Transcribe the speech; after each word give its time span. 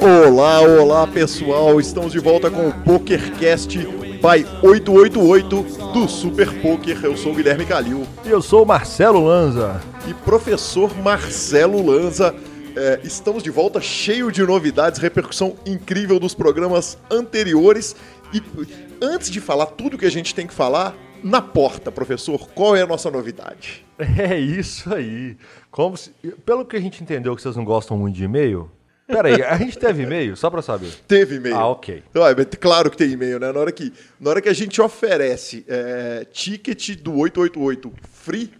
Olá, 0.00 0.60
olá 0.60 1.06
pessoal, 1.06 1.78
estamos 1.78 2.12
de 2.12 2.18
volta 2.18 2.50
com 2.50 2.68
o 2.68 2.72
PokerCast 2.72 3.78
by 3.78 4.46
888 4.62 5.62
do 5.92 6.08
Super 6.08 6.50
Poker. 6.62 6.98
Eu 7.04 7.16
sou 7.16 7.32
o 7.32 7.34
Guilherme 7.34 7.66
Calil. 7.66 8.06
E 8.24 8.30
eu 8.30 8.40
sou 8.40 8.62
o 8.62 8.66
Marcelo 8.66 9.22
Lanza. 9.24 9.80
E 10.08 10.14
professor 10.14 10.96
Marcelo 10.98 11.84
Lanza, 11.84 12.34
é, 12.74 13.00
estamos 13.04 13.42
de 13.42 13.50
volta 13.50 13.80
cheio 13.80 14.32
de 14.32 14.42
novidades, 14.42 14.98
repercussão 14.98 15.56
incrível 15.66 16.18
dos 16.18 16.34
programas 16.34 16.96
anteriores. 17.10 17.94
E 18.32 18.42
antes 19.02 19.30
de 19.30 19.40
falar 19.40 19.66
tudo 19.66 19.98
que 19.98 20.06
a 20.06 20.10
gente 20.10 20.34
tem 20.34 20.46
que 20.46 20.54
falar, 20.54 20.94
na 21.22 21.40
porta, 21.40 21.92
professor, 21.92 22.48
qual 22.54 22.74
é 22.74 22.82
a 22.82 22.86
nossa 22.86 23.10
novidade? 23.10 23.84
É 24.18 24.38
isso 24.38 24.92
aí. 24.92 25.36
Como 25.70 25.96
se, 25.96 26.10
pelo 26.44 26.64
que 26.64 26.76
a 26.76 26.80
gente 26.80 27.02
entendeu 27.02 27.34
que 27.36 27.42
vocês 27.42 27.56
não 27.56 27.64
gostam 27.64 27.96
muito 27.96 28.16
de 28.16 28.24
e-mail, 28.24 28.70
Peraí, 29.06 29.42
a 29.42 29.56
gente 29.56 29.78
teve 29.78 30.04
e-mail, 30.04 30.36
só 30.36 30.48
pra 30.48 30.62
saber? 30.62 30.90
Teve 31.06 31.36
e-mail. 31.36 31.56
Ah, 31.56 31.68
ok. 31.68 32.02
Então, 32.10 32.26
é, 32.26 32.34
claro 32.44 32.90
que 32.90 32.96
tem 32.96 33.10
e-mail, 33.10 33.38
né? 33.38 33.52
Na 33.52 33.60
hora 33.60 33.72
que, 33.72 33.92
na 34.18 34.30
hora 34.30 34.40
que 34.40 34.48
a 34.48 34.54
gente 34.54 34.80
oferece 34.80 35.64
é, 35.68 36.26
ticket 36.32 36.96
do 36.96 37.16
888 37.18 37.92
free, 38.10 38.52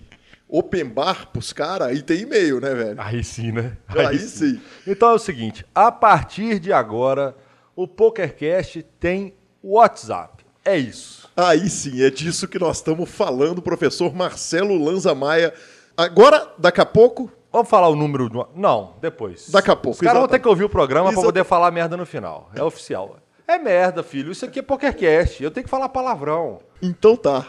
open 0.48 0.84
bar 0.84 1.30
pros 1.32 1.52
caras, 1.52 1.88
aí 1.88 2.02
tem 2.02 2.22
e-mail, 2.22 2.60
né, 2.60 2.74
velho? 2.74 3.00
Aí 3.00 3.24
sim, 3.24 3.52
né? 3.52 3.76
Aí, 3.88 4.06
aí 4.06 4.18
sim. 4.18 4.56
sim. 4.56 4.60
Então 4.86 5.10
é 5.10 5.14
o 5.14 5.18
seguinte, 5.18 5.64
a 5.74 5.90
partir 5.90 6.58
de 6.58 6.72
agora, 6.72 7.34
o 7.74 7.88
PokerCast 7.88 8.84
tem 9.00 9.34
WhatsApp. 9.62 10.44
É 10.64 10.76
isso. 10.76 11.21
Aí 11.36 11.68
sim, 11.68 12.02
é 12.02 12.10
disso 12.10 12.46
que 12.46 12.58
nós 12.58 12.76
estamos 12.78 13.10
falando, 13.10 13.62
professor 13.62 14.14
Marcelo 14.14 14.76
Lanza 14.82 15.14
Maia. 15.14 15.52
Agora, 15.96 16.52
daqui 16.58 16.80
a 16.80 16.86
pouco, 16.86 17.30
Vamos 17.52 17.68
falar 17.68 17.88
o 17.88 17.94
número. 17.94 18.30
Do... 18.30 18.48
Não, 18.56 18.94
depois. 18.98 19.50
Daqui 19.50 19.70
a 19.70 19.76
pouco. 19.76 19.96
Os 19.96 20.00
caras 20.00 20.18
vão 20.18 20.28
ter 20.28 20.38
que 20.38 20.48
ouvir 20.48 20.64
o 20.64 20.70
programa 20.70 21.12
para 21.12 21.20
poder 21.20 21.44
falar 21.44 21.70
merda 21.70 21.98
no 21.98 22.06
final. 22.06 22.50
É 22.54 22.62
oficial. 22.62 23.18
É 23.46 23.58
merda, 23.58 24.02
filho. 24.02 24.32
Isso 24.32 24.46
aqui 24.46 24.60
é 24.60 24.62
PokerCast. 24.62 25.42
Eu 25.42 25.50
tenho 25.50 25.64
que 25.64 25.70
falar 25.70 25.90
palavrão. 25.90 26.60
Então 26.80 27.14
tá. 27.14 27.44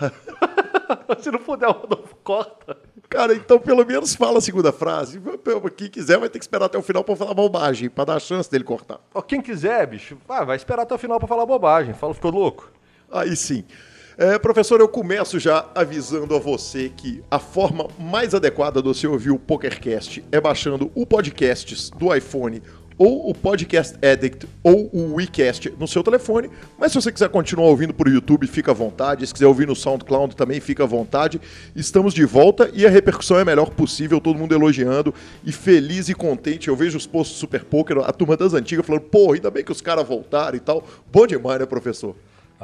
Se 1.20 1.32
não 1.32 1.40
puder, 1.40 1.68
não 1.68 2.04
corta. 2.22 2.78
Cara, 3.08 3.34
então 3.34 3.58
pelo 3.60 3.86
menos 3.86 4.14
fala 4.14 4.40
a 4.40 4.42
segunda 4.42 4.74
frase. 4.74 5.22
Quem 5.78 5.90
quiser 5.90 6.20
vai 6.20 6.28
ter 6.28 6.40
que 6.40 6.44
esperar 6.44 6.66
até 6.66 6.78
o 6.78 6.82
final 6.82 7.04
para 7.04 7.16
falar 7.16 7.34
bobagem, 7.34 7.90
para 7.90 8.06
dar 8.06 8.16
a 8.16 8.20
chance 8.20 8.52
dele 8.52 8.66
cortar. 8.66 9.00
Quem 9.26 9.42
quiser, 9.42 9.88
bicho, 9.88 10.18
vai 10.28 10.58
esperar 10.58 10.84
até 10.84 10.94
o 10.94 10.98
final 10.98 11.20
para 11.20 11.28
falar 11.28 11.46
bobagem. 11.46 11.94
Fala, 11.94 12.14
ficou 12.14 12.32
louco? 12.32 12.70
Aí 13.14 13.36
sim. 13.36 13.64
É, 14.18 14.40
professor, 14.40 14.80
eu 14.80 14.88
começo 14.88 15.40
já 15.40 15.68
avisando 15.76 16.36
a 16.36 16.40
você 16.40 16.92
que 16.96 17.24
a 17.30 17.38
forma 17.40 17.88
mais 18.00 18.34
adequada 18.34 18.82
de 18.82 18.88
você 18.88 19.06
ouvir 19.08 19.30
o 19.30 19.40
PokerCast 19.40 20.24
é 20.32 20.42
baixando 20.42 20.92
o 20.96 21.06
podcast 21.06 21.92
do 21.92 22.14
iPhone 22.16 22.62
ou 22.98 23.30
o 23.30 23.34
Podcast 23.34 23.96
Addict 24.06 24.48
ou 24.64 24.90
o 24.94 25.16
WeCast 25.16 25.74
no 25.80 25.88
seu 25.88 26.04
telefone. 26.04 26.50
Mas 26.78 26.92
se 26.92 27.02
você 27.02 27.12
quiser 27.12 27.30
continuar 27.30 27.68
ouvindo 27.68 27.94
por 27.94 28.08
YouTube, 28.08 28.48
fica 28.48 28.72
à 28.72 28.74
vontade. 28.74 29.26
Se 29.26 29.34
quiser 29.34 29.48
ouvir 29.48 29.68
no 29.68 29.76
SoundCloud 29.76 30.36
também, 30.36 30.60
fica 30.60 30.84
à 30.84 30.88
vontade. 30.88 31.42
Estamos 31.76 32.14
de 32.14 32.24
volta 32.24 32.70
e 32.74 32.86
a 32.86 32.90
repercussão 32.90 33.38
é 33.38 33.42
a 33.42 33.46
melhor 33.46 33.72
possível, 33.72 34.22
todo 34.22 34.38
mundo 34.38 34.54
elogiando 34.54 35.14
e 35.44 35.52
feliz 35.52 36.10
e 36.10 36.14
contente. 36.14 36.68
Eu 36.68 36.76
vejo 36.76 36.98
os 36.98 37.08
posts 37.08 37.38
Super 37.38 37.64
Poker, 37.64 37.98
a 38.00 38.12
turma 38.12 38.38
das 38.38 38.54
antigas 38.54 38.86
falando, 38.86 39.02
pô, 39.02 39.34
ainda 39.34 39.52
bem 39.52 39.64
que 39.64 39.72
os 39.72 39.82
caras 39.82 40.08
voltaram 40.08 40.56
e 40.56 40.60
tal. 40.60 40.84
Bom 41.12 41.26
demais, 41.26 41.60
né, 41.60 41.66
professor? 41.66 42.16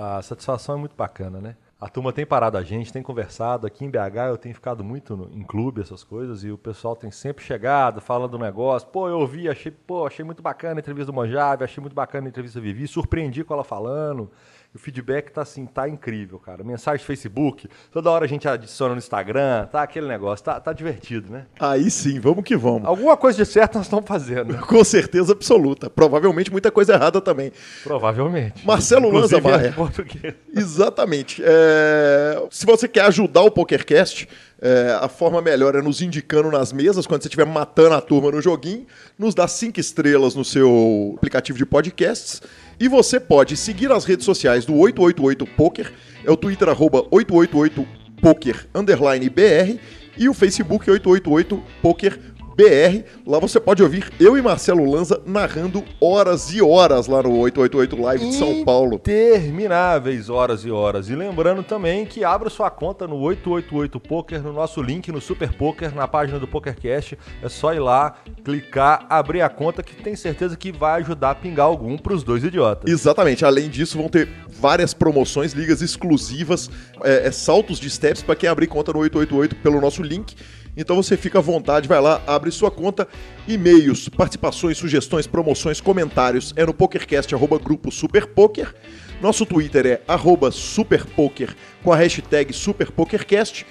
A 0.02 0.22
satisfação 0.22 0.76
é 0.76 0.78
muito 0.78 0.96
bacana, 0.96 1.42
né? 1.42 1.58
A 1.78 1.90
turma 1.90 2.14
tem 2.14 2.26
parado 2.26 2.58
a 2.58 2.64
gente, 2.64 2.92
tem 2.92 3.04
conversado. 3.04 3.68
Aqui 3.68 3.84
em 3.84 3.90
BH 3.90 4.30
eu 4.30 4.38
tenho 4.38 4.56
ficado 4.56 4.82
muito 4.82 5.18
no, 5.18 5.30
em 5.38 5.44
clube, 5.44 5.82
essas 5.82 6.06
coisas, 6.06 6.42
e 6.42 6.50
o 6.50 6.58
pessoal 6.58 6.96
tem 6.96 7.12
sempre 7.12 7.44
chegado, 7.44 8.00
falando 8.00 8.32
do 8.32 8.40
negócio. 8.40 8.88
Pô, 8.88 9.10
eu 9.10 9.20
ouvi, 9.20 9.50
achei, 9.50 9.70
pô, 9.70 10.08
achei 10.08 10.24
muito 10.24 10.42
bacana 10.42 10.80
a 10.80 10.80
entrevista 10.80 11.12
do 11.12 11.16
Monjave, 11.16 11.66
achei 11.66 11.82
muito 11.82 11.94
bacana 11.94 12.28
a 12.28 12.30
entrevista 12.30 12.62
da 12.62 12.64
Vivi, 12.64 12.88
surpreendi 12.88 13.44
com 13.44 13.54
ela 13.54 13.64
falando. 13.66 14.32
O 14.74 14.78
feedback 14.78 15.32
tá 15.32 15.42
assim, 15.42 15.66
tá 15.66 15.90
incrível, 15.90 16.38
cara. 16.38 16.64
Mensagem 16.64 17.04
do 17.04 17.08
Facebook, 17.08 17.68
toda 17.92 18.12
hora 18.12 18.26
a 18.26 18.28
gente 18.28 18.48
adiciona 18.48 18.94
no 18.94 19.00
Instagram, 19.00 19.66
tá 19.66 19.82
aquele 19.82 20.08
negócio, 20.08 20.46
tá, 20.46 20.60
tá 20.60 20.72
divertido, 20.72 21.32
né? 21.32 21.48
Aí 21.60 21.90
sim, 21.90 22.20
vamos 22.20 22.44
que 22.44 22.56
vamos. 22.56 22.86
Alguma 22.86 23.18
coisa 23.18 23.44
de 23.44 23.50
certo 23.50 23.78
nós 23.78 23.88
estamos 23.88 24.06
fazendo. 24.06 24.56
Com 24.68 24.84
certeza 24.84 25.34
absoluta. 25.34 25.90
Provavelmente 25.90 26.52
muita 26.52 26.70
coisa 26.70 26.94
errada 26.94 27.20
também. 27.20 27.52
Provavelmente. 27.84 28.64
Marcelo 28.64 29.10
Lanza 29.10 29.42
Maia. 29.42 29.74
Português. 29.74 30.36
Exatamente. 30.56 31.42
É... 31.44 32.48
Se 32.52 32.64
você 32.64 32.88
quer 32.88 33.06
ajudar 33.06 33.42
o 33.42 33.50
PokerCast, 33.50 34.30
é, 34.62 34.98
a 35.00 35.08
forma 35.08 35.42
melhor 35.42 35.76
é 35.76 35.82
nos 35.82 36.02
indicando 36.02 36.52
nas 36.52 36.74
mesas, 36.74 37.08
quando 37.08 37.22
você 37.22 37.28
estiver 37.28 37.46
matando 37.46 37.96
a 37.96 38.02
turma 38.02 38.32
no 38.32 38.42
joguinho, 38.42 38.86
nos 39.18 39.34
dá 39.34 39.48
cinco 39.48 39.80
estrelas 39.80 40.36
no 40.36 40.44
seu 40.44 41.14
aplicativo 41.18 41.58
de 41.58 41.66
podcasts. 41.66 42.42
E 42.80 42.88
você 42.88 43.20
pode 43.20 43.56
seguir 43.56 43.92
as 43.92 44.06
redes 44.06 44.26
sociais 44.26 44.66
do 44.66 44.74
888poker, 44.74 45.92
é 46.26 46.32
o 46.32 46.38
Twitter 46.38 46.68
arroba 46.68 47.04
888poker 47.04 48.66
underline 48.76 49.30
BR 49.30 49.80
e 50.18 50.28
o 50.28 50.34
Facebook 50.34 50.86
888poker 50.90 52.20
BR. 52.60 53.06
Lá 53.26 53.40
você 53.40 53.58
pode 53.58 53.82
ouvir 53.82 54.12
eu 54.20 54.38
e 54.38 54.42
Marcelo 54.42 54.84
Lanza 54.84 55.22
narrando 55.26 55.82
horas 56.02 56.54
e 56.54 56.62
horas 56.62 57.08
lá 57.08 57.24
no 57.24 57.38
888 57.38 58.02
Live 58.02 58.30
de 58.30 58.36
São 58.36 58.66
Paulo. 58.66 58.96
Intermináveis 58.96 60.30
horas 60.30 60.66
e 60.66 60.72
horas. 60.72 61.08
E 61.08 61.16
lembrando 61.16 61.64
também 61.64 62.06
que 62.06 62.22
abra 62.22 62.50
sua 62.50 62.70
conta 62.70 63.08
no 63.08 63.16
888 63.16 63.98
Poker, 64.02 64.44
no 64.44 64.52
nosso 64.52 64.82
link 64.82 65.10
no 65.10 65.22
Super 65.22 65.54
Poker, 65.54 65.96
na 65.96 66.06
página 66.06 66.38
do 66.38 66.48
PokerCast. 66.48 67.18
É 67.42 67.48
só 67.48 67.74
ir 67.74 67.80
lá, 67.80 68.16
clicar, 68.44 69.06
abrir 69.10 69.42
a 69.42 69.48
conta 69.48 69.82
que 69.82 69.96
tem 69.96 70.18
certeza 70.18 70.58
que 70.58 70.70
vai 70.70 71.00
ajudar 71.02 71.32
a 71.32 71.36
pingar 71.36 71.66
algum 71.66 71.98
para 71.98 72.14
os 72.14 72.24
dois 72.24 72.44
idiotas. 72.44 72.92
Exatamente. 72.92 73.46
Além 73.46 73.70
disso, 73.70 73.98
vão 73.98 74.10
ter 74.10 74.28
várias 74.50 74.94
promoções, 74.94 75.54
ligas 75.54 75.82
exclusivas, 75.82 76.70
é, 77.04 77.28
é 77.28 77.32
saltos 77.32 77.80
de 77.80 77.90
steps 77.90 78.22
para 78.22 78.36
quem 78.36 78.50
abrir 78.50 78.68
conta 78.68 78.92
no 78.92 79.00
888 79.00 79.56
pelo 79.62 79.80
nosso 79.80 80.04
link. 80.04 80.36
Então 80.80 80.96
você 80.96 81.18
fica 81.18 81.40
à 81.40 81.42
vontade, 81.42 81.90
vai 81.90 82.00
lá, 82.00 82.22
abre 82.26 82.50
sua 82.52 82.72
conta, 82.72 83.06
e-mails, 83.46 84.08
participações, 84.08 84.78
sugestões, 84.78 85.28
promoções, 85.28 85.82
comentários 85.82 86.54
é 86.56 86.66
no 86.66 86.74
pokercast 86.74 87.36
arroba 87.36 87.60
grupo 87.60 87.92
superpoker. 87.92 88.74
Nosso 89.22 89.46
Twitter 89.46 89.86
é 89.86 90.02
arroba 90.08 90.52
superpoker 90.52 91.54
com 91.84 91.92
a 91.92 91.98
hashtag 91.98 92.54
superpokercast 92.54 93.66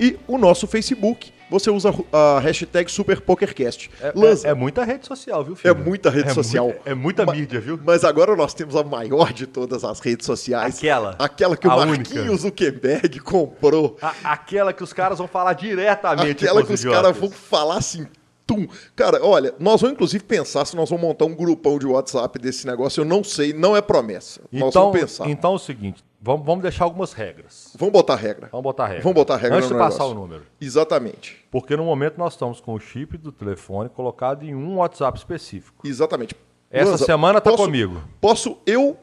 e 0.00 0.16
o 0.26 0.38
nosso 0.38 0.66
Facebook 0.66 1.33
você 1.50 1.70
usa 1.70 1.94
a 2.12 2.40
hashtag 2.40 2.90
SuperPokerCast. 2.90 3.90
É, 4.00 4.12
Lanza, 4.14 4.48
é, 4.48 4.50
é, 4.50 4.54
muita 4.54 4.84
rede 4.84 5.06
social, 5.06 5.44
viu, 5.44 5.56
filho? 5.56 5.70
É 5.70 5.74
muita 5.74 6.10
rede 6.10 6.30
é 6.30 6.34
social. 6.34 6.72
É 6.84 6.94
muita 6.94 7.26
mídia, 7.26 7.60
viu? 7.60 7.78
Mas 7.84 8.04
agora 8.04 8.34
nós 8.36 8.54
temos 8.54 8.76
a 8.76 8.82
maior 8.82 9.32
de 9.32 9.46
todas 9.46 9.84
as 9.84 10.00
redes 10.00 10.26
sociais. 10.26 10.78
Aquela. 10.78 11.16
Aquela 11.18 11.56
que 11.56 11.66
o 11.66 11.70
Marquinhos 11.70 12.40
Zuckerberg 12.42 13.20
comprou. 13.20 13.96
A, 14.00 14.14
aquela 14.24 14.72
que 14.72 14.82
os 14.82 14.92
caras 14.92 15.18
vão 15.18 15.28
falar 15.28 15.52
diretamente 15.54 16.44
Aquela 16.44 16.64
que 16.64 16.72
os 16.72 16.84
caras 16.84 17.16
vão 17.16 17.30
falar 17.30 17.76
assim, 17.78 18.06
Tum. 18.46 18.66
Cara, 18.94 19.24
olha, 19.24 19.54
nós 19.58 19.80
vamos 19.80 19.94
inclusive 19.94 20.22
pensar 20.22 20.64
se 20.66 20.76
nós 20.76 20.90
vamos 20.90 21.02
montar 21.02 21.24
um 21.24 21.34
grupão 21.34 21.78
de 21.78 21.86
WhatsApp 21.86 22.38
desse 22.38 22.66
negócio. 22.66 23.00
Eu 23.00 23.04
não 23.04 23.24
sei, 23.24 23.52
não 23.52 23.76
é 23.76 23.80
promessa. 23.80 24.40
Então, 24.52 24.66
nós 24.66 24.74
vamos 24.74 25.00
pensar. 25.00 25.28
Então 25.30 25.52
é 25.52 25.56
o 25.56 25.58
seguinte: 25.58 26.04
vamos, 26.24 26.46
vamos 26.46 26.62
deixar 26.62 26.84
algumas 26.84 27.12
regras. 27.12 27.74
Vamos 27.78 27.92
botar 27.92 28.16
regra. 28.16 28.48
Vamos 28.50 28.64
botar 28.64 28.86
regra. 28.86 29.02
Vamos 29.02 29.14
botar 29.14 29.36
regra 29.36 29.58
Antes 29.58 29.68
de 29.68 29.76
passar 29.76 30.06
o 30.06 30.14
número. 30.14 30.46
Exatamente. 30.60 31.44
Porque 31.50 31.76
no 31.76 31.84
momento 31.84 32.16
nós 32.16 32.32
estamos 32.32 32.60
com 32.60 32.72
o 32.72 32.80
chip 32.80 33.18
do 33.18 33.30
telefone 33.30 33.90
colocado 33.90 34.44
em 34.44 34.54
um 34.54 34.78
WhatsApp 34.78 35.18
específico. 35.18 35.86
Exatamente. 35.86 36.34
Essa 36.70 36.92
Lanza, 36.92 37.04
semana 37.04 37.40
tá 37.40 37.50
posso, 37.50 37.64
comigo. 37.64 38.02
Posso 38.20 38.58
eu 38.66 38.96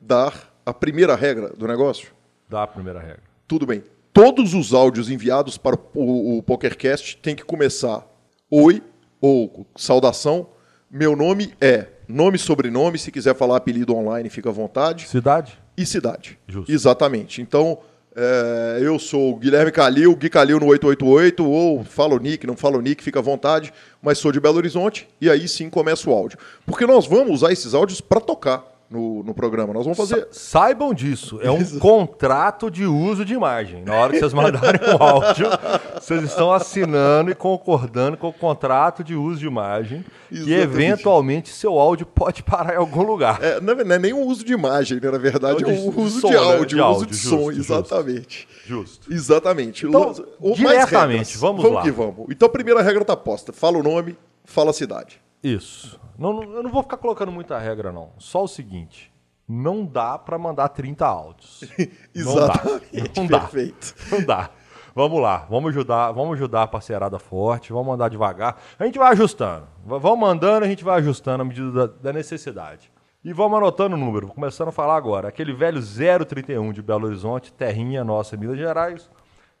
dar 0.00 0.52
a 0.64 0.74
primeira 0.74 1.16
regra 1.16 1.48
do 1.48 1.66
negócio? 1.66 2.12
Dá 2.48 2.62
a 2.62 2.66
primeira 2.66 3.00
regra. 3.00 3.22
Tudo 3.48 3.66
bem. 3.66 3.82
Todos 4.12 4.54
os 4.54 4.72
áudios 4.72 5.10
enviados 5.10 5.58
para 5.58 5.76
o, 5.94 6.38
o 6.38 6.42
PokerCast 6.42 7.16
têm 7.18 7.34
que 7.34 7.44
começar 7.44 8.06
Oi 8.50 8.80
ou 9.20 9.66
saudação. 9.74 10.48
Meu 10.88 11.16
nome 11.16 11.52
é 11.60 11.88
nome 12.06 12.36
e 12.36 12.38
sobrenome. 12.38 12.98
Se 12.98 13.10
quiser 13.10 13.34
falar 13.34 13.56
apelido 13.56 13.94
online, 13.94 14.30
fica 14.30 14.48
à 14.48 14.52
vontade. 14.52 15.08
Cidade? 15.08 15.58
E 15.76 15.84
cidade. 15.84 16.38
Justo. 16.48 16.72
Exatamente. 16.72 17.42
Então, 17.42 17.78
é, 18.14 18.78
eu 18.80 18.98
sou 18.98 19.34
o 19.34 19.36
Guilherme 19.36 19.70
Calil, 19.70 20.16
Gui 20.16 20.30
Calil 20.30 20.58
no 20.58 20.66
888, 20.66 21.44
ou 21.44 21.84
falo 21.84 22.18
Nick, 22.18 22.46
não 22.46 22.56
falo 22.56 22.80
Nick, 22.80 23.02
fica 23.02 23.18
à 23.18 23.22
vontade, 23.22 23.72
mas 24.00 24.16
sou 24.16 24.32
de 24.32 24.40
Belo 24.40 24.56
Horizonte, 24.56 25.06
e 25.20 25.28
aí 25.28 25.46
sim 25.46 25.68
começa 25.68 26.08
o 26.08 26.12
áudio. 26.14 26.38
Porque 26.64 26.86
nós 26.86 27.06
vamos 27.06 27.34
usar 27.34 27.52
esses 27.52 27.74
áudios 27.74 28.00
para 28.00 28.20
tocar. 28.20 28.75
No, 28.90 29.22
no 29.22 29.34
programa. 29.34 29.72
Nós 29.72 29.84
vamos 29.84 29.98
fazer. 29.98 30.28
Sa 30.30 30.56
saibam 30.56 30.94
disso. 30.94 31.38
É 31.42 31.50
um 31.50 31.64
contrato 31.78 32.70
de 32.70 32.86
uso 32.86 33.24
de 33.24 33.34
imagem. 33.34 33.82
Na 33.82 33.94
hora 33.94 34.12
que 34.12 34.18
vocês 34.18 34.32
mandarem 34.32 34.80
o 34.80 34.96
áudio, 35.02 35.46
vocês 35.94 36.22
estão 36.22 36.52
assinando 36.52 37.30
e 37.30 37.34
concordando 37.34 38.16
com 38.16 38.28
o 38.28 38.32
contrato 38.32 39.04
de 39.04 39.14
uso 39.14 39.40
de 39.40 39.46
imagem. 39.46 40.04
Exatamente. 40.30 40.50
E 40.50 40.54
eventualmente 40.54 41.48
seu 41.50 41.78
áudio 41.78 42.06
pode 42.06 42.42
parar 42.42 42.74
em 42.74 42.78
algum 42.78 43.02
lugar. 43.02 43.42
É, 43.42 43.60
não, 43.60 43.74
é, 43.74 43.94
é 43.94 43.98
nem 43.98 44.12
o 44.12 44.20
uso 44.20 44.44
de 44.44 44.52
imagem, 44.52 45.00
né? 45.00 45.10
na 45.10 45.18
verdade, 45.18 45.62
é, 45.62 45.66
o 45.66 46.00
uso 46.00 46.16
de, 46.16 46.20
som, 46.20 46.28
de 46.28 46.36
áudio, 46.36 46.78
né? 46.78 46.84
o 46.84 46.90
uso 46.90 47.06
de 47.06 47.16
justo, 47.16 47.28
som, 47.28 47.50
exatamente. 47.52 48.48
Justo. 48.66 49.12
Exatamente. 49.12 49.86
Então, 49.86 50.12
o 50.40 50.54
diretamente, 50.54 51.36
vamos, 51.38 51.62
vamos 51.62 51.76
lá. 51.76 51.82
que 51.82 51.90
vamos. 51.90 52.26
Então 52.30 52.46
a 52.46 52.50
primeira 52.50 52.82
regra 52.82 53.02
está 53.02 53.16
posta. 53.16 53.52
Fala 53.52 53.78
o 53.78 53.82
nome, 53.82 54.16
fala 54.44 54.70
a 54.70 54.74
cidade. 54.74 55.20
Isso. 55.42 56.00
Não, 56.18 56.42
eu 56.42 56.62
não 56.62 56.70
vou 56.70 56.82
ficar 56.82 56.96
colocando 56.96 57.30
muita 57.30 57.58
regra, 57.58 57.92
não. 57.92 58.12
Só 58.18 58.44
o 58.44 58.48
seguinte: 58.48 59.12
não 59.48 59.84
dá 59.84 60.18
para 60.18 60.36
mandar 60.38 60.70
30 60.70 61.06
áudios. 61.06 61.62
Exatamente. 62.14 63.12
Não 63.16 63.26
dá. 63.26 63.40
Perfeito. 63.40 63.94
Não 64.10 64.24
dá. 64.24 64.48
Vamos 64.94 65.20
lá, 65.20 65.46
vamos 65.50 65.72
ajudar, 65.72 66.12
vamos 66.12 66.36
ajudar 66.36 66.62
a 66.62 66.66
parceirada 66.66 67.18
forte, 67.18 67.70
vamos 67.70 67.88
mandar 67.88 68.08
devagar. 68.08 68.56
A 68.78 68.86
gente 68.86 68.98
vai 68.98 69.12
ajustando. 69.12 69.68
Vamos 69.84 70.18
mandando, 70.18 70.64
a 70.64 70.68
gente 70.68 70.82
vai 70.82 71.00
ajustando 71.00 71.42
à 71.42 71.44
medida 71.44 71.70
da, 71.70 71.86
da 71.86 72.14
necessidade. 72.14 72.90
E 73.22 73.30
vamos 73.30 73.58
anotando 73.58 73.94
o 73.94 73.98
número, 73.98 74.28
começando 74.28 74.68
a 74.68 74.72
falar 74.72 74.96
agora. 74.96 75.28
Aquele 75.28 75.52
velho 75.52 75.82
031 75.82 76.72
de 76.72 76.80
Belo 76.80 77.08
Horizonte, 77.08 77.52
terrinha 77.52 78.02
nossa, 78.02 78.38
Minas 78.38 78.56
Gerais, 78.56 79.10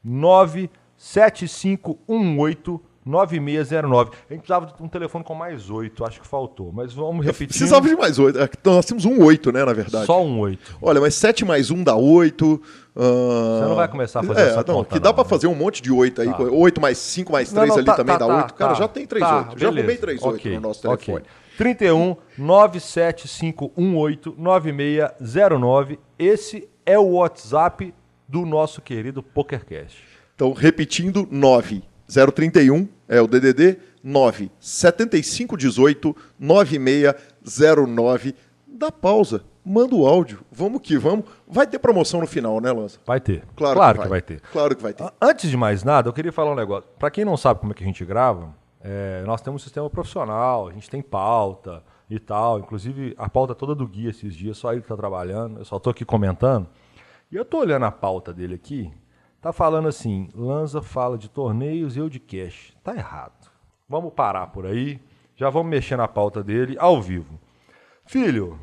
97518 0.02 2.82
9609. 3.06 4.10
A 4.10 4.32
gente 4.32 4.42
precisava 4.42 4.66
de 4.66 4.82
um 4.82 4.88
telefone 4.88 5.24
com 5.24 5.34
mais 5.34 5.70
8, 5.70 6.04
acho 6.04 6.20
que 6.20 6.26
faltou. 6.26 6.72
Mas 6.72 6.92
vamos 6.92 7.24
repetir. 7.24 7.48
Precisava 7.48 7.88
de 7.88 7.94
mais 7.94 8.18
8. 8.18 8.38
É 8.40 8.50
nós 8.64 8.84
temos 8.84 9.04
um 9.04 9.22
8, 9.22 9.52
né, 9.52 9.64
na 9.64 9.72
verdade. 9.72 10.06
Só 10.06 10.24
um 10.24 10.40
8. 10.40 10.78
Olha, 10.82 11.00
mas 11.00 11.14
7 11.14 11.44
mais 11.44 11.70
1 11.70 11.84
dá 11.84 11.94
8. 11.94 12.44
Uh... 12.44 12.60
Você 12.96 13.68
não 13.68 13.76
vai 13.76 13.86
começar 13.86 14.20
a 14.20 14.22
fazer 14.24 14.40
é, 14.40 14.48
essa 14.48 14.64
não, 14.66 14.74
conta, 14.74 14.94
Que 14.94 14.98
dá 14.98 15.12
para 15.12 15.22
né? 15.22 15.30
fazer 15.30 15.46
um 15.46 15.54
monte 15.54 15.80
de 15.80 15.92
8 15.92 16.22
aí. 16.22 16.28
Tá. 16.28 16.42
8 16.42 16.80
mais 16.80 16.98
5 16.98 17.30
mais 17.30 17.52
3 17.52 17.60
não, 17.60 17.66
não, 17.68 17.76
ali 17.76 17.86
tá, 17.86 17.94
também 17.94 18.18
tá, 18.18 18.26
dá 18.26 18.36
8. 18.36 18.46
Tá, 18.48 18.54
Cara, 18.54 18.74
já 18.74 18.88
tem 18.88 19.06
3 19.06 19.24
tá, 19.24 19.36
8. 19.50 19.58
Já 19.60 19.68
arrumei 19.68 19.96
3 19.96 20.22
8 20.22 20.34
okay, 20.34 20.54
no 20.56 20.60
nosso 20.60 20.82
telefone. 20.82 21.18
Okay. 21.18 21.30
31 21.56 22.16
97518 22.36 24.34
9609. 24.36 25.98
Esse 26.18 26.68
é 26.84 26.98
o 26.98 27.12
WhatsApp 27.12 27.94
do 28.28 28.44
nosso 28.44 28.82
querido 28.82 29.22
PokerCast. 29.22 30.02
Então, 30.34 30.52
repetindo, 30.52 31.26
9 31.30 31.82
031 32.34 32.88
é 33.08 33.20
o 33.20 33.26
DDD 33.26 33.78
9 34.02 34.50
7518 34.58 36.16
9609. 36.38 38.34
Dá 38.66 38.92
pausa, 38.92 39.42
manda 39.64 39.94
o 39.94 40.06
áudio, 40.06 40.40
vamos 40.52 40.80
que 40.80 40.96
vamos. 40.98 41.24
Vai 41.48 41.66
ter 41.66 41.78
promoção 41.78 42.20
no 42.20 42.26
final, 42.26 42.60
né, 42.60 42.70
Lança? 42.70 43.00
Vai 43.04 43.20
ter. 43.20 43.44
Claro, 43.56 43.76
claro 43.76 44.02
que, 44.02 44.08
vai. 44.08 44.20
que, 44.22 44.32
vai. 44.32 44.38
ter. 44.38 44.40
Claro 44.52 44.76
que 44.76 44.82
vai 44.82 44.92
ter. 44.92 45.10
Antes 45.20 45.50
de 45.50 45.56
mais 45.56 45.82
nada, 45.82 46.08
eu 46.08 46.12
queria 46.12 46.32
falar 46.32 46.52
um 46.52 46.56
negócio. 46.56 46.88
Para 46.98 47.10
quem 47.10 47.24
não 47.24 47.36
sabe 47.36 47.60
como 47.60 47.72
é 47.72 47.74
que 47.74 47.82
a 47.82 47.86
gente 47.86 48.04
grava, 48.04 48.54
é, 48.80 49.24
nós 49.26 49.40
temos 49.40 49.62
um 49.62 49.64
sistema 49.64 49.90
profissional, 49.90 50.68
a 50.68 50.72
gente 50.72 50.88
tem 50.88 51.02
pauta 51.02 51.82
e 52.08 52.20
tal. 52.20 52.60
Inclusive, 52.60 53.14
a 53.18 53.28
pauta 53.28 53.54
toda 53.54 53.74
do 53.74 53.86
guia 53.88 54.10
esses 54.10 54.34
dias, 54.34 54.56
só 54.56 54.72
ele 54.72 54.80
que 54.80 54.84
está 54.84 54.96
trabalhando, 54.96 55.58
eu 55.58 55.64
só 55.64 55.76
estou 55.76 55.90
aqui 55.90 56.04
comentando. 56.04 56.68
E 57.30 57.34
eu 57.34 57.42
estou 57.42 57.60
olhando 57.60 57.84
a 57.84 57.90
pauta 57.90 58.32
dele 58.32 58.54
aqui, 58.54 58.92
Tá 59.46 59.52
falando 59.52 59.86
assim, 59.86 60.28
Lanza 60.34 60.82
fala 60.82 61.16
de 61.16 61.30
torneios 61.30 61.94
e 61.94 62.00
eu 62.00 62.08
de 62.08 62.18
cash. 62.18 62.74
Tá 62.82 62.96
errado. 62.96 63.48
Vamos 63.88 64.12
parar 64.12 64.48
por 64.48 64.66
aí. 64.66 65.00
Já 65.36 65.50
vamos 65.50 65.70
mexer 65.70 65.96
na 65.96 66.08
pauta 66.08 66.42
dele 66.42 66.74
ao 66.80 67.00
vivo. 67.00 67.38
Filho, 68.04 68.58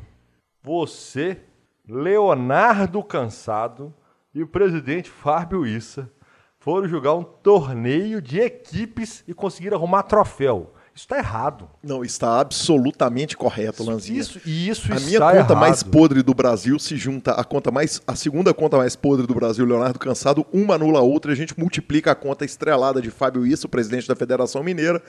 você, 0.62 1.40
Leonardo 1.88 3.02
Cansado 3.02 3.94
e 4.34 4.42
o 4.42 4.46
presidente 4.46 5.08
Fábio 5.08 5.66
Issa 5.66 6.12
foram 6.58 6.86
jogar 6.86 7.14
um 7.14 7.24
torneio 7.24 8.20
de 8.20 8.38
equipes 8.40 9.24
e 9.26 9.32
conseguiram 9.32 9.78
arrumar 9.78 10.02
troféu. 10.02 10.74
Isso 10.94 11.06
está 11.06 11.18
errado. 11.18 11.68
Não, 11.82 12.04
está 12.04 12.40
absolutamente 12.40 13.36
correto, 13.36 13.82
Lanzinha. 13.82 14.20
Isso, 14.20 14.40
isso 14.46 14.92
a 14.92 15.00
minha 15.00 15.18
conta 15.18 15.34
errado. 15.34 15.56
mais 15.56 15.82
podre 15.82 16.22
do 16.22 16.32
Brasil 16.32 16.78
se 16.78 16.96
junta 16.96 17.32
à 17.32 17.42
conta 17.42 17.72
mais. 17.72 18.00
A 18.06 18.14
segunda 18.14 18.54
conta 18.54 18.76
mais 18.76 18.94
podre 18.94 19.26
do 19.26 19.34
Brasil, 19.34 19.66
Leonardo 19.66 19.98
Cansado, 19.98 20.46
uma 20.52 20.76
anula 20.76 21.00
a 21.00 21.02
outra, 21.02 21.32
a 21.32 21.34
gente 21.34 21.58
multiplica 21.58 22.12
a 22.12 22.14
conta 22.14 22.44
estrelada 22.44 23.02
de 23.02 23.10
Fábio 23.10 23.44
Isso, 23.44 23.68
presidente 23.68 24.06
da 24.06 24.14
Federação 24.14 24.62
Mineira. 24.62 25.02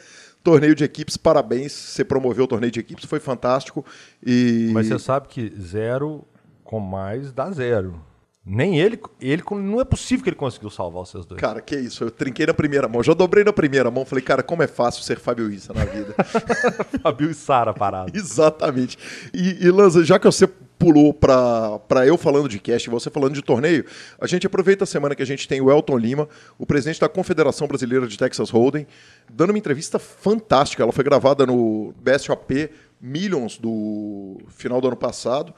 Torneio 0.43 0.73
de 0.73 0.83
equipes, 0.83 1.17
parabéns. 1.17 1.71
Você 1.71 2.03
promoveu 2.03 2.45
o 2.45 2.47
torneio 2.47 2.71
de 2.71 2.79
equipes, 2.79 3.05
foi 3.05 3.19
fantástico. 3.19 3.85
E... 4.25 4.71
Mas 4.73 4.87
você 4.87 4.97
sabe 4.97 5.27
que 5.27 5.53
zero 5.61 6.25
com 6.63 6.79
mais 6.79 7.31
dá 7.31 7.51
zero. 7.51 8.01
Nem 8.45 8.79
ele, 8.79 8.99
ele 9.19 9.41
não 9.51 9.81
é 9.81 9.83
possível 9.83 10.23
que 10.23 10.29
ele 10.29 10.35
conseguiu 10.35 10.69
salvar 10.69 11.01
os 11.01 11.09
seus 11.09 11.25
dois. 11.25 11.41
Cara, 11.41 11.59
que 11.61 11.75
isso, 11.75 12.03
eu 12.03 12.11
trinquei 12.11 12.45
na 12.45 12.53
primeira 12.53 12.87
mão, 12.87 13.01
já 13.01 13.15
dobrei 13.15 13.43
na 13.43 13.51
primeira 13.51 13.89
mão, 13.89 14.05
falei, 14.05 14.23
cara, 14.23 14.43
como 14.43 14.61
é 14.61 14.67
fácil 14.67 15.01
ser 15.01 15.17
Fábio 15.17 15.49
Issa 15.49 15.73
na 15.73 15.83
vida. 15.83 16.13
Fábio 17.01 17.31
e 17.31 17.33
Sara 17.33 17.73
parado. 17.73 18.11
Exatamente. 18.15 18.99
E, 19.33 19.65
e 19.65 19.71
Lanza, 19.71 20.03
já 20.03 20.19
que 20.19 20.25
você 20.25 20.45
pulou 20.77 21.11
para 21.11 22.05
eu 22.05 22.17
falando 22.19 22.47
de 22.47 22.59
cast 22.59 22.87
e 22.87 22.91
você 22.91 23.09
falando 23.09 23.33
de 23.33 23.41
torneio, 23.41 23.83
a 24.21 24.27
gente 24.27 24.45
aproveita 24.45 24.83
a 24.83 24.87
semana 24.87 25.15
que 25.15 25.23
a 25.23 25.25
gente 25.25 25.47
tem 25.47 25.59
o 25.59 25.71
Elton 25.71 25.97
Lima, 25.97 26.29
o 26.59 26.67
presidente 26.67 26.99
da 26.99 27.09
Confederação 27.09 27.67
Brasileira 27.67 28.05
de 28.05 28.15
Texas 28.15 28.51
Hold'em, 28.51 28.85
dando 29.27 29.49
uma 29.49 29.57
entrevista 29.57 29.97
fantástica. 29.97 30.83
Ela 30.83 30.91
foi 30.91 31.03
gravada 31.03 31.47
no 31.47 31.95
BSOP 31.99 32.69
Millions 33.01 33.57
do 33.57 34.37
final 34.49 34.79
do 34.79 34.87
ano 34.87 34.97
passado. 34.97 35.51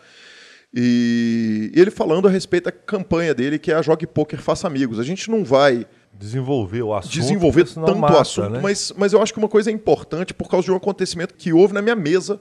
E 0.79 1.71
ele 1.73 1.89
falando 1.89 2.27
a 2.27 2.29
respeito 2.29 2.65
da 2.65 2.71
campanha 2.71 3.33
dele, 3.33 3.57
que 3.57 3.71
é 3.71 3.75
a 3.75 3.81
Jogue 3.81 4.05
Poker 4.05 4.39
Faça 4.39 4.67
Amigos. 4.67 4.99
A 4.99 5.03
gente 5.03 5.27
não 5.31 5.43
vai 5.43 5.87
desenvolver 6.13 6.83
o 6.83 6.93
assunto, 6.93 7.13
desenvolver 7.13 7.65
tanto 7.67 7.95
mata, 7.95 8.13
o 8.13 8.19
assunto, 8.19 8.49
né? 8.51 8.59
mas, 8.61 8.93
mas 8.95 9.11
eu 9.11 9.19
acho 9.19 9.33
que 9.33 9.39
uma 9.39 9.47
coisa 9.47 9.71
é 9.71 9.73
importante 9.73 10.35
por 10.35 10.47
causa 10.47 10.65
de 10.65 10.71
um 10.71 10.75
acontecimento 10.75 11.33
que 11.33 11.51
houve 11.51 11.73
na 11.73 11.81
minha 11.81 11.95
mesa 11.95 12.39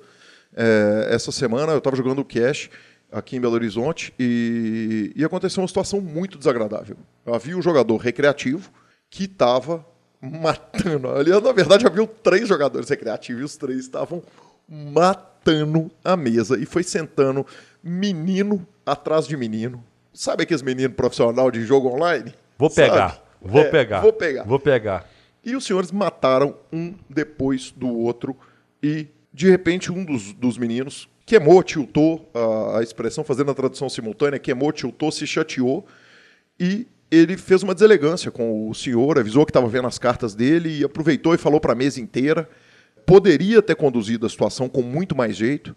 é, 0.55 1.09
essa 1.13 1.33
semana. 1.33 1.73
Eu 1.73 1.79
estava 1.79 1.97
jogando 1.97 2.19
o 2.19 2.25
cash 2.27 2.69
aqui 3.11 3.37
em 3.37 3.41
Belo 3.41 3.55
Horizonte 3.55 4.13
e, 4.19 5.15
e 5.17 5.25
aconteceu 5.25 5.63
uma 5.63 5.69
situação 5.69 6.03
muito 6.03 6.37
desagradável. 6.37 6.99
Havia 7.25 7.57
um 7.57 7.63
jogador 7.63 7.97
recreativo 7.97 8.71
que 9.09 9.25
estava 9.25 9.83
matando. 10.21 11.09
Aliás, 11.09 11.43
na 11.43 11.53
verdade, 11.53 11.87
havia 11.87 12.07
três 12.07 12.47
jogadores 12.47 12.91
recreativos 12.91 13.41
e 13.41 13.45
os 13.47 13.57
três 13.57 13.79
estavam 13.79 14.23
matando 14.69 15.91
a 16.05 16.17
mesa 16.19 16.59
e 16.59 16.67
foi 16.67 16.83
sentando 16.83 17.47
menino 17.87 18.67
atrás 18.85 19.27
de 19.27 19.37
menino. 19.37 19.83
Sabe 20.13 20.43
aqueles 20.43 20.63
meninos 20.63 20.97
profissional 20.97 21.51
de 21.51 21.65
jogo 21.65 21.89
online? 21.89 22.35
Vou 22.59 22.71
pegar, 22.71 23.11
Sabe? 23.11 23.21
vou 23.41 23.63
é, 23.63 23.71
pegar. 23.71 24.01
Vou 24.01 24.13
pegar. 24.13 24.45
Vou 24.45 24.59
pegar. 24.59 25.11
E 25.45 25.55
os 25.55 25.65
senhores 25.65 25.93
mataram 25.93 26.57
um 26.73 26.95
depois 27.09 27.71
do 27.71 27.89
outro 27.89 28.37
e, 28.83 29.07
de 29.33 29.49
repente, 29.49 29.93
um 29.93 30.05
dos, 30.05 30.33
dos 30.33 30.59
meninos 30.59 31.09
queimou, 31.25 31.63
tiltou, 31.63 32.31
a, 32.33 32.79
a 32.79 32.83
expressão 32.83 33.25
fazendo 33.25 33.51
a 33.51 33.55
tradução 33.55 33.89
simultânea, 33.89 34.39
queimou, 34.39 34.73
tiltou, 34.73 35.11
se 35.11 35.27
chateou 35.27 35.85
e 36.59 36.87
ele 37.11 37.37
fez 37.37 37.63
uma 37.63 37.75
deselegância 37.75 38.31
com 38.31 38.69
o 38.69 38.75
senhor, 38.75 39.19
avisou 39.19 39.45
que 39.45 39.51
estava 39.51 39.69
vendo 39.69 39.87
as 39.87 39.99
cartas 39.99 40.35
dele 40.35 40.81
e 40.81 40.85
aproveitou 40.85 41.35
e 41.35 41.39
falou 41.39 41.61
para 41.61 41.73
a 41.73 41.77
mesa 41.77 42.01
inteira. 42.01 42.49
Poderia 43.05 43.63
ter 43.63 43.77
conduzido 43.77 44.27
a 44.27 44.29
situação 44.29 44.69
com 44.69 44.83
muito 44.83 45.17
mais 45.17 45.37
jeito, 45.37 45.77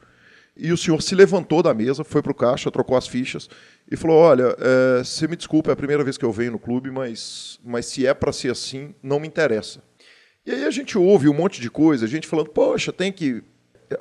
e 0.60 0.74
o 0.74 0.78
senhor 0.78 1.02
se 1.02 1.16
levantou 1.16 1.64
da 1.64 1.74
mesa, 1.74 2.04
foi 2.04 2.22
para 2.22 2.32
o 2.32 2.36
caixa, 2.36 2.70
trocou 2.70 2.98
as 2.98 3.08
fichas 3.08 3.50
e 3.90 3.96
falou: 3.96 4.18
Olha, 4.18 4.56
é, 4.60 5.04
você 5.04 5.28
me 5.28 5.36
desculpa, 5.36 5.72
é 5.72 5.74
a 5.74 5.78
primeira 5.78 6.04
vez 6.04 6.18
que 6.18 6.26
eu 6.26 6.32
venho 6.32 6.52
no 6.52 6.60
clube, 6.60 6.92
mas, 6.92 7.60
mas 7.64 7.86
se 7.86 8.06
é 8.06 8.14
para 8.14 8.34
ser 8.34 8.52
assim, 8.52 8.94
não 9.02 9.20
me 9.20 9.28
interessa. 9.28 9.82
E 10.46 10.52
aí 10.52 10.66
a 10.66 10.72
gente 10.72 10.98
ouve 10.98 11.30
um 11.30 11.34
monte 11.34 11.62
de 11.62 11.70
coisa, 11.70 12.06
a 12.06 12.08
gente 12.08 12.28
falando: 12.28 12.50
Poxa, 12.50 12.92
tem 12.92 13.12
que. 13.12 13.42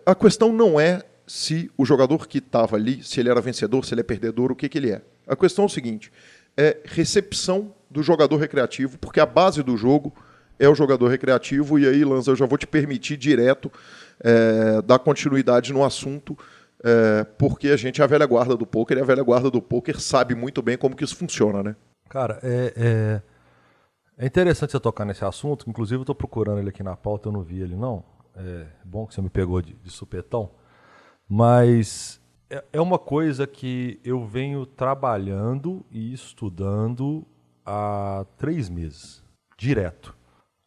A 0.04 0.14
questão 0.14 0.52
não 0.52 0.80
é 0.80 1.02
se 1.26 1.70
o 1.76 1.84
jogador 1.84 2.26
que 2.26 2.38
estava 2.38 2.76
ali, 2.76 3.02
se 3.04 3.20
ele 3.20 3.28
era 3.28 3.40
vencedor, 3.40 3.84
se 3.84 3.94
ele 3.94 4.00
é 4.00 4.04
perdedor, 4.04 4.50
o 4.50 4.56
que, 4.56 4.68
que 4.68 4.78
ele 4.78 4.90
é. 4.90 5.02
A 5.26 5.36
questão 5.36 5.64
é 5.64 5.66
o 5.66 5.70
seguinte: 5.70 6.10
é 6.56 6.78
recepção 6.84 7.72
do 7.90 8.02
jogador 8.02 8.36
recreativo, 8.36 8.98
porque 8.98 9.20
a 9.20 9.26
base 9.26 9.62
do 9.62 9.76
jogo 9.76 10.12
é 10.58 10.68
o 10.68 10.74
jogador 10.74 11.08
recreativo, 11.08 11.78
e 11.78 11.86
aí, 11.86 12.04
Lanza, 12.04 12.32
eu 12.32 12.36
já 12.36 12.44
vou 12.44 12.58
te 12.58 12.66
permitir 12.66 13.16
direto 13.16 13.70
é, 14.20 14.82
dar 14.82 14.98
continuidade 14.98 15.72
no 15.72 15.84
assunto, 15.84 16.36
é, 16.84 17.24
porque 17.24 17.68
a 17.68 17.76
gente 17.76 18.00
é 18.00 18.04
a 18.04 18.06
velha 18.06 18.26
guarda 18.26 18.56
do 18.56 18.66
poker 18.66 18.96
e 18.96 19.00
a 19.00 19.04
velha 19.04 19.22
guarda 19.22 19.50
do 19.50 19.60
poker 19.60 20.00
sabe 20.00 20.34
muito 20.34 20.62
bem 20.62 20.76
como 20.76 20.96
que 20.96 21.04
isso 21.04 21.16
funciona, 21.16 21.62
né? 21.62 21.76
Cara, 22.08 22.38
é, 22.42 22.72
é, 22.76 23.22
é 24.16 24.26
interessante 24.26 24.72
você 24.72 24.80
tocar 24.80 25.04
nesse 25.04 25.24
assunto, 25.24 25.68
inclusive 25.68 25.98
eu 25.98 26.02
estou 26.02 26.14
procurando 26.14 26.58
ele 26.58 26.70
aqui 26.70 26.82
na 26.82 26.96
pauta, 26.96 27.28
eu 27.28 27.32
não 27.32 27.42
vi 27.42 27.60
ele 27.60 27.76
não. 27.76 28.04
É 28.36 28.66
bom 28.84 29.06
que 29.06 29.14
você 29.14 29.20
me 29.20 29.28
pegou 29.28 29.60
de, 29.60 29.74
de 29.74 29.90
supetão, 29.90 30.50
mas 31.28 32.20
é, 32.48 32.64
é 32.72 32.80
uma 32.80 32.98
coisa 32.98 33.46
que 33.46 34.00
eu 34.04 34.24
venho 34.24 34.64
trabalhando 34.64 35.84
e 35.90 36.12
estudando 36.12 37.26
há 37.64 38.24
três 38.38 38.68
meses, 38.68 39.22
direto. 39.56 40.16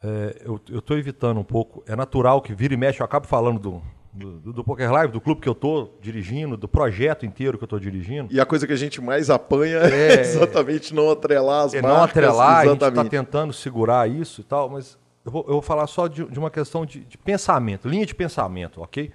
É, 0.04 0.42
eu 0.44 0.60
estou 0.80 0.98
evitando 0.98 1.40
um 1.40 1.44
pouco. 1.44 1.84
É 1.88 1.96
natural 1.96 2.42
que 2.42 2.54
vira 2.54 2.74
e 2.74 2.78
mexe, 2.78 3.02
eu 3.02 3.06
acabo 3.06 3.28
falando 3.28 3.60
do, 3.60 3.82
do, 4.14 4.54
do, 4.54 4.64
Poker 4.64 4.92
Live, 4.92 5.14
do 5.14 5.22
clube 5.22 5.42
que 5.42 5.48
eu 5.48 5.54
estou 5.54 5.98
dirigindo, 6.02 6.58
do 6.58 6.68
projeto 6.68 7.26
inteiro 7.26 7.58
que 7.58 7.64
eu 7.64 7.68
estou 7.68 7.80
dirigindo. 7.80 8.34
E 8.34 8.40
a 8.40 8.46
coisa 8.46 8.66
que 8.66 8.74
a 8.74 8.78
gente 8.78 9.00
mais 9.00 9.30
apanha 9.30 9.78
é, 9.78 10.18
é 10.18 10.22
exatamente 10.22 10.94
não 10.94 11.12
atrelar 11.12 11.66
as 11.66 11.74
é 11.74 11.82
marcas. 11.82 11.98
Não 11.98 12.04
atrelar, 12.04 12.66
exatamente. 12.66 12.84
a 12.84 12.88
gente 12.88 12.98
está 12.98 13.04
tentando 13.06 13.54
segurar 13.54 14.10
isso 14.10 14.42
e 14.42 14.44
tal, 14.44 14.70
mas 14.70 14.98
eu 15.24 15.32
vou, 15.32 15.44
eu 15.44 15.54
vou 15.54 15.62
falar 15.62 15.86
só 15.88 16.08
de, 16.08 16.26
de 16.26 16.40
uma 16.40 16.50
questão 16.50 16.86
de, 16.86 17.02
de, 17.02 17.18
pensamento, 17.18 17.88
linha 17.88 18.06
de 18.06 18.16
pensamento, 18.16 18.82
ok? 18.82 19.12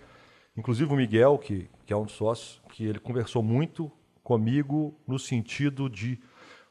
Inclusive 0.56 0.92
o 0.92 0.96
Miguel, 0.96 1.36
que, 1.36 1.68
que 1.84 1.92
é 1.92 1.96
um 1.96 2.04
dos 2.04 2.14
sócios, 2.14 2.62
que 2.70 2.86
ele 2.86 3.00
conversou 3.00 3.42
muito 3.42 3.90
comigo 4.22 4.94
no 5.06 5.18
sentido 5.18 5.90
de 5.90 6.18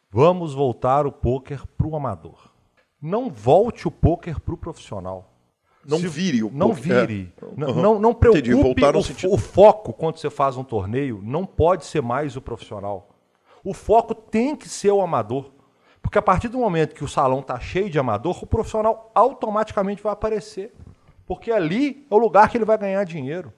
vamos 0.10 0.53
voltar 0.53 1.05
o 1.05 1.12
poker 1.12 1.67
para 1.77 1.88
o 1.88 1.95
amador. 1.95 2.55
Não 3.02 3.30
volte 3.30 3.88
o 3.88 3.92
poker 3.92 4.40
para 4.40 4.54
o 4.54 4.58
profissional. 4.58 5.32
Não 5.86 6.00
Se, 6.00 6.08
vire 6.08 6.44
o 6.44 6.52
Não 6.52 6.74
vire. 6.74 7.34
É. 7.40 7.46
Não, 7.56 7.68
uhum. 7.70 7.82
não, 7.82 8.00
não 8.00 8.14
preocupe 8.14 8.84
o, 8.84 9.04
sentido... 9.04 9.34
o 9.34 9.38
foco 9.38 9.94
quando 9.94 10.18
você 10.18 10.30
faz 10.30 10.58
um 10.58 10.64
torneio. 10.64 11.22
Não 11.24 11.46
pode 11.46 11.86
ser 11.86 12.02
mais 12.02 12.36
o 12.36 12.42
profissional. 12.42 13.10
O 13.64 13.74
foco 13.74 14.16
tem 14.16 14.56
que 14.56 14.68
ser 14.68 14.92
o 14.92 15.02
amador. 15.02 15.52
Porque 16.02 16.18
a 16.18 16.22
partir 16.22 16.48
do 16.48 16.58
momento 16.58 16.94
que 16.94 17.04
o 17.04 17.08
salão 17.08 17.40
está 17.40 17.60
cheio 17.60 17.90
de 17.90 17.98
amador, 17.98 18.44
o 18.44 18.48
profissional 18.48 19.12
automaticamente 19.14 20.02
vai 20.02 20.14
aparecer. 20.14 20.74
Porque 21.25 21.52
ali 21.52 22.06
é 22.10 22.14
o 22.14 22.18
lugar 22.18 22.50
que 22.50 22.58
ele 22.58 22.66
vai 22.66 22.78
ganhar 22.78 23.04
dinheiro. 23.04 23.52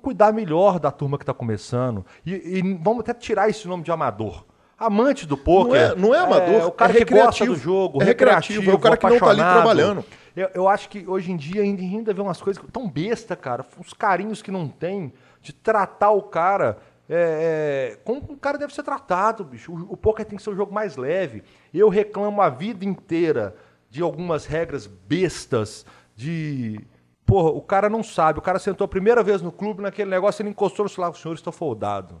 Cuidar 0.00 0.32
melhor 0.32 0.78
da 0.78 0.92
turma 0.92 1.18
que 1.18 1.24
está 1.24 1.34
começando. 1.34 2.06
E, 2.24 2.32
e, 2.32 2.74
vamos 2.80 3.00
até 3.00 3.12
tirar 3.12 3.48
esse 3.48 3.66
nome 3.66 3.82
de 3.82 3.90
amador. 3.90 4.44
Amante 4.78 5.26
do 5.26 5.36
poker. 5.36 5.72
Não 5.72 5.76
é, 5.76 5.96
não 5.96 6.14
é 6.14 6.18
amador. 6.18 6.60
É, 6.60 6.64
o 6.64 6.72
cara 6.72 6.92
é 6.92 7.04
que 7.04 7.14
gosta 7.14 7.46
do 7.46 7.56
jogo, 7.56 8.02
é 8.02 8.06
recreativo, 8.06 8.60
recreativo 8.60 8.70
é 8.70 8.74
o 8.74 8.78
cara 8.78 8.96
que 8.96 9.06
não 9.06 9.14
está 9.14 9.30
ali 9.30 9.40
trabalhando. 9.40 10.04
Eu, 10.34 10.50
eu, 10.52 10.68
acho 10.68 10.88
que 10.88 11.04
hoje 11.06 11.30
em 11.30 11.36
dia 11.36 11.62
ainda, 11.62 11.80
ainda 11.80 12.12
vê 12.12 12.20
umas 12.20 12.42
coisas 12.42 12.62
tão 12.72 12.88
besta, 12.88 13.36
cara. 13.36 13.64
Uns 13.78 13.92
carinhos 13.92 14.42
que 14.42 14.50
não 14.50 14.68
tem 14.68 15.12
de 15.40 15.52
tratar 15.52 16.10
o 16.10 16.22
cara 16.22 16.78
é, 17.08 17.92
é, 17.92 17.96
como 18.02 18.20
o 18.30 18.36
cara 18.36 18.56
deve 18.56 18.74
ser 18.74 18.82
tratado, 18.82 19.44
bicho. 19.44 19.72
O, 19.72 19.92
o 19.92 19.96
poker 19.96 20.24
tem 20.24 20.36
que 20.36 20.42
ser 20.42 20.50
um 20.50 20.56
jogo 20.56 20.72
mais 20.72 20.96
leve. 20.96 21.42
Eu 21.72 21.88
reclamo 21.88 22.40
a 22.40 22.48
vida 22.48 22.84
inteira 22.84 23.54
de 23.90 24.02
algumas 24.02 24.46
regras 24.46 24.86
bestas, 24.86 25.84
de. 26.16 26.80
Porra, 27.26 27.50
o 27.50 27.60
cara 27.60 27.88
não 27.88 28.02
sabe. 28.02 28.38
O 28.38 28.42
cara 28.42 28.58
sentou 28.58 28.84
a 28.84 28.88
primeira 28.88 29.22
vez 29.22 29.42
no 29.42 29.52
clube, 29.52 29.82
naquele 29.82 30.10
negócio, 30.10 30.42
ele 30.42 30.50
encostou 30.50 30.84
no 30.84 30.88
celular, 30.88 31.10
o 31.10 31.14
senhor 31.14 31.34
está 31.34 31.52
foldado. 31.52 32.20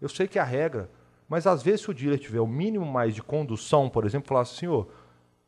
Eu 0.00 0.08
sei 0.08 0.28
que 0.28 0.38
é 0.38 0.42
a 0.42 0.44
regra, 0.44 0.90
mas 1.28 1.46
às 1.46 1.62
vezes 1.62 1.82
se 1.82 1.90
o 1.90 1.94
dealer 1.94 2.18
tiver 2.18 2.40
o 2.40 2.46
mínimo 2.46 2.84
mais 2.84 3.14
de 3.14 3.22
condução, 3.22 3.88
por 3.88 4.04
exemplo, 4.04 4.28
falar 4.28 4.42
assim, 4.42 4.56
senhor, 4.56 4.88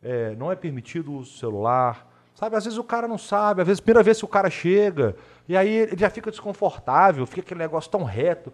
é, 0.02 0.34
não 0.36 0.50
é 0.50 0.56
permitido 0.56 1.16
o 1.16 1.24
celular. 1.24 2.12
Sabe, 2.34 2.54
às 2.54 2.64
vezes 2.64 2.78
o 2.78 2.84
cara 2.84 3.08
não 3.08 3.16
sabe, 3.16 3.62
às 3.62 3.66
vezes 3.66 3.80
primeira 3.80 4.02
vez 4.02 4.18
que 4.18 4.24
o 4.24 4.28
cara 4.28 4.50
chega, 4.50 5.16
e 5.48 5.56
aí 5.56 5.70
ele 5.70 5.96
já 5.96 6.10
fica 6.10 6.30
desconfortável, 6.30 7.24
fica 7.26 7.40
aquele 7.40 7.60
negócio 7.60 7.90
tão 7.90 8.04
reto. 8.04 8.52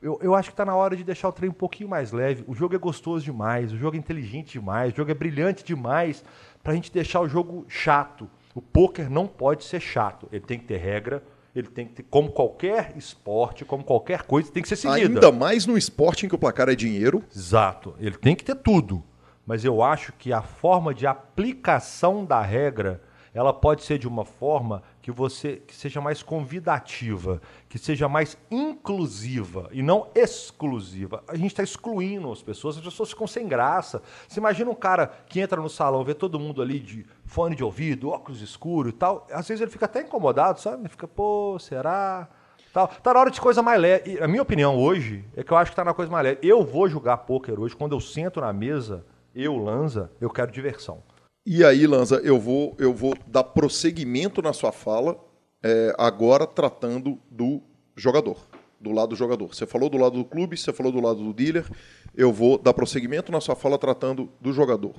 Eu, 0.00 0.18
eu 0.22 0.34
acho 0.34 0.50
que 0.50 0.52
está 0.52 0.64
na 0.64 0.76
hora 0.76 0.94
de 0.96 1.02
deixar 1.02 1.28
o 1.28 1.32
trem 1.32 1.50
um 1.50 1.54
pouquinho 1.54 1.88
mais 1.88 2.12
leve. 2.12 2.44
O 2.46 2.54
jogo 2.54 2.74
é 2.76 2.78
gostoso 2.78 3.24
demais, 3.24 3.72
o 3.72 3.76
jogo 3.76 3.96
é 3.96 3.98
inteligente 3.98 4.52
demais, 4.52 4.92
o 4.92 4.96
jogo 4.96 5.10
é 5.10 5.14
brilhante 5.14 5.64
demais 5.64 6.24
para 6.62 6.72
a 6.72 6.76
gente 6.76 6.92
deixar 6.92 7.20
o 7.20 7.28
jogo 7.28 7.64
chato. 7.68 8.30
O 8.54 8.62
poker 8.62 9.10
não 9.10 9.26
pode 9.26 9.64
ser 9.64 9.80
chato, 9.80 10.28
ele 10.30 10.44
tem 10.44 10.58
que 10.58 10.66
ter 10.66 10.76
regra, 10.76 11.20
ele 11.54 11.68
tem 11.68 11.86
que 11.86 11.94
ter, 11.94 12.02
como 12.04 12.30
qualquer 12.30 12.92
esporte, 12.96 13.64
como 13.64 13.84
qualquer 13.84 14.22
coisa, 14.22 14.50
tem 14.50 14.62
que 14.62 14.68
ser 14.68 14.76
seguida. 14.76 15.06
Ainda 15.06 15.32
mais 15.32 15.66
no 15.66 15.78
esporte 15.78 16.26
em 16.26 16.28
que 16.28 16.34
o 16.34 16.38
placar 16.38 16.68
é 16.68 16.74
dinheiro. 16.74 17.22
Exato, 17.34 17.94
ele 17.98 18.16
tem 18.16 18.34
que 18.34 18.44
ter 18.44 18.56
tudo 18.56 19.04
mas 19.46 19.64
eu 19.64 19.82
acho 19.82 20.12
que 20.14 20.32
a 20.32 20.42
forma 20.42 20.94
de 20.94 21.06
aplicação 21.06 22.24
da 22.24 22.40
regra 22.40 23.02
ela 23.34 23.52
pode 23.52 23.82
ser 23.82 23.98
de 23.98 24.06
uma 24.06 24.24
forma 24.24 24.82
que 25.02 25.10
você 25.10 25.56
que 25.56 25.74
seja 25.74 26.00
mais 26.00 26.22
convidativa, 26.22 27.42
que 27.68 27.78
seja 27.78 28.08
mais 28.08 28.38
inclusiva 28.48 29.68
e 29.72 29.82
não 29.82 30.06
exclusiva. 30.14 31.22
A 31.26 31.34
gente 31.34 31.48
está 31.48 31.62
excluindo 31.62 32.30
as 32.30 32.40
pessoas, 32.40 32.78
as 32.78 32.84
pessoas 32.84 33.10
ficam 33.10 33.26
sem 33.26 33.48
graça. 33.48 34.00
Você 34.28 34.38
imagina 34.38 34.70
um 34.70 34.74
cara 34.74 35.08
que 35.26 35.40
entra 35.40 35.60
no 35.60 35.68
salão, 35.68 36.04
vê 36.04 36.14
todo 36.14 36.38
mundo 36.38 36.62
ali 36.62 36.78
de 36.78 37.04
fone 37.26 37.56
de 37.56 37.64
ouvido, 37.64 38.10
óculos 38.10 38.40
escuros 38.40 38.92
e 38.92 38.96
tal, 38.96 39.26
às 39.32 39.48
vezes 39.48 39.60
ele 39.60 39.70
fica 39.70 39.86
até 39.86 40.02
incomodado, 40.02 40.60
sabe? 40.60 40.82
Ele 40.82 40.88
fica, 40.88 41.08
pô, 41.08 41.58
será? 41.58 42.28
Tal. 42.72 42.88
Tá 42.88 43.14
na 43.14 43.20
hora 43.20 43.30
de 43.30 43.40
coisa 43.40 43.62
mais 43.62 43.80
leve. 43.80 44.20
a 44.20 44.28
minha 44.28 44.42
opinião 44.42 44.76
hoje 44.76 45.24
é 45.36 45.42
que 45.42 45.52
eu 45.52 45.56
acho 45.56 45.72
que 45.72 45.76
tá 45.76 45.84
na 45.84 45.94
coisa 45.94 46.10
mais 46.10 46.24
leve. 46.24 46.38
Eu 46.42 46.64
vou 46.64 46.88
jogar 46.88 47.18
pôquer 47.18 47.58
hoje 47.58 47.74
quando 47.74 47.94
eu 47.94 48.00
sento 48.00 48.40
na 48.40 48.52
mesa 48.52 49.04
eu, 49.34 49.56
Lanza, 49.56 50.12
eu 50.20 50.30
quero 50.30 50.52
diversão. 50.52 51.02
E 51.46 51.62
aí, 51.62 51.86
Lanza, 51.86 52.22
eu 52.24 52.40
vou, 52.40 52.74
eu 52.78 52.94
vou 52.94 53.14
dar 53.26 53.44
prosseguimento 53.44 54.40
na 54.40 54.54
sua 54.54 54.72
fala, 54.72 55.22
é, 55.62 55.94
agora 55.98 56.46
tratando 56.46 57.18
do 57.30 57.60
jogador, 57.94 58.48
do 58.80 58.90
lado 58.90 59.10
do 59.10 59.16
jogador. 59.16 59.54
Você 59.54 59.66
falou 59.66 59.90
do 59.90 59.98
lado 59.98 60.16
do 60.16 60.24
clube, 60.24 60.56
você 60.56 60.72
falou 60.72 60.90
do 60.90 61.02
lado 61.02 61.22
do 61.22 61.34
dealer, 61.34 61.66
eu 62.14 62.32
vou 62.32 62.56
dar 62.56 62.72
prosseguimento 62.72 63.30
na 63.30 63.42
sua 63.42 63.54
fala 63.54 63.76
tratando 63.76 64.30
do 64.40 64.54
jogador. 64.54 64.94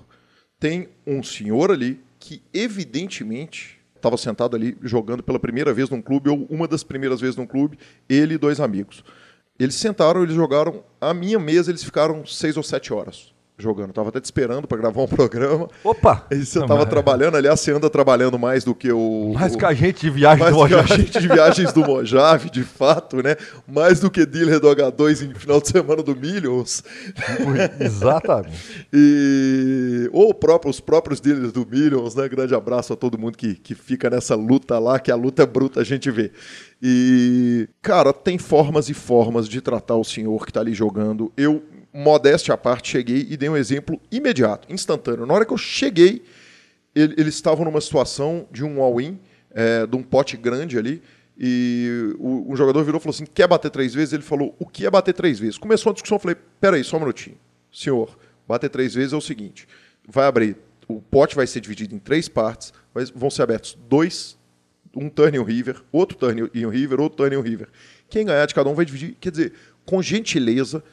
Tem 0.59 0.89
um 1.05 1.23
senhor 1.23 1.71
ali 1.71 1.99
que, 2.19 2.43
evidentemente, 2.53 3.79
estava 3.95 4.15
sentado 4.15 4.55
ali 4.55 4.77
jogando 4.83 5.23
pela 5.23 5.39
primeira 5.39 5.73
vez 5.73 5.89
num 5.89 6.01
clube, 6.01 6.29
ou 6.29 6.45
uma 6.47 6.67
das 6.67 6.83
primeiras 6.83 7.21
vezes 7.21 7.35
num 7.35 7.47
clube, 7.47 7.79
ele 8.07 8.35
e 8.35 8.37
dois 8.37 8.59
amigos. 8.59 9.03
Eles 9.57 9.73
sentaram, 9.73 10.21
eles 10.21 10.35
jogaram, 10.35 10.83
a 11.01 11.11
minha 11.11 11.39
mesa, 11.39 11.71
eles 11.71 11.83
ficaram 11.83 12.23
seis 12.23 12.55
ou 12.55 12.61
sete 12.61 12.93
horas 12.93 13.33
jogando. 13.57 13.93
Tava 13.93 14.09
até 14.09 14.19
te 14.19 14.25
esperando 14.25 14.67
para 14.67 14.77
gravar 14.77 15.01
um 15.01 15.07
programa. 15.07 15.67
Opa! 15.83 16.25
E 16.31 16.45
você 16.45 16.59
estava 16.59 16.85
trabalhando, 16.85 17.35
aliás, 17.35 17.59
você 17.59 17.71
anda 17.71 17.89
trabalhando 17.89 18.37
mais 18.37 18.63
do 18.63 18.75
que 18.75 18.91
o. 18.91 19.33
Mais 19.33 19.55
o, 19.55 19.57
que 19.57 19.65
a 19.65 19.73
gente 19.73 20.01
de 20.01 20.09
viagens 20.09 20.49
do 20.49 20.55
Mojave. 20.55 20.75
Mais 20.75 20.87
que 20.87 20.93
a 20.93 20.97
gente 20.97 21.19
de 21.19 21.27
viagens 21.27 21.73
do 21.73 21.81
Mojave, 21.81 22.49
de 22.49 22.63
fato, 22.63 23.23
né? 23.23 23.35
Mais 23.67 23.99
do 23.99 24.11
que 24.11 24.25
dealer 24.25 24.59
do 24.59 24.67
H2 24.67 25.29
em 25.29 25.33
final 25.33 25.61
de 25.61 25.69
semana 25.69 26.03
do 26.03 26.15
Millions. 26.15 26.83
Exatamente. 27.79 28.87
e... 28.93 30.09
Ou 30.11 30.33
próprio, 30.33 30.69
os 30.69 30.79
próprios 30.79 31.19
dealers 31.19 31.51
do 31.51 31.65
Millions, 31.65 32.15
né? 32.15 32.27
Grande 32.27 32.53
abraço 32.53 32.93
a 32.93 32.95
todo 32.95 33.17
mundo 33.17 33.37
que, 33.37 33.55
que 33.55 33.73
fica 33.73 34.09
nessa 34.09 34.35
luta 34.35 34.77
lá, 34.79 34.99
que 34.99 35.11
a 35.11 35.15
luta 35.15 35.43
é 35.43 35.45
bruta, 35.45 35.79
a 35.79 35.83
gente 35.83 36.11
vê. 36.11 36.31
E, 36.81 37.69
cara, 37.81 38.11
tem 38.11 38.37
formas 38.37 38.89
e 38.89 38.93
formas 38.93 39.47
de 39.47 39.61
tratar 39.61 39.95
o 39.95 40.03
senhor 40.03 40.43
que 40.43 40.51
está 40.51 40.59
ali 40.59 40.73
jogando. 40.73 41.31
Eu 41.37 41.63
modéstia 41.95 42.53
à 42.53 42.57
parte, 42.57 42.91
cheguei 42.91 43.25
e 43.29 43.37
dei 43.37 43.47
um 43.47 43.55
exemplo 43.55 44.01
imediato, 44.11 44.71
instantâneo. 44.71 45.25
Na 45.25 45.33
hora 45.33 45.45
que 45.45 45.53
eu 45.53 45.57
cheguei, 45.57 46.21
ele, 46.93 47.15
eles 47.17 47.35
estavam 47.35 47.63
numa 47.63 47.79
situação 47.79 48.47
de 48.51 48.65
um 48.65 48.81
all-in, 48.81 49.17
é, 49.51 49.87
de 49.87 49.95
um 49.95 50.03
pote 50.03 50.35
grande 50.35 50.77
ali, 50.77 51.01
e 51.37 52.13
o, 52.19 52.51
um 52.51 52.55
jogador 52.55 52.83
virou 52.83 52.99
e 52.99 53.01
falou 53.01 53.13
assim: 53.13 53.25
quer 53.25 53.47
bater 53.47 53.71
três 53.71 53.93
vezes? 53.93 54.13
Ele 54.13 54.23
falou: 54.23 54.53
o 54.59 54.65
que 54.65 54.85
é 54.85 54.91
bater 54.91 55.13
três 55.13 55.39
vezes? 55.39 55.57
Começou 55.57 55.91
a 55.91 55.93
discussão, 55.93 56.17
eu 56.17 56.19
falei: 56.19 56.35
peraí, 56.59 56.83
só 56.83 56.97
um 56.97 56.99
minutinho. 56.99 57.37
Senhor, 57.71 58.17
bater 58.45 58.69
três 58.69 58.93
vezes 58.93 59.13
é 59.13 59.15
o 59.15 59.21
seguinte: 59.21 59.65
vai 60.05 60.27
abrir, 60.27 60.57
o 60.89 61.01
pote 61.01 61.33
vai 61.33 61.47
ser 61.47 61.61
dividido 61.61 61.95
em 61.95 61.99
três 61.99 62.27
partes, 62.27 62.73
vão 63.13 63.29
ser 63.29 63.43
abertos 63.43 63.77
dois, 63.87 64.37
um 64.93 65.09
turn 65.09 65.37
e 65.37 65.39
um 65.39 65.43
river, 65.43 65.81
outro 65.93 66.17
turn 66.17 66.49
e 66.53 66.65
um 66.65 66.69
river, 66.69 66.99
outro 66.99 67.17
turn 67.17 67.35
e 67.35 67.37
um 67.37 67.41
river. 67.41 67.69
Quem 68.09 68.25
ganhar 68.25 68.45
de 68.45 68.53
cada 68.53 68.69
um 68.69 68.73
vai 68.73 68.85
dividir, 68.85 69.15
quer 69.19 69.31
dizer, 69.31 69.53
com 69.85 70.01
gentileza, 70.01 70.83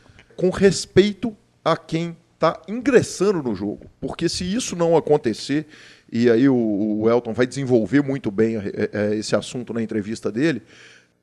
com 0.42 0.50
respeito 0.50 1.36
a 1.64 1.76
quem 1.76 2.16
está 2.34 2.60
ingressando 2.66 3.44
no 3.44 3.54
jogo. 3.54 3.86
Porque 4.00 4.28
se 4.28 4.42
isso 4.42 4.74
não 4.74 4.96
acontecer, 4.96 5.68
e 6.10 6.28
aí 6.28 6.48
o, 6.48 6.56
o 7.02 7.08
Elton 7.08 7.32
vai 7.32 7.46
desenvolver 7.46 8.02
muito 8.02 8.28
bem 8.28 8.56
é, 8.56 8.90
é, 8.92 9.14
esse 9.14 9.36
assunto 9.36 9.72
na 9.72 9.80
entrevista 9.80 10.32
dele, 10.32 10.60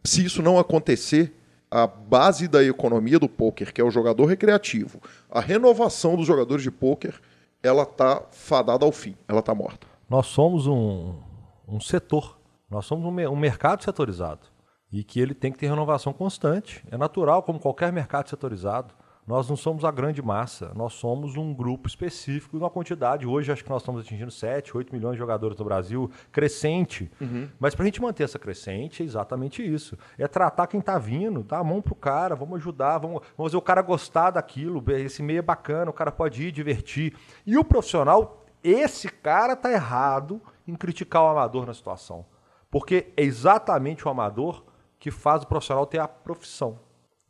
se 0.06 0.24
isso 0.24 0.42
não 0.42 0.58
acontecer, 0.58 1.34
a 1.70 1.86
base 1.86 2.48
da 2.48 2.64
economia 2.64 3.20
do 3.20 3.28
poker, 3.28 3.74
que 3.74 3.82
é 3.82 3.84
o 3.84 3.92
jogador 3.92 4.24
recreativo, 4.24 5.02
a 5.30 5.42
renovação 5.42 6.16
dos 6.16 6.26
jogadores 6.26 6.64
de 6.64 6.72
poker, 6.72 7.20
ela 7.62 7.84
está 7.84 8.24
fadada 8.32 8.86
ao 8.86 8.92
fim, 8.94 9.18
ela 9.28 9.42
está 9.42 9.54
morta. 9.54 9.86
Nós 10.10 10.28
somos 10.28 10.66
um, 10.66 11.14
um 11.68 11.82
setor, 11.82 12.40
nós 12.72 12.86
somos 12.86 13.06
um, 13.06 13.30
um 13.30 13.36
mercado 13.36 13.84
setorizado 13.84 14.48
e 14.92 15.04
que 15.04 15.20
ele 15.20 15.34
tem 15.34 15.52
que 15.52 15.60
ter 15.60 15.68
renovação 15.68 16.14
constante. 16.14 16.84
É 16.90 16.98
natural, 16.98 17.44
como 17.44 17.60
qualquer 17.60 17.92
mercado 17.92 18.30
setorizado. 18.30 18.94
Nós 19.30 19.48
não 19.48 19.56
somos 19.56 19.86
a 19.86 19.92
grande 19.92 20.24
massa, 20.24 20.72
nós 20.76 20.94
somos 20.94 21.38
um 21.38 21.54
grupo 21.54 21.88
específico 21.88 22.58
uma 22.58 22.68
quantidade. 22.68 23.28
Hoje 23.28 23.52
acho 23.52 23.64
que 23.64 23.70
nós 23.70 23.84
estamos 23.84 24.02
atingindo 24.02 24.32
7, 24.32 24.76
8 24.76 24.92
milhões 24.92 25.14
de 25.14 25.20
jogadores 25.20 25.56
no 25.56 25.64
Brasil, 25.64 26.10
crescente. 26.32 27.12
Uhum. 27.22 27.48
Mas 27.60 27.76
para 27.76 27.84
a 27.84 27.86
gente 27.86 28.02
manter 28.02 28.24
essa 28.24 28.40
crescente, 28.40 29.04
é 29.04 29.06
exatamente 29.06 29.64
isso. 29.64 29.96
É 30.18 30.28
tratar 30.28 30.66
quem 30.66 30.80
está 30.80 30.98
vindo, 30.98 31.44
dar 31.44 31.60
a 31.60 31.64
mão 31.64 31.80
pro 31.80 31.94
cara, 31.94 32.36
vamos 32.36 32.56
ajudar, 32.56 32.98
vamos, 32.98 33.22
vamos 33.38 33.52
fazer 33.52 33.58
o 33.58 33.62
cara 33.62 33.84
gostar 33.84 34.32
daquilo. 34.32 34.84
Esse 34.94 35.22
meio 35.22 35.38
é 35.38 35.44
bacana, 35.44 35.92
o 35.92 35.94
cara 35.94 36.12
pode 36.12 36.48
ir 36.48 36.52
divertir. 36.52 37.16
E 37.46 37.56
o 37.56 37.64
profissional, 37.64 38.44
esse 38.64 39.10
cara 39.10 39.56
tá 39.56 39.72
errado 39.72 40.42
em 40.68 40.74
criticar 40.74 41.22
o 41.22 41.28
amador 41.28 41.68
na 41.68 41.74
situação. 41.76 42.26
Porque 42.72 43.14
é 43.16 43.22
exatamente 43.22 44.08
o 44.08 44.10
amador 44.10 44.64
que 44.98 45.12
faz 45.12 45.44
o 45.44 45.48
profissional 45.48 45.86
ter 45.86 46.00
a 46.00 46.08
profissão. 46.08 46.80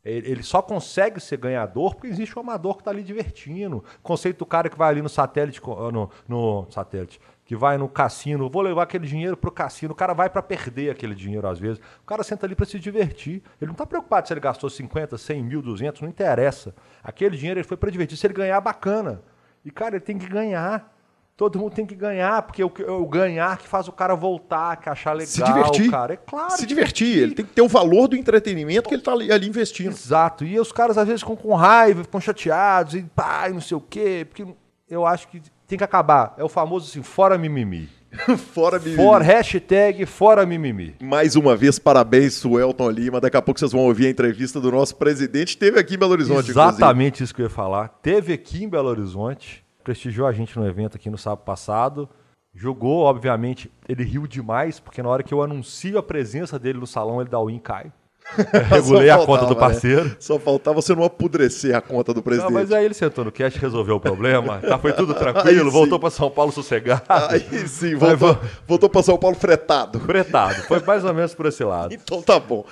Ele 0.02 0.42
só 0.42 0.62
consegue 0.62 1.20
ser 1.20 1.36
ganhador 1.36 1.94
porque 1.94 2.06
existe 2.06 2.38
um 2.38 2.40
amador 2.40 2.74
que 2.74 2.80
está 2.80 2.90
ali 2.90 3.02
divertindo. 3.02 3.84
Conceito 4.02 4.38
do 4.38 4.46
cara 4.46 4.70
que 4.70 4.78
vai 4.78 4.88
ali 4.88 5.02
no 5.02 5.10
satélite, 5.10 5.60
no, 5.62 6.10
no 6.26 6.66
satélite, 6.70 7.20
que 7.44 7.54
vai 7.54 7.76
no 7.76 7.86
cassino, 7.86 8.48
vou 8.48 8.62
levar 8.62 8.84
aquele 8.84 9.06
dinheiro 9.06 9.36
pro 9.36 9.50
cassino, 9.50 9.92
o 9.92 9.96
cara 9.96 10.14
vai 10.14 10.30
para 10.30 10.40
perder 10.40 10.90
aquele 10.90 11.14
dinheiro 11.14 11.46
às 11.46 11.58
vezes. 11.58 11.78
O 12.02 12.06
cara 12.06 12.22
senta 12.22 12.46
ali 12.46 12.54
para 12.54 12.64
se 12.64 12.78
divertir. 12.78 13.42
Ele 13.60 13.66
não 13.66 13.72
está 13.72 13.84
preocupado 13.84 14.26
se 14.26 14.32
ele 14.32 14.40
gastou 14.40 14.70
50, 14.70 15.18
100 15.18 15.42
mil, 15.42 15.60
200, 15.60 16.00
não 16.00 16.08
interessa. 16.08 16.74
Aquele 17.02 17.36
dinheiro 17.36 17.60
ele 17.60 17.66
foi 17.66 17.76
para 17.76 17.90
divertir. 17.90 18.16
Se 18.16 18.26
ele 18.26 18.34
ganhar, 18.34 18.60
bacana. 18.60 19.22
E, 19.62 19.70
cara, 19.70 19.96
ele 19.96 20.04
tem 20.04 20.16
que 20.16 20.26
ganhar. 20.26 20.96
Todo 21.40 21.58
mundo 21.58 21.72
tem 21.72 21.86
que 21.86 21.94
ganhar, 21.94 22.42
porque 22.42 22.62
o, 22.62 22.70
o 23.00 23.06
ganhar 23.06 23.56
que 23.56 23.66
faz 23.66 23.88
o 23.88 23.92
cara 23.92 24.14
voltar, 24.14 24.76
que 24.76 24.90
achar 24.90 25.14
legal, 25.14 25.26
se 25.26 25.42
divertir. 25.42 25.90
cara. 25.90 26.12
É 26.12 26.16
claro. 26.18 26.50
Se 26.50 26.66
divertir. 26.66 27.16
Ele 27.16 27.34
tem 27.34 27.46
que 27.46 27.52
ter 27.52 27.62
o 27.62 27.66
valor 27.66 28.08
do 28.08 28.14
entretenimento 28.14 28.90
que 28.90 28.94
ele 28.94 29.00
está 29.00 29.12
ali, 29.12 29.32
ali, 29.32 29.48
investindo. 29.48 29.88
Exato. 29.90 30.44
E 30.44 30.60
os 30.60 30.70
caras 30.70 30.98
às 30.98 31.06
vezes 31.06 31.22
ficam 31.22 31.34
com 31.34 31.54
raiva, 31.54 32.04
ficam 32.04 32.20
chateados, 32.20 32.94
e 32.94 33.00
pá, 33.04 33.48
e 33.48 33.54
não 33.54 33.60
sei 33.62 33.74
o 33.74 33.80
quê. 33.80 34.26
Porque 34.28 34.44
eu 34.86 35.06
acho 35.06 35.28
que 35.28 35.40
tem 35.66 35.78
que 35.78 35.84
acabar. 35.84 36.34
É 36.36 36.44
o 36.44 36.48
famoso 36.50 36.90
assim, 36.90 37.02
fora 37.02 37.38
mimimi. 37.38 37.88
fora 38.52 38.78
mimimi. 38.78 38.96
For, 38.96 39.22
hashtag 39.22 40.04
fora 40.04 40.44
mimimi. 40.44 40.96
Mais 41.00 41.36
uma 41.36 41.56
vez, 41.56 41.78
parabéns, 41.78 42.34
Suelton 42.34 42.90
Lima. 42.90 43.18
Daqui 43.18 43.38
a 43.38 43.40
pouco 43.40 43.58
vocês 43.58 43.72
vão 43.72 43.80
ouvir 43.86 44.08
a 44.08 44.10
entrevista 44.10 44.60
do 44.60 44.70
nosso 44.70 44.94
presidente. 44.94 45.56
Teve 45.56 45.80
aqui 45.80 45.94
em 45.94 45.98
Belo 45.98 46.12
Horizonte, 46.12 46.50
Exatamente 46.50 47.14
inclusive. 47.14 47.24
isso 47.24 47.34
que 47.34 47.40
eu 47.40 47.46
ia 47.46 47.50
falar. 47.50 47.88
Teve 48.02 48.34
aqui 48.34 48.62
em 48.62 48.68
Belo 48.68 48.90
Horizonte 48.90 49.64
prestigiou 49.90 50.28
a 50.28 50.32
gente 50.32 50.56
no 50.56 50.66
evento 50.66 50.96
aqui 50.96 51.10
no 51.10 51.18
sábado 51.18 51.44
passado. 51.44 52.08
Jogou, 52.54 53.00
obviamente, 53.02 53.70
ele 53.88 54.04
riu 54.04 54.26
demais, 54.26 54.78
porque 54.78 55.02
na 55.02 55.08
hora 55.08 55.22
que 55.22 55.34
eu 55.34 55.42
anuncio 55.42 55.98
a 55.98 56.02
presença 56.02 56.58
dele 56.58 56.78
no 56.78 56.86
salão, 56.86 57.20
ele 57.20 57.28
dá 57.28 57.40
o 57.40 57.50
in 57.50 57.58
cai. 57.58 57.92
Regulei 58.70 59.08
faltava, 59.08 59.22
a 59.22 59.26
conta 59.26 59.46
do 59.46 59.54
né? 59.54 59.60
parceiro. 59.60 60.04
Né? 60.04 60.16
Só 60.20 60.38
faltava 60.38 60.80
você 60.80 60.94
não 60.94 61.02
apodrecer 61.02 61.74
a 61.74 61.80
conta 61.80 62.14
do 62.14 62.22
presidente. 62.22 62.52
Não, 62.52 62.60
mas 62.60 62.70
aí 62.70 62.84
ele 62.84 62.94
sentou 62.94 63.24
no 63.24 63.32
cast, 63.32 63.58
resolveu 63.58 63.96
o 63.96 64.00
problema. 64.00 64.58
tá, 64.60 64.78
foi 64.78 64.92
tudo 64.92 65.12
tranquilo, 65.12 65.70
voltou 65.72 65.98
para 65.98 66.10
São 66.10 66.30
Paulo 66.30 66.52
sossegado. 66.52 67.02
Aí 67.08 67.40
sim, 67.66 67.96
voltou, 67.96 68.38
voltou 68.68 68.88
para 68.88 69.02
São 69.02 69.18
Paulo 69.18 69.34
fretado. 69.34 69.98
Fretado, 69.98 70.62
foi 70.62 70.80
mais 70.80 71.04
ou 71.04 71.12
menos 71.12 71.34
por 71.34 71.46
esse 71.46 71.64
lado. 71.64 71.92
então 71.92 72.22
tá 72.22 72.38
bom. 72.38 72.64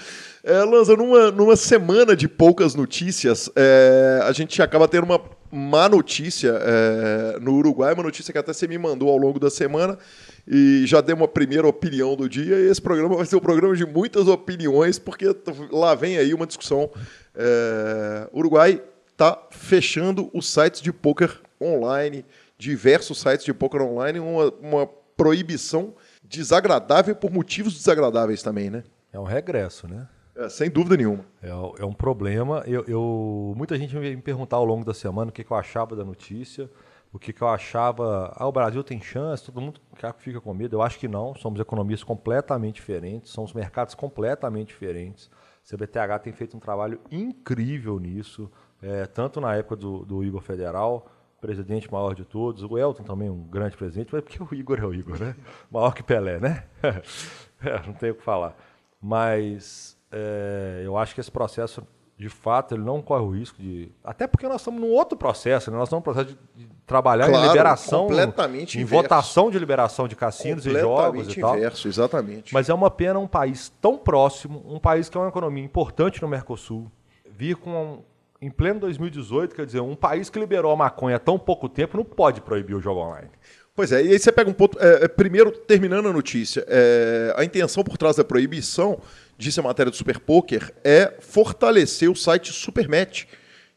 É, 0.45 0.63
Lanza, 0.63 0.97
numa, 0.97 1.31
numa 1.31 1.57
semana 1.57 2.15
de 2.15 2.29
poucas 2.29 2.75
notícias, 2.75 3.51
é, 3.57 4.21
a 4.23 4.33
gente 4.33 4.61
acaba 4.63 4.87
tendo 4.87 5.05
uma 5.05 5.21
má 5.51 5.89
notícia 5.89 6.53
é, 6.61 7.39
no 7.41 7.55
Uruguai, 7.55 7.95
uma 7.95 8.03
notícia 8.03 8.33
que 8.33 8.39
até 8.39 8.53
você 8.53 8.69
me 8.69 8.79
mandou 8.79 9.09
ao 9.09 9.17
longo 9.17 9.41
da 9.41 9.51
semana 9.51 9.99
e 10.47 10.85
já 10.87 11.01
dei 11.01 11.15
uma 11.15 11.27
primeira 11.27 11.67
opinião 11.67 12.15
do 12.15 12.29
dia. 12.29 12.57
E 12.57 12.71
esse 12.71 12.81
programa 12.81 13.17
vai 13.17 13.27
ser 13.27 13.37
um 13.37 13.41
programa 13.41 13.75
de 13.75 13.87
muitas 13.87 14.29
opiniões, 14.29 14.99
porque 14.99 15.27
lá 15.71 15.95
vem 15.95 16.19
aí 16.19 16.33
uma 16.33 16.47
discussão. 16.47 16.91
É, 17.35 18.29
Uruguai 18.33 18.83
está 19.11 19.39
fechando 19.51 20.31
os 20.33 20.49
sites 20.49 20.81
de 20.81 20.93
poker 20.93 21.41
online, 21.61 22.25
diversos 22.57 23.21
sites 23.21 23.45
de 23.45 23.53
poker 23.53 23.83
online, 23.83 24.21
uma, 24.21 24.53
uma 24.61 24.87
proibição 25.17 25.95
desagradável 26.23 27.17
por 27.17 27.31
motivos 27.31 27.75
desagradáveis 27.75 28.43
também, 28.43 28.71
né? 28.71 28.85
É 29.13 29.19
um 29.19 29.25
regresso, 29.25 29.89
né? 29.89 30.07
É, 30.39 30.49
sem 30.49 30.71
dúvida 30.71 30.97
nenhuma. 30.97 31.25
É, 31.43 31.49
é 31.49 31.85
um 31.85 31.93
problema. 31.93 32.63
Eu, 32.65 32.85
eu, 32.87 33.55
muita 33.57 33.77
gente 33.77 33.97
me 33.97 34.17
perguntar 34.19 34.57
ao 34.57 34.65
longo 34.65 34.85
da 34.85 34.95
semana 34.95 35.31
o 35.31 35.33
que, 35.33 35.43
que 35.43 35.51
eu 35.51 35.57
achava 35.57 35.97
da 35.97 36.05
notícia, 36.05 36.71
o 37.13 37.19
que, 37.19 37.33
que 37.33 37.43
eu 37.43 37.49
achava. 37.49 38.33
Ah, 38.37 38.47
o 38.47 38.53
Brasil 38.53 38.85
tem 38.85 39.01
chance, 39.01 39.45
todo 39.45 39.61
mundo 39.61 39.81
fica 40.19 40.41
com 40.41 40.55
medo. 40.55 40.77
Eu 40.77 40.83
acho 40.83 40.97
que 40.97 41.09
não. 41.09 41.35
Somos 41.35 41.59
economias 41.59 42.05
completamente 42.05 42.77
diferentes, 42.77 43.33
somos 43.33 43.53
mercados 43.53 43.97
completamente 43.97 44.69
diferentes. 44.69 45.29
A 45.65 45.77
CBTH 45.77 46.23
tem 46.23 46.33
feito 46.33 46.57
um 46.57 46.61
trabalho 46.61 47.01
incrível 47.11 47.99
nisso, 47.99 48.49
é, 48.81 49.07
tanto 49.07 49.41
na 49.41 49.57
época 49.57 49.75
do, 49.75 50.05
do 50.05 50.23
Igor 50.23 50.41
Federal, 50.41 51.11
presidente 51.41 51.93
maior 51.93 52.15
de 52.15 52.25
todos, 52.25 52.63
o 52.63 52.79
Elton 52.79 53.03
também 53.03 53.29
um 53.29 53.43
grande 53.43 53.77
presidente, 53.77 54.11
mas 54.13 54.23
porque 54.23 54.41
o 54.41 54.57
Igor 54.57 54.79
é 54.79 54.87
o 54.87 54.95
Igor, 54.95 55.19
né? 55.19 55.35
Maior 55.69 55.93
que 55.93 56.03
Pelé, 56.03 56.39
né? 56.39 56.65
é, 57.61 57.87
não 57.87 57.93
tenho 57.95 58.13
o 58.13 58.17
que 58.17 58.23
falar. 58.23 58.57
Mas 59.01 59.98
é, 60.11 60.83
eu 60.85 60.97
acho 60.97 61.15
que 61.15 61.21
esse 61.21 61.31
processo, 61.31 61.83
de 62.17 62.29
fato, 62.29 62.75
ele 62.75 62.83
não 62.83 63.03
corre 63.03 63.23
o 63.23 63.31
risco 63.31 63.61
de. 63.61 63.91
Até 64.03 64.27
porque 64.27 64.49
nós 64.49 64.61
estamos 64.61 64.81
num 64.81 64.91
outro 64.91 65.17
processo, 65.17 65.71
né? 65.71 65.77
nós 65.77 65.89
estamos 65.89 66.05
num 66.05 66.13
processo 66.13 66.37
de, 66.55 66.65
de 66.65 66.71
trabalhar 66.87 67.29
claro, 67.29 67.45
em 67.45 67.49
liberação. 67.49 68.07
Completamente 68.07 68.79
em 68.79 68.83
inverso. 68.83 69.03
votação 69.03 69.51
de 69.51 69.59
liberação 69.59 70.09
de 70.09 70.17
cassinos 70.17 70.67
e 70.67 70.71
jogos 70.71 71.37
e 71.37 71.41
tal. 71.41 71.57
Inverso, 71.57 71.89
exatamente. 71.89 72.55
Mas 72.55 72.69
é 72.69 72.75
uma 72.75 72.91
pena 72.91 73.19
um 73.19 73.29
país 73.29 73.73
tão 73.81 73.99
próximo, 73.99 74.65
um 74.67 74.79
país 74.79 75.09
que 75.09 75.17
é 75.17 75.21
uma 75.21 75.29
economia 75.29 75.65
importante 75.65 76.23
no 76.23 76.29
Mercosul, 76.29 76.91
vir 77.31 77.57
com. 77.57 78.03
Em 78.41 78.53
pleno 78.53 78.79
2018, 78.79 79.53
quer 79.53 79.67
dizer, 79.67 79.81
um 79.81 79.97
país 79.97 80.31
que 80.31 80.39
liberou 80.39 80.71
a 80.71 80.77
maconha 80.77 81.17
há 81.17 81.19
tão 81.19 81.37
pouco 81.37 81.69
tempo 81.69 81.97
não 81.97 82.05
pode 82.05 82.41
proibir 82.41 82.77
o 82.77 82.81
jogo 82.81 83.01
online. 83.01 83.29
Pois 83.75 83.91
é, 83.91 84.01
e 84.03 84.13
aí 84.13 84.19
você 84.19 84.31
pega 84.31 84.49
um 84.49 84.53
ponto. 84.53 84.79
É, 84.81 85.05
é 85.05 85.09
primeiro, 85.09 85.51
terminando 85.51 86.09
a 86.09 86.13
notícia, 86.13 86.65
é, 86.69 87.33
a 87.37 87.45
intenção 87.45 87.83
por 87.83 87.97
trás 87.97 88.15
da 88.15 88.23
proibição 88.23 89.01
disse 89.39 89.61
a 89.61 89.63
matéria 89.63 89.91
do 89.91 89.97
Super 89.97 90.19
Poker, 90.19 90.75
é 90.85 91.15
fortalecer 91.21 92.11
o 92.11 92.17
site 92.17 92.53
Supermatch, 92.53 93.25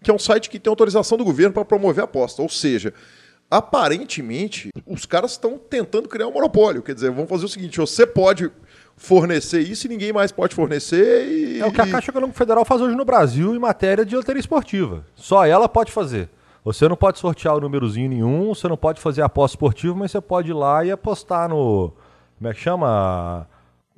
que 0.03 0.09
é 0.09 0.13
um 0.13 0.19
site 0.19 0.49
que 0.49 0.59
tem 0.59 0.69
autorização 0.69 1.17
do 1.17 1.23
governo 1.23 1.53
para 1.53 1.63
promover 1.63 2.03
aposta. 2.03 2.41
Ou 2.41 2.49
seja, 2.49 2.91
aparentemente, 3.49 4.69
os 4.87 5.05
caras 5.05 5.33
estão 5.33 5.57
tentando 5.57 6.09
criar 6.09 6.27
um 6.27 6.33
monopólio. 6.33 6.81
Quer 6.81 6.95
dizer, 6.95 7.11
vamos 7.11 7.29
fazer 7.29 7.45
o 7.45 7.49
seguinte: 7.49 7.77
você 7.77 8.07
pode 8.07 8.51
fornecer 8.97 9.61
isso 9.61 9.85
e 9.85 9.89
ninguém 9.89 10.11
mais 10.11 10.31
pode 10.31 10.55
fornecer. 10.55 11.27
E, 11.27 11.59
é 11.59 11.65
o 11.65 11.71
que 11.71 11.79
a 11.79 11.87
Caixa 11.87 12.09
Econômica 12.09 12.37
Federal 12.37 12.65
faz 12.65 12.81
hoje 12.81 12.95
no 12.95 13.05
Brasil 13.05 13.55
em 13.55 13.59
matéria 13.59 14.03
de 14.03 14.15
loteria 14.15 14.39
esportiva. 14.39 15.05
Só 15.15 15.45
ela 15.45 15.69
pode 15.69 15.91
fazer. 15.91 16.27
Você 16.63 16.87
não 16.87 16.95
pode 16.95 17.17
sortear 17.17 17.55
o 17.55 17.59
númerozinho 17.59 18.09
nenhum, 18.09 18.53
você 18.53 18.67
não 18.67 18.77
pode 18.77 19.01
fazer 19.01 19.23
aposta 19.23 19.55
esportiva, 19.55 19.95
mas 19.95 20.11
você 20.11 20.21
pode 20.21 20.51
ir 20.51 20.53
lá 20.53 20.83
e 20.83 20.91
apostar 20.91 21.49
no. 21.49 21.93
Como 22.37 22.49
é 22.49 22.53
que 22.53 22.59
chama? 22.59 23.47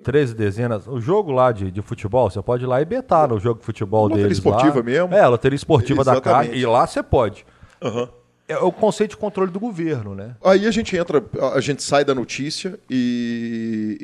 13 0.04 0.36
dezenas. 0.36 0.88
O 0.88 1.00
jogo 1.00 1.32
lá 1.32 1.52
de, 1.52 1.72
de 1.72 1.82
futebol, 1.82 2.30
você 2.30 2.42
pode 2.42 2.64
ir 2.64 2.68
lá 2.68 2.82
e 2.82 2.86
betar 2.86 3.28
no 3.28 3.40
jogo 3.40 3.60
de 3.60 3.66
futebol 3.66 4.04
loteria 4.04 4.24
deles. 4.26 4.38
Loteria 4.38 4.58
esportiva 4.58 4.80
lá. 4.80 4.84
mesmo? 4.84 5.16
É, 5.16 5.28
loteria 5.28 5.56
esportiva 5.56 6.02
Exatamente. 6.02 6.24
da 6.26 6.32
Caixa. 6.32 6.56
E 6.56 6.66
lá 6.66 6.86
você 6.86 7.02
pode. 7.02 7.46
Uhum. 7.82 8.08
É 8.48 8.58
o 8.58 8.72
conceito 8.72 9.12
de 9.12 9.18
controle 9.18 9.52
do 9.52 9.60
governo, 9.60 10.14
né? 10.14 10.36
Aí 10.44 10.68
a 10.68 10.72
gente 10.72 10.96
entra, 10.98 11.24
a 11.56 11.62
gente 11.62 11.82
sai 11.82 12.04
da 12.04 12.14
notícia 12.14 12.78
e, 12.90 13.98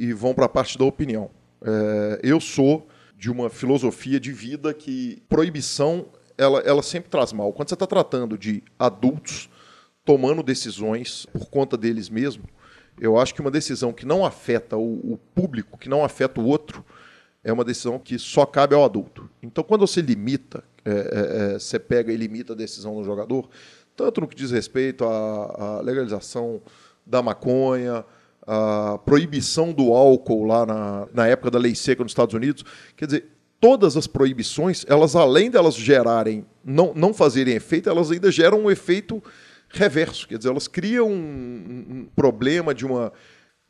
e, 0.00 0.04
e, 0.04 0.08
e 0.08 0.12
vão 0.12 0.34
para 0.34 0.44
a 0.44 0.48
parte 0.48 0.76
da 0.78 0.84
opinião. 0.84 1.30
É, 1.62 2.20
eu 2.22 2.38
sou 2.40 2.86
de 3.16 3.30
uma 3.30 3.48
filosofia 3.48 4.20
de 4.20 4.30
vida 4.30 4.74
que 4.74 5.22
proibição 5.28 6.04
ela, 6.36 6.60
ela 6.60 6.82
sempre 6.82 7.08
traz 7.08 7.32
mal. 7.32 7.52
Quando 7.52 7.68
você 7.68 7.74
está 7.74 7.86
tratando 7.86 8.36
de 8.36 8.62
adultos 8.78 9.48
tomando 10.04 10.42
decisões 10.42 11.26
por 11.32 11.46
conta 11.46 11.76
deles 11.76 12.08
mesmos, 12.08 12.46
eu 13.00 13.18
acho 13.18 13.34
que 13.34 13.40
uma 13.40 13.50
decisão 13.50 13.92
que 13.92 14.06
não 14.06 14.24
afeta 14.24 14.76
o, 14.76 15.12
o 15.12 15.18
público, 15.34 15.78
que 15.78 15.88
não 15.88 16.04
afeta 16.04 16.40
o 16.40 16.46
outro, 16.46 16.84
é 17.44 17.52
uma 17.52 17.64
decisão 17.64 17.98
que 17.98 18.18
só 18.18 18.44
cabe 18.44 18.74
ao 18.74 18.84
adulto. 18.84 19.30
Então, 19.42 19.62
quando 19.62 19.86
você 19.86 20.00
limita, 20.00 20.64
é, 20.84 20.90
é, 20.90 21.54
é, 21.54 21.58
você 21.58 21.78
pega 21.78 22.12
e 22.12 22.16
limita 22.16 22.52
a 22.52 22.56
decisão 22.56 22.96
do 22.96 23.04
jogador, 23.04 23.48
tanto 23.94 24.20
no 24.20 24.26
que 24.26 24.34
diz 24.34 24.50
respeito 24.50 25.04
à, 25.04 25.78
à 25.78 25.80
legalização 25.80 26.60
da 27.06 27.22
maconha, 27.22 28.04
a 28.46 28.98
proibição 29.04 29.72
do 29.72 29.92
álcool 29.92 30.44
lá 30.44 30.64
na, 30.64 31.08
na 31.12 31.26
época 31.26 31.50
da 31.50 31.58
lei 31.58 31.74
seca 31.74 32.02
nos 32.02 32.12
Estados 32.12 32.34
Unidos. 32.34 32.64
Quer 32.96 33.06
dizer, 33.06 33.28
todas 33.60 33.96
as 33.96 34.06
proibições, 34.06 34.84
elas 34.88 35.16
além 35.16 35.50
delas 35.50 35.74
gerarem, 35.74 36.44
não, 36.64 36.92
não 36.94 37.14
fazerem 37.14 37.54
efeito, 37.54 37.88
elas 37.88 38.10
ainda 38.10 38.30
geram 38.30 38.60
um 38.60 38.70
efeito 38.70 39.22
reverso, 39.68 40.28
quer 40.28 40.38
dizer, 40.38 40.50
elas 40.50 40.68
criam 40.68 41.08
um, 41.08 41.86
um 41.90 42.08
problema 42.14 42.74
de 42.74 42.86
uma 42.86 43.12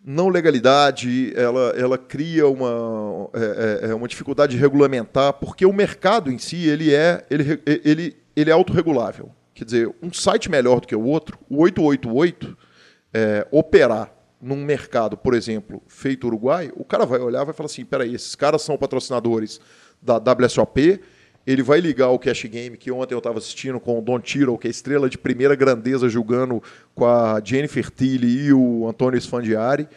não 0.04 0.28
legalidade, 0.28 1.32
ela, 1.34 1.74
ela 1.76 1.98
cria 1.98 2.46
uma, 2.46 3.28
é, 3.34 3.86
é, 3.86 3.90
é, 3.90 3.94
uma 3.94 4.06
dificuldade 4.06 4.54
de 4.54 4.58
regulamentar, 4.58 5.32
porque 5.32 5.66
o 5.66 5.72
mercado 5.72 6.30
em 6.30 6.38
si 6.38 6.68
ele 6.68 6.94
é, 6.94 7.26
ele, 7.28 7.60
ele, 7.66 8.16
ele 8.36 8.50
é 8.50 8.52
autorregulável. 8.52 9.30
Quer 9.52 9.64
dizer, 9.64 9.94
um 10.00 10.12
site 10.12 10.48
melhor 10.48 10.80
do 10.80 10.86
que 10.86 10.94
o 10.94 11.02
outro, 11.02 11.38
o 11.50 11.62
888, 11.62 12.56
é, 13.12 13.46
operar 13.50 14.12
num 14.40 14.64
mercado, 14.64 15.16
por 15.16 15.34
exemplo, 15.34 15.82
feito 15.88 16.26
Uruguai, 16.26 16.70
o 16.76 16.84
cara 16.84 17.04
vai 17.04 17.18
olhar 17.18 17.42
e 17.42 17.46
vai 17.46 17.54
falar 17.54 17.66
assim, 17.66 17.84
peraí, 17.84 18.14
esses 18.14 18.36
caras 18.36 18.62
são 18.62 18.76
patrocinadores 18.76 19.58
da 20.00 20.18
WSOP, 20.18 21.00
ele 21.46 21.62
vai 21.62 21.80
ligar 21.80 22.08
o 22.08 22.18
Cash 22.18 22.44
Game, 22.44 22.76
que 22.76 22.90
ontem 22.90 23.14
eu 23.14 23.18
estava 23.18 23.38
assistindo 23.38 23.78
com 23.78 23.98
o 23.98 24.02
Don 24.02 24.18
Tiro, 24.18 24.58
que 24.58 24.66
é 24.66 24.70
estrela 24.70 25.08
de 25.08 25.16
primeira 25.16 25.54
grandeza, 25.54 26.08
julgando 26.08 26.62
com 26.94 27.06
a 27.06 27.40
Jennifer 27.42 27.88
Tilly 27.90 28.46
e 28.46 28.52
o 28.52 28.88
Antônio 28.88 29.18
Sfandiari. 29.18 29.88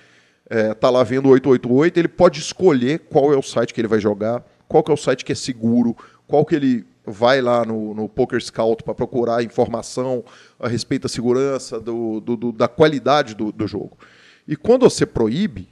É, 0.47 0.73
tá 0.73 0.89
lá 0.89 1.03
vendo 1.03 1.27
o 1.27 1.29
888, 1.29 1.97
ele 1.97 2.07
pode 2.07 2.39
escolher 2.39 2.99
qual 2.99 3.33
é 3.33 3.37
o 3.37 3.41
site 3.41 3.73
que 3.73 3.81
ele 3.81 3.87
vai 3.87 3.99
jogar, 3.99 4.43
qual 4.67 4.83
que 4.83 4.91
é 4.91 4.93
o 4.93 4.97
site 4.97 5.25
que 5.25 5.31
é 5.31 5.35
seguro, 5.35 5.95
qual 6.27 6.45
que 6.45 6.55
ele 6.55 6.85
vai 7.05 7.41
lá 7.41 7.65
no, 7.65 7.93
no 7.93 8.07
Poker 8.07 8.39
Scout 8.41 8.83
para 8.83 8.93
procurar 8.93 9.43
informação 9.43 10.23
a 10.59 10.67
respeito 10.67 11.03
da 11.03 11.09
segurança, 11.09 11.79
do, 11.79 12.19
do, 12.19 12.35
do 12.35 12.51
da 12.51 12.67
qualidade 12.67 13.35
do, 13.35 13.51
do 13.51 13.67
jogo. 13.67 13.97
E 14.47 14.55
quando 14.55 14.87
você 14.87 15.05
proíbe, 15.05 15.67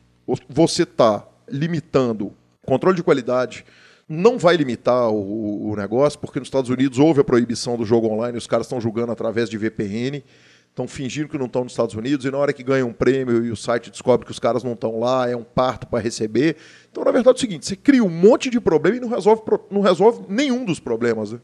você 0.50 0.84
está 0.84 1.28
limitando 1.50 2.34
controle 2.66 2.98
de 2.98 3.04
qualidade, 3.04 3.66
não 4.08 4.38
vai 4.38 4.56
limitar 4.56 5.10
o, 5.10 5.70
o, 5.70 5.76
negócio, 5.76 6.17
porque 6.20 6.39
nos 6.39 6.48
Estados 6.48 6.70
Unidos 6.70 6.98
houve 6.98 7.20
a 7.20 7.24
proibição 7.24 7.76
do 7.76 7.84
jogo 7.84 8.08
online, 8.08 8.38
os 8.38 8.48
caras 8.48 8.65
estão 8.65 8.80
jogando 8.80 9.12
através 9.12 9.50
de 9.50 9.58
VPN. 9.58 10.24
estão 10.70 10.88
fingindo 10.88 11.28
que 11.28 11.38
não 11.38 11.48
estão 11.48 11.63
nos 11.63 11.74
Estados 11.74 11.93
Unidos 11.93 12.26
e 12.26 12.32
na 12.32 12.38
hora 12.38 12.54
que 12.54 12.63
ganham 12.63 12.88
um 12.88 12.93
prêmio 12.93 13.43
e 13.43 13.52
o 13.52 13.56
site 13.56 13.91
descobre 13.91 14.26
que 14.26 14.32
os 14.32 14.39
caras 14.39 14.63
não 14.63 14.74
estão 14.74 15.00
lá, 15.00 15.30
é 15.30 15.36
um 15.36 15.43
parto 15.43 15.88
para 15.88 16.00
receber. 16.00 16.56
Então, 16.89 17.04
na 17.04 17.12
verdade, 17.12 17.36
é 17.36 17.38
o 17.38 17.41
seguinte: 17.41 17.65
você 17.65 17.76
cria 17.76 18.04
um 18.04 18.10
monte 18.10 18.50
de 18.50 18.62
problema 18.62 18.96
e 18.96 19.00
não 19.00 19.10
resolve, 19.10 19.41
não 19.70 19.82
resolve 19.82 20.24
nenhum 20.30 20.63
dos 20.63 20.80
problemas. 20.80 21.34
Né? 21.34 21.39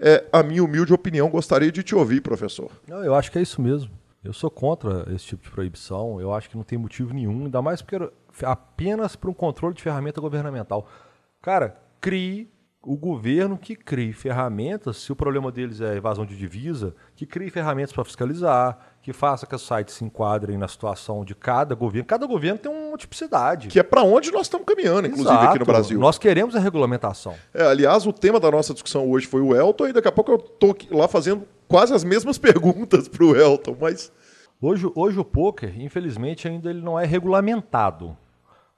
É 0.00 0.24
a 0.32 0.42
minha 0.42 0.64
humilde 0.64 0.94
opinião, 0.94 1.28
gostaria 1.28 1.70
de 1.70 1.82
te 1.82 1.94
ouvir, 1.94 2.22
professor. 2.22 2.70
Não, 2.86 3.04
eu 3.04 3.14
acho 3.14 3.30
que 3.30 3.38
é 3.38 3.42
isso 3.42 3.60
mesmo. 3.60 3.90
Eu 4.24 4.32
sou 4.32 4.50
contra 4.50 5.06
esse 5.14 5.26
tipo 5.26 5.42
de 5.42 5.50
proibição. 5.50 6.20
Eu 6.20 6.32
acho 6.32 6.48
que 6.48 6.56
não 6.56 6.64
tem 6.64 6.78
motivo 6.78 7.12
nenhum, 7.12 7.44
ainda 7.44 7.60
mais 7.60 7.82
porque 7.82 8.10
apenas 8.44 9.14
para 9.16 9.28
um 9.28 9.34
controle 9.34 9.74
de 9.74 9.82
ferramenta 9.82 10.20
governamental. 10.20 10.88
Cara, 11.42 11.76
crie 12.00 12.50
o 12.82 12.96
governo 12.96 13.58
que 13.58 13.74
crie 13.74 14.12
ferramentas, 14.12 14.98
se 14.98 15.12
o 15.12 15.16
problema 15.16 15.50
deles 15.50 15.80
é 15.80 15.96
evasão 15.96 16.24
de 16.24 16.36
divisa, 16.36 16.94
que 17.14 17.26
crie 17.26 17.50
ferramentas 17.50 17.92
para 17.92 18.04
fiscalizar, 18.04 18.78
que 19.02 19.12
faça 19.12 19.46
que 19.46 19.54
os 19.54 19.66
sites 19.66 19.94
se 19.94 20.04
enquadrem 20.04 20.56
na 20.56 20.68
situação 20.68 21.24
de 21.24 21.34
cada 21.34 21.74
governo. 21.74 22.06
Cada 22.06 22.26
governo 22.26 22.58
tem 22.58 22.70
uma 22.70 22.96
tipicidade. 22.96 23.68
Que 23.68 23.80
é 23.80 23.82
para 23.82 24.02
onde 24.02 24.30
nós 24.30 24.42
estamos 24.42 24.66
caminhando, 24.66 25.06
inclusive 25.06 25.28
Exato. 25.28 25.48
aqui 25.48 25.58
no 25.58 25.66
Brasil. 25.66 25.98
Nós 25.98 26.18
queremos 26.18 26.54
a 26.56 26.60
regulamentação. 26.60 27.34
É, 27.52 27.66
aliás, 27.66 28.06
o 28.06 28.12
tema 28.12 28.38
da 28.38 28.50
nossa 28.50 28.72
discussão 28.72 29.10
hoje 29.10 29.26
foi 29.26 29.42
o 29.42 29.54
Elton, 29.54 29.88
e 29.88 29.92
daqui 29.92 30.08
a 30.08 30.12
pouco 30.12 30.32
eu 30.32 30.36
estou 30.36 30.74
lá 30.90 31.08
fazendo 31.08 31.46
quase 31.66 31.92
as 31.92 32.04
mesmas 32.04 32.38
perguntas 32.38 33.08
para 33.08 33.24
o 33.24 33.36
Elton, 33.36 33.76
mas... 33.78 34.12
Hoje, 34.60 34.90
hoje 34.94 35.18
o 35.20 35.24
poker, 35.24 35.80
infelizmente, 35.80 36.48
ainda 36.48 36.68
ele 36.68 36.80
não 36.80 36.98
é 36.98 37.04
regulamentado. 37.04 38.16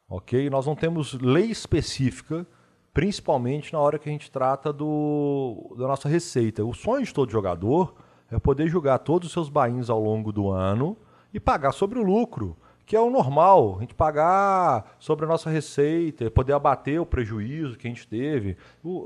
Ok? 0.09 0.51
Nós 0.51 0.67
não 0.67 0.75
temos 0.75 1.15
lei 1.15 1.47
específica 1.47 2.47
principalmente 2.93 3.73
na 3.73 3.79
hora 3.79 3.99
que 3.99 4.09
a 4.09 4.13
gente 4.13 4.31
trata 4.31 4.73
do, 4.73 5.75
da 5.79 5.87
nossa 5.87 6.09
receita. 6.09 6.65
O 6.65 6.75
sonho 6.75 7.05
de 7.05 7.15
todo 7.15 7.31
jogador 7.31 7.95
é 8.31 8.39
poder 8.39 8.69
jogar 8.69 8.99
todos 8.99 9.29
os 9.29 9.33
seus 9.33 9.49
bains 9.49 9.91
ao 9.91 10.01
longo 10.01 10.33
do 10.33 10.51
ano 10.51 10.97
e 11.33 11.39
pagar 11.39 11.73
sobre 11.73 11.99
o 11.99 12.03
lucro, 12.03 12.57
que 12.85 12.97
é 12.97 13.01
o 13.01 13.11
normal, 13.11 13.77
a 13.79 13.81
gente 13.81 13.95
pagar 13.95 14.97
sobre 14.99 15.25
a 15.25 15.29
nossa 15.29 15.49
receita, 15.49 16.31
poder 16.31 16.53
abater 16.53 17.01
o 17.01 17.07
prejuízo 17.07 17.79
que 17.79 17.87
a 17.87 17.91
gente 17.91 18.07
teve. 18.07 18.57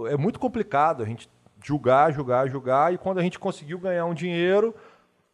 É 0.08 0.16
muito 0.16 0.38
complicado 0.38 1.02
a 1.02 1.06
gente 1.06 1.28
julgar, 1.62 2.12
julgar, 2.12 2.48
julgar, 2.48 2.94
e 2.94 2.98
quando 2.98 3.18
a 3.18 3.22
gente 3.22 3.38
conseguiu 3.38 3.78
ganhar 3.78 4.06
um 4.06 4.14
dinheiro, 4.14 4.74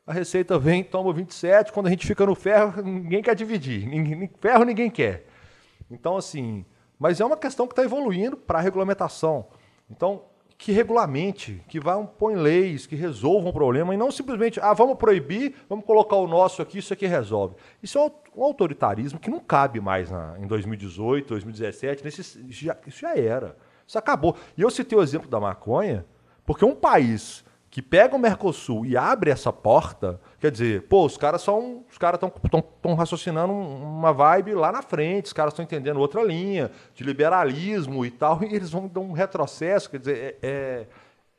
a 0.06 0.12
receita 0.12 0.58
vem, 0.58 0.82
toma 0.82 1.12
27, 1.12 1.72
quando 1.72 1.86
a 1.86 1.90
gente 1.90 2.06
fica 2.06 2.26
no 2.26 2.34
ferro, 2.34 2.82
ninguém 2.82 3.22
quer 3.22 3.34
dividir, 3.34 3.88
ferro 4.40 4.64
ninguém 4.64 4.90
quer. 4.90 5.26
Então, 5.88 6.16
assim, 6.16 6.64
mas 7.00 7.18
é 7.18 7.24
uma 7.24 7.36
questão 7.36 7.66
que 7.66 7.72
está 7.72 7.82
evoluindo 7.82 8.36
para 8.36 8.58
a 8.58 8.62
regulamentação. 8.62 9.46
Então, 9.90 10.22
que 10.58 10.70
regulamente, 10.70 11.64
que 11.66 11.80
vá 11.80 11.96
põe 12.04 12.36
leis, 12.36 12.86
que 12.86 12.94
resolvam 12.94 13.48
o 13.48 13.52
problema 13.54 13.94
e 13.94 13.96
não 13.96 14.10
simplesmente, 14.10 14.60
ah, 14.60 14.74
vamos 14.74 14.98
proibir, 14.98 15.54
vamos 15.66 15.86
colocar 15.86 16.16
o 16.16 16.28
nosso 16.28 16.60
aqui, 16.60 16.78
isso 16.78 16.92
aqui 16.92 17.06
resolve. 17.06 17.54
Isso 17.82 17.98
é 17.98 18.12
um 18.36 18.44
autoritarismo 18.44 19.18
que 19.18 19.30
não 19.30 19.40
cabe 19.40 19.80
mais 19.80 20.10
na, 20.10 20.38
em 20.38 20.46
2018, 20.46 21.28
2017, 21.28 22.04
nesse, 22.04 22.44
já, 22.50 22.76
isso 22.86 23.00
já 23.00 23.16
era. 23.16 23.56
Isso 23.86 23.98
acabou. 23.98 24.36
E 24.54 24.60
eu 24.60 24.68
citei 24.68 24.98
o 24.98 25.02
exemplo 25.02 25.30
da 25.30 25.40
maconha, 25.40 26.04
porque 26.44 26.66
um 26.66 26.76
país 26.76 27.42
que 27.70 27.80
pega 27.80 28.14
o 28.14 28.18
Mercosul 28.18 28.84
e 28.84 28.98
abre 28.98 29.30
essa 29.30 29.50
porta, 29.50 30.20
quer 30.40 30.50
dizer, 30.50 30.82
pô, 30.82 31.04
os 31.04 31.16
caras 31.16 31.42
são, 31.42 31.84
os 31.90 31.98
caras 31.98 32.18
estão 32.44 32.94
raciocinando 32.94 33.52
uma 33.52 34.12
vibe 34.12 34.54
lá 34.54 34.72
na 34.72 34.82
frente, 34.82 35.26
os 35.26 35.32
caras 35.32 35.52
estão 35.52 35.62
entendendo 35.62 36.00
outra 36.00 36.22
linha 36.22 36.70
de 36.94 37.04
liberalismo 37.04 38.04
e 38.04 38.10
tal, 38.10 38.42
e 38.44 38.54
eles 38.54 38.70
vão 38.70 38.88
dar 38.88 39.00
um 39.00 39.12
retrocesso, 39.12 39.90
quer 39.90 39.98
dizer, 39.98 40.38
é, 40.42 40.48
é, 40.48 40.86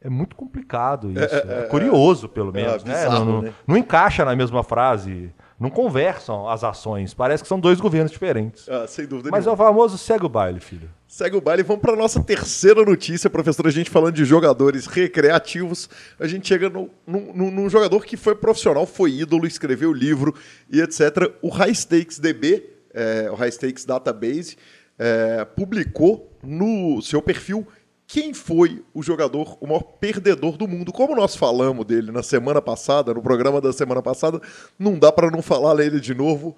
é 0.02 0.10
muito 0.10 0.36
complicado 0.36 1.12
isso, 1.12 1.36
é, 1.36 1.46
é, 1.48 1.60
é 1.62 1.64
curioso 1.64 2.30
pelo 2.30 2.52
é 2.52 2.54
menos, 2.54 2.84
né? 2.84 2.94
Bizarro, 2.94 3.26
não, 3.26 3.42
né? 3.42 3.54
não 3.66 3.76
encaixa 3.76 4.24
na 4.24 4.36
mesma 4.36 4.64
frase 4.64 5.34
não 5.62 5.70
conversam 5.70 6.50
as 6.50 6.64
ações. 6.64 7.14
Parece 7.14 7.44
que 7.44 7.48
são 7.48 7.60
dois 7.60 7.80
governos 7.80 8.12
diferentes. 8.12 8.68
Ah, 8.68 8.88
sem 8.88 9.06
dúvida 9.06 9.30
Mas 9.30 9.46
nenhuma. 9.46 9.64
é 9.64 9.64
o 9.64 9.68
famoso 9.68 9.96
segue 9.96 10.26
o 10.26 10.30
baile, 10.30 10.60
filho. 10.60 10.90
Segue 11.12 11.36
o 11.36 11.42
baile. 11.42 11.62
Vamos 11.62 11.82
para 11.82 11.94
nossa 11.94 12.24
terceira 12.24 12.86
notícia, 12.86 13.30
professor. 13.30 13.68
A 13.68 13.70
gente 13.70 13.90
falando 13.90 14.16
de 14.16 14.24
jogadores 14.24 14.86
recreativos. 14.86 15.90
A 16.18 16.26
gente 16.26 16.48
chega 16.48 16.70
num, 16.70 16.90
num, 17.06 17.52
num 17.52 17.70
jogador 17.70 18.06
que 18.06 18.16
foi 18.16 18.34
profissional, 18.34 18.86
foi 18.86 19.16
ídolo, 19.16 19.46
escreveu 19.46 19.92
livro 19.92 20.34
e 20.70 20.80
etc. 20.80 21.30
O 21.42 21.50
High 21.50 21.76
Stakes 21.76 22.18
DB, 22.18 22.64
é, 22.94 23.30
o 23.30 23.36
High 23.36 23.52
Stakes 23.52 23.84
Database, 23.84 24.56
é, 24.98 25.44
publicou 25.44 26.32
no 26.42 27.02
seu 27.02 27.22
perfil 27.22 27.68
quem 28.08 28.34
foi 28.34 28.82
o 28.94 29.04
jogador, 29.04 29.58
o 29.60 29.68
maior 29.68 29.84
perdedor 29.84 30.56
do 30.56 30.66
mundo. 30.66 30.94
Como 30.94 31.14
nós 31.14 31.36
falamos 31.36 31.86
dele 31.86 32.10
na 32.10 32.24
semana 32.24 32.62
passada, 32.62 33.14
no 33.14 33.22
programa 33.22 33.60
da 33.60 33.74
semana 33.74 34.02
passada, 34.02 34.40
não 34.80 34.98
dá 34.98 35.12
para 35.12 35.30
não 35.30 35.42
falar 35.42 35.78
ele 35.84 36.00
de 36.00 36.16
novo. 36.16 36.56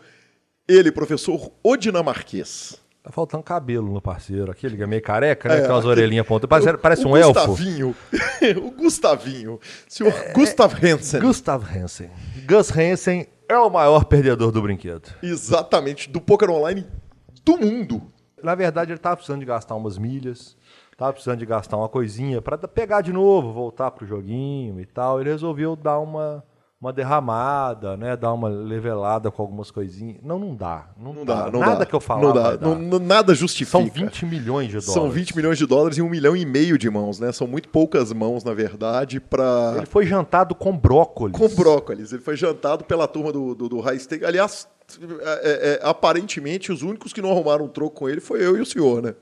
Ele, 0.68 0.92
professor 0.92 1.52
O 1.64 1.76
Dinamarquês. 1.76 2.83
Tá 3.04 3.12
faltando 3.12 3.44
cabelo 3.44 3.92
no 3.92 4.02
parceiro. 4.02 4.50
Aquele 4.50 4.78
que 4.78 4.84
é 4.84 4.88
meio 4.88 5.02
careca, 5.02 5.50
né? 5.50 5.60
É, 5.60 5.68
com 5.68 5.76
as 5.76 5.84
orelhinhas 5.84 6.26
pontas. 6.26 6.48
Parece, 6.48 6.78
parece 6.78 7.06
um 7.06 7.18
elfo. 7.18 7.48
Gustavinho. 7.48 7.96
o 8.64 8.72
Gustavinho. 8.72 9.60
Senhor 9.90 10.14
é, 10.14 10.32
Gustav 10.32 10.74
Hansen. 10.74 11.20
Gustav 11.20 11.64
Hansen. 11.64 12.10
Gus 12.48 12.72
Hansen 12.72 13.28
é 13.50 13.58
o 13.58 13.70
maior 13.70 14.06
perdedor 14.06 14.54
do 14.54 14.62
brinquedo. 14.62 15.14
Exatamente. 15.22 16.10
Do 16.10 16.22
poker 16.22 16.50
online 16.50 16.88
do 17.44 17.58
mundo. 17.58 18.10
Na 18.42 18.56
verdade, 18.56 18.92
ele 18.92 18.98
estava 18.98 19.18
precisando 19.18 19.42
de 19.42 19.46
gastar 19.46 19.76
umas 19.76 19.98
milhas 19.98 20.56
tava 20.98 21.14
precisando 21.14 21.40
de 21.40 21.46
gastar 21.46 21.78
uma 21.78 21.90
coisinha 21.90 22.42
para 22.42 22.58
pegar 22.68 23.02
de 23.02 23.12
novo, 23.12 23.52
voltar 23.52 23.92
pro 23.92 24.06
joguinho 24.06 24.80
e 24.80 24.86
tal. 24.86 25.20
Ele 25.20 25.30
resolveu 25.30 25.76
dar 25.76 26.00
uma, 26.00 26.44
uma 26.84 26.92
derramada, 26.92 27.96
né? 27.96 28.18
Dar 28.18 28.34
uma 28.34 28.50
levelada 28.50 29.32
com 29.32 29.42
algumas 29.42 29.72
coisinhas. 29.72 30.18
Não, 30.22 30.38
não 30.38 30.54
dá. 30.54 30.90
Não, 30.98 31.14
não 31.14 31.24
dá. 31.24 31.46
dá. 31.46 31.52
Não 31.52 31.62
nada 31.62 31.80
dá. 31.80 31.86
que 31.86 31.96
eu 31.96 32.02
falar. 32.02 32.22
Não 32.22 32.34
dá. 32.34 32.58
Não, 32.58 33.00
nada 33.00 33.34
justifica. 33.34 33.78
São 33.78 33.86
20 33.88 34.26
milhões 34.26 34.68
de 34.68 34.74
dólares. 34.74 34.94
São 34.94 35.10
20 35.10 35.34
milhões 35.34 35.58
de 35.58 35.66
dólares 35.66 35.98
e 35.98 36.02
um 36.02 36.10
milhão 36.10 36.36
e 36.36 36.46
meio 36.46 36.78
de 36.78 36.90
mãos, 36.90 37.22
né? 37.22 37.32
São 37.32 37.48
muito 37.48 37.70
poucas 37.70 38.12
mãos, 38.12 38.44
na 38.44 38.54
verdade, 38.54 39.22
para. 39.22 39.76
Ele 39.78 39.86
foi 39.86 40.06
jantado 40.06 40.54
com 40.54 40.78
brócolis. 40.78 41.38
Com 41.38 41.48
brócolis. 41.56 42.12
Ele 42.12 42.22
foi 42.22 42.36
jantado 42.36 42.84
pela 42.84 43.08
turma 43.08 43.32
do, 43.32 43.56
do, 43.56 43.70
do 43.70 43.80
High 43.80 44.00
Stake. 44.00 44.26
Aliás, 44.26 44.68
é, 45.00 45.24
é, 45.24 45.74
é, 45.76 45.80
aparentemente, 45.84 46.70
os 46.70 46.82
únicos 46.82 47.14
que 47.14 47.22
não 47.22 47.32
arrumaram 47.32 47.64
um 47.64 47.70
troco 47.70 47.96
com 47.96 48.10
ele 48.10 48.20
foi 48.20 48.46
eu 48.46 48.58
e 48.58 48.62
o 48.62 48.66
senhor, 48.66 49.02
né? 49.02 49.16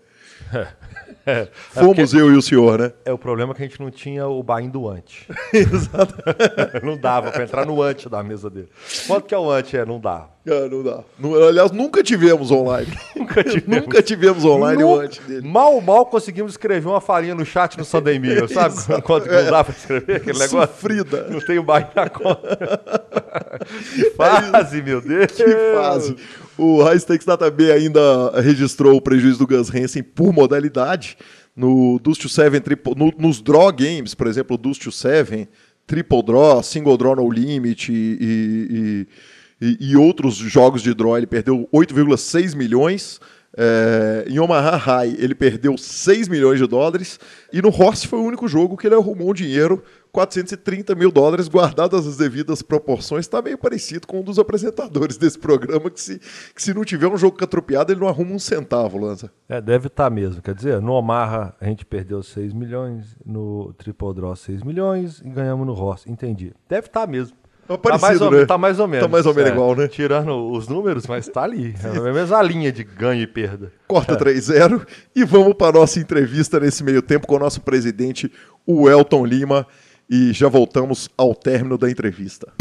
É. 0.52 0.68
É, 1.26 1.48
Fomos 1.72 2.14
eu 2.14 2.32
e 2.34 2.38
o 2.38 2.42
senhor, 2.42 2.80
né? 2.80 2.94
É 3.06 3.14
o 3.14 3.18
problema 3.18 3.54
que 3.54 3.62
a 3.64 3.68
gente 3.68 3.80
não 3.80 3.92
tinha 3.92 4.28
o 4.28 4.42
bain 4.42 4.70
do 4.70 4.88
ante. 4.88 5.28
Exato. 5.54 6.16
não 6.84 6.98
dava 6.98 7.32
para 7.32 7.44
entrar 7.44 7.66
no 7.66 7.82
ante 7.82 8.10
da 8.10 8.24
mesa 8.24 8.50
dele. 8.50 8.70
Quanto 9.08 9.28
que 9.28 9.34
é 9.34 9.38
o 9.38 9.50
ante? 9.50 9.78
É, 9.78 9.86
não 9.86 10.00
dá. 10.00 10.30
É, 10.46 10.68
não 10.68 10.82
dá. 10.82 11.04
aliás, 11.48 11.72
nunca 11.72 12.02
tivemos 12.02 12.50
online. 12.50 12.92
nunca 13.16 13.44
tivemos. 13.46 13.68
nunca 13.68 14.02
tivemos 14.02 14.46
online 14.46 14.84
o 14.84 15.00
ante 15.00 15.22
dele. 15.22 15.48
Mal, 15.48 15.80
mal 15.82 16.06
conseguimos 16.08 16.54
escrever 16.54 16.88
uma 16.88 17.00
farinha 17.00 17.36
no 17.36 17.46
chat 17.46 17.78
no 17.78 17.86
Sunday 17.86 18.18
Meal, 18.18 18.48
sabe? 18.48 18.76
Quanto 19.04 19.30
que 19.30 19.36
não 19.36 19.52
dá 19.52 19.64
para 19.64 19.76
escrever 19.76 20.16
aquele 20.16 20.40
negócio? 20.40 20.62
Sofrida. 20.62 21.28
Não 21.30 21.40
tem 21.40 21.60
o 21.60 21.64
na 21.64 22.10
conta. 22.10 22.60
que 23.94 24.12
fase, 24.12 24.82
meu 24.82 25.00
Deus. 25.00 25.32
Que 25.32 25.76
fase. 25.76 26.16
O 26.58 26.82
High 26.84 27.00
Stakes 27.00 27.26
Data 27.26 27.50
B 27.52 27.72
ainda 27.72 28.42
registrou 28.42 28.96
o 28.96 29.02
prejuízo 29.02 29.40
do 29.40 29.48
Gus 29.48 29.74
Hansen 29.74 30.02
por 30.02 30.34
modalidade. 30.34 31.18
No 31.56 32.00
Dust 32.00 32.22
to 32.22 32.30
Seven, 32.30 32.62
no, 32.96 33.14
nos 33.18 33.42
draw 33.42 33.72
games, 33.72 34.16
por 34.16 34.26
exemplo, 34.26 34.58
Dust 34.58 34.84
to 34.84 34.92
Seven, 34.92 35.48
Triple 35.86 36.24
Draw, 36.24 36.64
Single 36.64 36.98
Draw 36.98 37.16
No 37.18 37.30
Limit 37.30 37.92
e, 37.92 37.94
e, 37.94 38.68
e, 38.72 39.08
e 39.62 39.96
outros 39.96 40.36
jogos 40.36 40.82
de 40.82 40.94
draw, 40.94 41.18
ele 41.18 41.28
perdeu 41.28 41.70
8,6 41.72 42.56
milhões. 42.56 43.20
É, 43.56 44.26
em 44.30 44.40
Omaha 44.40 44.78
High, 44.78 45.16
ele 45.20 45.36
perdeu 45.36 45.78
6 45.78 46.28
milhões 46.30 46.58
de 46.58 46.66
dólares. 46.66 47.20
E 47.52 47.62
no 47.62 47.68
Horse 47.68 48.08
foi 48.08 48.20
o 48.20 48.24
único 48.24 48.48
jogo 48.48 48.78
que 48.78 48.88
ele 48.88 48.96
arrumou 48.96 49.32
um 49.32 49.34
dinheiro 49.34 49.84
430 50.12 50.94
mil 50.94 51.12
dólares, 51.12 51.48
guardadas 51.48 52.06
as 52.06 52.18
devidas 52.18 52.62
proporções, 52.62 53.26
está 53.26 53.42
meio 53.42 53.58
parecido 53.58 54.06
com 54.06 54.20
um 54.20 54.24
dos 54.24 54.38
apresentadores 54.38 55.18
desse 55.18 55.40
programa, 55.40 55.90
que 55.90 56.02
se, 56.02 56.20
que 56.54 56.62
se 56.62 56.74
não 56.74 56.84
tiver 56.84 57.08
um 57.08 57.18
jogo 57.18 57.38
catropiado, 57.38 57.92
ele 57.92 58.02
não 58.02 58.08
arruma 58.08 58.34
um 58.34 58.40
centavo, 58.40 58.98
Lanza. 58.98 59.32
É, 59.48 59.62
deve 59.62 59.88
estar 59.88 60.06
tá 60.06 60.10
mesmo. 60.10 60.42
Quer 60.42 60.54
dizer, 60.54 60.82
no 60.82 60.94
Omaha 60.94 61.56
a 61.60 61.66
gente 61.66 61.86
perdeu 61.86 62.22
6 62.22 62.54
milhões, 62.54 63.16
no 63.26 63.74
Triple 63.74 64.14
Draw 64.14 64.36
6 64.36 64.64
milhões 64.64 65.22
e 65.22 65.30
ganhamos 65.30 65.66
no 65.66 65.74
Ross. 65.74 66.06
Entendi. 66.06 66.54
Deve 66.68 66.88
estar 66.88 67.02
tá 67.02 67.08
mesmo. 67.08 67.41
Tá, 67.78 67.92
tá 67.92 67.98
mais, 67.98 68.22
ou, 68.22 68.32
né? 68.32 68.46
tá 68.46 68.58
mais 68.58 68.80
ou 68.80 68.88
menos. 68.88 69.06
Tá 69.06 69.12
mais 69.12 69.26
ou 69.26 69.34
menos 69.34 69.50
é, 69.50 69.54
igual, 69.54 69.76
né? 69.76 69.88
Tirando 69.88 70.52
os 70.52 70.68
números, 70.68 71.06
mas 71.08 71.28
tá 71.28 71.44
ali. 71.44 71.76
É 71.84 71.98
a 71.98 72.14
mesma 72.14 72.42
linha 72.42 72.72
de 72.72 72.84
ganho 72.84 73.22
e 73.22 73.28
perda. 73.28 73.72
Corta 73.88 74.14
é. 74.14 74.18
3-0 74.18 74.86
e 75.16 75.24
vamos 75.24 75.54
para 75.54 75.78
a 75.78 75.80
nossa 75.80 76.00
entrevista 76.00 76.60
nesse 76.60 76.84
meio 76.84 77.02
tempo 77.02 77.28
com 77.28 77.36
o 77.36 77.40
nosso 77.40 77.62
presidente, 77.62 78.32
o 78.66 78.90
Elton 78.90 79.26
Lima 79.26 79.68
e 80.10 80.34
já 80.34 80.50
voltamos 80.50 81.10
ao 81.18 81.34
término 81.34 81.78
da 81.78 81.90
entrevista. 81.90 82.52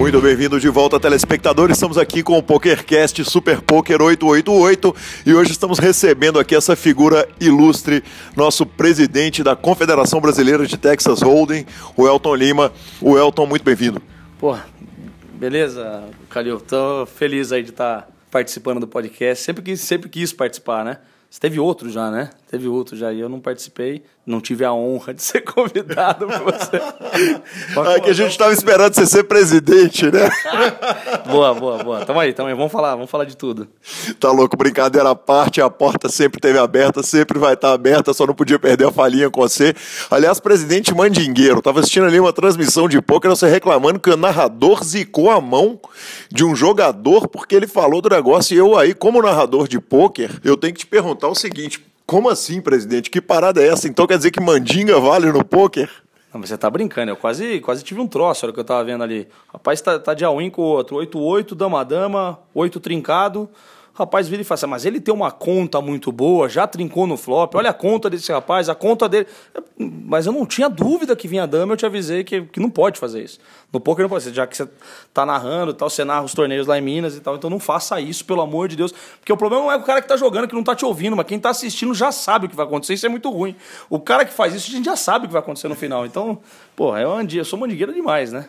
Muito 0.00 0.18
bem-vindo 0.18 0.58
de 0.58 0.70
volta, 0.70 0.98
telespectadores. 0.98 1.76
Estamos 1.76 1.98
aqui 1.98 2.22
com 2.22 2.38
o 2.38 2.42
PokerCast 2.42 3.22
Super 3.22 3.60
Poker 3.60 4.00
888 4.00 4.96
e 5.26 5.34
hoje 5.34 5.50
estamos 5.50 5.78
recebendo 5.78 6.38
aqui 6.38 6.54
essa 6.54 6.74
figura 6.74 7.28
ilustre, 7.38 8.02
nosso 8.34 8.64
presidente 8.64 9.42
da 9.42 9.54
Confederação 9.54 10.18
Brasileira 10.18 10.66
de 10.66 10.78
Texas 10.78 11.20
Hold'em, 11.20 11.66
o 11.94 12.08
Elton 12.08 12.34
Lima. 12.34 12.72
O 12.98 13.18
Elton, 13.18 13.44
muito 13.44 13.62
bem-vindo. 13.62 14.00
Pô, 14.38 14.56
beleza, 15.34 16.04
Calil. 16.30 16.58
Tô 16.60 17.04
feliz 17.04 17.52
aí 17.52 17.62
de 17.62 17.68
estar 17.68 18.08
participando 18.30 18.80
do 18.80 18.88
podcast. 18.88 19.44
Sempre 19.44 19.62
quis, 19.62 19.82
sempre 19.82 20.08
quis 20.08 20.32
participar, 20.32 20.82
né? 20.82 20.96
Você 21.28 21.38
teve 21.38 21.60
outro 21.60 21.90
já, 21.90 22.10
né? 22.10 22.30
Teve 22.50 22.66
outro 22.66 22.96
já. 22.96 23.12
E 23.12 23.20
eu 23.20 23.28
não 23.28 23.38
participei, 23.38 24.02
não 24.26 24.40
tive 24.40 24.64
a 24.64 24.72
honra 24.72 25.14
de 25.14 25.22
ser 25.22 25.42
convidado 25.42 26.26
por 26.26 26.52
você. 26.52 26.82
é 27.94 28.00
que 28.00 28.10
a 28.10 28.12
gente 28.12 28.32
estava 28.32 28.52
esperando 28.52 28.92
você 28.92 29.06
ser 29.06 29.22
presidente, 29.22 30.10
né? 30.10 30.28
boa, 31.30 31.54
boa, 31.54 31.84
boa. 31.84 32.04
Tamo 32.04 32.18
aí, 32.18 32.32
tamo 32.32 32.48
aí. 32.48 32.54
Vamos 32.56 32.72
falar, 32.72 32.96
vamos 32.96 33.08
falar 33.08 33.24
de 33.24 33.36
tudo. 33.36 33.68
Tá 34.18 34.32
louco, 34.32 34.56
brincadeira 34.56 35.10
à 35.10 35.14
parte, 35.14 35.60
a 35.60 35.70
porta 35.70 36.08
sempre 36.08 36.40
teve 36.40 36.58
aberta, 36.58 37.04
sempre 37.04 37.38
vai 37.38 37.54
estar 37.54 37.72
aberta, 37.72 38.12
só 38.12 38.26
não 38.26 38.34
podia 38.34 38.58
perder 38.58 38.88
a 38.88 38.90
falinha 38.90 39.30
com 39.30 39.42
você. 39.42 39.72
Aliás, 40.10 40.40
presidente 40.40 40.92
Mandingueiro, 40.92 41.62
tava 41.62 41.78
assistindo 41.78 42.06
ali 42.06 42.18
uma 42.18 42.32
transmissão 42.32 42.88
de 42.88 43.00
poker, 43.00 43.30
você 43.30 43.48
reclamando 43.48 44.00
que 44.00 44.10
o 44.10 44.16
narrador 44.16 44.82
zicou 44.82 45.30
a 45.30 45.40
mão 45.40 45.78
de 46.28 46.44
um 46.44 46.56
jogador 46.56 47.28
porque 47.28 47.54
ele 47.54 47.68
falou 47.68 48.02
do 48.02 48.08
negócio 48.08 48.54
e 48.54 48.58
eu 48.58 48.76
aí, 48.76 48.92
como 48.92 49.22
narrador 49.22 49.68
de 49.68 49.78
poker, 49.78 50.40
eu 50.42 50.56
tenho 50.56 50.74
que 50.74 50.80
te 50.80 50.86
perguntar 50.86 51.28
o 51.28 51.34
seguinte, 51.36 51.89
como 52.10 52.28
assim, 52.28 52.60
presidente? 52.60 53.08
Que 53.08 53.20
parada 53.20 53.62
é 53.62 53.68
essa? 53.68 53.86
Então 53.86 54.04
quer 54.04 54.16
dizer 54.16 54.32
que 54.32 54.40
mandinga 54.40 54.98
vale 54.98 55.30
no 55.30 55.44
poker? 55.44 55.88
Não, 56.34 56.40
você 56.40 56.58
tá 56.58 56.68
brincando, 56.68 57.12
eu 57.12 57.16
quase, 57.16 57.60
quase 57.60 57.84
tive 57.84 58.00
um 58.00 58.06
troço, 58.08 58.44
era 58.44 58.50
o 58.50 58.52
que 58.52 58.58
eu 58.58 58.64
tava 58.64 58.82
vendo 58.82 59.04
ali. 59.04 59.28
Rapaz, 59.52 59.80
tá, 59.80 59.96
tá 59.96 60.12
de 60.12 60.24
all-in 60.24 60.50
com 60.50 60.60
o 60.60 60.64
outro, 60.64 60.96
8-8, 60.96 61.54
dama-dama, 61.54 62.40
8 62.52 62.80
trincado 62.80 63.48
rapaz 64.00 64.28
vira 64.28 64.42
e 64.42 64.44
fala 64.44 64.56
assim, 64.56 64.66
mas 64.66 64.84
ele 64.84 65.00
tem 65.00 65.12
uma 65.14 65.30
conta 65.30 65.80
muito 65.80 66.10
boa, 66.10 66.48
já 66.48 66.66
trincou 66.66 67.06
no 67.06 67.16
flop, 67.16 67.54
olha 67.54 67.70
a 67.70 67.74
conta 67.74 68.10
desse 68.10 68.30
rapaz, 68.32 68.68
a 68.68 68.74
conta 68.74 69.08
dele. 69.08 69.26
Mas 69.78 70.26
eu 70.26 70.32
não 70.32 70.44
tinha 70.44 70.68
dúvida 70.68 71.14
que 71.14 71.28
vinha 71.28 71.46
dama, 71.46 71.72
eu 71.72 71.76
te 71.76 71.86
avisei 71.86 72.24
que, 72.24 72.42
que 72.42 72.60
não 72.60 72.68
pode 72.68 72.98
fazer 72.98 73.22
isso. 73.22 73.38
No 73.72 73.78
poker 73.78 74.02
não 74.02 74.08
pode 74.08 74.24
ser, 74.24 74.34
já 74.34 74.46
que 74.46 74.56
você 74.56 74.68
tá 75.14 75.24
narrando 75.24 75.72
tal, 75.72 75.88
você 75.88 76.04
narra 76.04 76.22
os 76.22 76.34
torneios 76.34 76.66
lá 76.66 76.78
em 76.78 76.80
Minas 76.80 77.16
e 77.16 77.20
tal, 77.20 77.36
então 77.36 77.48
não 77.48 77.60
faça 77.60 78.00
isso, 78.00 78.24
pelo 78.24 78.40
amor 78.40 78.68
de 78.68 78.76
Deus. 78.76 78.92
Porque 78.92 79.32
o 79.32 79.36
problema 79.36 79.64
não 79.64 79.72
é 79.72 79.76
o 79.76 79.82
cara 79.82 80.02
que 80.02 80.08
tá 80.08 80.16
jogando, 80.16 80.48
que 80.48 80.54
não 80.54 80.64
tá 80.64 80.74
te 80.74 80.84
ouvindo, 80.84 81.16
mas 81.16 81.26
quem 81.26 81.38
tá 81.38 81.50
assistindo 81.50 81.94
já 81.94 82.10
sabe 82.10 82.46
o 82.46 82.48
que 82.48 82.56
vai 82.56 82.66
acontecer, 82.66 82.94
isso 82.94 83.06
é 83.06 83.08
muito 83.08 83.30
ruim. 83.30 83.54
O 83.88 84.00
cara 84.00 84.24
que 84.24 84.32
faz 84.32 84.54
isso, 84.54 84.70
a 84.70 84.74
gente 84.74 84.84
já 84.84 84.96
sabe 84.96 85.24
o 85.24 85.28
que 85.28 85.32
vai 85.32 85.42
acontecer 85.42 85.68
no 85.68 85.76
final. 85.76 86.04
Então, 86.04 86.38
porra, 86.74 87.00
eu, 87.00 87.10
eu 87.32 87.44
sou 87.44 87.58
mandigueira 87.58 87.92
demais, 87.92 88.32
né? 88.32 88.48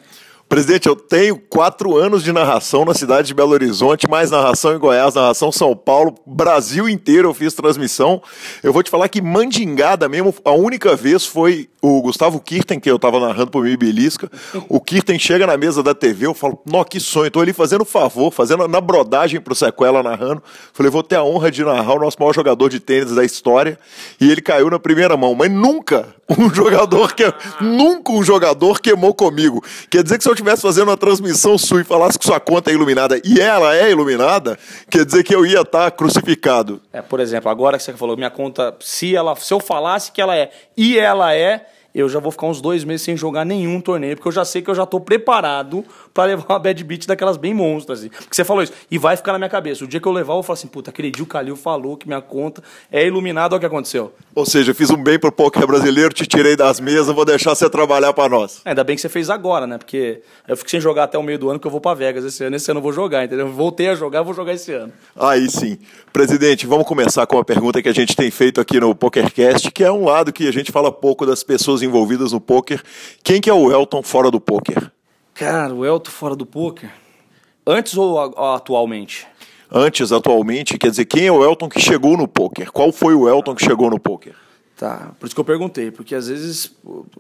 Presidente, 0.52 0.90
eu 0.90 0.98
tenho 0.98 1.38
quatro 1.38 1.96
anos 1.96 2.22
de 2.22 2.34
narração 2.34 2.84
na 2.84 2.94
cidade 2.94 3.30
de 3.30 3.34
Belo 3.34 3.54
Horizonte, 3.54 4.06
mais 4.10 4.32
narração 4.32 4.76
em 4.76 4.78
Goiás, 4.78 5.16
narração 5.16 5.50
São 5.50 5.74
Paulo, 5.74 6.14
Brasil 6.28 6.90
inteiro 6.90 7.30
eu 7.30 7.34
fiz 7.34 7.54
transmissão. 7.54 8.22
Eu 8.62 8.74
vou 8.74 8.84
te 8.84 8.90
falar 8.90 9.08
que 9.08 9.22
Mandingada 9.22 10.10
mesmo, 10.10 10.36
a 10.44 10.52
única 10.52 10.94
vez 10.94 11.26
foi 11.26 11.70
o 11.82 12.02
Gustavo 12.02 12.40
Kirten, 12.40 12.80
que 12.80 12.90
eu 12.90 13.00
tava 13.00 13.20
narrando 13.20 13.50
por 13.50 13.64
mim 13.64 13.76
Belisca. 13.76 14.30
O 14.70 14.80
Kirten 14.80 15.18
chega 15.18 15.48
na 15.48 15.58
mesa 15.58 15.82
da 15.82 15.96
TV, 15.96 16.28
eu 16.28 16.34
falo, 16.34 16.62
nó, 16.66 16.84
que 16.84 17.00
sonho, 17.00 17.32
tô 17.32 17.40
ali 17.40 17.54
fazendo 17.54 17.84
favor, 17.84 18.32
fazendo 18.32 18.68
na 18.68 18.80
brodagem 18.80 19.42
pro 19.42 19.56
Sequela 19.56 20.04
narrando. 20.04 20.44
Falei, 20.74 20.92
vou 20.92 21.02
ter 21.02 21.16
a 21.16 21.24
honra 21.24 21.50
de 21.50 21.64
narrar 21.64 21.96
o 21.96 22.00
nosso 22.00 22.18
maior 22.20 22.34
jogador 22.34 22.70
de 22.70 22.80
tênis 22.80 23.16
da 23.16 23.24
história. 23.24 23.80
E 24.20 24.32
ele 24.32 24.42
caiu 24.42 24.70
na 24.70 24.78
primeira 24.78 25.18
mão, 25.18 25.34
mas 25.34 25.50
nunca 25.50 26.14
um 26.38 26.50
jogador 26.54 27.14
que 27.14 27.24
nunca 27.60 28.12
um 28.12 28.24
jogador 28.24 28.80
queimou 28.80 29.14
comigo. 29.14 29.64
Quer 29.90 30.04
dizer 30.04 30.18
que 30.18 30.24
se 30.24 30.30
eu 30.30 30.34
estivesse 30.34 30.62
fazendo 30.62 30.90
uma 30.90 30.98
transmissão 30.98 31.58
sua 31.58 31.82
e 31.82 31.84
falasse 31.84 32.20
que 32.20 32.26
sua 32.26 32.40
conta 32.40 32.70
é 32.70 32.74
iluminada 32.74 33.20
e 33.24 33.40
ela 33.40 33.76
é 33.76 33.90
iluminada, 33.90 34.58
quer 34.90 35.04
dizer 35.04 35.24
que 35.24 35.34
eu 35.34 35.46
ia 35.46 35.62
estar 35.62 35.90
tá 35.90 35.92
crucificado. 35.92 36.82
É, 36.94 37.02
por 37.02 37.20
exemplo, 37.20 37.50
agora 37.50 37.78
que 37.78 37.84
você 37.84 37.94
falou, 37.94 38.16
minha 38.16 38.30
conta, 38.30 38.76
se 38.80 39.16
ela, 39.16 39.36
se 39.36 39.54
eu 39.54 39.60
falasse 39.60 40.12
que 40.12 40.22
ela 40.22 40.36
é 40.36 40.52
e 40.78 40.98
ela 40.98 41.34
é, 41.34 41.66
eu 41.94 42.08
já 42.08 42.20
vou 42.20 42.32
ficar 42.32 42.48
uns 42.48 42.62
dois 42.62 42.84
meses 42.84 43.02
sem 43.02 43.18
jogar 43.18 43.46
nenhum 43.46 43.82
torneio, 43.82 44.16
porque 44.16 44.28
eu 44.28 44.32
já 44.32 44.46
sei 44.46 44.62
que 44.62 44.70
eu 44.70 44.76
já 44.76 44.84
estou 44.84 45.00
preparado 45.00 45.84
para 46.14 46.26
levar 46.26 46.46
uma 46.50 46.60
bad 46.60 46.84
beat 46.84 47.06
daquelas 47.06 47.38
bem 47.38 47.54
monstras. 47.54 48.00
Assim. 48.00 48.10
Porque 48.10 48.36
você 48.36 48.44
falou 48.44 48.64
isso, 48.64 48.74
e 48.90 48.98
vai 48.98 49.18
ficar 49.18 49.34
na 49.34 49.38
minha 49.38 49.50
cabeça. 49.50 49.84
O 49.84 49.88
dia 49.88 50.00
que 50.00 50.08
eu 50.08 50.12
levar, 50.12 50.34
eu 50.34 50.38
vou 50.38 50.44
falar 50.44 50.58
assim, 50.58 50.68
puta, 50.68 50.90
aquele 50.90 51.12
dia 51.12 51.24
o 51.24 51.28
Calil 51.28 51.56
falou 51.56 51.98
que 51.98 52.08
minha 52.08 52.22
conta 52.22 52.64
é 52.92 53.06
iluminada, 53.06 53.56
olha 53.56 53.58
o 53.58 53.60
que 53.60 53.66
aconteceu. 53.66 54.14
Ou 54.34 54.46
seja, 54.46 54.72
eu 54.72 54.76
fiz 54.76 54.90
um 54.90 55.02
bem 55.02 55.20
pro 55.20 55.32
poker 55.32 55.68
brasileiro, 55.68 56.14
te 56.14 56.26
tirei 56.26 56.56
das 56.56 56.80
mesas, 56.80 57.14
vou 57.14 57.26
deixar 57.26 57.54
você 57.56 57.70
trabalhar 57.70 58.14
para 58.14 58.30
nós. 58.30 58.62
É, 58.64 58.70
ainda 58.70 58.84
bem 58.84 58.96
que 58.96 59.02
você 59.02 59.10
fez 59.10 59.30
agora, 59.30 59.68
né? 59.68 59.78
Porque 59.78 60.22
eu 60.48 60.56
fico 60.56 60.70
sem 60.70 60.80
jogar 60.80 61.04
até 61.04 61.18
o 61.18 61.24
meio 61.24 61.38
do 61.38 61.50
ano, 61.50 61.60
que 61.60 61.68
eu 61.68 61.72
vou 61.72 61.82
para 61.82 61.96
Vegas 61.96 62.24
esse 62.24 62.44
ano. 62.44 62.56
Esse 62.56 62.72
ano 62.72 62.80
eu 62.80 62.84
vou 62.84 62.94
jogar, 62.94 63.26
entendeu? 63.26 63.48
Voltei 63.50 63.90
a 63.90 63.96
jogar, 63.96 64.22
vou 64.22 64.34
jogar 64.34 64.54
esse 64.54 64.72
ano. 64.72 64.92
Aí 65.16 65.50
sim. 65.50 65.78
Presidente, 66.14 66.68
vamos 66.68 66.86
começar 66.86 67.26
com 67.26 67.38
uma 67.38 67.46
pergunta 67.46 67.82
que 67.82 67.90
a 67.90 67.94
gente 67.94 68.16
tem 68.16 68.30
feito 68.30 68.60
aqui 68.60 68.80
no 68.80 68.94
PokerCast, 68.94 69.72
que 69.72 69.84
é 69.84 69.92
um 69.92 70.06
lado 70.06 70.34
que 70.34 70.48
a 70.48 70.52
gente 70.52 70.72
fala 70.72 70.92
pouco 70.92 71.26
das 71.26 71.44
pessoas 71.44 71.81
envolvidas 71.82 72.32
no 72.32 72.42
poker. 72.42 72.84
Quem 73.24 73.42
que 73.42 73.50
é 73.50 73.54
o 73.54 73.72
Elton 73.72 74.04
fora 74.04 74.30
do 74.30 74.40
poker? 74.40 74.92
Cara, 75.34 75.74
o 75.74 75.86
Elton 75.86 76.12
fora 76.12 76.36
do 76.36 76.46
poker? 76.46 76.92
Antes 77.66 77.96
ou 77.98 78.20
atualmente? 78.20 79.28
Antes, 79.72 80.12
atualmente, 80.12 80.78
quer 80.78 80.90
dizer, 80.90 81.06
quem 81.06 81.28
é 81.28 81.32
o 81.32 81.44
Elton 81.44 81.70
que 81.70 81.80
chegou 81.80 82.18
no 82.18 82.28
poker? 82.28 82.70
Qual 82.72 82.92
foi 82.92 83.14
o 83.14 83.30
Elton 83.30 83.56
que 83.56 83.64
chegou 83.64 83.90
no 83.90 84.00
poker? 84.00 84.36
Tá, 84.76 85.14
por 85.18 85.28
isso 85.28 85.36
que 85.36 85.40
eu 85.40 85.46
perguntei, 85.46 85.92
porque 85.92 86.14
às 86.14 86.28
vezes, 86.28 86.76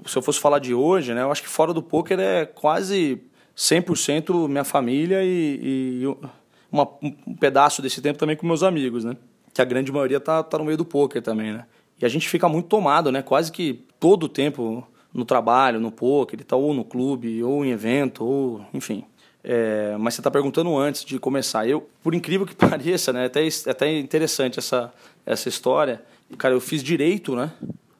se 0.06 0.17
eu 0.17 0.21
fosse 0.21 0.39
falar 0.39 0.60
de 0.60 0.74
hoje, 0.74 1.13
né, 1.13 1.21
eu 1.21 1.32
acho 1.32 1.43
que 1.43 1.47
fora 1.47 1.71
do 1.71 1.82
poker 1.82 2.19
é 2.19 2.45
quase 2.45 3.21
100% 3.56 4.50
minha 4.50 4.63
família 4.63 5.24
e, 5.24 6.02
e 6.02 6.17
uma, 6.71 6.88
um 7.02 7.36
pedaço 7.36 7.82
desse 7.82 8.02
tempo 8.02 8.17
também 8.17 8.36
com 8.36 8.47
meus 8.47 8.63
amigos, 8.63 9.04
né? 9.04 9.15
Que 9.54 9.62
a 9.62 9.65
grande 9.65 9.91
maioria 9.91 10.19
tá, 10.19 10.41
tá 10.41 10.58
no 10.58 10.65
meio 10.65 10.78
do 10.78 10.86
poker 10.86 11.21
também, 11.21 11.54
né? 11.54 11.65
E 12.02 12.06
a 12.06 12.10
gente 12.10 12.28
fica 12.28 12.50
muito 12.50 12.67
tomado, 12.67 13.12
né? 13.12 13.21
Quase 13.21 13.52
que 13.52 13.86
todo 14.02 14.24
o 14.24 14.30
tempo 14.30 14.86
no 15.14 15.24
trabalho, 15.24 15.80
no 15.80 15.92
poker, 15.92 16.36
ele 16.36 16.44
tá 16.44 16.56
ou 16.56 16.74
no 16.74 16.84
clube, 16.84 17.44
ou 17.44 17.64
em 17.64 17.70
evento, 17.70 18.26
ou 18.26 18.66
enfim. 18.74 19.06
É, 19.44 19.96
mas 20.00 20.16
você 20.16 20.22
está 20.22 20.32
perguntando 20.32 20.76
antes 20.76 21.06
de 21.06 21.20
começar. 21.20 21.68
Eu, 21.68 21.88
por 22.04 22.16
incrível 22.16 22.46
que 22.46 22.56
pareça, 22.58 23.14
né, 23.14 23.26
até 23.26 23.48
até 23.68 23.98
interessante 23.98 24.58
essa 24.60 24.92
essa 25.24 25.48
história. 25.48 26.04
Cara, 26.38 26.54
eu 26.54 26.60
fiz 26.60 26.82
direito, 26.82 27.36
né? 27.36 27.52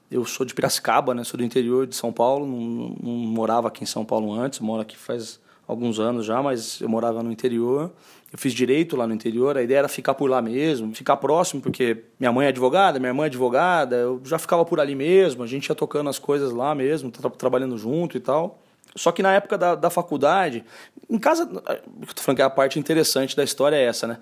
Eu 0.10 0.26
sou 0.26 0.46
de 0.46 0.54
Piracicaba, 0.54 1.14
né? 1.14 1.24
Sou 1.24 1.38
do 1.38 1.44
interior 1.44 1.86
de 1.86 1.96
São 1.96 2.12
Paulo. 2.12 2.46
Não, 2.46 2.96
não 3.02 3.14
morava 3.14 3.68
aqui 3.68 3.84
em 3.84 3.88
São 3.88 4.04
Paulo 4.04 4.34
antes. 4.34 4.60
Moro 4.60 4.82
aqui 4.82 4.98
faz 4.98 5.40
alguns 5.68 6.00
anos 6.00 6.26
já, 6.26 6.42
mas 6.42 6.82
eu 6.82 6.90
morava 6.90 7.22
no 7.22 7.32
interior. 7.32 7.92
Eu 8.32 8.38
fiz 8.38 8.54
direito 8.54 8.96
lá 8.96 9.06
no 9.06 9.13
interior, 9.13 9.58
a 9.58 9.62
ideia 9.62 9.80
era 9.80 9.89
ficar 9.89 10.13
por 10.13 10.30
lá 10.30 10.41
mesmo, 10.41 10.96
ficar 10.96 11.17
próximo, 11.17 11.62
porque 11.62 12.06
minha 12.17 12.32
mãe 12.32 12.46
é 12.46 12.50
advogada, 12.50 12.98
minha 12.98 13.10
irmã 13.10 13.24
é 13.24 13.26
advogada, 13.26 13.98
eu 13.98 14.22
já 14.24 14.39
ficava 14.39 14.63
por 14.63 14.80
ali 14.80 14.96
mesmo, 14.96 15.44
a 15.44 15.48
gente 15.48 15.67
ia 15.67 15.76
tocando 15.76 16.10
as 16.10 16.17
coisas 16.17 16.54
lá 16.54 16.74
mesmo, 16.74 17.12
tra 17.12 17.30
trabalhando 17.30 17.78
junto 17.78 18.15
e 18.15 18.22
tal. 18.22 18.62
Só 18.96 19.12
que 19.12 19.22
na 19.22 19.34
época 19.34 19.58
da, 19.58 19.76
da 19.76 19.89
faculdade, 19.89 20.63
em 21.10 21.17
casa, 21.17 21.44
eu 21.44 22.13
tô 22.13 22.22
falando 22.22 22.38
que 22.38 22.41
a 22.41 22.50
parte 22.50 22.80
interessante 22.80 23.36
da 23.36 23.44
história 23.44 23.76
é 23.76 23.84
essa, 23.84 24.08
né? 24.08 24.17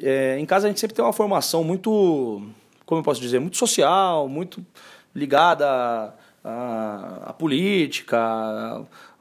É, 0.00 0.38
em 0.38 0.44
casa 0.44 0.66
a 0.66 0.68
gente 0.68 0.80
sempre 0.80 0.94
tem 0.94 1.04
uma 1.04 1.12
formação 1.12 1.62
muito, 1.62 2.42
como 2.84 3.00
eu 3.00 3.04
posso 3.04 3.20
dizer, 3.20 3.38
muito 3.38 3.56
social, 3.56 4.28
muito 4.28 4.64
ligada 5.14 6.14
à, 6.42 7.22
à 7.26 7.32
política, 7.32 8.18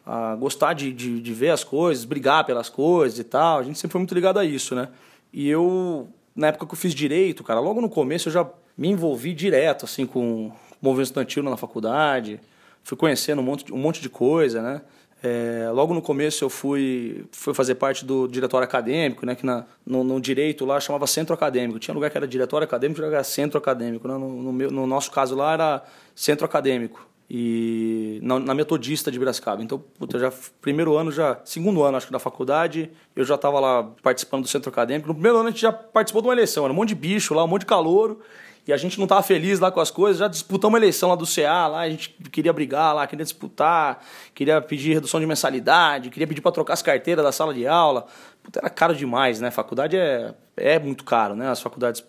a 0.06 0.36
gostar 0.36 0.74
de, 0.74 0.92
de, 0.92 1.22
de, 1.22 1.34
ver 1.34 1.50
as 1.50 1.64
coisas, 1.64 2.04
brigar 2.04 2.46
pelas 2.46 2.70
coisas 2.70 3.20
e 3.20 3.24
tal. 3.24 3.60
A 3.60 3.64
gente 3.64 3.80
sempre 3.80 3.94
foi 3.94 4.00
muito 4.00 4.14
ligado 4.14 4.38
a 4.38 4.46
isso, 4.46 4.76
né? 4.76 4.90
E 5.32 5.50
eu, 5.50 6.08
na 6.36 6.48
época 6.48 6.66
que 6.66 6.74
eu 6.74 6.78
fiz 6.78 6.94
direito, 6.94 7.44
cara, 7.44 7.60
logo 7.60 7.82
no 7.82 7.90
começo 7.90 8.28
eu 8.30 8.34
já 8.34 8.50
me 8.78 8.90
envolvi 8.90 9.34
direto, 9.34 9.86
assim, 9.86 10.06
com 10.06 10.52
movimento 10.82 11.08
estudantil 11.08 11.44
na 11.44 11.56
faculdade. 11.56 12.40
Fui 12.84 12.98
conhecendo 12.98 13.40
um 13.42 13.46
monte, 13.46 13.74
um 13.74 13.78
monte 13.78 14.02
de 14.02 14.10
coisa, 14.10 14.62
né? 14.62 14.82
É, 15.26 15.70
logo 15.72 15.94
no 15.94 16.02
começo 16.02 16.44
eu 16.44 16.50
fui, 16.50 17.26
fui 17.32 17.54
fazer 17.54 17.76
parte 17.76 18.04
do 18.04 18.28
diretório 18.28 18.66
acadêmico, 18.66 19.26
né, 19.26 19.36
que 19.36 19.46
na, 19.46 19.66
no, 19.86 20.04
no, 20.04 20.20
direito 20.20 20.66
lá 20.66 20.82
chamava 20.82 21.08
centro 21.08 21.34
acadêmico. 21.34 21.80
Tinha 21.80 21.96
lugar 21.96 22.12
que 22.12 22.18
era 22.18 22.28
diretório 22.28 22.66
acadêmico, 22.66 23.00
lugar 23.00 23.10
que 23.10 23.16
era 23.16 23.24
centro 23.24 23.58
acadêmico. 23.58 24.06
Né? 24.06 24.16
No, 24.16 24.44
no, 24.44 24.52
meu, 24.52 24.70
no 24.70 24.86
nosso 24.86 25.10
caso 25.12 25.34
lá 25.34 25.54
era 25.54 25.84
centro 26.14 26.44
acadêmico 26.44 27.08
e 27.36 28.20
na, 28.22 28.40
na, 28.40 28.54
metodista 28.54 29.12
de 29.12 29.18
Biracicaba. 29.18 29.64
Então, 29.64 29.84
puta, 29.98 30.20
já 30.20 30.32
primeiro 30.62 30.96
ano 30.96 31.12
já, 31.12 31.40
segundo 31.44 31.82
ano 31.82 31.98
acho 31.98 32.06
que 32.06 32.14
da 32.14 32.20
faculdade, 32.20 32.92
eu 33.16 33.26
já 33.26 33.34
estava 33.34 33.60
lá 33.60 33.90
participando 34.04 34.44
do 34.44 34.48
centro 34.48 34.70
acadêmico. 34.70 35.08
No 35.08 35.16
primeiro 35.16 35.40
ano 35.40 35.48
a 35.48 35.52
gente 35.52 35.62
já 35.62 35.74
participou 35.74 36.22
de 36.22 36.28
uma 36.28 36.34
eleição, 36.36 36.64
era 36.64 36.72
um 36.72 36.76
monte 36.76 36.90
de 36.90 36.96
bicho 36.96 37.34
lá, 37.34 37.44
um 37.44 37.48
monte 37.48 37.62
de 37.62 37.66
calouro. 37.66 38.20
E 38.68 38.72
a 38.72 38.78
gente 38.78 39.00
não 39.00 39.06
estava 39.06 39.24
feliz 39.24 39.60
lá 39.60 39.72
com 39.72 39.80
as 39.80 39.90
coisas, 39.90 40.20
já 40.20 40.28
disputamos 40.28 40.74
uma 40.74 40.78
eleição 40.78 41.10
lá 41.10 41.16
do 41.16 41.26
CA, 41.26 41.66
lá 41.66 41.80
a 41.80 41.90
gente 41.90 42.12
queria 42.32 42.54
brigar 42.54 42.94
lá, 42.94 43.08
queria 43.08 43.26
disputar, 43.26 44.06
queria 44.36 44.62
pedir 44.62 44.94
redução 44.94 45.20
de 45.20 45.26
mensalidade, 45.26 46.12
queria 46.12 46.28
pedir 46.28 46.40
para 46.40 46.52
trocar 46.52 46.74
as 46.74 46.84
carteiras 46.84 47.26
da 47.26 47.32
sala 47.32 47.52
de 47.52 47.66
aula. 47.66 48.06
Puta, 48.44 48.60
era 48.60 48.70
caro 48.70 48.96
demais, 48.96 49.42
né? 49.42 49.50
Faculdade 49.50 49.98
é, 49.98 50.36
é 50.56 50.78
muito 50.78 51.04
caro, 51.04 51.36
né? 51.36 51.50
As 51.50 51.60
faculdades 51.60 52.06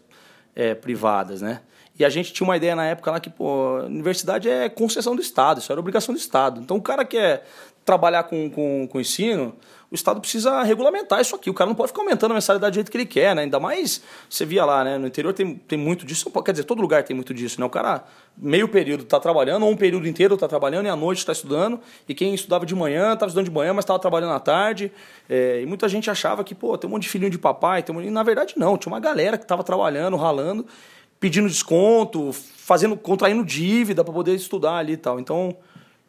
é, 0.55 0.75
privadas, 0.75 1.41
né? 1.41 1.63
E 1.99 2.05
a 2.05 2.09
gente 2.09 2.33
tinha 2.33 2.47
uma 2.47 2.57
ideia 2.57 2.75
na 2.75 2.87
época 2.87 3.11
lá 3.11 3.21
que, 3.21 3.31
pô, 3.31 3.79
universidade 3.85 4.49
é 4.49 4.69
concessão 4.69 5.15
do 5.15 5.23
Estado, 5.23 5.61
isso 5.61 5.71
era 5.71 5.81
obrigação 5.81 6.13
do 6.15 6.19
Estado. 6.19 6.61
Então 6.61 6.77
o 6.77 6.83
cara 6.83 7.05
quer 7.05 7.47
trabalhar 7.85 8.25
com, 8.25 8.51
com, 8.51 8.89
com 8.91 9.01
ensino, 9.01 9.55
o 9.91 9.95
Estado 9.95 10.21
precisa 10.21 10.61
regulamentar 10.65 11.21
isso 11.21 11.37
aqui. 11.37 11.49
O 11.49 11.55
cara 11.55 11.69
não 11.69 11.75
pode 11.77 11.93
ficar 11.93 12.03
aumentando 12.03 12.33
a 12.33 12.35
mensalidade 12.35 12.73
do 12.73 12.75
jeito 12.75 12.91
que 12.91 12.97
ele 12.97 13.07
quer, 13.07 13.33
né? 13.37 13.43
Ainda 13.43 13.61
mais, 13.61 14.03
você 14.29 14.45
via 14.45 14.65
lá, 14.65 14.83
né? 14.83 14.99
No 14.99 15.07
interior 15.07 15.33
tem, 15.33 15.55
tem 15.55 15.79
muito 15.79 16.05
disso. 16.05 16.29
Quer 16.43 16.51
dizer, 16.51 16.65
todo 16.65 16.83
lugar 16.83 17.05
tem 17.05 17.15
muito 17.15 17.33
disso, 17.33 17.61
né? 17.61 17.67
O 17.67 17.71
cara, 17.71 18.03
meio 18.37 18.67
período 18.67 19.05
está 19.05 19.21
trabalhando, 19.21 19.65
ou 19.65 19.71
um 19.71 19.77
período 19.77 20.09
inteiro 20.09 20.35
está 20.35 20.49
trabalhando, 20.49 20.87
e 20.87 20.89
à 20.89 20.97
noite 20.97 21.19
está 21.19 21.31
estudando. 21.31 21.79
E 22.09 22.15
quem 22.15 22.35
estudava 22.35 22.67
de 22.67 22.75
manhã, 22.75 23.13
estava 23.13 23.29
estudando 23.29 23.45
de 23.45 23.53
manhã, 23.53 23.73
mas 23.73 23.85
estava 23.85 24.01
trabalhando 24.01 24.33
à 24.33 24.41
tarde. 24.41 24.91
É, 25.29 25.61
e 25.63 25.67
muita 25.67 25.89
gente 25.89 26.11
achava 26.11 26.43
que, 26.43 26.57
pô, 26.57 26.77
tem 26.77 26.91
um 26.91 26.93
monte 26.93 27.03
de 27.03 27.09
filhinho 27.09 27.31
de 27.31 27.39
papai. 27.39 27.85
Tem 27.85 27.95
um... 27.95 28.01
E 28.03 28.11
na 28.11 28.25
verdade, 28.25 28.55
não. 28.57 28.77
Tinha 28.77 28.93
uma 28.93 29.01
galera 29.01 29.39
que 29.39 29.45
estava 29.45 29.63
trabalhando, 29.63 30.17
ralando, 30.17 30.67
pedindo 31.25 31.49
desconto, 31.49 32.35
fazendo, 32.35 32.99
contraindo 32.99 33.43
dívida 33.43 34.05
para 34.05 34.13
poder 34.13 34.35
estudar 34.35 34.77
ali 34.77 34.93
e 34.93 34.97
tal. 34.99 35.19
Então, 35.19 35.57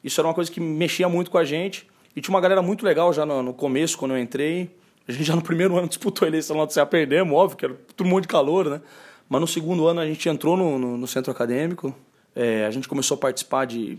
isso 0.03 0.19
era 0.19 0.27
uma 0.27 0.33
coisa 0.33 0.51
que 0.51 0.59
mexia 0.59 1.07
muito 1.07 1.31
com 1.31 1.37
a 1.37 1.45
gente. 1.45 1.87
E 2.13 2.19
tinha 2.19 2.35
uma 2.35 2.41
galera 2.41 2.61
muito 2.61 2.85
legal 2.85 3.13
já 3.13 3.25
no, 3.25 3.41
no 3.41 3.53
começo, 3.53 3.97
quando 3.97 4.11
eu 4.11 4.19
entrei. 4.19 4.69
A 5.07 5.13
gente 5.13 5.23
já 5.23 5.33
no 5.33 5.41
primeiro 5.41 5.77
ano 5.77 5.87
disputou 5.87 6.25
a 6.25 6.27
eleição 6.27 6.57
lá 6.57 6.65
do 6.65 6.73
CA, 6.73 6.85
perdemos, 6.85 7.33
óbvio, 7.33 7.57
que 7.57 7.63
era 7.63 7.75
todo 7.95 8.05
mundo 8.05 8.23
de 8.23 8.27
calor, 8.27 8.69
né? 8.69 8.81
Mas 9.29 9.39
no 9.39 9.47
segundo 9.47 9.87
ano 9.87 10.01
a 10.01 10.05
gente 10.05 10.27
entrou 10.27 10.57
no, 10.57 10.77
no, 10.77 10.97
no 10.97 11.07
centro 11.07 11.31
acadêmico, 11.31 11.95
é, 12.35 12.65
a 12.65 12.71
gente 12.71 12.85
começou 12.85 13.15
a 13.15 13.17
participar 13.17 13.63
de 13.63 13.97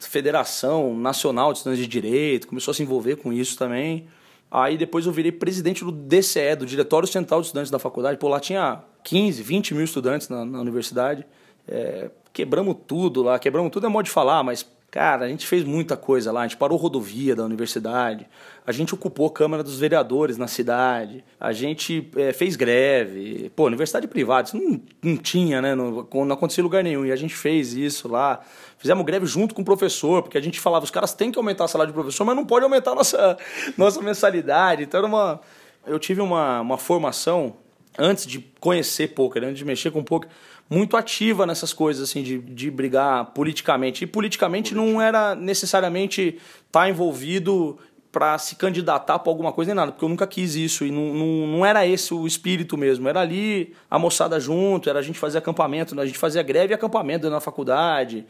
Federação 0.00 0.98
Nacional 0.98 1.52
de 1.52 1.58
Estudantes 1.58 1.84
de 1.84 1.88
Direito, 1.88 2.48
começou 2.48 2.72
a 2.72 2.74
se 2.74 2.82
envolver 2.82 3.14
com 3.14 3.32
isso 3.32 3.56
também. 3.56 4.08
Aí 4.50 4.78
depois 4.78 5.06
eu 5.06 5.12
virei 5.12 5.30
presidente 5.30 5.84
do 5.84 5.92
DCE, 5.92 6.56
do 6.56 6.64
Diretório 6.66 7.06
Central 7.06 7.40
de 7.40 7.46
Estudantes 7.46 7.70
da 7.70 7.78
faculdade. 7.78 8.18
Pô, 8.18 8.28
lá 8.28 8.40
tinha 8.40 8.82
15, 9.04 9.42
20 9.42 9.74
mil 9.74 9.84
estudantes 9.84 10.28
na, 10.28 10.44
na 10.44 10.60
universidade. 10.60 11.26
É, 11.66 12.10
quebramos 12.32 12.76
tudo 12.86 13.22
lá, 13.22 13.38
quebramos 13.38 13.70
tudo 13.70 13.86
é 13.86 13.88
modo 13.90 14.06
de 14.06 14.10
falar, 14.10 14.42
mas 14.42 14.64
Cara, 14.90 15.26
a 15.26 15.28
gente 15.28 15.46
fez 15.46 15.64
muita 15.64 15.98
coisa 15.98 16.32
lá. 16.32 16.40
A 16.40 16.46
gente 16.46 16.56
parou 16.56 16.78
rodovia 16.78 17.36
da 17.36 17.44
universidade, 17.44 18.26
a 18.66 18.72
gente 18.72 18.94
ocupou 18.94 19.26
a 19.26 19.30
Câmara 19.30 19.62
dos 19.62 19.78
Vereadores 19.78 20.38
na 20.38 20.46
cidade, 20.46 21.22
a 21.38 21.52
gente 21.52 22.10
é, 22.16 22.32
fez 22.32 22.56
greve. 22.56 23.52
Pô, 23.54 23.66
universidade 23.66 24.08
privada, 24.08 24.48
isso 24.48 24.56
não, 24.56 24.80
não 25.02 25.16
tinha, 25.18 25.60
né? 25.60 25.74
Não, 25.74 26.08
não 26.10 26.32
acontecia 26.32 26.62
em 26.62 26.64
lugar 26.64 26.82
nenhum. 26.82 27.04
E 27.04 27.12
a 27.12 27.16
gente 27.16 27.34
fez 27.36 27.74
isso 27.74 28.08
lá. 28.08 28.40
Fizemos 28.78 29.04
greve 29.04 29.26
junto 29.26 29.54
com 29.54 29.62
o 29.62 29.64
professor, 29.64 30.22
porque 30.22 30.38
a 30.38 30.40
gente 30.40 30.60
falava, 30.60 30.84
os 30.84 30.90
caras 30.90 31.12
têm 31.12 31.32
que 31.32 31.38
aumentar 31.38 31.64
a 31.64 31.68
salário 31.68 31.92
de 31.92 31.94
professor, 31.94 32.24
mas 32.24 32.36
não 32.36 32.46
pode 32.46 32.64
aumentar 32.64 32.92
a 32.92 32.94
nossa, 32.94 33.36
nossa 33.76 34.00
mensalidade. 34.00 34.84
Então 34.84 34.98
era 34.98 35.06
uma. 35.06 35.40
Eu 35.86 35.98
tive 35.98 36.20
uma, 36.20 36.60
uma 36.60 36.78
formação 36.78 37.56
antes 37.98 38.26
de 38.26 38.40
conhecer 38.60 39.08
poker, 39.08 39.42
antes 39.42 39.58
de 39.58 39.64
mexer 39.64 39.90
com 39.90 40.02
poker 40.04 40.30
muito 40.70 40.96
ativa 40.96 41.46
nessas 41.46 41.72
coisas, 41.72 42.08
assim, 42.08 42.22
de, 42.22 42.38
de 42.38 42.70
brigar 42.70 43.26
politicamente. 43.32 44.04
E 44.04 44.06
politicamente 44.06 44.74
não 44.74 45.00
era 45.00 45.34
necessariamente 45.34 46.38
estar 46.66 46.80
tá 46.80 46.88
envolvido 46.88 47.78
para 48.12 48.38
se 48.38 48.56
candidatar 48.56 49.18
para 49.18 49.30
alguma 49.30 49.52
coisa 49.52 49.70
nem 49.70 49.76
nada, 49.76 49.92
porque 49.92 50.04
eu 50.04 50.08
nunca 50.08 50.26
quis 50.26 50.54
isso 50.54 50.84
e 50.84 50.90
não, 50.90 51.14
não, 51.14 51.46
não 51.46 51.66
era 51.66 51.86
esse 51.86 52.12
o 52.14 52.26
espírito 52.26 52.76
mesmo. 52.76 53.08
Era 53.08 53.20
ali 53.20 53.74
a 53.90 53.98
moçada 53.98 54.40
junto, 54.40 54.88
era 54.88 54.98
a 54.98 55.02
gente 55.02 55.18
fazer 55.18 55.38
acampamento, 55.38 55.98
a 55.98 56.06
gente 56.06 56.18
fazia 56.18 56.42
greve 56.42 56.72
e 56.72 56.74
acampamento 56.74 57.28
na 57.28 57.40
faculdade. 57.40 58.26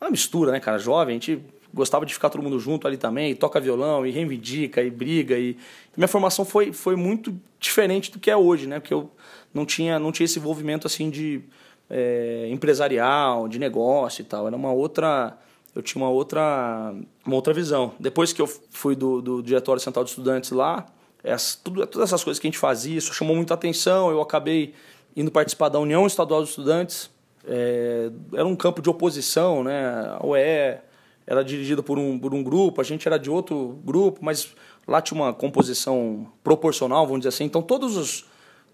Uma 0.00 0.10
mistura, 0.10 0.52
né, 0.52 0.60
cara? 0.60 0.78
Jovem, 0.78 1.16
a 1.16 1.18
gente 1.18 1.42
gostava 1.72 2.06
de 2.06 2.14
ficar 2.14 2.30
todo 2.30 2.42
mundo 2.42 2.58
junto 2.58 2.86
ali 2.86 2.96
também, 2.96 3.34
toca 3.34 3.60
violão 3.60 4.06
e 4.06 4.10
reivindica 4.10 4.82
e 4.82 4.90
briga. 4.90 5.38
E 5.38 5.56
minha 5.96 6.08
formação 6.08 6.44
foi, 6.44 6.72
foi 6.72 6.96
muito 6.96 7.38
diferente 7.60 8.10
do 8.10 8.18
que 8.18 8.30
é 8.30 8.36
hoje, 8.36 8.66
né? 8.66 8.80
Porque 8.80 8.94
eu 8.94 9.10
não 9.52 9.66
tinha, 9.66 9.98
não 9.98 10.12
tinha 10.12 10.24
esse 10.24 10.38
envolvimento 10.38 10.86
assim 10.86 11.10
de 11.10 11.42
é, 11.90 12.48
empresarial, 12.50 13.48
de 13.48 13.58
negócio 13.58 14.22
e 14.22 14.24
tal. 14.24 14.46
Era 14.46 14.56
uma 14.56 14.72
outra. 14.72 15.36
Eu 15.74 15.82
tinha 15.82 16.02
uma 16.02 16.10
outra, 16.10 16.94
uma 17.26 17.36
outra 17.36 17.52
visão. 17.52 17.92
Depois 18.00 18.32
que 18.32 18.40
eu 18.40 18.46
fui 18.46 18.96
do, 18.96 19.20
do 19.20 19.42
Diretório 19.42 19.80
Central 19.80 20.04
de 20.04 20.10
Estudantes 20.10 20.50
lá, 20.50 20.86
essa, 21.22 21.58
tudo, 21.62 21.86
todas 21.86 22.08
essas 22.08 22.24
coisas 22.24 22.40
que 22.40 22.46
a 22.46 22.50
gente 22.50 22.58
fazia, 22.58 22.96
isso 22.96 23.12
chamou 23.12 23.36
muita 23.36 23.52
atenção. 23.52 24.10
Eu 24.10 24.22
acabei 24.22 24.72
indo 25.14 25.30
participar 25.30 25.68
da 25.68 25.78
União 25.78 26.06
Estadual 26.06 26.42
de 26.42 26.48
Estudantes. 26.48 27.10
É, 27.46 28.10
era 28.34 28.46
um 28.46 28.56
campo 28.56 28.82
de 28.82 28.90
oposição, 28.90 29.62
né? 29.62 29.86
A 30.18 30.26
UE 30.26 30.78
era 31.26 31.42
dirigida 31.44 31.82
por 31.82 31.98
um, 31.98 32.18
por 32.18 32.34
um 32.34 32.42
grupo, 32.42 32.80
a 32.80 32.84
gente 32.84 33.06
era 33.06 33.18
de 33.18 33.30
outro 33.30 33.78
grupo, 33.84 34.20
mas 34.22 34.54
lá 34.86 35.00
tinha 35.00 35.20
uma 35.20 35.32
composição 35.32 36.26
proporcional, 36.42 37.04
vamos 37.06 37.20
dizer 37.20 37.30
assim. 37.30 37.44
Então, 37.44 37.62
todos 37.62 37.96
os 37.96 38.26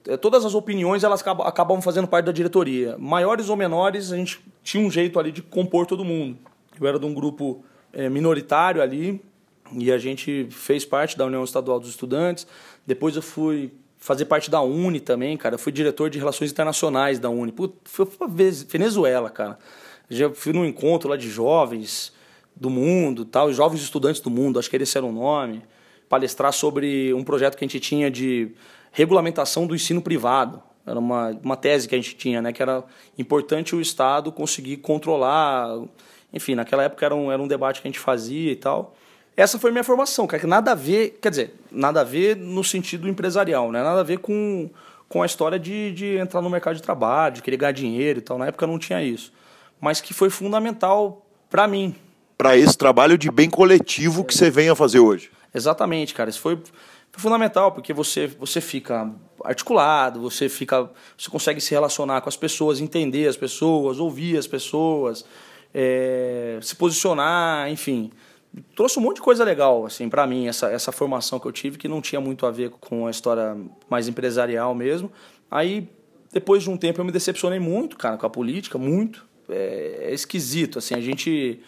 é, 0.06 0.16
todas 0.16 0.44
as 0.44 0.54
opiniões 0.54 1.04
elas 1.04 1.22
acabam 1.26 1.80
fazendo 1.80 2.08
parte 2.08 2.26
da 2.26 2.32
diretoria. 2.32 2.96
Maiores 2.98 3.48
ou 3.48 3.56
menores, 3.56 4.12
a 4.12 4.16
gente 4.16 4.40
tinha 4.62 4.84
um 4.84 4.90
jeito 4.90 5.18
ali 5.18 5.30
de 5.30 5.42
compor 5.42 5.86
todo 5.86 6.04
mundo. 6.04 6.36
Eu 6.80 6.86
era 6.86 6.98
de 6.98 7.06
um 7.06 7.14
grupo 7.14 7.64
é, 7.92 8.08
minoritário 8.08 8.82
ali 8.82 9.22
e 9.72 9.92
a 9.92 9.98
gente 9.98 10.48
fez 10.50 10.84
parte 10.84 11.16
da 11.16 11.24
União 11.24 11.44
Estadual 11.44 11.78
dos 11.78 11.90
Estudantes. 11.90 12.46
Depois 12.86 13.14
eu 13.16 13.22
fui 13.22 13.72
fazer 14.02 14.24
parte 14.24 14.50
da 14.50 14.60
Uni 14.60 14.98
também, 14.98 15.36
cara. 15.36 15.54
Eu 15.54 15.58
fui 15.60 15.70
diretor 15.70 16.10
de 16.10 16.18
Relações 16.18 16.50
Internacionais 16.50 17.20
da 17.20 17.30
Uni. 17.30 17.52
Putz, 17.52 17.76
fui 17.84 18.04
pra 18.04 18.26
Venezuela, 18.26 19.30
cara. 19.30 19.56
Já 20.10 20.28
fui 20.28 20.52
num 20.52 20.64
encontro 20.64 21.08
lá 21.08 21.16
de 21.16 21.30
jovens 21.30 22.12
do 22.56 22.68
mundo, 22.68 23.24
tal, 23.24 23.52
jovens 23.52 23.80
estudantes 23.80 24.20
do 24.20 24.28
mundo, 24.28 24.58
acho 24.58 24.68
que 24.68 24.74
esse 24.74 24.98
era 24.98 25.06
o 25.06 25.12
nome, 25.12 25.62
palestrar 26.08 26.52
sobre 26.52 27.14
um 27.14 27.22
projeto 27.22 27.56
que 27.56 27.64
a 27.64 27.68
gente 27.68 27.78
tinha 27.78 28.10
de 28.10 28.50
regulamentação 28.90 29.68
do 29.68 29.74
ensino 29.74 30.02
privado. 30.02 30.60
Era 30.84 30.98
uma, 30.98 31.30
uma 31.42 31.56
tese 31.56 31.88
que 31.88 31.94
a 31.94 31.98
gente 31.98 32.16
tinha, 32.16 32.42
né, 32.42 32.52
que 32.52 32.60
era 32.60 32.82
importante 33.16 33.76
o 33.76 33.80
Estado 33.80 34.32
conseguir 34.32 34.78
controlar. 34.78 35.80
Enfim, 36.32 36.56
naquela 36.56 36.82
época 36.82 37.06
era 37.06 37.14
um, 37.14 37.30
era 37.30 37.40
um 37.40 37.46
debate 37.46 37.80
que 37.80 37.86
a 37.86 37.90
gente 37.90 38.00
fazia 38.00 38.50
e 38.50 38.56
tal. 38.56 38.96
Essa 39.36 39.58
foi 39.58 39.70
minha 39.70 39.84
formação, 39.84 40.26
cara, 40.26 40.40
que 40.40 40.46
nada 40.46 40.72
a 40.72 40.74
ver, 40.74 41.18
quer 41.20 41.30
dizer, 41.30 41.54
nada 41.70 42.02
a 42.02 42.04
ver 42.04 42.36
no 42.36 42.62
sentido 42.62 43.08
empresarial, 43.08 43.72
né? 43.72 43.82
nada 43.82 44.00
a 44.00 44.04
ver 44.04 44.18
com, 44.18 44.68
com 45.08 45.22
a 45.22 45.26
história 45.26 45.58
de, 45.58 45.92
de 45.92 46.16
entrar 46.16 46.42
no 46.42 46.50
mercado 46.50 46.76
de 46.76 46.82
trabalho, 46.82 47.36
de 47.36 47.42
querer 47.42 47.56
ganhar 47.56 47.72
dinheiro 47.72 48.18
e 48.18 48.22
tal. 48.22 48.36
Na 48.36 48.46
época 48.46 48.66
não 48.66 48.78
tinha 48.78 49.02
isso. 49.02 49.32
Mas 49.80 50.00
que 50.00 50.12
foi 50.12 50.28
fundamental 50.28 51.24
para 51.48 51.66
mim. 51.66 51.94
Para 52.36 52.56
esse 52.56 52.76
trabalho 52.76 53.16
de 53.16 53.30
bem 53.30 53.48
coletivo 53.48 54.24
que 54.24 54.34
você 54.34 54.50
vem 54.50 54.68
a 54.68 54.76
fazer 54.76 55.00
hoje. 55.00 55.30
Exatamente, 55.54 56.12
cara. 56.14 56.28
Isso 56.28 56.40
foi 56.40 56.58
foi 57.12 57.20
fundamental, 57.20 57.72
porque 57.72 57.92
você, 57.92 58.26
você 58.26 58.58
fica 58.58 59.10
articulado, 59.44 60.18
você 60.18 60.48
fica. 60.48 60.90
Você 61.16 61.28
consegue 61.28 61.60
se 61.60 61.70
relacionar 61.70 62.22
com 62.22 62.28
as 62.28 62.36
pessoas, 62.36 62.80
entender 62.80 63.28
as 63.28 63.36
pessoas, 63.36 63.98
ouvir 63.98 64.38
as 64.38 64.46
pessoas, 64.46 65.22
é, 65.74 66.58
se 66.62 66.74
posicionar, 66.74 67.70
enfim. 67.70 68.10
Trouxe 68.76 68.98
um 68.98 69.02
monte 69.02 69.16
de 69.16 69.22
coisa 69.22 69.44
legal, 69.44 69.86
assim, 69.86 70.08
para 70.08 70.26
mim, 70.26 70.46
essa, 70.46 70.68
essa 70.70 70.92
formação 70.92 71.40
que 71.40 71.46
eu 71.46 71.52
tive, 71.52 71.78
que 71.78 71.88
não 71.88 72.02
tinha 72.02 72.20
muito 72.20 72.44
a 72.44 72.50
ver 72.50 72.70
com 72.70 73.06
a 73.06 73.10
história 73.10 73.56
mais 73.88 74.08
empresarial 74.08 74.74
mesmo. 74.74 75.10
Aí, 75.50 75.88
depois 76.32 76.62
de 76.62 76.70
um 76.70 76.76
tempo, 76.76 77.00
eu 77.00 77.04
me 77.04 77.12
decepcionei 77.12 77.58
muito, 77.58 77.96
cara, 77.96 78.16
com 78.18 78.26
a 78.26 78.30
política, 78.30 78.76
muito. 78.76 79.26
É, 79.48 80.08
é 80.10 80.14
esquisito, 80.14 80.78
assim, 80.78 80.94
a 80.94 81.00
gente 81.00 81.60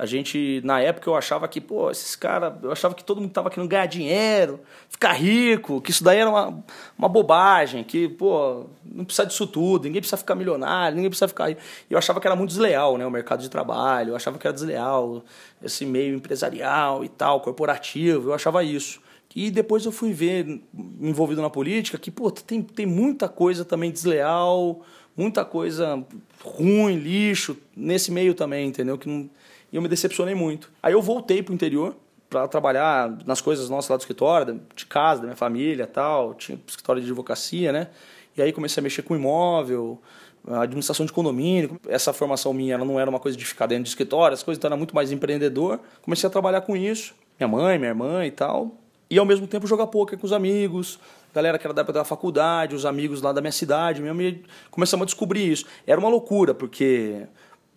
a 0.00 0.06
gente, 0.06 0.62
na 0.64 0.80
época, 0.80 1.10
eu 1.10 1.14
achava 1.14 1.46
que, 1.46 1.60
pô, 1.60 1.90
esses 1.90 2.16
caras, 2.16 2.54
eu 2.62 2.72
achava 2.72 2.94
que 2.94 3.04
todo 3.04 3.20
mundo 3.20 3.32
tava 3.32 3.50
querendo 3.50 3.68
ganhar 3.68 3.84
dinheiro, 3.84 4.58
ficar 4.88 5.12
rico, 5.12 5.78
que 5.82 5.90
isso 5.90 6.02
daí 6.02 6.20
era 6.20 6.30
uma, 6.30 6.64
uma 6.96 7.06
bobagem, 7.06 7.84
que, 7.84 8.08
pô, 8.08 8.64
não 8.82 9.04
precisa 9.04 9.26
disso 9.26 9.46
tudo, 9.46 9.84
ninguém 9.84 10.00
precisa 10.00 10.16
ficar 10.16 10.34
milionário, 10.34 10.96
ninguém 10.96 11.10
precisa 11.10 11.28
ficar. 11.28 11.54
Eu 11.90 11.98
achava 11.98 12.18
que 12.18 12.26
era 12.26 12.34
muito 12.34 12.48
desleal, 12.48 12.96
né, 12.96 13.04
o 13.04 13.10
mercado 13.10 13.42
de 13.42 13.50
trabalho, 13.50 14.12
eu 14.12 14.16
achava 14.16 14.38
que 14.38 14.46
era 14.46 14.54
desleal, 14.54 15.22
esse 15.62 15.84
meio 15.84 16.14
empresarial 16.14 17.04
e 17.04 17.08
tal, 17.10 17.42
corporativo, 17.42 18.30
eu 18.30 18.34
achava 18.34 18.64
isso. 18.64 19.02
E 19.36 19.50
depois 19.50 19.84
eu 19.84 19.92
fui 19.92 20.14
ver, 20.14 20.62
envolvido 20.98 21.42
na 21.42 21.50
política, 21.50 21.98
que, 21.98 22.10
pô, 22.10 22.30
tem, 22.30 22.62
tem 22.62 22.86
muita 22.86 23.28
coisa 23.28 23.66
também 23.66 23.90
desleal, 23.90 24.80
muita 25.14 25.44
coisa 25.44 26.02
ruim, 26.42 26.96
lixo, 26.96 27.54
nesse 27.76 28.10
meio 28.10 28.32
também, 28.32 28.66
entendeu? 28.66 28.96
Que 28.96 29.06
não 29.06 29.28
e 29.72 29.76
eu 29.76 29.82
me 29.82 29.88
decepcionei 29.88 30.34
muito. 30.34 30.70
Aí 30.82 30.92
eu 30.92 31.02
voltei 31.02 31.42
pro 31.42 31.54
interior 31.54 31.94
para 32.28 32.46
trabalhar 32.46 33.18
nas 33.26 33.40
coisas 33.40 33.68
nossas 33.68 33.90
lá 33.90 33.96
do 33.96 34.00
escritório, 34.00 34.60
de 34.74 34.86
casa, 34.86 35.20
da 35.20 35.26
minha 35.26 35.36
família 35.36 35.86
tal. 35.86 36.34
Tinha 36.34 36.58
escritório 36.66 37.02
de 37.02 37.08
advocacia, 37.08 37.72
né? 37.72 37.88
E 38.36 38.42
aí 38.42 38.52
comecei 38.52 38.80
a 38.80 38.84
mexer 38.84 39.02
com 39.02 39.16
imóvel, 39.16 40.00
administração 40.46 41.04
de 41.04 41.12
condomínio. 41.12 41.80
Essa 41.88 42.12
formação 42.12 42.52
minha 42.52 42.74
ela 42.74 42.84
não 42.84 42.98
era 42.98 43.10
uma 43.10 43.18
coisa 43.18 43.36
de 43.36 43.44
ficar 43.44 43.66
dentro 43.66 43.84
de 43.84 43.90
escritório, 43.90 44.34
as 44.34 44.42
coisas 44.42 44.58
então 44.58 44.68
era 44.68 44.76
muito 44.76 44.94
mais 44.94 45.10
empreendedor. 45.10 45.80
Comecei 46.02 46.26
a 46.26 46.30
trabalhar 46.30 46.60
com 46.60 46.76
isso, 46.76 47.14
minha 47.38 47.48
mãe, 47.48 47.78
minha 47.78 47.90
irmã 47.90 48.24
e 48.24 48.30
tal. 48.30 48.76
E 49.10 49.18
ao 49.18 49.26
mesmo 49.26 49.46
tempo 49.48 49.66
jogar 49.66 49.88
poker 49.88 50.16
com 50.16 50.24
os 50.24 50.32
amigos, 50.32 51.00
galera 51.34 51.58
que 51.58 51.66
era 51.66 51.74
da 51.74 51.82
época 51.82 51.98
da 51.98 52.04
faculdade, 52.04 52.76
os 52.76 52.86
amigos 52.86 53.20
lá 53.20 53.32
da 53.32 53.40
minha 53.40 53.50
cidade, 53.50 54.00
mesmo, 54.00 54.22
e 54.22 54.44
começamos 54.70 55.02
a 55.02 55.06
descobrir 55.06 55.50
isso. 55.50 55.66
Era 55.84 55.98
uma 55.98 56.08
loucura, 56.08 56.54
porque 56.54 57.26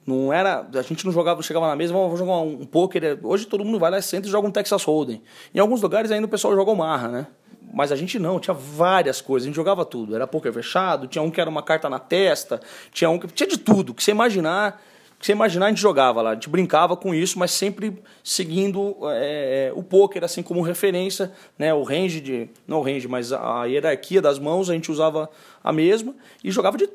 não 0.05 0.31
era. 0.31 0.67
A 0.73 0.81
gente 0.81 1.05
não 1.05 1.11
jogava, 1.11 1.41
chegava 1.41 1.67
na 1.67 1.75
mesa, 1.75 1.93
vamos 1.93 2.19
jogar 2.19 2.33
um, 2.33 2.61
um 2.61 2.65
poker. 2.65 3.19
Hoje 3.23 3.45
todo 3.45 3.63
mundo 3.63 3.79
vai 3.79 3.91
lá, 3.91 4.01
senta 4.01 4.27
e 4.27 4.31
joga 4.31 4.47
um 4.47 4.51
Texas 4.51 4.83
Hold'em. 4.83 5.21
Em 5.53 5.59
alguns 5.59 5.81
lugares 5.81 6.11
ainda 6.11 6.25
o 6.25 6.29
pessoal 6.29 6.53
joga 6.55 6.71
o 6.71 6.75
Marra, 6.75 7.07
né? 7.07 7.27
Mas 7.73 7.91
a 7.91 7.95
gente 7.95 8.19
não, 8.19 8.39
tinha 8.39 8.53
várias 8.53 9.19
coisas, 9.19 9.45
a 9.45 9.49
gente 9.49 9.55
jogava 9.55 9.83
tudo. 9.83 10.15
Era 10.15 10.27
poker 10.27 10.53
fechado, 10.53 11.07
tinha 11.07 11.21
um 11.21 11.31
que 11.31 11.41
era 11.41 11.49
uma 11.49 11.63
carta 11.63 11.89
na 11.89 11.97
testa, 11.97 12.61
tinha 12.91 13.09
um 13.09 13.17
que. 13.17 13.27
Tinha 13.27 13.47
de 13.47 13.57
tudo, 13.57 13.93
que 13.93 14.03
você 14.03 14.11
imaginar. 14.11 14.81
Que 15.17 15.27
você 15.27 15.31
imaginar, 15.31 15.67
a 15.67 15.69
gente 15.69 15.79
jogava 15.79 16.21
lá, 16.21 16.31
a 16.31 16.33
gente 16.33 16.49
brincava 16.49 16.97
com 16.97 17.15
isso, 17.15 17.39
mas 17.39 17.51
sempre 17.51 18.03
seguindo 18.21 18.97
é, 19.13 19.71
o 19.73 19.81
poker 19.81 20.21
assim 20.21 20.43
como 20.43 20.61
referência, 20.61 21.31
né? 21.57 21.73
O 21.73 21.81
range 21.81 22.19
de. 22.19 22.49
Não 22.67 22.79
o 22.79 22.83
range, 22.83 23.07
mas 23.07 23.31
a 23.31 23.63
hierarquia 23.63 24.21
das 24.21 24.37
mãos 24.37 24.69
a 24.69 24.73
gente 24.73 24.91
usava 24.91 25.29
a 25.63 25.71
mesma 25.71 26.13
e 26.43 26.51
jogava 26.51 26.77
de 26.77 26.89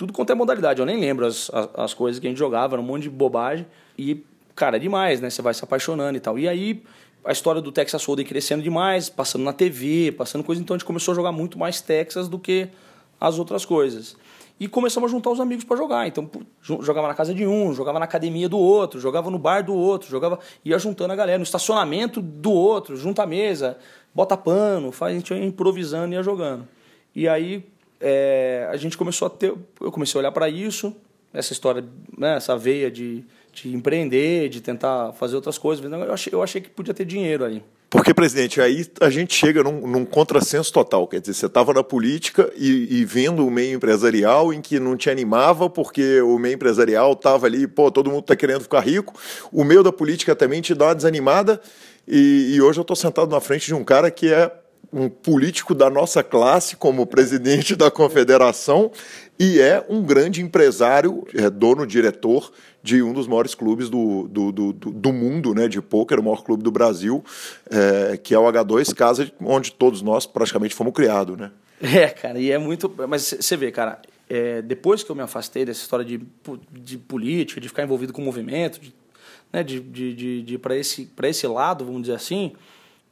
tudo 0.00 0.14
quanto 0.14 0.30
é 0.30 0.34
modalidade. 0.34 0.80
Eu 0.80 0.86
nem 0.86 0.98
lembro 0.98 1.26
as, 1.26 1.50
as, 1.52 1.68
as 1.74 1.94
coisas 1.94 2.18
que 2.18 2.26
a 2.26 2.30
gente 2.30 2.38
jogava, 2.38 2.74
era 2.74 2.80
um 2.80 2.84
monte 2.84 3.02
de 3.02 3.10
bobagem. 3.10 3.66
E, 3.98 4.24
cara, 4.56 4.76
é 4.76 4.80
demais, 4.80 5.20
né? 5.20 5.28
Você 5.28 5.42
vai 5.42 5.52
se 5.52 5.62
apaixonando 5.62 6.16
e 6.16 6.20
tal. 6.20 6.38
E 6.38 6.48
aí 6.48 6.82
a 7.22 7.32
história 7.32 7.60
do 7.60 7.70
Texas 7.70 8.02
Hold'em 8.06 8.24
crescendo 8.24 8.62
demais, 8.62 9.10
passando 9.10 9.44
na 9.44 9.52
TV, 9.52 10.10
passando 10.12 10.42
coisa, 10.42 10.62
então 10.62 10.74
a 10.74 10.78
gente 10.78 10.86
começou 10.86 11.12
a 11.12 11.14
jogar 11.14 11.32
muito 11.32 11.58
mais 11.58 11.82
Texas 11.82 12.28
do 12.28 12.38
que 12.38 12.68
as 13.20 13.38
outras 13.38 13.66
coisas. 13.66 14.16
E 14.58 14.66
começamos 14.68 15.10
a 15.10 15.12
juntar 15.12 15.28
os 15.32 15.38
amigos 15.38 15.64
para 15.64 15.76
jogar. 15.76 16.06
Então, 16.06 16.30
jogava 16.62 17.06
na 17.06 17.14
casa 17.14 17.34
de 17.34 17.46
um, 17.46 17.74
jogava 17.74 17.98
na 17.98 18.06
academia 18.06 18.48
do 18.48 18.56
outro, 18.58 18.98
jogava 18.98 19.30
no 19.30 19.38
bar 19.38 19.62
do 19.62 19.74
outro, 19.74 20.08
jogava 20.08 20.38
ia 20.64 20.78
juntando 20.78 21.12
a 21.12 21.16
galera, 21.16 21.36
no 21.36 21.44
estacionamento 21.44 22.22
do 22.22 22.52
outro, 22.52 22.96
junta 22.96 23.24
a 23.24 23.26
mesa, 23.26 23.76
bota 24.14 24.34
pano, 24.34 24.90
faz, 24.92 25.14
a 25.14 25.18
gente 25.18 25.34
ia 25.34 25.44
improvisando 25.44 26.14
e 26.14 26.16
ia 26.16 26.22
jogando. 26.22 26.66
E 27.14 27.28
aí 27.28 27.69
é, 28.00 28.68
a 28.70 28.76
gente 28.76 28.96
começou 28.96 29.26
a 29.26 29.30
ter, 29.30 29.54
eu 29.80 29.92
comecei 29.92 30.18
a 30.18 30.20
olhar 30.20 30.32
para 30.32 30.48
isso, 30.48 30.94
essa 31.32 31.52
história, 31.52 31.84
né, 32.16 32.36
essa 32.36 32.56
veia 32.56 32.90
de 32.90 33.24
de 33.52 33.74
empreender, 33.74 34.48
de 34.48 34.60
tentar 34.60 35.12
fazer 35.14 35.36
outras 35.36 35.58
coisas. 35.58 35.84
Eu 35.84 36.12
achei, 36.12 36.32
eu 36.32 36.42
achei 36.42 36.60
que 36.60 36.70
podia 36.70 36.94
ter 36.94 37.04
dinheiro 37.04 37.44
aí. 37.44 37.62
Porque, 37.88 38.14
presidente, 38.14 38.60
aí 38.60 38.86
a 39.00 39.10
gente 39.10 39.34
chega 39.34 39.64
num, 39.64 39.84
num 39.84 40.04
contrassenso 40.04 40.72
total. 40.72 41.08
Quer 41.08 41.20
dizer, 41.20 41.34
você 41.34 41.46
estava 41.46 41.74
na 41.74 41.82
política 41.82 42.50
e, 42.56 43.00
e, 43.00 43.04
vendo 43.04 43.44
o 43.44 43.50
meio 43.50 43.74
empresarial 43.74 44.52
em 44.52 44.60
que 44.60 44.78
não 44.78 44.96
te 44.96 45.10
animava, 45.10 45.68
porque 45.68 46.20
o 46.20 46.38
meio 46.38 46.54
empresarial 46.54 47.14
estava 47.14 47.46
ali, 47.46 47.66
pô, 47.66 47.90
todo 47.90 48.08
mundo 48.08 48.20
está 48.20 48.36
querendo 48.36 48.60
ficar 48.60 48.80
rico. 48.80 49.12
O 49.50 49.64
meio 49.64 49.82
da 49.82 49.90
política 49.90 50.36
também 50.36 50.60
te 50.60 50.72
dá 50.72 50.86
uma 50.86 50.94
desanimada. 50.94 51.60
E, 52.06 52.54
e 52.54 52.62
hoje 52.62 52.78
eu 52.78 52.82
estou 52.82 52.96
sentado 52.96 53.28
na 53.28 53.40
frente 53.40 53.66
de 53.66 53.74
um 53.74 53.82
cara 53.82 54.08
que 54.08 54.32
é 54.32 54.52
um 54.92 55.08
político 55.08 55.74
da 55.74 55.88
nossa 55.88 56.22
classe 56.22 56.76
como 56.76 57.06
presidente 57.06 57.76
da 57.76 57.90
confederação 57.90 58.90
e 59.38 59.58
é 59.58 59.84
um 59.88 60.02
grande 60.02 60.42
empresário, 60.42 61.26
é 61.34 61.48
dono, 61.48 61.86
diretor 61.86 62.52
de 62.82 63.02
um 63.02 63.12
dos 63.12 63.26
maiores 63.26 63.54
clubes 63.54 63.88
do, 63.88 64.28
do, 64.28 64.52
do, 64.52 64.72
do 64.72 65.12
mundo 65.12 65.54
né, 65.54 65.68
de 65.68 65.80
pôquer, 65.80 66.18
o 66.18 66.22
maior 66.22 66.42
clube 66.42 66.62
do 66.62 66.70
Brasil, 66.70 67.24
é, 67.70 68.16
que 68.16 68.34
é 68.34 68.38
o 68.38 68.42
H2, 68.42 68.94
casa 68.94 69.30
onde 69.40 69.72
todos 69.72 70.02
nós 70.02 70.26
praticamente 70.26 70.74
fomos 70.74 70.92
criados. 70.92 71.38
Né? 71.38 71.50
É, 71.80 72.08
cara, 72.08 72.38
e 72.38 72.50
é 72.50 72.58
muito. 72.58 72.92
Mas 73.08 73.34
você 73.40 73.56
vê, 73.56 73.70
cara, 73.70 74.00
é, 74.28 74.60
depois 74.60 75.02
que 75.02 75.10
eu 75.10 75.16
me 75.16 75.22
afastei 75.22 75.64
dessa 75.64 75.80
história 75.80 76.04
de, 76.04 76.20
de 76.70 76.98
política, 76.98 77.60
de 77.60 77.68
ficar 77.68 77.82
envolvido 77.82 78.12
com 78.12 78.20
o 78.20 78.24
movimento, 78.24 78.78
de, 78.78 78.94
né, 79.50 79.62
de, 79.62 79.80
de, 79.80 80.14
de, 80.14 80.42
de 80.42 80.58
para 80.58 80.76
esse, 80.76 81.10
esse 81.22 81.46
lado, 81.46 81.84
vamos 81.84 82.02
dizer 82.02 82.14
assim 82.14 82.52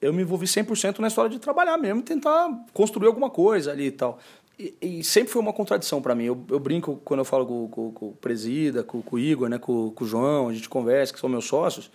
eu 0.01 0.12
me 0.12 0.22
envolvi 0.22 0.46
100% 0.46 0.99
na 0.99 1.09
história 1.09 1.30
de 1.30 1.38
trabalhar 1.38 1.76
mesmo, 1.76 2.03
tentar 2.03 2.49
construir 2.72 3.07
alguma 3.07 3.30
coisa 3.30 3.72
ali 3.72 3.86
e 3.86 3.90
tal. 3.90 4.18
E, 4.59 4.74
e 4.80 5.05
sempre 5.05 5.32
foi 5.32 5.40
uma 5.40 5.53
contradição 5.53 6.03
para 6.03 6.14
mim. 6.14 6.24
Eu, 6.24 6.44
eu, 6.49 6.59
brinco 6.59 7.01
quando 7.05 7.20
eu 7.20 7.24
falo 7.24 7.46
com, 7.46 7.68
com, 7.68 7.92
com 7.92 8.09
o 8.09 8.12
Presida, 8.12 8.82
com, 8.82 9.01
com, 9.03 9.16
o 9.16 9.18
Igor, 9.18 9.49
né, 9.49 9.59
com, 9.59 9.90
com 9.90 10.05
o 10.05 10.07
João, 10.07 10.49
a 10.49 10.53
gente 10.53 10.68
conversa, 10.68 11.12
que 11.12 11.20
são 11.20 11.28
meus 11.28 11.46
sócios. 11.46 11.90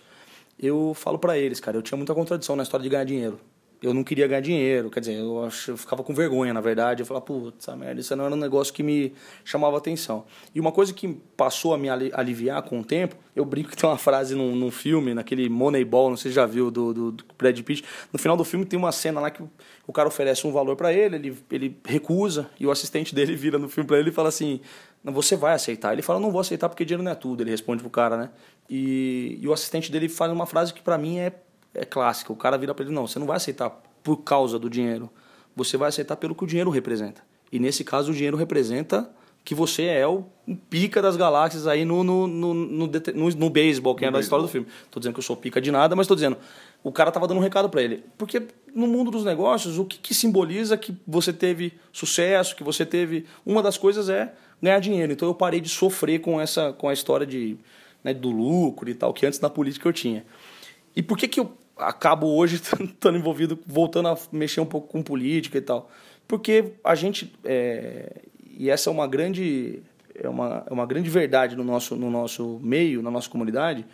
Eu 0.58 0.92
falo 0.94 1.18
para 1.18 1.38
eles, 1.38 1.60
cara, 1.60 1.76
eu 1.76 1.82
tinha 1.82 1.96
muita 1.96 2.14
contradição 2.14 2.56
na 2.56 2.62
história 2.62 2.82
de 2.82 2.88
ganhar 2.88 3.04
dinheiro 3.04 3.38
eu 3.84 3.92
não 3.92 4.02
queria 4.02 4.26
ganhar 4.26 4.40
dinheiro, 4.40 4.90
quer 4.90 5.00
dizer, 5.00 5.18
eu, 5.18 5.46
eu 5.68 5.76
ficava 5.76 6.02
com 6.02 6.14
vergonha, 6.14 6.54
na 6.54 6.60
verdade. 6.62 7.02
Eu 7.02 7.06
falava, 7.06 7.26
putz, 7.26 7.66
merda, 7.76 8.00
isso 8.00 8.16
não 8.16 8.24
era 8.24 8.34
um 8.34 8.38
negócio 8.38 8.72
que 8.72 8.82
me 8.82 9.12
chamava 9.44 9.76
atenção. 9.76 10.24
E 10.54 10.60
uma 10.60 10.72
coisa 10.72 10.94
que 10.94 11.06
passou 11.36 11.74
a 11.74 11.78
me 11.78 11.90
aliviar 11.90 12.62
com 12.62 12.80
o 12.80 12.84
tempo, 12.84 13.14
eu 13.36 13.44
brinco 13.44 13.68
que 13.68 13.76
tem 13.76 13.88
uma 13.88 13.98
frase 13.98 14.34
num, 14.34 14.56
num 14.56 14.70
filme, 14.70 15.12
naquele 15.12 15.50
Moneyball, 15.50 16.08
não 16.08 16.16
sei 16.16 16.30
se 16.30 16.34
já 16.34 16.46
viu, 16.46 16.70
do, 16.70 16.94
do, 16.94 17.12
do 17.12 17.24
Brad 17.36 17.60
Pitt. 17.60 17.84
No 18.10 18.18
final 18.18 18.38
do 18.38 18.44
filme 18.44 18.64
tem 18.64 18.78
uma 18.78 18.90
cena 18.90 19.20
lá 19.20 19.30
que 19.30 19.42
o, 19.86 19.92
cara 19.92 20.08
oferece 20.08 20.46
um 20.46 20.52
valor 20.52 20.76
para 20.76 20.90
ele, 20.90 21.16
ele, 21.16 21.38
ele 21.50 21.78
recusa, 21.84 22.48
e 22.58 22.66
o 22.66 22.70
assistente 22.70 23.12
dele 23.14 23.36
vira 23.36 23.58
no 23.58 23.68
filme 23.68 23.86
para 23.86 23.98
ele 23.98 24.08
e 24.08 24.12
fala 24.12 24.30
assim: 24.30 24.60
você 25.04 25.36
vai 25.36 25.52
aceitar. 25.52 25.92
Ele 25.92 26.00
fala, 26.00 26.18
não 26.18 26.30
vou 26.30 26.40
aceitar 26.40 26.70
porque 26.70 26.86
dinheiro 26.86 27.02
não 27.02 27.12
é 27.12 27.14
tudo. 27.14 27.42
Ele 27.42 27.50
responde 27.50 27.82
pro 27.82 27.90
cara, 27.90 28.16
né? 28.16 28.30
E, 28.70 29.38
e 29.42 29.46
o 29.46 29.52
assistente 29.52 29.92
dele 29.92 30.08
faz 30.08 30.32
uma 30.32 30.46
frase 30.46 30.72
que 30.72 30.80
para 30.80 30.96
mim 30.96 31.18
é 31.18 31.30
é 31.74 31.84
clássica. 31.84 32.32
O 32.32 32.36
cara 32.36 32.56
vira 32.56 32.74
para 32.74 32.84
ele, 32.84 32.94
não, 32.94 33.06
você 33.06 33.18
não 33.18 33.26
vai 33.26 33.36
aceitar 33.36 33.70
por 34.02 34.18
causa 34.18 34.58
do 34.58 34.70
dinheiro. 34.70 35.10
Você 35.56 35.76
vai 35.76 35.88
aceitar 35.88 36.16
pelo 36.16 36.34
que 36.34 36.44
o 36.44 36.46
dinheiro 36.46 36.70
representa. 36.70 37.22
E 37.50 37.58
nesse 37.58 37.84
caso 37.84 38.12
o 38.12 38.14
dinheiro 38.14 38.36
representa 38.36 39.10
que 39.44 39.54
você 39.54 39.84
é 39.84 40.06
o 40.06 40.24
pica 40.70 41.02
das 41.02 41.16
galáxias 41.16 41.66
aí 41.66 41.84
no, 41.84 42.02
no, 42.02 42.26
no, 42.26 42.54
no, 42.54 42.86
no, 42.86 43.30
no 43.30 43.50
beisebol, 43.50 43.94
que 43.94 44.04
é 44.04 44.08
a 44.08 44.18
história 44.18 44.42
do 44.42 44.48
filme. 44.48 44.66
Tô 44.90 44.98
dizendo 44.98 45.12
que 45.12 45.18
eu 45.18 45.24
sou 45.24 45.36
pica 45.36 45.60
de 45.60 45.70
nada, 45.70 45.94
mas 45.94 46.06
tô 46.06 46.14
dizendo, 46.14 46.38
o 46.82 46.90
cara 46.90 47.12
tava 47.12 47.28
dando 47.28 47.38
um 47.38 47.42
recado 47.42 47.68
para 47.68 47.82
ele. 47.82 48.02
Porque 48.16 48.42
no 48.74 48.86
mundo 48.86 49.10
dos 49.10 49.22
negócios, 49.22 49.78
o 49.78 49.84
que, 49.84 49.98
que 49.98 50.14
simboliza 50.14 50.78
que 50.78 50.96
você 51.06 51.30
teve 51.32 51.74
sucesso, 51.92 52.56
que 52.56 52.64
você 52.64 52.86
teve... 52.86 53.26
Uma 53.44 53.62
das 53.62 53.76
coisas 53.76 54.08
é 54.08 54.32
ganhar 54.62 54.78
dinheiro. 54.80 55.12
Então 55.12 55.28
eu 55.28 55.34
parei 55.34 55.60
de 55.60 55.68
sofrer 55.68 56.20
com 56.20 56.40
essa 56.40 56.72
com 56.72 56.88
a 56.88 56.92
história 56.94 57.26
de, 57.26 57.58
né, 58.02 58.14
do 58.14 58.30
lucro 58.30 58.88
e 58.88 58.94
tal, 58.94 59.12
que 59.12 59.26
antes 59.26 59.40
na 59.40 59.50
política 59.50 59.86
eu 59.86 59.92
tinha. 59.92 60.24
E 60.96 61.02
por 61.02 61.18
que, 61.18 61.28
que 61.28 61.38
eu 61.38 61.52
acabo 61.76 62.34
hoje 62.34 62.56
estando 62.84 63.18
envolvido, 63.18 63.58
voltando 63.66 64.08
a 64.08 64.18
mexer 64.32 64.60
um 64.60 64.66
pouco 64.66 64.88
com 64.88 65.02
política 65.02 65.58
e 65.58 65.60
tal. 65.60 65.90
Porque 66.26 66.72
a 66.82 66.94
gente, 66.94 67.32
é, 67.44 68.22
e 68.56 68.70
essa 68.70 68.88
é 68.88 68.92
uma 68.92 69.06
grande, 69.06 69.82
é 70.14 70.28
uma, 70.28 70.64
é 70.68 70.72
uma 70.72 70.86
grande 70.86 71.10
verdade 71.10 71.56
no 71.56 71.64
nosso, 71.64 71.96
no 71.96 72.10
nosso 72.10 72.58
meio, 72.62 73.02
na 73.02 73.10
nossa 73.10 73.28
comunidade, 73.28 73.84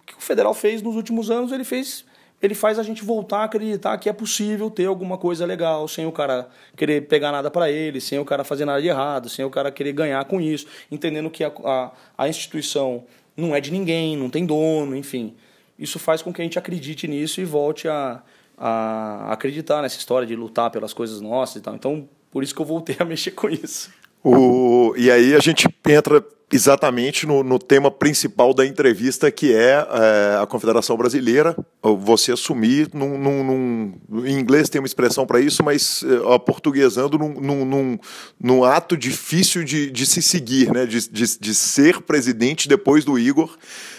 o 0.00 0.04
que 0.04 0.14
o 0.14 0.20
federal 0.20 0.52
fez 0.52 0.82
nos 0.82 0.96
últimos 0.96 1.30
anos, 1.30 1.52
ele 1.52 1.64
fez 1.64 2.04
ele 2.40 2.54
faz 2.54 2.78
a 2.78 2.84
gente 2.84 3.04
voltar 3.04 3.38
a 3.38 3.44
acreditar 3.44 3.98
que 3.98 4.08
é 4.08 4.12
possível 4.12 4.70
ter 4.70 4.86
alguma 4.86 5.18
coisa 5.18 5.44
legal 5.44 5.88
sem 5.88 6.06
o 6.06 6.12
cara 6.12 6.48
querer 6.76 7.08
pegar 7.08 7.32
nada 7.32 7.50
para 7.50 7.68
ele, 7.68 8.00
sem 8.00 8.16
o 8.20 8.24
cara 8.24 8.44
fazer 8.44 8.64
nada 8.64 8.80
de 8.80 8.86
errado, 8.86 9.28
sem 9.28 9.44
o 9.44 9.50
cara 9.50 9.72
querer 9.72 9.92
ganhar 9.92 10.24
com 10.24 10.40
isso, 10.40 10.64
entendendo 10.88 11.28
que 11.30 11.42
a, 11.42 11.52
a, 11.64 11.90
a 12.16 12.28
instituição 12.28 13.02
não 13.36 13.56
é 13.56 13.60
de 13.60 13.72
ninguém, 13.72 14.16
não 14.16 14.30
tem 14.30 14.46
dono, 14.46 14.94
enfim 14.94 15.34
isso 15.78 15.98
faz 15.98 16.22
com 16.22 16.32
que 16.32 16.40
a 16.40 16.44
gente 16.44 16.58
acredite 16.58 17.06
nisso 17.06 17.40
e 17.40 17.44
volte 17.44 17.88
a, 17.88 18.22
a 18.56 19.32
acreditar 19.32 19.82
nessa 19.82 19.98
história 19.98 20.26
de 20.26 20.34
lutar 20.34 20.70
pelas 20.70 20.92
coisas 20.92 21.20
nossas 21.20 21.56
e 21.56 21.60
tal. 21.60 21.74
Então, 21.74 22.08
por 22.30 22.42
isso 22.42 22.54
que 22.54 22.60
eu 22.60 22.66
voltei 22.66 22.96
a 22.98 23.04
mexer 23.06 23.30
com 23.30 23.48
isso. 23.48 23.90
O, 24.22 24.94
e 24.96 25.10
aí 25.10 25.34
a 25.34 25.38
gente 25.38 25.68
entra 25.86 26.24
exatamente 26.50 27.26
no, 27.26 27.44
no 27.44 27.58
tema 27.58 27.90
principal 27.90 28.54
da 28.54 28.64
entrevista, 28.66 29.30
que 29.30 29.54
é, 29.54 29.74
é, 29.74 30.38
a 30.42 30.46
Confederação 30.46 30.96
Brasileira. 30.96 31.54
Você 31.82 32.32
assumir, 32.32 32.88
num, 32.92 33.18
num, 33.18 33.44
num 33.44 34.26
em 34.26 34.38
inglês 34.38 34.68
tem 34.68 34.80
uma 34.80 34.86
expressão 34.86 35.26
para 35.26 35.40
isso, 35.40 35.62
mas 35.62 36.02
é, 36.02 36.38
portuguesando 36.38 37.18
num, 37.18 37.64
num, 37.64 37.98
num, 38.40 38.64
ato 38.64 38.96
difícil 38.96 39.62
de, 39.62 39.90
de 39.90 40.06
se 40.06 40.22
seguir, 40.22 40.72
né? 40.72 40.86
de, 40.86 41.08
de, 41.10 41.38
de 41.38 41.54
ser 41.54 42.00
presidente 42.02 42.68
depois 42.68 43.04
do 43.04 43.18
Igor 43.18 43.56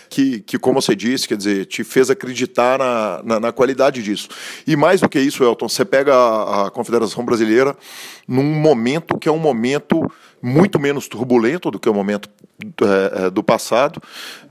que, 0.09 0.39
que, 0.41 0.57
como 0.57 0.81
você 0.81 0.95
disse, 0.95 1.27
quer 1.27 1.37
dizer, 1.37 1.65
te 1.65 1.83
fez 1.83 2.09
acreditar 2.09 2.79
na, 2.79 3.21
na, 3.23 3.39
na 3.39 3.51
qualidade 3.51 4.01
disso. 4.01 4.27
E 4.65 4.75
mais 4.75 5.01
do 5.01 5.07
que 5.07 5.19
isso, 5.19 5.43
Elton, 5.43 5.69
você 5.69 5.85
pega 5.85 6.13
a, 6.13 6.67
a 6.67 6.71
Confederação 6.71 7.23
Brasileira 7.23 7.75
num 8.27 8.43
momento 8.43 9.17
que 9.17 9.29
é 9.29 9.31
um 9.31 9.39
momento 9.39 10.09
muito 10.41 10.79
menos 10.79 11.07
turbulento 11.07 11.69
do 11.69 11.79
que 11.79 11.89
o 11.89 11.93
momento 11.93 12.29
é, 12.81 13.25
é, 13.25 13.29
do 13.29 13.43
passado. 13.43 14.01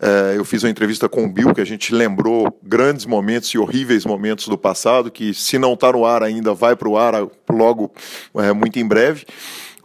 É, 0.01 0.37
eu 0.37 0.45
fiz 0.45 0.63
uma 0.63 0.71
entrevista 0.71 1.09
com 1.09 1.25
o 1.25 1.29
Bill, 1.29 1.55
que 1.55 1.61
a 1.61 1.67
gente 1.67 1.95
lembrou 1.95 2.59
grandes 2.63 3.07
momentos 3.07 3.49
e 3.51 3.59
horríveis 3.59 4.05
momentos 4.05 4.49
do 4.49 4.59
passado, 4.59 5.11
que 5.11 5.33
se 5.35 5.59
não 5.59 5.75
está 5.75 5.93
no 5.93 6.05
ar 6.05 6.23
ainda, 6.23 6.55
vai 6.55 6.77
para 6.77 6.89
o 6.89 6.97
ar 6.97 7.15
logo, 7.51 7.93
é, 8.37 8.53
muito 8.53 8.79
em 8.79 8.87
breve. 8.87 9.27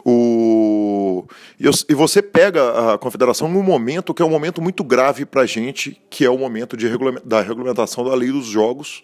O... 0.04 1.26
E 1.88 1.94
você 1.94 2.20
pega 2.20 2.92
a 2.92 2.98
confederação 2.98 3.48
num 3.48 3.62
momento 3.62 4.12
que 4.12 4.22
é 4.22 4.24
um 4.24 4.30
momento 4.30 4.60
muito 4.60 4.84
grave 4.84 5.24
para 5.24 5.42
a 5.42 5.46
gente, 5.46 6.00
que 6.10 6.24
é 6.24 6.30
o 6.30 6.36
momento 6.36 6.76
de 6.76 6.86
da 7.24 7.40
regulamentação 7.40 8.04
da 8.04 8.14
lei 8.14 8.30
dos 8.30 8.46
jogos. 8.46 9.02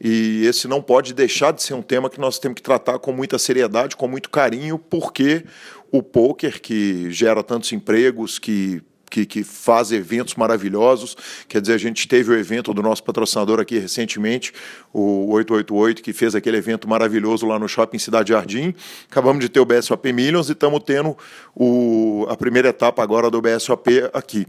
E 0.00 0.44
esse 0.44 0.68
não 0.68 0.82
pode 0.82 1.14
deixar 1.14 1.52
de 1.52 1.62
ser 1.62 1.72
um 1.72 1.80
tema 1.80 2.10
que 2.10 2.20
nós 2.20 2.38
temos 2.38 2.56
que 2.56 2.62
tratar 2.62 2.98
com 2.98 3.12
muita 3.12 3.38
seriedade, 3.38 3.96
com 3.96 4.06
muito 4.06 4.28
carinho, 4.28 4.78
porque 4.78 5.44
o 5.90 6.02
poker, 6.02 6.60
que 6.60 7.10
gera 7.10 7.42
tantos 7.42 7.72
empregos, 7.72 8.38
que 8.38 8.82
que, 9.10 9.24
que, 9.24 9.42
faz 9.44 9.92
eventos 9.92 10.34
maravilhosos. 10.34 11.16
Quer 11.48 11.60
dizer, 11.60 11.74
a 11.74 11.78
gente 11.78 12.06
teve 12.08 12.30
o 12.30 12.38
evento 12.38 12.72
do 12.74 12.82
nosso 12.82 13.02
patrocinador 13.02 13.60
aqui 13.60 13.78
recentemente, 13.78 14.52
o 14.92 15.32
888, 15.32 16.02
que 16.02 16.12
fez 16.12 16.34
aquele 16.34 16.56
evento 16.56 16.88
maravilhoso 16.88 17.46
lá 17.46 17.58
no 17.58 17.68
Shopping 17.68 17.98
Cidade 17.98 18.30
Jardim. 18.30 18.74
Acabamos 19.10 19.40
de 19.40 19.48
ter 19.48 19.60
o 19.60 19.64
BSOP 19.64 20.12
Millions 20.12 20.48
e 20.48 20.52
estamos 20.52 20.80
tendo 20.84 21.16
o, 21.54 22.26
a 22.28 22.36
primeira 22.36 22.68
etapa 22.68 23.02
agora 23.02 23.30
do 23.30 23.40
BSOP 23.40 24.10
aqui. 24.12 24.46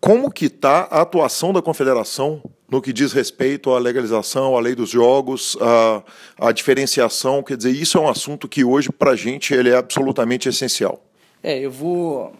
como 0.00 0.30
que 0.30 0.46
está 0.46 0.88
a 0.90 1.02
atuação 1.02 1.52
da 1.52 1.60
confederação 1.60 2.42
no 2.68 2.80
que 2.80 2.92
diz 2.92 3.12
respeito 3.12 3.74
à 3.74 3.78
legalização, 3.78 4.56
à 4.56 4.60
lei 4.60 4.74
dos 4.74 4.90
jogos, 4.90 5.56
à, 5.60 6.02
à 6.48 6.52
diferenciação? 6.52 7.42
Quer 7.42 7.56
dizer, 7.56 7.70
isso 7.70 7.98
é 7.98 8.00
um 8.00 8.08
assunto 8.08 8.48
que 8.48 8.64
hoje, 8.64 8.90
para 8.90 9.10
a 9.10 9.16
gente, 9.16 9.52
ele 9.52 9.70
é 9.70 9.76
absolutamente 9.76 10.48
essencial. 10.48 11.04
É, 11.42 11.58
eu 11.58 11.70
vou, 11.70 12.32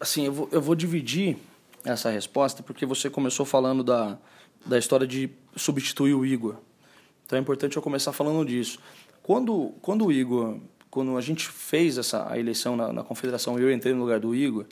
assim, 0.00 0.26
eu 0.26 0.32
vou, 0.32 0.48
eu 0.52 0.60
vou 0.60 0.74
dividir 0.74 1.36
essa 1.84 2.10
resposta, 2.10 2.62
porque 2.62 2.86
você 2.86 3.10
começou 3.10 3.44
falando 3.44 3.82
da, 3.82 4.18
da 4.64 4.78
história 4.78 5.06
de 5.06 5.30
substituir 5.56 6.14
o 6.14 6.24
Igor. 6.24 6.56
Então 7.26 7.38
é 7.38 7.42
importante 7.42 7.76
eu 7.76 7.82
começar 7.82 8.12
falando 8.12 8.44
disso. 8.44 8.78
Quando, 9.22 9.72
quando 9.80 10.06
o 10.06 10.12
Igor, 10.12 10.58
quando 10.90 11.16
a 11.16 11.20
gente 11.20 11.48
fez 11.48 11.98
essa 11.98 12.30
a 12.30 12.38
eleição 12.38 12.76
na, 12.76 12.92
na 12.92 13.02
confederação, 13.02 13.58
eu 13.58 13.72
entrei 13.72 13.94
no 13.94 14.00
lugar 14.00 14.20
do 14.20 14.34
Igor, 14.34 14.66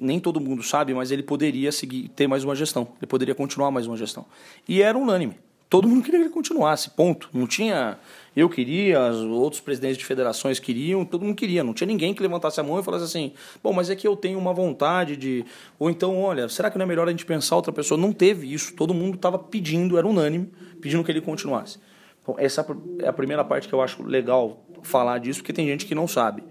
nem 0.00 0.18
todo 0.18 0.40
mundo 0.40 0.62
sabe, 0.62 0.94
mas 0.94 1.10
ele 1.10 1.22
poderia 1.22 1.70
seguir 1.70 2.08
ter 2.08 2.26
mais 2.26 2.44
uma 2.44 2.54
gestão, 2.54 2.88
ele 2.98 3.06
poderia 3.06 3.34
continuar 3.34 3.70
mais 3.70 3.86
uma 3.86 3.96
gestão. 3.96 4.24
E 4.68 4.82
era 4.82 4.96
unânime. 4.96 5.38
Todo 5.68 5.88
mundo 5.88 6.04
queria 6.04 6.20
que 6.20 6.26
ele 6.26 6.32
continuasse, 6.32 6.90
ponto. 6.90 7.28
Não 7.32 7.46
tinha 7.46 7.98
eu 8.36 8.48
queria, 8.48 9.10
os 9.10 9.22
outros 9.22 9.60
presidentes 9.60 9.96
de 9.96 10.04
federações 10.04 10.58
queriam, 10.58 11.04
todo 11.04 11.24
mundo 11.24 11.36
queria. 11.36 11.62
Não 11.62 11.72
tinha 11.72 11.86
ninguém 11.86 12.12
que 12.12 12.20
levantasse 12.20 12.58
a 12.58 12.62
mão 12.62 12.80
e 12.80 12.82
falasse 12.82 13.04
assim: 13.04 13.32
bom, 13.62 13.72
mas 13.72 13.90
é 13.90 13.96
que 13.96 14.06
eu 14.06 14.16
tenho 14.16 14.38
uma 14.38 14.52
vontade 14.52 15.16
de. 15.16 15.44
Ou 15.78 15.88
então, 15.88 16.20
olha, 16.20 16.48
será 16.48 16.70
que 16.70 16.76
não 16.76 16.84
é 16.84 16.86
melhor 16.86 17.06
a 17.06 17.10
gente 17.10 17.24
pensar 17.24 17.54
outra 17.56 17.72
pessoa? 17.72 18.00
Não 18.00 18.12
teve 18.12 18.52
isso. 18.52 18.74
Todo 18.74 18.92
mundo 18.92 19.14
estava 19.14 19.38
pedindo, 19.38 19.96
era 19.96 20.06
unânime, 20.06 20.52
pedindo 20.80 21.04
que 21.04 21.12
ele 21.12 21.20
continuasse. 21.20 21.78
Então, 22.22 22.34
essa 22.38 22.66
é 23.00 23.08
a 23.08 23.12
primeira 23.12 23.44
parte 23.44 23.68
que 23.68 23.74
eu 23.74 23.80
acho 23.80 24.02
legal 24.02 24.64
falar 24.82 25.18
disso, 25.18 25.40
porque 25.40 25.52
tem 25.52 25.66
gente 25.66 25.86
que 25.86 25.94
não 25.94 26.08
sabe. 26.08 26.42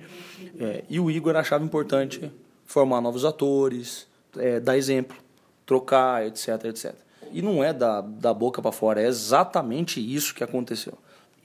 É, 0.59 0.83
e 0.89 0.99
o 0.99 1.11
Igor 1.11 1.35
achava 1.35 1.63
importante 1.63 2.31
formar 2.65 3.01
novos 3.01 3.25
atores, 3.25 4.07
é, 4.37 4.59
dar 4.59 4.77
exemplo, 4.77 5.17
trocar, 5.65 6.25
etc, 6.25 6.65
etc. 6.65 6.93
E 7.31 7.41
não 7.41 7.63
é 7.63 7.73
da, 7.73 8.01
da 8.01 8.33
boca 8.33 8.61
para 8.61 8.71
fora, 8.71 9.01
é 9.01 9.07
exatamente 9.07 9.99
isso 9.99 10.33
que 10.33 10.43
aconteceu. 10.43 10.97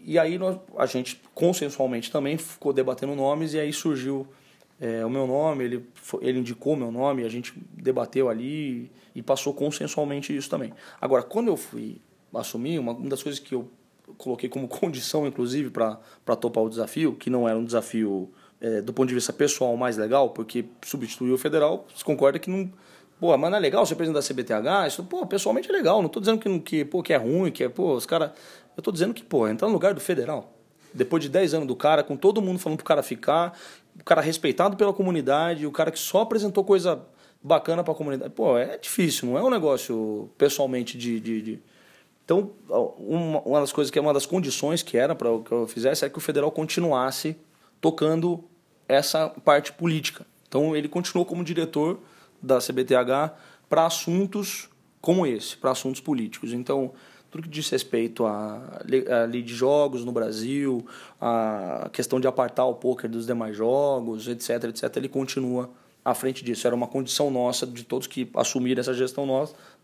E 0.08 0.18
aí 0.18 0.38
nós, 0.38 0.56
a 0.78 0.86
gente 0.86 1.20
consensualmente 1.34 2.10
também 2.10 2.38
ficou 2.38 2.72
debatendo 2.72 3.14
nomes 3.14 3.52
e 3.52 3.60
aí 3.60 3.70
surgiu 3.74 4.26
é, 4.80 5.04
o 5.04 5.10
meu 5.10 5.26
nome, 5.26 5.64
ele, 5.64 5.86
ele 6.22 6.38
indicou 6.38 6.72
o 6.72 6.76
meu 6.78 6.90
nome, 6.90 7.24
a 7.24 7.28
gente 7.28 7.52
debateu 7.74 8.30
ali 8.30 8.90
e 9.14 9.22
passou 9.22 9.52
consensualmente 9.52 10.34
isso 10.34 10.48
também. 10.48 10.72
Agora, 10.98 11.22
quando 11.22 11.48
eu 11.48 11.58
fui 11.58 12.00
assumir, 12.34 12.78
uma, 12.78 12.92
uma 12.92 13.10
das 13.10 13.22
coisas 13.22 13.38
que 13.38 13.54
eu 13.54 13.68
coloquei 14.16 14.48
como 14.48 14.66
condição, 14.80 15.26
inclusive, 15.26 15.68
para 15.68 16.36
topar 16.40 16.64
o 16.64 16.70
desafio, 16.70 17.12
que 17.14 17.28
não 17.28 17.46
era 17.46 17.58
um 17.58 17.64
desafio 17.64 18.30
é, 18.62 18.80
do 18.80 18.94
ponto 18.94 19.10
de 19.10 19.14
vista 19.14 19.30
pessoal 19.30 19.76
mais 19.76 19.98
legal, 19.98 20.30
porque 20.30 20.64
substituir 20.86 21.32
o 21.32 21.36
federal, 21.36 21.86
você 21.94 22.02
concorda 22.02 22.38
que 22.38 22.48
não. 22.48 22.72
Pô, 23.20 23.36
mas 23.36 23.50
não 23.50 23.58
é 23.58 23.60
legal 23.60 23.84
ser 23.84 23.96
presidente 23.96 24.22
da 24.22 24.26
CBTH? 24.26 24.86
Isso, 24.86 25.04
pô, 25.04 25.26
pessoalmente 25.26 25.68
é 25.68 25.72
legal. 25.72 25.98
Não 25.98 26.06
estou 26.06 26.20
dizendo 26.20 26.38
que, 26.38 26.60
que, 26.60 26.84
pô, 26.84 27.02
que 27.02 27.12
é 27.12 27.16
ruim, 27.16 27.50
que 27.50 27.64
é, 27.64 27.68
pô, 27.68 27.94
os 27.94 28.06
caras 28.06 28.30
eu 28.78 28.80
estou 28.80 28.92
dizendo 28.92 29.12
que, 29.12 29.24
pô, 29.24 29.48
entrar 29.48 29.66
no 29.66 29.74
lugar 29.74 29.92
do 29.92 30.00
federal, 30.00 30.54
depois 30.94 31.20
de 31.20 31.28
10 31.28 31.52
anos 31.54 31.66
do 31.66 31.74
cara, 31.74 32.04
com 32.04 32.16
todo 32.16 32.40
mundo 32.40 32.60
falando 32.60 32.76
pro 32.76 32.86
cara 32.86 33.02
ficar, 33.02 33.58
o 34.00 34.04
cara 34.04 34.20
respeitado 34.20 34.76
pela 34.76 34.92
comunidade, 34.92 35.66
o 35.66 35.72
cara 35.72 35.90
que 35.90 35.98
só 35.98 36.20
apresentou 36.20 36.62
coisa 36.62 37.04
bacana 37.42 37.82
para 37.82 37.92
a 37.92 37.96
comunidade. 37.96 38.32
Pô, 38.32 38.56
é 38.56 38.78
difícil, 38.78 39.28
não 39.28 39.36
é 39.36 39.42
um 39.42 39.50
negócio 39.50 40.30
pessoalmente 40.38 40.96
de. 40.96 41.18
de, 41.18 41.42
de... 41.42 41.58
Então, 42.24 42.52
uma, 42.68 43.40
uma, 43.40 43.60
das 43.60 43.72
coisas 43.72 43.90
que 43.90 43.98
é 43.98 44.02
uma 44.02 44.14
das 44.14 44.26
condições 44.26 44.80
que 44.80 44.96
era 44.96 45.12
para 45.12 45.28
que 45.40 45.50
eu 45.50 45.66
fizesse 45.66 46.04
é 46.04 46.08
que 46.08 46.18
o 46.18 46.20
federal 46.20 46.52
continuasse 46.52 47.36
tocando 47.80 48.44
essa 48.86 49.28
parte 49.28 49.72
política. 49.72 50.24
Então, 50.46 50.76
ele 50.76 50.88
continuou 50.88 51.26
como 51.26 51.42
diretor 51.42 51.98
da 52.40 52.58
CBTH 52.58 53.34
para 53.68 53.86
assuntos 53.86 54.68
como 55.00 55.26
esse, 55.26 55.56
para 55.56 55.72
assuntos 55.72 56.00
políticos. 56.00 56.52
Então, 56.52 56.92
tudo 57.30 57.42
que 57.42 57.48
diz 57.48 57.68
respeito 57.68 58.24
à 58.24 58.82
lei 59.28 59.42
de 59.42 59.54
jogos 59.54 60.04
no 60.04 60.12
Brasil, 60.12 60.86
a 61.20 61.90
questão 61.92 62.18
de 62.18 62.26
apartar 62.26 62.64
o 62.64 62.74
poker 62.74 63.08
dos 63.08 63.26
demais 63.26 63.56
jogos, 63.56 64.28
etc, 64.28 64.64
etc, 64.64 64.96
ele 64.96 65.08
continua 65.08 65.68
à 66.04 66.14
frente 66.14 66.42
disso. 66.42 66.66
Era 66.66 66.74
uma 66.74 66.86
condição 66.86 67.30
nossa 67.30 67.66
de 67.66 67.84
todos 67.84 68.06
que 68.06 68.30
assumiram 68.34 68.80
essa 68.80 68.94
gestão 68.94 69.26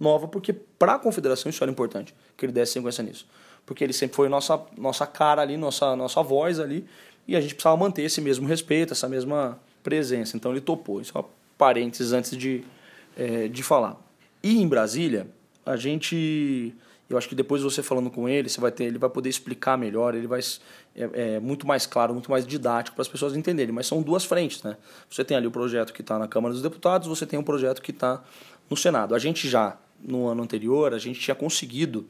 nova, 0.01 0.29
porque 0.29 0.53
para 0.53 0.95
a 0.95 0.99
confederação 0.99 1.51
isso 1.51 1.63
era 1.63 1.71
importante, 1.71 2.15
que 2.37 2.47
ele 2.47 2.53
desse 2.53 2.73
sequência 2.73 3.03
nisso. 3.05 3.27
Porque 3.67 3.85
ele 3.85 3.93
sempre 3.93 4.17
foi 4.17 4.29
nossa, 4.29 4.61
nossa 4.77 5.07
cara 5.07 5.43
ali, 5.43 5.57
nossa, 5.57 5.95
nossa 5.97 6.23
voz 6.23 6.59
ali, 6.59 6.87
e 7.27 7.37
a 7.37 7.41
gente 7.41 7.55
precisava 7.55 7.77
manter 7.77 8.03
esse 8.03 8.21
mesmo 8.21 8.47
respeito, 8.47 8.93
essa 8.93 9.09
mesma 9.09 9.59
presença. 9.83 10.37
Então 10.37 10.51
ele 10.51 10.61
topou. 10.61 11.01
Isso 11.01 11.17
é 11.17 11.21
um 11.21 11.25
parênteses 11.57 12.13
antes 12.13 12.37
de, 12.37 12.65
é, 13.17 13.49
de 13.49 13.63
falar. 13.63 13.97
E 14.43 14.61
em 14.61 14.69
Brasília, 14.69 15.27
a 15.65 15.77
gente 15.77 16.75
eu 17.09 17.19
acho 17.19 17.29
que 17.29 17.35
depois 17.35 17.63
você 17.63 17.83
falando 17.83 18.11
com 18.11 18.29
ele, 18.29 18.49
você 18.49 18.61
vai 18.61 18.73
ter, 18.73 18.85
ele 18.85 18.99
vai 18.99 19.11
poder 19.11 19.29
explicar 19.29 19.77
melhor, 19.77 20.15
ele 20.15 20.27
vai 20.27 20.41
é, 20.97 21.35
é 21.37 21.41
muito 21.41 21.67
mais 21.67 21.87
claro, 21.87 22.15
muito 22.15 22.31
mais 22.31 22.47
didático 22.47 22.95
para 22.95 23.03
as 23.03 23.09
pessoas 23.09 23.37
entenderem. 23.37 23.75
Mas 23.75 23.87
são 23.87 24.01
duas 24.01 24.25
frentes, 24.25 24.63
né? 24.63 24.77
Você 25.11 25.23
tem 25.23 25.37
ali 25.37 25.47
o 25.47 25.51
projeto 25.51 25.93
que 25.93 26.01
está 26.01 26.19
na 26.19 26.27
Câmara 26.27 26.53
dos 26.55 26.63
Deputados, 26.63 27.07
você 27.07 27.27
tem 27.27 27.39
um 27.39 27.43
projeto 27.43 27.83
que 27.83 27.91
está 27.91 28.23
no 28.71 28.77
Senado. 28.77 29.15
A 29.15 29.19
gente 29.19 29.49
já 29.49 29.77
no 30.03 30.29
ano 30.29 30.43
anterior 30.43 30.95
a 30.95 30.99
gente 30.99 31.21
tinha 31.21 31.35
conseguido 31.35 32.07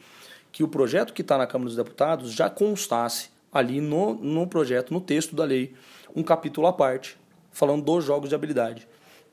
que 0.53 0.63
o 0.63 0.69
projeto 0.69 1.13
que 1.13 1.23
está 1.23 1.37
na 1.37 1.47
Câmara 1.47 1.67
dos 1.67 1.77
Deputados 1.77 2.33
já 2.33 2.49
constasse 2.49 3.31
ali 3.53 3.81
no, 3.81 4.15
no 4.15 4.47
projeto, 4.47 4.93
no 4.93 5.01
texto 5.01 5.35
da 5.35 5.45
lei, 5.45 5.75
um 6.15 6.23
capítulo 6.23 6.67
à 6.67 6.73
parte 6.73 7.17
falando 7.53 7.85
dos 7.85 8.05
jogos 8.05 8.29
de 8.29 8.35
habilidade. 8.35 8.87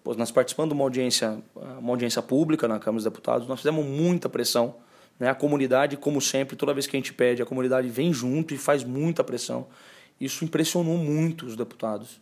Pois 0.03 0.17
nós 0.17 0.31
participando 0.31 0.69
de 0.69 0.75
uma 0.75 0.83
audiência, 0.83 1.39
uma 1.55 1.91
audiência 1.91 2.21
pública 2.21 2.67
na 2.67 2.79
Câmara 2.79 2.97
dos 2.97 3.03
Deputados, 3.03 3.47
nós 3.47 3.59
fizemos 3.59 3.85
muita 3.85 4.27
pressão 4.27 4.75
né? 5.21 5.29
A 5.29 5.35
comunidade, 5.35 5.97
como 5.97 6.19
sempre, 6.19 6.55
toda 6.55 6.73
vez 6.73 6.87
que 6.87 6.97
a 6.97 6.99
gente 6.99 7.13
pede, 7.13 7.43
a 7.43 7.45
comunidade 7.45 7.87
vem 7.87 8.11
junto 8.11 8.55
e 8.55 8.57
faz 8.57 8.83
muita 8.83 9.23
pressão. 9.23 9.67
Isso 10.19 10.43
impressionou 10.43 10.97
muito 10.97 11.45
os 11.45 11.55
deputados. 11.55 12.19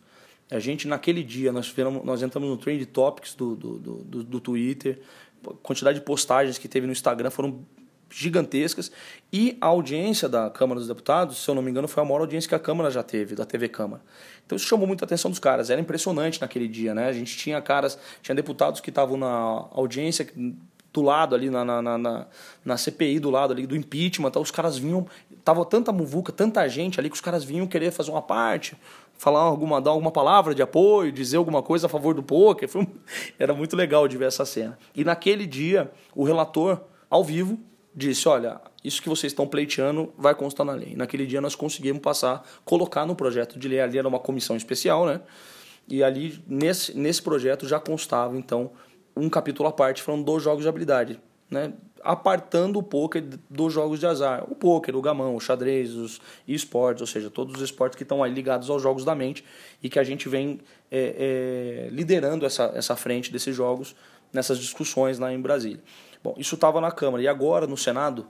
A 0.50 0.58
gente, 0.58 0.86
naquele 0.86 1.24
dia, 1.24 1.50
nós, 1.50 1.66
viramos, 1.66 2.04
nós 2.04 2.22
entramos 2.22 2.50
no 2.50 2.58
Trend 2.58 2.84
Topics 2.84 3.34
do, 3.34 3.56
do, 3.56 3.78
do, 3.78 4.22
do 4.22 4.40
Twitter, 4.40 5.00
a 5.46 5.54
quantidade 5.62 5.98
de 5.98 6.04
postagens 6.04 6.58
que 6.58 6.68
teve 6.68 6.84
no 6.86 6.92
Instagram 6.92 7.30
foram 7.30 7.64
gigantescas 8.10 8.92
e 9.32 9.56
a 9.62 9.66
audiência 9.68 10.28
da 10.28 10.50
Câmara 10.50 10.78
dos 10.78 10.88
Deputados, 10.88 11.42
se 11.42 11.48
eu 11.48 11.54
não 11.54 11.62
me 11.62 11.70
engano, 11.70 11.88
foi 11.88 12.02
a 12.02 12.04
maior 12.04 12.20
audiência 12.20 12.50
que 12.50 12.54
a 12.54 12.58
Câmara 12.58 12.90
já 12.90 13.02
teve, 13.02 13.34
da 13.34 13.46
TV 13.46 13.66
Câmara. 13.68 14.02
Então 14.44 14.56
isso 14.56 14.66
chamou 14.66 14.86
muita 14.86 15.06
atenção 15.06 15.30
dos 15.30 15.40
caras, 15.40 15.70
era 15.70 15.80
impressionante 15.80 16.38
naquele 16.38 16.68
dia, 16.68 16.92
né? 16.92 17.06
A 17.06 17.12
gente 17.12 17.34
tinha 17.34 17.62
caras, 17.62 17.98
tinha 18.20 18.34
deputados 18.34 18.80
que 18.80 18.90
estavam 18.90 19.16
na 19.16 19.28
audiência 19.70 20.26
do 20.92 21.02
lado 21.02 21.34
ali 21.34 21.50
na, 21.50 21.64
na, 21.64 21.98
na, 21.98 22.26
na, 22.64 22.76
CPI 22.76 23.20
do 23.20 23.30
lado 23.30 23.52
ali 23.52 23.66
do 23.66 23.76
impeachment, 23.76 24.30
tá, 24.30 24.40
os 24.40 24.50
caras 24.50 24.76
vinham, 24.76 25.06
tava 25.44 25.64
tanta 25.64 25.92
muvuca, 25.92 26.32
tanta 26.32 26.66
gente 26.68 26.98
ali 26.98 27.08
que 27.08 27.14
os 27.14 27.20
caras 27.20 27.44
vinham 27.44 27.66
querer 27.66 27.92
fazer 27.92 28.10
uma 28.10 28.22
parte, 28.22 28.76
falar 29.16 29.40
alguma, 29.40 29.80
dar 29.80 29.90
alguma 29.90 30.10
palavra 30.10 30.54
de 30.54 30.62
apoio, 30.62 31.12
dizer 31.12 31.36
alguma 31.36 31.62
coisa 31.62 31.86
a 31.86 31.88
favor 31.90 32.14
do 32.14 32.22
poker, 32.22 32.68
era 33.38 33.54
muito 33.54 33.76
legal 33.76 34.08
de 34.08 34.16
ver 34.16 34.26
essa 34.26 34.44
cena. 34.44 34.78
E 34.94 35.04
naquele 35.04 35.46
dia, 35.46 35.92
o 36.14 36.24
relator 36.24 36.80
ao 37.08 37.22
vivo 37.22 37.58
disse, 37.94 38.28
olha, 38.28 38.60
isso 38.82 39.02
que 39.02 39.08
vocês 39.08 39.32
estão 39.32 39.46
pleiteando 39.46 40.12
vai 40.16 40.34
constar 40.34 40.64
na 40.64 40.72
lei. 40.72 40.92
E 40.92 40.96
naquele 40.96 41.26
dia 41.26 41.40
nós 41.40 41.54
conseguimos 41.54 42.00
passar, 42.00 42.44
colocar 42.64 43.04
no 43.04 43.14
projeto 43.14 43.58
de 43.58 43.68
lei, 43.68 43.80
ali 43.80 43.98
era 43.98 44.08
uma 44.08 44.18
comissão 44.18 44.56
especial, 44.56 45.06
né? 45.06 45.20
E 45.88 46.02
ali 46.02 46.42
nesse, 46.46 46.96
nesse 46.96 47.20
projeto 47.20 47.66
já 47.66 47.80
constava 47.80 48.38
então 48.38 48.70
um 49.20 49.28
capítulo 49.28 49.68
à 49.68 49.72
parte 49.72 50.02
falando 50.02 50.24
dos 50.24 50.42
jogos 50.42 50.62
de 50.62 50.68
habilidade, 50.68 51.20
né? 51.50 51.72
apartando 52.02 52.78
o 52.78 52.82
poker 52.82 53.22
dos 53.48 53.72
jogos 53.72 54.00
de 54.00 54.06
azar. 54.06 54.44
O 54.50 54.54
poker, 54.54 54.96
o 54.96 55.02
gamão, 55.02 55.36
o 55.36 55.40
xadrez, 55.40 55.94
os 55.94 56.20
esportes, 56.48 57.02
ou 57.02 57.06
seja, 57.06 57.30
todos 57.30 57.56
os 57.56 57.60
esportes 57.60 57.96
que 57.96 58.02
estão 58.02 58.22
aí 58.22 58.32
ligados 58.32 58.70
aos 58.70 58.82
jogos 58.82 59.04
da 59.04 59.14
mente 59.14 59.44
e 59.82 59.88
que 59.88 59.98
a 59.98 60.04
gente 60.04 60.28
vem 60.28 60.60
é, 60.90 61.88
é, 61.88 61.90
liderando 61.90 62.46
essa, 62.46 62.72
essa 62.74 62.96
frente 62.96 63.30
desses 63.30 63.54
jogos 63.54 63.94
nessas 64.32 64.58
discussões 64.58 65.18
lá 65.18 65.32
em 65.32 65.40
Brasília. 65.40 65.82
Bom, 66.22 66.34
isso 66.38 66.54
estava 66.54 66.80
na 66.80 66.90
Câmara 66.90 67.22
e 67.22 67.28
agora 67.28 67.66
no 67.66 67.76
Senado 67.76 68.26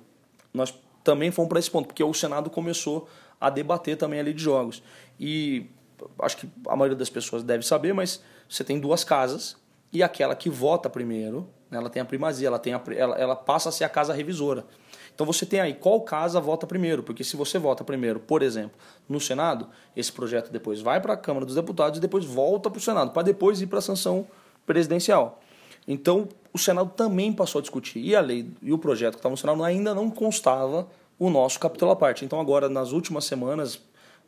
nós 0.53 0.75
também 1.05 1.31
fomos 1.31 1.49
para 1.49 1.59
esse 1.59 1.71
ponto, 1.71 1.87
porque 1.87 2.03
o 2.03 2.13
Senado 2.13 2.51
começou 2.51 3.09
a 3.41 3.49
debater 3.51 3.97
também 3.97 4.21
a 4.21 4.23
lei 4.23 4.33
de 4.33 4.43
jogos. 4.43 4.83
E 5.19 5.67
acho 6.21 6.39
que 6.39 6.49
a 6.67 6.77
maioria 6.77 6.97
das 6.97 7.11
pessoas 7.11 7.43
deve 7.43 7.65
saber, 7.65 7.93
mas 7.93 8.23
você 8.49 8.65
tem 8.65 8.81
duas 8.81 9.05
casas 9.05 9.57
e 9.93 10.03
aquela 10.03 10.35
que 10.35 10.49
vota 10.49 10.89
primeiro, 10.89 11.49
né, 11.71 11.79
ela 11.79 11.91
tem 11.91 12.03
a 12.03 12.05
primazia, 12.05 12.49
ela, 12.49 12.59
tem 12.59 12.75
a, 12.75 12.83
ela, 12.97 13.17
ela 13.17 13.37
passa 13.37 13.69
a 13.69 13.73
ser 13.73 13.85
a 13.85 13.89
casa 13.89 14.13
revisora. 14.13 14.65
Então 15.15 15.27
você 15.27 15.45
tem 15.45 15.61
aí 15.61 15.75
qual 15.75 16.01
casa 16.01 16.41
vota 16.41 16.67
primeiro, 16.67 17.03
porque 17.03 17.23
se 17.23 17.37
você 17.37 17.59
vota 17.59 17.85
primeiro, 17.85 18.21
por 18.21 18.43
exemplo, 18.43 18.79
no 19.09 19.21
Senado, 19.21 19.69
esse 19.95 20.11
projeto 20.11 20.51
depois 20.51 20.81
vai 20.81 21.01
para 21.01 21.15
a 21.15 21.17
Câmara 21.17 21.45
dos 21.45 21.55
Deputados 21.55 21.99
e 21.99 22.01
depois 22.01 22.25
volta 22.25 22.71
para 22.71 22.79
o 22.79 22.83
Senado, 22.83 23.11
para 23.11 23.23
depois 23.23 23.61
ir 23.61 23.67
para 23.67 23.79
a 23.79 23.83
sanção 23.83 24.27
presidencial. 24.65 25.41
Então 25.87 26.29
o 26.53 26.59
Senado 26.59 26.91
também 26.97 27.33
passou 27.33 27.59
a 27.59 27.63
discutir. 27.63 28.01
E 28.01 28.15
a 28.15 28.21
lei 28.21 28.49
e 28.63 28.73
o 28.73 28.79
projeto 28.79 29.15
que 29.15 29.19
estava 29.19 29.33
no 29.33 29.37
Senado 29.37 29.63
ainda 29.63 29.95
não 29.95 30.11
constava 30.11 30.89
o 31.19 31.29
nosso 31.29 31.59
capítulo 31.59 31.91
à 31.91 31.97
parte. 31.97 32.25
Então 32.25 32.41
agora, 32.41 32.69
nas 32.69 32.93
últimas 32.93 33.25
semanas, 33.25 33.81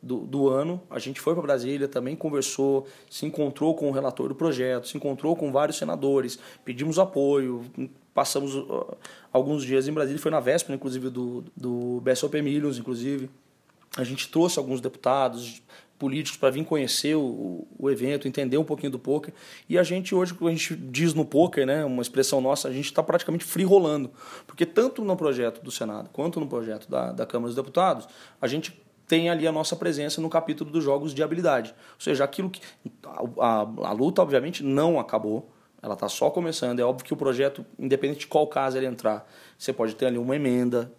do, 0.02 0.18
do 0.20 0.48
ano, 0.48 0.80
a 0.90 0.98
gente 0.98 1.20
foi 1.20 1.32
para 1.34 1.42
Brasília, 1.42 1.86
também 1.86 2.16
conversou, 2.16 2.86
se 3.08 3.24
encontrou 3.24 3.74
com 3.74 3.88
o 3.88 3.92
relator 3.92 4.28
do 4.28 4.34
projeto, 4.34 4.88
se 4.88 4.96
encontrou 4.96 5.36
com 5.36 5.52
vários 5.52 5.78
senadores, 5.78 6.38
pedimos 6.64 6.98
apoio, 6.98 7.64
passamos 8.12 8.54
uh, 8.54 8.96
alguns 9.32 9.64
dias 9.64 9.86
em 9.86 9.92
Brasília, 9.92 10.20
foi 10.20 10.30
na 10.30 10.40
véspera, 10.40 10.74
inclusive, 10.74 11.08
do, 11.08 11.44
do 11.56 12.00
BSOP 12.02 12.42
Millions, 12.42 12.78
inclusive. 12.78 13.30
A 13.96 14.04
gente 14.04 14.28
trouxe 14.28 14.58
alguns 14.58 14.80
deputados, 14.80 15.62
políticos 16.02 16.36
para 16.36 16.50
vir 16.50 16.64
conhecer 16.64 17.14
o, 17.14 17.64
o, 17.78 17.88
evento, 17.88 18.26
entender 18.26 18.58
um 18.58 18.64
pouquinho 18.64 18.90
do 18.90 18.98
poker. 18.98 19.32
E 19.68 19.78
a 19.78 19.84
gente 19.84 20.12
hoje, 20.12 20.34
como 20.34 20.50
a 20.50 20.52
gente 20.52 20.74
diz 20.74 21.14
no 21.14 21.24
poker, 21.24 21.64
né, 21.64 21.84
uma 21.84 22.02
expressão 22.02 22.40
nossa, 22.40 22.66
a 22.66 22.72
gente 22.72 22.86
está 22.86 23.04
praticamente 23.04 23.44
free 23.44 23.62
rolando. 23.62 24.10
Porque 24.44 24.66
tanto 24.66 25.04
no 25.04 25.16
projeto 25.16 25.62
do 25.62 25.70
Senado 25.70 26.10
quanto 26.12 26.40
no 26.40 26.48
projeto 26.48 26.90
da, 26.90 27.12
da 27.12 27.24
Câmara 27.24 27.46
dos 27.46 27.54
Deputados, 27.54 28.08
a 28.40 28.48
gente 28.48 28.76
tem 29.12 29.28
ali 29.28 29.46
a 29.46 29.52
nossa 29.52 29.76
presença 29.76 30.22
no 30.22 30.30
capítulo 30.30 30.70
dos 30.70 30.82
jogos 30.82 31.12
de 31.12 31.22
habilidade. 31.22 31.74
Ou 31.96 32.00
seja, 32.00 32.24
aquilo 32.24 32.48
que. 32.48 32.62
A, 33.04 33.44
a, 33.44 33.60
a 33.88 33.92
luta, 33.92 34.22
obviamente, 34.22 34.62
não 34.62 34.98
acabou. 34.98 35.52
Ela 35.82 35.94
está 35.94 36.08
só 36.08 36.30
começando. 36.30 36.78
É 36.78 36.84
óbvio 36.84 37.04
que 37.04 37.12
o 37.12 37.16
projeto, 37.16 37.66
independente 37.76 38.20
de 38.20 38.26
qual 38.28 38.46
caso 38.46 38.76
ele 38.76 38.86
entrar, 38.86 39.28
você 39.58 39.72
pode 39.72 39.96
ter 39.96 40.06
ali 40.06 40.16
uma 40.16 40.36
emenda 40.36 40.92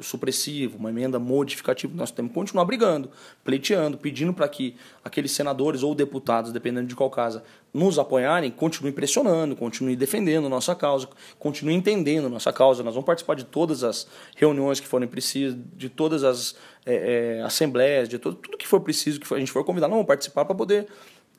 supressiva, 0.00 0.76
uma 0.76 0.90
emenda 0.90 1.20
modificativa. 1.20 1.94
Nós 1.94 2.10
temos 2.10 2.32
que 2.32 2.34
continuar 2.34 2.64
brigando, 2.64 3.08
pleiteando, 3.44 3.96
pedindo 3.96 4.34
para 4.34 4.48
que 4.48 4.74
aqueles 5.04 5.30
senadores 5.30 5.84
ou 5.84 5.94
deputados, 5.94 6.50
dependendo 6.50 6.88
de 6.88 6.96
qual 6.96 7.08
caso, 7.10 7.42
nos 7.72 7.96
apoiarem, 7.96 8.50
continuem 8.50 8.92
pressionando, 8.92 9.54
continuem 9.54 9.96
defendendo 9.96 10.48
nossa 10.48 10.74
causa, 10.74 11.08
continuem 11.38 11.76
entendendo 11.76 12.28
nossa 12.28 12.52
causa. 12.52 12.82
Nós 12.82 12.94
vamos 12.94 13.06
participar 13.06 13.36
de 13.36 13.44
todas 13.44 13.84
as 13.84 14.08
reuniões 14.34 14.80
que 14.80 14.86
forem 14.88 15.08
precisas, 15.08 15.56
de 15.76 15.88
todas 15.88 16.24
as 16.24 16.56
é, 16.84 17.38
é, 17.38 17.42
assembleias, 17.42 18.08
de 18.08 18.18
todo, 18.18 18.34
tudo 18.34 18.58
que 18.58 18.66
for 18.66 18.80
preciso, 18.80 19.20
que 19.20 19.32
a 19.32 19.38
gente 19.38 19.52
for 19.52 19.62
convidado, 19.62 19.90
não 19.90 19.98
vamos 19.98 20.08
participar 20.08 20.44
para 20.44 20.56
poder 20.56 20.88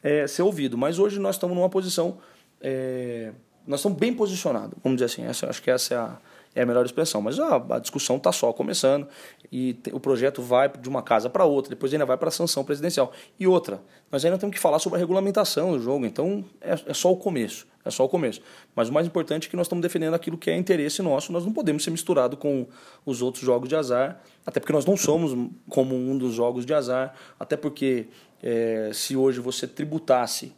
é, 0.01 0.25
ser 0.27 0.43
ouvido. 0.43 0.77
Mas 0.77 0.97
hoje 0.97 1.19
nós 1.19 1.35
estamos 1.35 1.57
numa 1.57 1.69
posição. 1.69 2.19
É, 2.61 3.31
nós 3.65 3.79
estamos 3.79 3.97
bem 3.97 4.13
posicionados, 4.13 4.77
vamos 4.83 4.97
dizer 4.97 5.05
assim. 5.05 5.23
Essa, 5.25 5.49
acho 5.49 5.61
que 5.61 5.71
essa 5.71 5.93
é 5.93 5.97
a 5.97 6.17
é 6.55 6.61
a 6.61 6.65
melhor 6.65 6.85
expressão. 6.85 7.21
Mas 7.21 7.37
a, 7.39 7.57
a 7.57 7.79
discussão 7.79 8.15
está 8.15 8.31
só 8.31 8.51
começando 8.53 9.07
e 9.51 9.73
te, 9.73 9.93
o 9.93 9.99
projeto 9.99 10.41
vai 10.41 10.69
de 10.69 10.87
uma 10.87 11.03
casa 11.03 11.29
para 11.29 11.43
outra, 11.43 11.69
depois 11.69 11.93
ainda 11.93 12.05
vai 12.05 12.17
para 12.17 12.29
a 12.29 12.31
sanção 12.31 12.63
presidencial. 12.63 13.11
E 13.37 13.45
outra, 13.45 13.81
nós 14.09 14.23
ainda 14.23 14.37
temos 14.37 14.55
que 14.55 14.61
falar 14.61 14.79
sobre 14.79 14.97
a 14.97 14.99
regulamentação 14.99 15.73
do 15.73 15.81
jogo, 15.81 16.05
então 16.05 16.43
é, 16.61 16.79
é 16.87 16.93
só 16.93 17.11
o 17.11 17.17
começo. 17.17 17.67
É 17.83 17.91
só 17.91 18.03
o 18.03 18.09
começo. 18.09 18.41
Mas 18.75 18.89
o 18.89 18.93
mais 18.93 19.05
importante 19.05 19.47
é 19.47 19.51
que 19.51 19.55
nós 19.55 19.67
estamos 19.67 19.83
defendendo 19.83 20.15
aquilo 20.15 20.39
que 20.39 20.49
é 20.49 20.57
interesse 20.57 21.03
nosso. 21.03 21.31
Nós 21.31 21.45
não 21.45 21.53
podemos 21.53 21.83
ser 21.83 21.91
misturados 21.91 22.39
com 22.39 22.65
os 23.05 23.21
outros 23.21 23.43
jogos 23.43 23.69
de 23.69 23.75
azar, 23.75 24.19
até 24.43 24.59
porque 24.59 24.73
nós 24.73 24.85
não 24.85 24.97
somos 24.97 25.51
como 25.69 25.93
um 25.95 26.17
dos 26.17 26.33
jogos 26.33 26.65
de 26.65 26.73
azar, 26.73 27.13
até 27.39 27.55
porque 27.55 28.07
é, 28.41 28.89
se 28.91 29.15
hoje 29.15 29.39
você 29.39 29.67
tributasse 29.67 30.51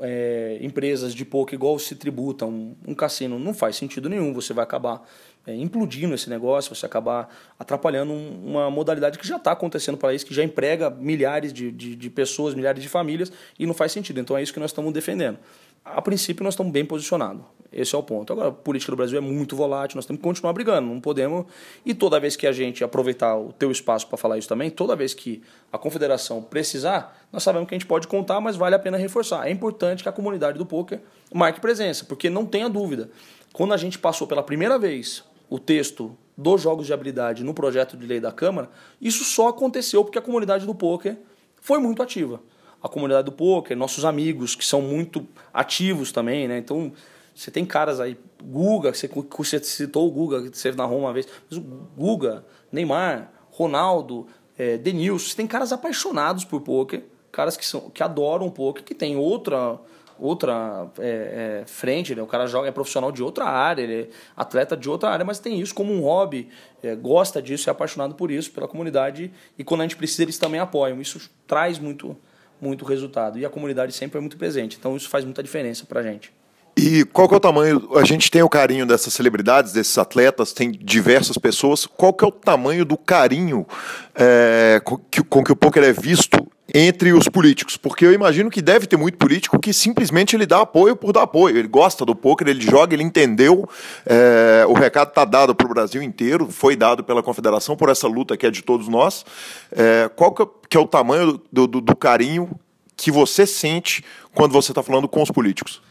é, 0.00 0.58
empresas 0.60 1.14
de 1.14 1.24
pouco 1.24 1.54
igual 1.54 1.78
se 1.78 1.94
tributa 1.94 2.44
um, 2.46 2.74
um 2.86 2.94
cassino, 2.94 3.38
não 3.38 3.54
faz 3.54 3.76
sentido 3.76 4.08
nenhum. 4.08 4.32
Você 4.32 4.52
vai 4.52 4.64
acabar 4.64 5.06
é, 5.46 5.54
implodindo 5.54 6.14
esse 6.14 6.28
negócio, 6.28 6.74
você 6.74 6.86
acabar 6.86 7.28
atrapalhando 7.58 8.12
uma 8.12 8.70
modalidade 8.70 9.18
que 9.18 9.26
já 9.26 9.36
está 9.36 9.52
acontecendo 9.52 9.96
para 9.96 10.14
isso, 10.14 10.26
que 10.26 10.34
já 10.34 10.42
emprega 10.42 10.90
milhares 10.90 11.52
de, 11.52 11.70
de, 11.70 11.94
de, 11.94 12.10
pessoas, 12.10 12.54
milhares 12.54 12.82
de 12.82 12.88
famílias, 12.88 13.30
e 13.58 13.66
não 13.66 13.74
faz 13.74 13.92
sentido. 13.92 14.20
Então 14.20 14.36
é 14.36 14.42
isso 14.42 14.52
que 14.52 14.60
nós 14.60 14.70
estamos 14.70 14.92
defendendo. 14.92 15.38
A 15.84 16.00
princípio, 16.00 16.42
nós 16.42 16.54
estamos 16.54 16.72
bem 16.72 16.84
posicionados. 16.84 17.44
Esse 17.74 17.94
é 17.94 17.98
o 17.98 18.02
ponto. 18.02 18.32
Agora, 18.32 18.48
a 18.50 18.52
política 18.52 18.92
do 18.92 18.96
Brasil 18.96 19.18
é 19.18 19.20
muito 19.20 19.56
volátil, 19.56 19.96
nós 19.96 20.06
temos 20.06 20.20
que 20.20 20.22
continuar 20.22 20.52
brigando, 20.52 20.88
não 20.88 21.00
podemos. 21.00 21.46
E 21.84 21.92
toda 21.92 22.20
vez 22.20 22.36
que 22.36 22.46
a 22.46 22.52
gente 22.52 22.84
aproveitar 22.84 23.36
o 23.36 23.52
teu 23.52 23.70
espaço 23.72 24.06
para 24.06 24.16
falar 24.16 24.38
isso 24.38 24.48
também, 24.48 24.70
toda 24.70 24.94
vez 24.94 25.12
que 25.12 25.42
a 25.72 25.76
confederação 25.76 26.40
precisar, 26.40 27.26
nós 27.32 27.42
sabemos 27.42 27.68
que 27.68 27.74
a 27.74 27.78
gente 27.78 27.86
pode 27.86 28.06
contar, 28.06 28.40
mas 28.40 28.54
vale 28.54 28.76
a 28.76 28.78
pena 28.78 28.96
reforçar. 28.96 29.48
É 29.48 29.50
importante 29.50 30.04
que 30.04 30.08
a 30.08 30.12
comunidade 30.12 30.56
do 30.56 30.64
poker 30.64 31.00
marque 31.32 31.60
presença, 31.60 32.04
porque 32.04 32.30
não 32.30 32.46
tenha 32.46 32.68
dúvida. 32.68 33.10
Quando 33.52 33.74
a 33.74 33.76
gente 33.76 33.98
passou 33.98 34.26
pela 34.26 34.42
primeira 34.42 34.78
vez 34.78 35.24
o 35.50 35.58
texto 35.58 36.16
dos 36.36 36.62
jogos 36.62 36.86
de 36.86 36.92
habilidade 36.92 37.44
no 37.44 37.54
projeto 37.54 37.96
de 37.96 38.06
lei 38.06 38.20
da 38.20 38.32
Câmara, 38.32 38.70
isso 39.00 39.24
só 39.24 39.48
aconteceu 39.48 40.04
porque 40.04 40.18
a 40.18 40.22
comunidade 40.22 40.66
do 40.66 40.74
poker 40.74 41.16
foi 41.60 41.78
muito 41.78 42.02
ativa. 42.02 42.40
A 42.82 42.88
comunidade 42.88 43.24
do 43.24 43.32
poker, 43.32 43.76
nossos 43.76 44.04
amigos 44.04 44.54
que 44.54 44.64
são 44.64 44.82
muito 44.82 45.26
ativos 45.52 46.12
também, 46.12 46.46
né? 46.46 46.58
Então, 46.58 46.92
você 47.34 47.50
tem 47.50 47.64
caras 47.64 48.00
aí, 48.00 48.16
Guga, 48.42 48.94
você, 48.94 49.08
você 49.08 49.62
citou 49.62 50.06
o 50.06 50.10
Guga, 50.10 50.48
que 50.50 50.56
você 50.56 50.70
narrou 50.72 51.00
uma 51.00 51.12
vez, 51.12 51.26
mas 51.50 51.58
o 51.58 51.62
Guga, 51.96 52.44
Neymar, 52.70 53.32
Ronaldo, 53.50 54.26
é, 54.56 54.76
Denilson, 54.76 55.30
você 55.30 55.36
tem 55.36 55.46
caras 55.46 55.72
apaixonados 55.72 56.44
por 56.44 56.60
poker, 56.60 57.04
caras 57.32 57.56
que, 57.56 57.66
são, 57.66 57.90
que 57.90 58.02
adoram 58.02 58.50
poker, 58.50 58.84
que 58.84 58.94
tem 58.94 59.16
outra 59.16 59.80
outra 60.18 60.88
é, 60.98 61.62
é, 61.62 61.66
frente, 61.66 62.14
né? 62.14 62.22
o 62.22 62.26
cara 62.26 62.46
joga, 62.46 62.68
é 62.68 62.70
profissional 62.70 63.10
de 63.10 63.22
outra 63.22 63.46
área, 63.46 63.82
ele 63.82 64.02
é 64.02 64.08
atleta 64.36 64.76
de 64.76 64.88
outra 64.88 65.10
área, 65.10 65.24
mas 65.24 65.38
tem 65.38 65.60
isso 65.60 65.74
como 65.74 65.92
um 65.92 66.00
hobby, 66.02 66.48
é, 66.82 66.94
gosta 66.94 67.42
disso, 67.42 67.68
é 67.68 67.72
apaixonado 67.72 68.14
por 68.14 68.30
isso, 68.30 68.52
pela 68.52 68.68
comunidade, 68.68 69.32
e 69.58 69.64
quando 69.64 69.80
a 69.80 69.84
gente 69.84 69.96
precisa 69.96 70.22
eles 70.22 70.38
também 70.38 70.60
apoiam. 70.60 71.00
Isso 71.00 71.30
traz 71.46 71.78
muito, 71.80 72.16
muito 72.60 72.84
resultado, 72.84 73.38
e 73.38 73.44
a 73.44 73.50
comunidade 73.50 73.92
sempre 73.92 74.18
é 74.18 74.20
muito 74.20 74.36
presente, 74.36 74.76
então 74.78 74.96
isso 74.96 75.08
faz 75.08 75.24
muita 75.24 75.42
diferença 75.42 75.84
para 75.84 76.00
a 76.00 76.02
gente. 76.02 76.32
E 76.76 77.04
qual 77.04 77.28
que 77.28 77.34
é 77.34 77.36
o 77.36 77.40
tamanho? 77.40 77.88
A 77.94 78.04
gente 78.04 78.30
tem 78.30 78.42
o 78.42 78.48
carinho 78.48 78.84
dessas 78.84 79.14
celebridades, 79.14 79.72
desses 79.72 79.96
atletas, 79.96 80.52
tem 80.52 80.72
diversas 80.72 81.38
pessoas. 81.38 81.86
Qual 81.86 82.12
que 82.12 82.24
é 82.24 82.28
o 82.28 82.32
tamanho 82.32 82.84
do 82.84 82.96
carinho 82.96 83.66
é, 84.14 84.80
com, 84.84 84.98
que, 84.98 85.22
com 85.22 85.44
que 85.44 85.52
o 85.52 85.56
poker 85.56 85.84
é 85.84 85.92
visto 85.92 86.44
entre 86.72 87.12
os 87.12 87.28
políticos, 87.28 87.76
porque 87.76 88.06
eu 88.06 88.12
imagino 88.12 88.50
que 88.50 88.62
deve 88.62 88.86
ter 88.86 88.96
muito 88.96 89.18
político 89.18 89.58
que 89.58 89.72
simplesmente 89.72 90.34
ele 90.34 90.46
dá 90.46 90.62
apoio 90.62 90.96
por 90.96 91.12
dar 91.12 91.22
apoio. 91.22 91.58
Ele 91.58 91.68
gosta 91.68 92.04
do 92.04 92.16
poker, 92.16 92.48
ele 92.48 92.60
joga, 92.60 92.94
ele 92.94 93.02
entendeu. 93.02 93.68
É, 94.06 94.64
o 94.66 94.72
recado 94.72 95.08
está 95.08 95.24
dado 95.24 95.54
para 95.54 95.66
o 95.66 95.70
Brasil 95.70 96.02
inteiro, 96.02 96.48
foi 96.50 96.74
dado 96.74 97.04
pela 97.04 97.22
Confederação 97.22 97.76
por 97.76 97.90
essa 97.90 98.08
luta 98.08 98.36
que 98.36 98.46
é 98.46 98.50
de 98.50 98.62
todos 98.62 98.88
nós. 98.88 99.24
É, 99.70 100.10
qual 100.16 100.32
que 100.32 100.42
é, 100.42 100.46
que 100.70 100.76
é, 100.76 100.80
o 100.80 100.86
tamanho 100.86 101.40
do, 101.52 101.66
do, 101.66 101.80
do 101.80 101.94
carinho 101.94 102.50
que 102.96 103.10
você 103.10 103.46
sente 103.46 104.02
quando 104.32 104.52
você 104.52 104.72
está 104.72 104.82
falando 104.82 105.06
com 105.06 105.22
os 105.22 105.30
políticos? 105.30 105.82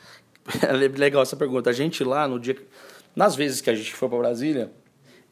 É 0.68 0.72
legal 0.74 1.22
essa 1.22 1.36
pergunta. 1.36 1.70
A 1.70 1.74
gente 1.74 2.04
lá 2.04 2.28
no 2.28 2.39
dia, 2.39 2.58
nas 3.16 3.36
vezes 3.36 3.62
que 3.62 3.70
a 3.70 3.76
gente 3.76 3.94
foi 3.94 4.10
para 4.10 4.18
Brasília, 4.18 4.72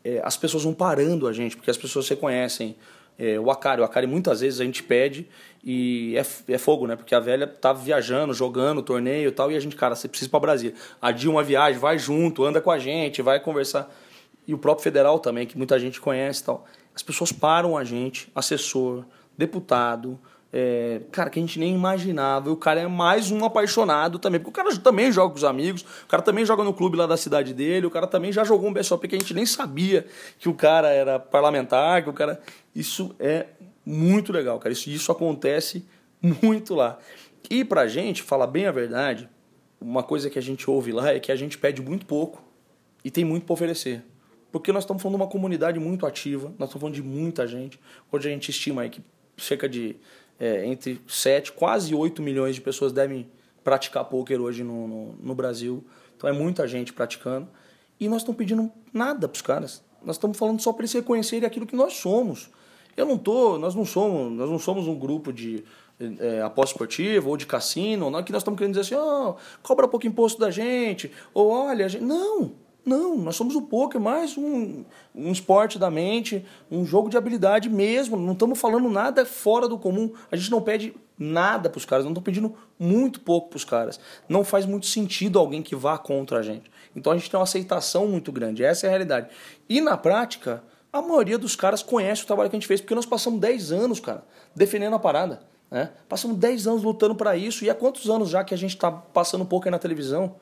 é, 0.04 0.22
as 0.24 0.38
pessoas 0.38 0.64
vão 0.64 0.74
parando 0.74 1.28
a 1.28 1.34
gente 1.34 1.56
porque 1.56 1.70
as 1.70 1.78
pessoas 1.78 2.06
se 2.06 2.16
conhecem 2.16 2.76
é, 3.18 3.40
o 3.40 3.52
Akari. 3.52 3.82
O 3.82 3.84
Akari 3.84 4.08
muitas 4.08 4.42
vezes 4.42 4.60
a 4.60 4.64
gente 4.64 4.82
pede 4.82 5.28
e 5.64 6.16
é, 6.18 6.54
é 6.54 6.58
fogo, 6.58 6.88
né? 6.88 6.96
Porque 6.96 7.14
a 7.14 7.20
velha 7.20 7.46
tá 7.46 7.72
viajando, 7.72 8.34
jogando 8.34 8.82
torneio 8.82 9.30
e 9.30 9.32
tal, 9.32 9.52
e 9.52 9.56
a 9.56 9.60
gente, 9.60 9.76
cara, 9.76 9.96
você 9.96 10.08
precisa 10.08 10.28
ir 10.28 10.32
pra 10.32 10.40
Brasília. 10.40 10.76
Adia 11.02 11.30
uma 11.30 11.44
viagem, 11.44 11.80
vai 11.80 12.00
junto, 12.00 12.44
anda 12.44 12.60
com 12.60 12.72
a 12.72 12.80
gente, 12.80 13.22
vai 13.22 13.40
conversar. 13.40 13.94
E 14.48 14.54
o 14.54 14.58
próprio 14.58 14.84
federal 14.84 15.20
também, 15.20 15.46
que 15.46 15.58
muita 15.58 15.78
gente 15.80 16.02
conhece 16.02 16.42
e 16.42 16.46
tal. 16.46 16.66
As 16.96 17.04
pessoas 17.04 17.32
param 17.32 17.78
a 17.78 17.84
gente, 17.84 18.32
assessor, 18.34 19.06
deputado, 19.38 20.20
é, 20.54 21.02
cara, 21.12 21.30
que 21.30 21.40
a 21.40 21.42
gente 21.42 21.58
nem 21.60 21.74
imaginava. 21.74 22.50
E 22.50 22.52
o 22.52 22.58
cara 22.58 22.82
é 22.82 22.88
mais 22.88 23.32
um 23.32 23.44
apaixonado 23.46 24.20
também. 24.20 24.40
Porque 24.40 24.60
o 24.60 24.64
cara 24.64 24.76
também 24.78 25.12
joga 25.12 25.30
com 25.30 25.38
os 25.38 25.44
amigos, 25.44 25.82
o 25.82 26.08
cara 26.08 26.22
também 26.22 26.46
joga 26.46 26.64
no 26.64 26.74
clube 26.74 26.98
lá 26.98 27.08
da 27.08 27.16
cidade 27.16 27.54
dele, 27.54 27.86
o 27.86 27.92
cara 27.92 28.08
também 28.08 28.32
já 28.32 28.44
jogou 28.44 28.70
um 28.70 28.74
BSOP 28.74 29.08
que 29.08 29.16
a 29.16 29.20
gente 29.20 29.34
nem 29.34 29.46
sabia 29.46 30.06
que 30.38 30.50
o 30.50 30.54
cara 30.54 30.90
era 30.90 31.20
parlamentar, 31.20 32.04
que 32.04 32.10
o 32.10 32.14
cara. 32.14 32.42
Isso 32.76 33.16
é 33.20 33.48
muito 33.86 34.32
legal, 34.32 34.60
cara. 34.60 34.74
Isso, 34.74 34.90
isso 34.90 35.12
acontece 35.12 35.86
muito 36.22 36.76
lá. 36.76 37.00
E 37.50 37.66
pra 37.66 37.88
gente, 37.88 38.22
falar 38.22 38.48
bem 38.48 38.66
a 38.66 38.72
verdade, 38.72 39.30
uma 39.80 40.04
coisa 40.04 40.30
que 40.30 40.38
a 40.38 40.42
gente 40.42 40.70
ouve 40.70 40.92
lá 40.92 41.14
é 41.14 41.20
que 41.20 41.32
a 41.32 41.36
gente 41.36 41.58
pede 41.58 41.82
muito 41.82 42.06
pouco 42.06 42.44
e 43.04 43.10
tem 43.10 43.26
muito 43.26 43.46
para 43.46 43.54
oferecer. 43.54 44.04
Porque 44.52 44.72
nós 44.72 44.84
estamos 44.84 45.02
falando 45.02 45.18
de 45.18 45.24
uma 45.24 45.30
comunidade 45.30 45.80
muito 45.80 46.06
ativa, 46.06 46.54
nós 46.60 46.70
estamos 46.70 46.82
falando 46.82 46.96
de 46.96 47.04
muita 47.04 47.48
gente. 47.48 47.80
Hoje 48.12 48.30
a 48.30 48.32
gente 48.32 48.52
estima 48.52 48.84
aí 48.84 48.90
que 48.90 49.02
cerca 49.38 49.68
de 49.68 49.96
é, 50.42 50.66
entre 50.66 51.00
7, 51.08 51.52
quase 51.52 51.94
8 51.94 52.20
milhões 52.20 52.56
de 52.56 52.62
pessoas 52.62 52.92
devem 52.92 53.30
praticar 53.64 54.04
poker 54.06 54.42
hoje 54.42 54.64
no, 54.64 54.88
no, 54.88 55.14
no 55.22 55.36
Brasil. 55.36 55.86
Então 56.18 56.28
é 56.28 56.34
muita 56.34 56.68
gente 56.68 56.92
praticando. 56.92 57.48
E 58.00 58.10
nós 58.10 58.24
estamos 58.24 58.40
pedindo 58.40 58.72
nada 58.92 59.28
para 59.28 59.36
os 59.36 59.42
caras. 59.44 59.84
Nós 60.04 60.16
estamos 60.16 60.36
falando 60.36 60.60
só 60.60 60.74
para 60.74 60.82
eles 60.82 60.94
reconhecerem 60.94 61.46
aquilo 61.46 61.68
que 61.68 61.76
nós 61.76 61.94
somos. 61.94 62.50
Eu 62.98 63.06
não 63.06 63.20
tô, 63.20 63.60
nós 63.60 63.76
não 63.76 63.86
somos, 63.86 64.32
nós 64.32 64.50
não 64.50 64.58
somos 64.58 64.88
um 64.88 64.98
grupo 64.98 65.32
de 65.32 65.64
é, 66.20 66.42
aposta 66.42 66.74
esportiva 66.74 67.30
ou 67.30 67.38
de 67.38 67.46
cassino, 67.46 68.10
não, 68.10 68.24
que 68.24 68.32
nós 68.32 68.42
estamos 68.42 68.58
querendo 68.58 68.74
dizer 68.74 68.96
assim, 68.96 69.06
oh, 69.06 69.36
cobra 69.62 69.88
pouco 69.88 70.08
imposto 70.08 70.40
da 70.40 70.50
gente, 70.50 71.12
ou 71.36 71.52
olha, 71.52 71.88
gente... 71.88 72.04
não, 72.04 72.54
não, 72.86 73.18
nós 73.18 73.36
somos 73.36 73.56
o 73.56 73.62
poker 73.62 74.02
mais 74.02 74.38
um, 74.38 74.84
um 75.14 75.32
esporte 75.32 75.78
da 75.78 75.92
mente, 75.92 76.46
um 76.70 76.84
jogo 76.84 77.10
de 77.10 77.18
habilidade 77.18 77.70
mesmo. 77.70 78.18
Não 78.18 78.34
estamos 78.34 78.60
falando 78.60 78.90
nada 78.90 79.26
fora 79.26 79.68
do 79.68 79.78
comum. 79.78 80.12
A 80.32 80.36
gente 80.36 80.50
não 80.50 80.62
pede 80.62 80.94
nada 81.18 81.70
para 81.70 81.78
os 81.78 81.86
caras, 81.86 82.06
não 82.06 82.12
estamos 82.12 82.26
pedindo 82.26 82.56
muito 82.80 83.20
pouco 83.20 83.50
para 83.50 83.58
os 83.58 83.64
caras. 83.64 84.00
Não 84.28 84.44
faz 84.44 84.66
muito 84.66 84.88
sentido 84.88 85.38
alguém 85.38 85.62
que 85.62 85.76
vá 85.76 85.98
contra 85.98 86.40
a 86.40 86.42
gente. 86.42 86.72
Então 86.96 87.14
a 87.14 87.18
gente 87.18 87.30
tem 87.30 87.38
uma 87.38 87.44
aceitação 87.44 88.08
muito 88.08 88.32
grande, 88.32 88.64
essa 88.64 88.86
é 88.86 88.90
a 88.90 88.90
realidade. 88.90 89.30
E 89.70 89.80
na 89.80 89.96
prática, 89.96 90.64
A 90.94 91.02
maioria 91.02 91.38
dos 91.38 91.56
caras 91.56 91.82
conhece 91.82 92.24
o 92.24 92.28
trabalho 92.28 92.50
que 92.50 92.56
a 92.56 92.60
gente 92.60 92.68
fez, 92.68 92.82
porque 92.82 92.94
nós 92.94 93.06
passamos 93.06 93.40
10 93.40 93.72
anos, 93.72 94.00
cara, 94.00 94.26
defendendo 94.54 94.94
a 94.94 95.00
parada. 95.00 95.42
Né? 95.70 95.90
Passamos 96.10 96.38
10 96.38 96.68
anos 96.68 96.84
lutando 96.84 97.16
para 97.16 97.38
isso. 97.38 97.64
E 97.64 97.70
há 97.70 97.76
quantos 97.76 98.10
anos 98.10 98.30
já 98.30 98.44
que 98.44 98.54
a 98.54 98.58
gente 98.58 98.76
está 98.76 98.92
passando 98.92 99.44
um 99.44 99.46
pouco 99.46 99.70
na 99.70 99.80
televisão? 99.80 100.36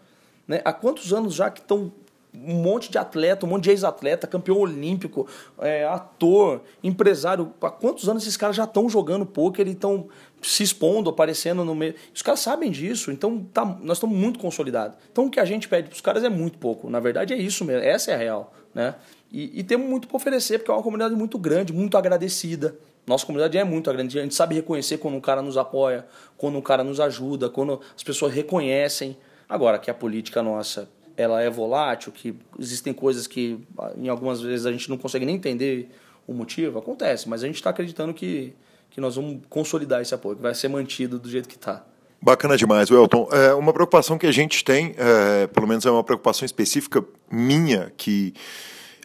Né? 0.47 0.59
Há 0.65 0.73
quantos 0.73 1.13
anos 1.13 1.35
já 1.35 1.51
que 1.51 1.59
estão 1.59 1.91
um 2.33 2.55
monte 2.55 2.91
de 2.91 2.97
atleta, 2.97 3.45
um 3.45 3.49
monte 3.49 3.63
de 3.65 3.69
ex-atleta, 3.71 4.27
campeão 4.27 4.57
olímpico, 4.57 5.27
é, 5.59 5.85
ator, 5.85 6.61
empresário. 6.83 7.53
Há 7.61 7.69
quantos 7.69 8.07
anos 8.07 8.23
esses 8.23 8.37
caras 8.37 8.55
já 8.55 8.65
estão 8.65 8.87
jogando 8.87 9.25
poker 9.25 9.67
e 9.67 9.71
estão 9.71 10.07
se 10.41 10.63
expondo, 10.63 11.09
aparecendo 11.09 11.65
no 11.65 11.73
meio? 11.73 11.95
Os 12.13 12.21
caras 12.21 12.39
sabem 12.39 12.71
disso, 12.71 13.11
então 13.11 13.45
tá, 13.53 13.65
nós 13.65 13.97
estamos 13.97 14.15
muito 14.15 14.39
consolidados. 14.39 14.97
Então 15.11 15.25
o 15.25 15.29
que 15.29 15.39
a 15.39 15.45
gente 15.45 15.67
pede 15.67 15.89
para 15.89 15.95
os 15.95 16.01
caras 16.01 16.23
é 16.23 16.29
muito 16.29 16.57
pouco. 16.59 16.89
Na 16.89 16.99
verdade 16.99 17.33
é 17.33 17.37
isso 17.37 17.65
mesmo, 17.65 17.83
essa 17.83 18.11
é 18.11 18.13
a 18.13 18.17
real. 18.17 18.53
Né? 18.73 18.95
E, 19.31 19.59
e 19.59 19.63
temos 19.63 19.89
muito 19.89 20.07
para 20.07 20.17
oferecer, 20.17 20.59
porque 20.59 20.71
é 20.71 20.73
uma 20.73 20.83
comunidade 20.83 21.15
muito 21.15 21.37
grande, 21.37 21.73
muito 21.73 21.97
agradecida. 21.97 22.75
Nossa 23.07 23.25
comunidade 23.25 23.57
é 23.57 23.63
muito 23.63 23.91
grande. 23.91 24.19
A 24.19 24.21
gente 24.21 24.35
sabe 24.35 24.53
reconhecer 24.53 24.99
quando 24.99 25.15
um 25.15 25.21
cara 25.21 25.41
nos 25.41 25.57
apoia, 25.57 26.05
quando 26.37 26.57
um 26.57 26.61
cara 26.61 26.83
nos 26.83 26.99
ajuda, 26.99 27.49
quando 27.49 27.81
as 27.95 28.03
pessoas 28.03 28.31
reconhecem. 28.33 29.17
Agora 29.47 29.79
que 29.79 29.89
a 29.89 29.95
política 29.95 30.43
nossa 30.43 30.87
ela 31.19 31.41
é 31.41 31.49
volátil, 31.49 32.13
que 32.13 32.33
existem 32.57 32.93
coisas 32.93 33.27
que 33.27 33.59
em 33.97 34.07
algumas 34.07 34.39
vezes 34.39 34.65
a 34.65 34.71
gente 34.71 34.89
não 34.89 34.97
consegue 34.97 35.25
nem 35.25 35.35
entender 35.35 35.89
o 36.25 36.33
motivo, 36.33 36.79
acontece, 36.79 37.27
mas 37.27 37.43
a 37.43 37.47
gente 37.47 37.57
está 37.57 37.71
acreditando 37.71 38.13
que, 38.13 38.53
que 38.89 39.01
nós 39.01 39.17
vamos 39.17 39.41
consolidar 39.49 40.01
esse 40.01 40.15
apoio, 40.15 40.37
que 40.37 40.41
vai 40.41 40.55
ser 40.55 40.69
mantido 40.69 41.19
do 41.19 41.29
jeito 41.29 41.49
que 41.49 41.57
está. 41.57 41.83
Bacana 42.21 42.55
demais, 42.55 42.89
Welton. 42.89 43.27
É 43.33 43.53
uma 43.53 43.73
preocupação 43.73 44.17
que 44.17 44.27
a 44.27 44.31
gente 44.31 44.63
tem, 44.63 44.95
é, 44.97 45.47
pelo 45.47 45.67
menos 45.67 45.85
é 45.85 45.91
uma 45.91 46.05
preocupação 46.05 46.45
específica 46.45 47.03
minha, 47.29 47.91
que 47.97 48.33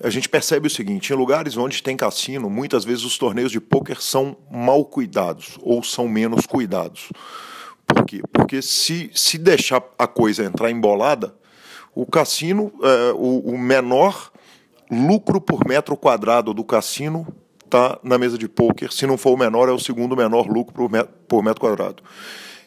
a 0.01 0.09
gente 0.09 0.29
percebe 0.29 0.69
o 0.69 0.71
seguinte: 0.71 1.13
em 1.13 1.17
lugares 1.17 1.57
onde 1.57 1.83
tem 1.83 1.97
cassino, 1.97 2.49
muitas 2.49 2.85
vezes 2.85 3.05
os 3.05 3.19
torneios 3.19 3.51
de 3.51 3.61
pôquer 3.61 4.01
são 4.01 4.37
mal 4.49 4.85
cuidados 4.85 5.59
ou 5.63 5.83
são 5.83 6.07
menos 6.07 6.47
cuidados. 6.47 7.09
Por 7.85 8.05
quê? 8.05 8.23
Porque 8.33 8.63
se, 8.63 9.11
se 9.13 9.37
deixar 9.37 9.83
a 9.99 10.07
coisa 10.07 10.45
entrar 10.45 10.71
embolada, 10.71 11.35
o 11.95 12.07
cassino, 12.07 12.73
é, 12.83 13.13
o, 13.13 13.41
o 13.41 13.59
menor 13.59 14.33
lucro 14.91 15.41
por 15.41 15.67
metro 15.67 15.97
quadrado 15.97 16.53
do 16.53 16.65
cassino 16.65 17.27
está 17.65 17.99
na 18.03 18.19
mesa 18.19 18.39
de 18.39 18.49
pôquer. 18.49 18.93
Se 18.93 19.07
não 19.07 19.17
for 19.17 19.33
o 19.33 19.37
menor, 19.37 19.69
é 19.69 19.73
o 19.73 19.79
segundo 19.79 20.17
menor 20.17 20.47
lucro 20.47 20.75
por 20.75 20.91
metro, 20.91 21.15
por 21.29 21.43
metro 21.43 21.61
quadrado. 21.61 22.03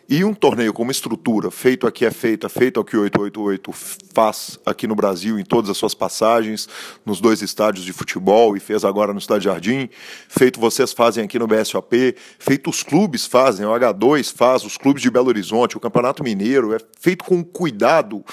E 0.09 0.23
um 0.23 0.33
torneio 0.33 0.71
com 0.71 0.83
uma 0.83 0.91
estrutura, 0.93 1.51
feito 1.51 1.85
aqui 1.85 2.05
é 2.05 2.11
feita, 2.11 2.47
feito 2.47 2.79
aqui 2.79 2.95
o 2.95 3.01
888 3.01 3.73
faz 4.13 4.57
aqui 4.65 4.87
no 4.87 4.95
Brasil, 4.95 5.37
em 5.37 5.43
todas 5.43 5.69
as 5.69 5.75
suas 5.75 5.93
passagens, 5.93 6.69
nos 7.05 7.19
dois 7.19 7.41
estádios 7.41 7.83
de 7.83 7.91
futebol 7.91 8.55
e 8.55 8.59
fez 8.61 8.85
agora 8.85 9.11
no 9.11 9.19
Estádio 9.19 9.51
Jardim, 9.51 9.89
feito 10.29 10.61
vocês 10.61 10.93
fazem 10.93 11.25
aqui 11.25 11.37
no 11.37 11.45
BSOP, 11.45 12.15
feito 12.39 12.69
os 12.69 12.83
clubes 12.83 13.25
fazem, 13.25 13.65
o 13.65 13.69
H2 13.69 14.33
faz, 14.33 14.63
os 14.63 14.77
clubes 14.77 15.01
de 15.03 15.11
Belo 15.11 15.27
Horizonte, 15.27 15.75
o 15.75 15.79
Campeonato 15.79 16.23
Mineiro, 16.23 16.73
é 16.73 16.77
feito 16.97 17.25
com 17.25 17.43
cuidado, 17.43 18.23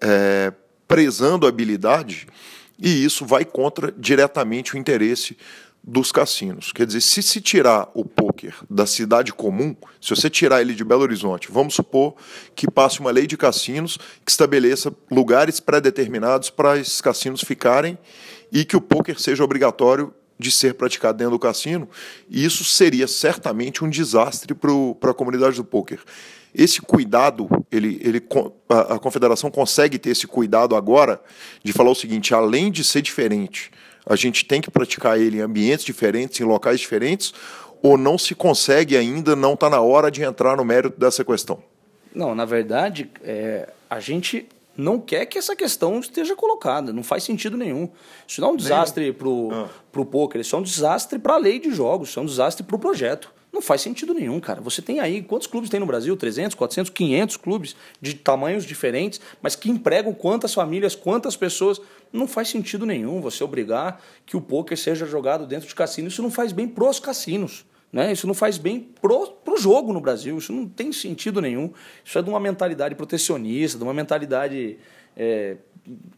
é, 0.00 0.52
prezando 0.86 1.46
habilidade, 1.46 2.26
e 2.78 3.04
isso 3.04 3.24
vai 3.24 3.44
contra 3.44 3.92
diretamente 3.96 4.74
o 4.74 4.78
interesse 4.78 5.36
dos 5.86 6.10
cassinos. 6.10 6.72
Quer 6.72 6.84
dizer, 6.84 7.00
se 7.00 7.22
se 7.22 7.40
tirar 7.40 7.88
o 7.94 8.04
poker 8.04 8.54
da 8.68 8.86
cidade 8.86 9.32
comum, 9.32 9.74
se 10.00 10.10
você 10.10 10.28
tirar 10.28 10.60
ele 10.60 10.74
de 10.74 10.84
Belo 10.84 11.02
Horizonte, 11.02 11.48
vamos 11.50 11.74
supor 11.74 12.16
que 12.56 12.68
passe 12.68 12.98
uma 12.98 13.12
lei 13.12 13.26
de 13.26 13.36
cassinos 13.36 13.96
que 14.24 14.30
estabeleça 14.30 14.92
lugares 15.08 15.60
pré-determinados 15.60 16.50
para 16.50 16.76
esses 16.76 17.00
cassinos 17.00 17.40
ficarem 17.40 17.96
e 18.52 18.64
que 18.64 18.76
o 18.76 18.80
poker 18.80 19.20
seja 19.20 19.44
obrigatório 19.44 20.12
de 20.38 20.50
ser 20.50 20.74
praticado 20.74 21.18
dentro 21.18 21.32
do 21.32 21.38
cassino, 21.38 21.88
isso 22.28 22.64
seria 22.64 23.08
certamente 23.08 23.84
um 23.84 23.88
desastre 23.88 24.54
para 24.54 25.10
a 25.10 25.14
comunidade 25.14 25.56
do 25.56 25.64
poker. 25.64 26.00
Esse 26.58 26.80
cuidado, 26.80 27.46
ele, 27.70 28.00
ele, 28.02 28.22
a, 28.66 28.94
a 28.94 28.98
confederação 28.98 29.50
consegue 29.50 29.98
ter 29.98 30.10
esse 30.10 30.26
cuidado 30.26 30.74
agora 30.74 31.20
de 31.62 31.70
falar 31.70 31.90
o 31.90 31.94
seguinte: 31.94 32.34
além 32.34 32.72
de 32.72 32.82
ser 32.82 33.02
diferente, 33.02 33.70
a 34.06 34.16
gente 34.16 34.42
tem 34.46 34.62
que 34.62 34.70
praticar 34.70 35.20
ele 35.20 35.36
em 35.36 35.40
ambientes 35.40 35.84
diferentes, 35.84 36.40
em 36.40 36.44
locais 36.44 36.80
diferentes, 36.80 37.34
ou 37.82 37.98
não 37.98 38.16
se 38.16 38.34
consegue 38.34 38.96
ainda, 38.96 39.36
não 39.36 39.52
está 39.52 39.68
na 39.68 39.82
hora 39.82 40.10
de 40.10 40.22
entrar 40.22 40.56
no 40.56 40.64
mérito 40.64 40.98
dessa 40.98 41.22
questão? 41.22 41.62
Não, 42.14 42.34
na 42.34 42.46
verdade, 42.46 43.10
é, 43.22 43.68
a 43.90 44.00
gente 44.00 44.48
não 44.74 44.98
quer 44.98 45.26
que 45.26 45.36
essa 45.36 45.54
questão 45.54 46.00
esteja 46.00 46.34
colocada, 46.34 46.90
não 46.90 47.02
faz 47.02 47.22
sentido 47.22 47.58
nenhum. 47.58 47.86
Isso 48.26 48.40
não 48.40 48.48
é 48.48 48.52
um 48.52 48.56
desastre 48.56 49.12
para 49.12 49.28
o 49.28 49.50
ah. 49.52 50.04
poker, 50.06 50.40
isso 50.40 50.56
é 50.56 50.58
um 50.58 50.62
desastre 50.62 51.18
para 51.18 51.34
a 51.34 51.38
lei 51.38 51.58
de 51.58 51.70
jogos, 51.70 52.08
isso 52.08 52.18
é 52.18 52.22
um 52.22 52.26
desastre 52.26 52.64
para 52.64 52.76
o 52.76 52.78
projeto. 52.78 53.35
Não 53.56 53.62
faz 53.62 53.80
sentido 53.80 54.12
nenhum, 54.12 54.38
cara. 54.38 54.60
Você 54.60 54.82
tem 54.82 55.00
aí, 55.00 55.22
quantos 55.22 55.46
clubes 55.46 55.70
tem 55.70 55.80
no 55.80 55.86
Brasil? 55.86 56.14
300, 56.14 56.54
400, 56.54 56.90
500 56.90 57.36
clubes 57.38 57.74
de 57.98 58.12
tamanhos 58.12 58.66
diferentes, 58.66 59.18
mas 59.40 59.56
que 59.56 59.70
empregam 59.70 60.12
quantas 60.12 60.52
famílias, 60.52 60.94
quantas 60.94 61.34
pessoas. 61.38 61.80
Não 62.12 62.28
faz 62.28 62.48
sentido 62.50 62.84
nenhum 62.84 63.18
você 63.18 63.42
obrigar 63.42 63.98
que 64.26 64.36
o 64.36 64.42
poker 64.42 64.76
seja 64.76 65.06
jogado 65.06 65.46
dentro 65.46 65.66
de 65.66 65.74
cassinos. 65.74 66.12
Isso 66.12 66.20
não 66.22 66.30
faz 66.30 66.52
bem 66.52 66.68
pros 66.68 67.00
cassinos. 67.00 67.64
Né? 67.90 68.12
Isso 68.12 68.26
não 68.26 68.34
faz 68.34 68.58
bem 68.58 68.78
pro, 69.00 69.26
pro 69.28 69.56
jogo 69.56 69.90
no 69.90 70.02
Brasil. 70.02 70.36
Isso 70.36 70.52
não 70.52 70.68
tem 70.68 70.92
sentido 70.92 71.40
nenhum. 71.40 71.72
Isso 72.04 72.18
é 72.18 72.22
de 72.22 72.28
uma 72.28 72.38
mentalidade 72.38 72.94
protecionista, 72.94 73.78
de 73.78 73.84
uma 73.84 73.94
mentalidade 73.94 74.76
é, 75.16 75.56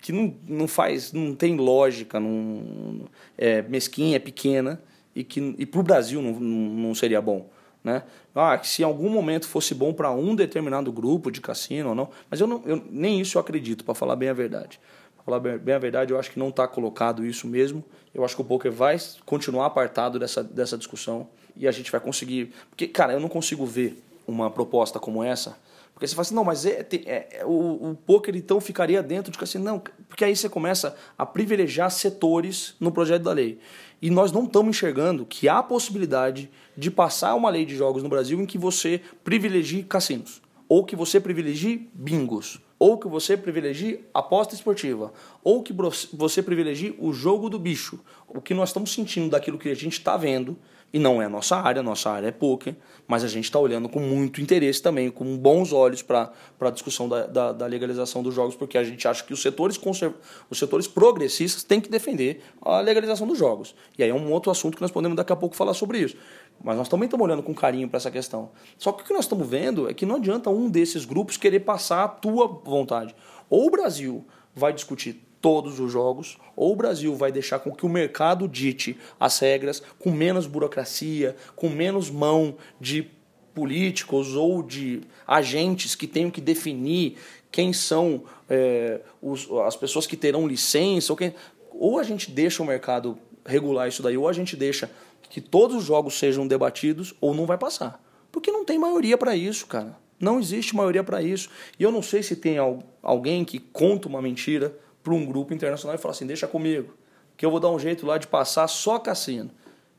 que 0.02 0.10
não, 0.10 0.34
não 0.44 0.66
faz, 0.66 1.12
não 1.12 1.36
tem 1.36 1.56
lógica, 1.56 2.18
não, 2.18 3.08
é 3.38 3.62
mesquinha, 3.62 4.16
é 4.16 4.18
pequena 4.18 4.82
e 5.18 5.24
que 5.24 5.54
e 5.58 5.66
para 5.66 5.80
o 5.80 5.82
Brasil 5.82 6.22
não, 6.22 6.32
não 6.32 6.94
seria 6.94 7.20
bom. 7.20 7.50
Né? 7.82 8.04
Ah, 8.34 8.56
que 8.56 8.68
se 8.68 8.82
em 8.82 8.84
algum 8.84 9.08
momento 9.08 9.48
fosse 9.48 9.74
bom 9.74 9.92
para 9.92 10.10
um 10.12 10.34
determinado 10.34 10.92
grupo 10.92 11.30
de 11.30 11.40
cassino 11.40 11.90
ou 11.90 11.94
não, 11.94 12.08
mas 12.30 12.40
eu, 12.40 12.46
não, 12.46 12.62
eu 12.64 12.84
nem 12.90 13.20
isso 13.20 13.36
eu 13.36 13.40
acredito, 13.40 13.84
para 13.84 13.94
falar 13.94 14.14
bem 14.14 14.28
a 14.28 14.32
verdade. 14.32 14.80
Para 15.16 15.24
falar 15.24 15.40
bem, 15.40 15.58
bem, 15.58 15.74
a 15.74 15.78
verdade, 15.78 16.12
eu 16.12 16.18
acho 16.18 16.30
que 16.30 16.38
não 16.38 16.50
está 16.50 16.68
colocado 16.68 17.26
isso 17.26 17.46
mesmo. 17.48 17.84
Eu 18.14 18.24
acho 18.24 18.36
que 18.36 18.42
o 18.42 18.44
poker 18.44 18.70
vai 18.70 18.96
continuar 19.24 19.66
apartado 19.66 20.18
dessa, 20.18 20.42
dessa 20.42 20.78
discussão 20.78 21.28
e 21.56 21.66
a 21.66 21.72
gente 21.72 21.90
vai 21.90 22.00
conseguir. 22.00 22.52
Porque, 22.70 22.86
cara, 22.86 23.12
eu 23.12 23.20
não 23.20 23.28
consigo 23.28 23.66
ver 23.66 24.00
uma 24.26 24.50
proposta 24.50 25.00
como 25.00 25.22
essa. 25.24 25.56
Porque 25.98 26.06
você 26.06 26.14
fala 26.14 26.22
assim, 26.22 26.34
não, 26.34 26.44
mas 26.44 26.64
é, 26.64 26.86
é, 27.06 27.38
é 27.40 27.44
o, 27.44 27.90
o 27.90 27.98
poker 28.06 28.36
então 28.36 28.60
ficaria 28.60 29.02
dentro 29.02 29.32
de 29.32 29.38
cassino. 29.38 29.64
Não, 29.64 29.82
porque 30.08 30.24
aí 30.24 30.36
você 30.36 30.48
começa 30.48 30.96
a 31.16 31.26
privilegiar 31.26 31.90
setores 31.90 32.76
no 32.78 32.92
projeto 32.92 33.24
da 33.24 33.32
lei. 33.32 33.58
E 34.00 34.10
nós 34.10 34.30
não 34.30 34.44
estamos 34.44 34.76
enxergando 34.76 35.26
que 35.26 35.48
há 35.48 35.62
possibilidade 35.62 36.50
de 36.76 36.90
passar 36.90 37.34
uma 37.34 37.50
lei 37.50 37.64
de 37.64 37.76
jogos 37.76 38.02
no 38.02 38.08
Brasil 38.08 38.40
em 38.40 38.46
que 38.46 38.56
você 38.56 39.00
privilegie 39.24 39.82
cassinos, 39.82 40.40
ou 40.68 40.84
que 40.84 40.94
você 40.94 41.18
privilegie 41.18 41.90
bingos, 41.92 42.60
ou 42.78 42.96
que 42.96 43.08
você 43.08 43.36
privilegie 43.36 44.04
aposta 44.14 44.54
esportiva, 44.54 45.12
ou 45.42 45.62
que 45.62 45.74
você 46.12 46.42
privilegie 46.42 46.94
o 46.98 47.12
jogo 47.12 47.50
do 47.50 47.58
bicho. 47.58 47.98
O 48.28 48.40
que 48.40 48.54
nós 48.54 48.68
estamos 48.68 48.92
sentindo 48.92 49.30
daquilo 49.30 49.58
que 49.58 49.68
a 49.68 49.74
gente 49.74 49.94
está 49.94 50.16
vendo 50.16 50.56
e 50.92 50.98
não 50.98 51.20
é 51.20 51.26
a 51.26 51.28
nossa 51.28 51.56
área, 51.56 51.82
nossa 51.82 52.10
área 52.10 52.28
é 52.28 52.30
poker, 52.30 52.74
mas 53.06 53.22
a 53.22 53.28
gente 53.28 53.44
está 53.44 53.58
olhando 53.58 53.88
com 53.88 54.00
muito 54.00 54.40
interesse 54.40 54.80
também, 54.82 55.10
com 55.10 55.36
bons 55.36 55.72
olhos 55.72 56.00
para 56.00 56.32
a 56.60 56.70
discussão 56.70 57.08
da, 57.08 57.26
da, 57.26 57.52
da, 57.52 57.66
legalização 57.66 58.22
dos 58.22 58.34
jogos, 58.34 58.56
porque 58.56 58.78
a 58.78 58.84
gente 58.84 59.06
acha 59.06 59.22
que 59.22 59.32
os 59.32 59.42
setores, 59.42 59.76
conserv... 59.76 60.14
os 60.48 60.58
setores 60.58 60.86
progressistas 60.86 61.62
têm 61.62 61.80
que 61.80 61.90
defender 61.90 62.42
a 62.62 62.80
legalização 62.80 63.26
dos 63.26 63.38
jogos. 63.38 63.74
E 63.98 64.02
aí 64.02 64.08
é 64.08 64.14
um 64.14 64.32
outro 64.32 64.50
assunto 64.50 64.76
que 64.76 64.82
nós 64.82 64.90
podemos 64.90 65.16
daqui 65.16 65.32
a 65.32 65.36
pouco 65.36 65.54
falar 65.54 65.74
sobre 65.74 65.98
isso. 65.98 66.16
Mas 66.62 66.76
nós 66.76 66.88
também 66.88 67.06
estamos 67.06 67.24
olhando 67.24 67.42
com 67.42 67.54
carinho 67.54 67.88
para 67.88 67.98
essa 67.98 68.10
questão. 68.10 68.50
Só 68.78 68.90
que 68.92 69.02
o 69.02 69.06
que 69.06 69.12
nós 69.12 69.26
estamos 69.26 69.46
vendo 69.46 69.88
é 69.90 69.94
que 69.94 70.06
não 70.06 70.16
adianta 70.16 70.48
um 70.48 70.70
desses 70.70 71.04
grupos 71.04 71.36
querer 71.36 71.60
passar 71.60 72.04
a 72.04 72.08
tua 72.08 72.46
vontade. 72.46 73.14
Ou 73.50 73.66
o 73.66 73.70
Brasil 73.70 74.26
vai 74.54 74.72
discutir 74.72 75.27
todos 75.40 75.78
os 75.78 75.92
jogos, 75.92 76.36
ou 76.56 76.72
o 76.72 76.76
Brasil 76.76 77.14
vai 77.14 77.30
deixar 77.30 77.58
com 77.58 77.72
que 77.72 77.86
o 77.86 77.88
mercado 77.88 78.48
dite 78.48 78.98
as 79.18 79.38
regras 79.38 79.82
com 79.98 80.10
menos 80.10 80.46
burocracia, 80.46 81.36
com 81.54 81.68
menos 81.68 82.10
mão 82.10 82.56
de 82.80 83.08
políticos 83.54 84.34
ou 84.34 84.62
de 84.62 85.00
agentes 85.26 85.94
que 85.94 86.06
tenham 86.06 86.30
que 86.30 86.40
definir 86.40 87.16
quem 87.50 87.72
são 87.72 88.22
é, 88.48 89.00
os, 89.20 89.50
as 89.66 89.76
pessoas 89.76 90.06
que 90.06 90.16
terão 90.16 90.46
licença, 90.46 91.12
ou, 91.12 91.16
quem, 91.16 91.34
ou 91.72 91.98
a 91.98 92.02
gente 92.02 92.30
deixa 92.30 92.62
o 92.62 92.66
mercado 92.66 93.18
regular 93.44 93.88
isso 93.88 94.02
daí, 94.02 94.16
ou 94.16 94.28
a 94.28 94.32
gente 94.32 94.56
deixa 94.56 94.90
que 95.30 95.40
todos 95.40 95.76
os 95.76 95.84
jogos 95.84 96.18
sejam 96.18 96.46
debatidos, 96.46 97.14
ou 97.20 97.34
não 97.34 97.46
vai 97.46 97.58
passar. 97.58 98.02
Porque 98.30 98.50
não 98.50 98.64
tem 98.64 98.78
maioria 98.78 99.16
para 99.16 99.34
isso, 99.34 99.66
cara. 99.66 99.96
Não 100.20 100.38
existe 100.38 100.74
maioria 100.74 101.04
para 101.04 101.22
isso. 101.22 101.48
E 101.78 101.82
eu 101.82 101.92
não 101.92 102.02
sei 102.02 102.22
se 102.22 102.36
tem 102.36 102.56
alguém 103.02 103.44
que 103.44 103.58
conta 103.58 104.08
uma 104.08 104.20
mentira 104.20 104.76
para 105.02 105.14
um 105.14 105.24
grupo 105.24 105.54
internacional 105.54 105.94
e 105.94 105.98
fala 105.98 106.12
assim: 106.12 106.26
deixa 106.26 106.46
comigo, 106.46 106.94
que 107.36 107.44
eu 107.44 107.50
vou 107.50 107.60
dar 107.60 107.70
um 107.70 107.78
jeito 107.78 108.06
lá 108.06 108.18
de 108.18 108.26
passar 108.26 108.66
só 108.68 108.98
cassino. 108.98 109.50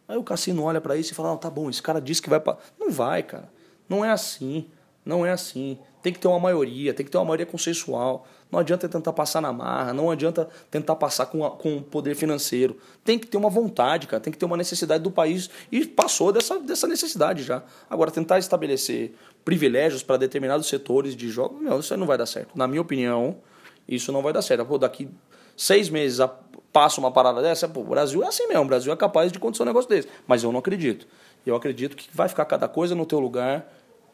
Aí 0.08 0.18
o 0.18 0.24
cassino 0.24 0.64
olha 0.64 0.82
para 0.82 0.97
isso 0.97 1.12
e 1.12 1.16
fala: 1.16 1.30
não, 1.30 1.38
tá 1.38 1.50
bom, 1.50 1.70
esse 1.70 1.82
cara 1.82 2.02
disse 2.02 2.22
que 2.22 2.30
vai. 2.30 2.41
Não 2.80 2.91
vai, 2.91 3.24
cara. 3.24 3.50
Não 3.88 4.04
é 4.04 4.12
assim. 4.12 4.68
Não 5.06 5.26
é 5.26 5.32
assim. 5.32 5.80
Tem 6.02 6.14
que 6.14 6.20
ter 6.20 6.28
uma 6.28 6.39
maioria, 6.39 6.93
tem 6.93 7.06
que 7.06 7.12
ter 7.12 7.18
uma 7.18 7.26
maioria 7.26 7.45
consensual. 7.45 8.26
Não 8.52 8.60
adianta 8.60 8.88
tentar 8.88 9.12
passar 9.12 9.41
na 9.41 9.52
marra, 9.52 9.93
não 9.93 10.10
adianta 10.10 10.47
tentar 10.72 10.95
passar 10.95 11.26
com, 11.26 11.41
o 11.41 11.52
com 11.52 11.82
poder 11.82 12.16
financeiro. 12.16 12.78
Tem 13.04 13.20
que 13.20 13.28
ter 13.28 13.38
uma 13.38 13.50
vontade, 13.50 14.08
cara, 14.08 14.22
tem 14.22 14.32
que 14.32 14.39
ter 14.39 14.45
uma 14.45 14.56
necessidade 14.58 15.04
do 15.04 15.12
país 15.12 15.50
e 15.72 15.86
passou 15.86 16.32
dessa, 16.32 16.60
dessa 16.60 16.88
necessidade 16.88 17.43
já. 17.43 17.64
Agora, 17.89 18.12
tentar 18.12 18.39
estabelecer 18.39 19.14
privilégios 19.43 20.02
para 20.02 20.18
determinados 20.18 20.68
setores 20.68 21.16
de 21.16 21.30
jogos, 21.30 21.62
não, 21.62 21.80
isso 21.80 21.95
não 21.97 22.08
vai 22.08 22.18
dar 22.18 22.26
certo. 22.26 22.58
Na 22.58 22.68
minha 22.68 22.82
opinião, 22.82 23.38
isso 23.88 24.11
não 24.11 24.21
vai 24.21 24.34
dar 24.34 24.41
certo. 24.41 24.65
Pô, 24.65 24.77
daqui 24.77 25.09
seis 25.55 25.89
meses 25.89 26.19
passa 26.71 26.99
uma 26.99 27.11
parada 27.11 27.41
dessa, 27.41 27.67
pô, 27.67 27.82
o 27.82 27.86
Brasil 27.86 28.23
é 28.23 28.27
assim 28.27 28.47
mesmo, 28.47 28.63
o 28.63 28.67
Brasil 28.67 28.93
é 28.93 28.95
capaz 28.95 29.32
de 29.32 29.38
acontecer 29.38 29.63
um 29.63 29.65
negócio 29.65 29.89
desse. 29.89 30.07
Mas 30.27 30.43
eu 30.43 30.51
não 30.51 30.59
acredito. 30.59 31.07
Eu 31.45 31.55
acredito 31.55 31.95
que 31.95 32.09
vai 32.13 32.30
ficar 32.30 32.45
cada 32.45 32.67
coisa 32.67 32.93
no 32.93 33.05
teu 33.05 33.19
lugar 33.19 33.71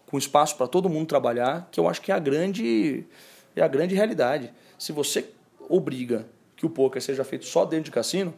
com 0.07 0.17
espaço 0.17 0.55
para 0.55 0.67
todo 0.67 0.89
mundo 0.89 1.07
trabalhar, 1.07 1.67
que 1.71 1.79
eu 1.79 1.89
acho 1.89 2.01
que 2.01 2.11
é 2.11 2.15
a 2.15 2.19
grande 2.19 3.05
é 3.55 3.61
a 3.61 3.67
grande 3.67 3.95
realidade. 3.95 4.53
Se 4.77 4.91
você 4.91 5.29
obriga 5.69 6.25
que 6.55 6.65
o 6.65 6.69
poker 6.69 7.01
seja 7.01 7.23
feito 7.23 7.45
só 7.45 7.65
dentro 7.65 7.85
de 7.85 7.91
cassino, 7.91 8.33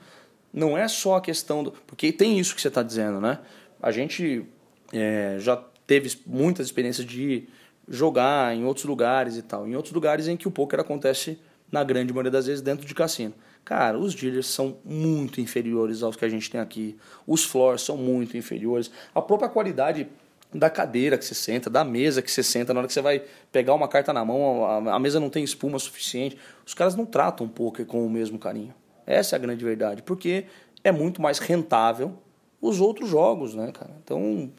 não 0.53 0.77
é 0.77 0.87
só 0.87 1.15
a 1.15 1.21
questão 1.21 1.63
do. 1.63 1.71
Porque 1.71 2.11
tem 2.11 2.39
isso 2.39 2.55
que 2.55 2.61
você 2.61 2.67
está 2.67 2.81
dizendo, 2.83 3.19
né? 3.19 3.39
A 3.81 3.91
gente 3.91 4.45
é, 4.93 5.37
já 5.39 5.61
teve 5.85 6.17
muitas 6.25 6.67
experiências 6.67 7.05
de 7.05 7.47
jogar 7.87 8.55
em 8.55 8.65
outros 8.65 8.85
lugares 8.85 9.37
e 9.37 9.41
tal. 9.41 9.67
Em 9.67 9.75
outros 9.75 9.93
lugares 9.93 10.27
em 10.27 10.35
que 10.35 10.47
o 10.47 10.51
poker 10.51 10.79
acontece, 10.79 11.39
na 11.71 11.83
grande 11.83 12.13
maioria 12.13 12.31
das 12.31 12.47
vezes, 12.47 12.61
dentro 12.61 12.85
de 12.85 12.93
cassino. 12.93 13.33
Cara, 13.63 13.97
os 13.97 14.15
dealers 14.15 14.47
são 14.47 14.77
muito 14.85 15.41
inferiores 15.41 16.01
aos 16.01 16.15
que 16.15 16.23
a 16.23 16.29
gente 16.29 16.49
tem 16.49 16.61
aqui. 16.61 16.97
Os 17.25 17.43
floors 17.43 17.81
são 17.81 17.97
muito 17.97 18.37
inferiores. 18.37 18.89
A 19.13 19.21
própria 19.21 19.49
qualidade 19.49 20.07
da 20.53 20.69
cadeira 20.69 21.17
que 21.17 21.25
você 21.25 21.35
senta, 21.35 21.69
da 21.69 21.83
mesa 21.83 22.21
que 22.21 22.31
você 22.31 22.41
senta, 22.41 22.73
na 22.73 22.79
hora 22.79 22.87
que 22.87 22.93
você 22.93 23.01
vai 23.01 23.23
pegar 23.51 23.73
uma 23.73 23.87
carta 23.87 24.13
na 24.13 24.23
mão, 24.23 24.65
a, 24.89 24.97
mesa 24.99 25.19
não 25.19 25.29
tem 25.29 25.43
espuma 25.43 25.77
suficiente. 25.79 26.37
Os 26.65 26.73
caras 26.73 26.95
não 26.95 27.05
tratam 27.05 27.45
um 27.45 27.49
poker 27.49 27.85
com 27.85 28.05
o 28.05 28.09
mesmo 28.09 28.39
carinho. 28.39 28.73
Essa 29.05 29.35
é 29.35 29.37
a 29.37 29.39
grande 29.39 29.63
verdade, 29.63 30.01
porque 30.01 30.45
é 30.83 30.91
muito 30.91 31.21
mais 31.21 31.39
rentável 31.39 32.17
os 32.61 32.79
outros 32.79 33.09
jogos, 33.09 33.53
né, 33.53 33.71
cara? 33.71 33.91
Então 34.03 34.49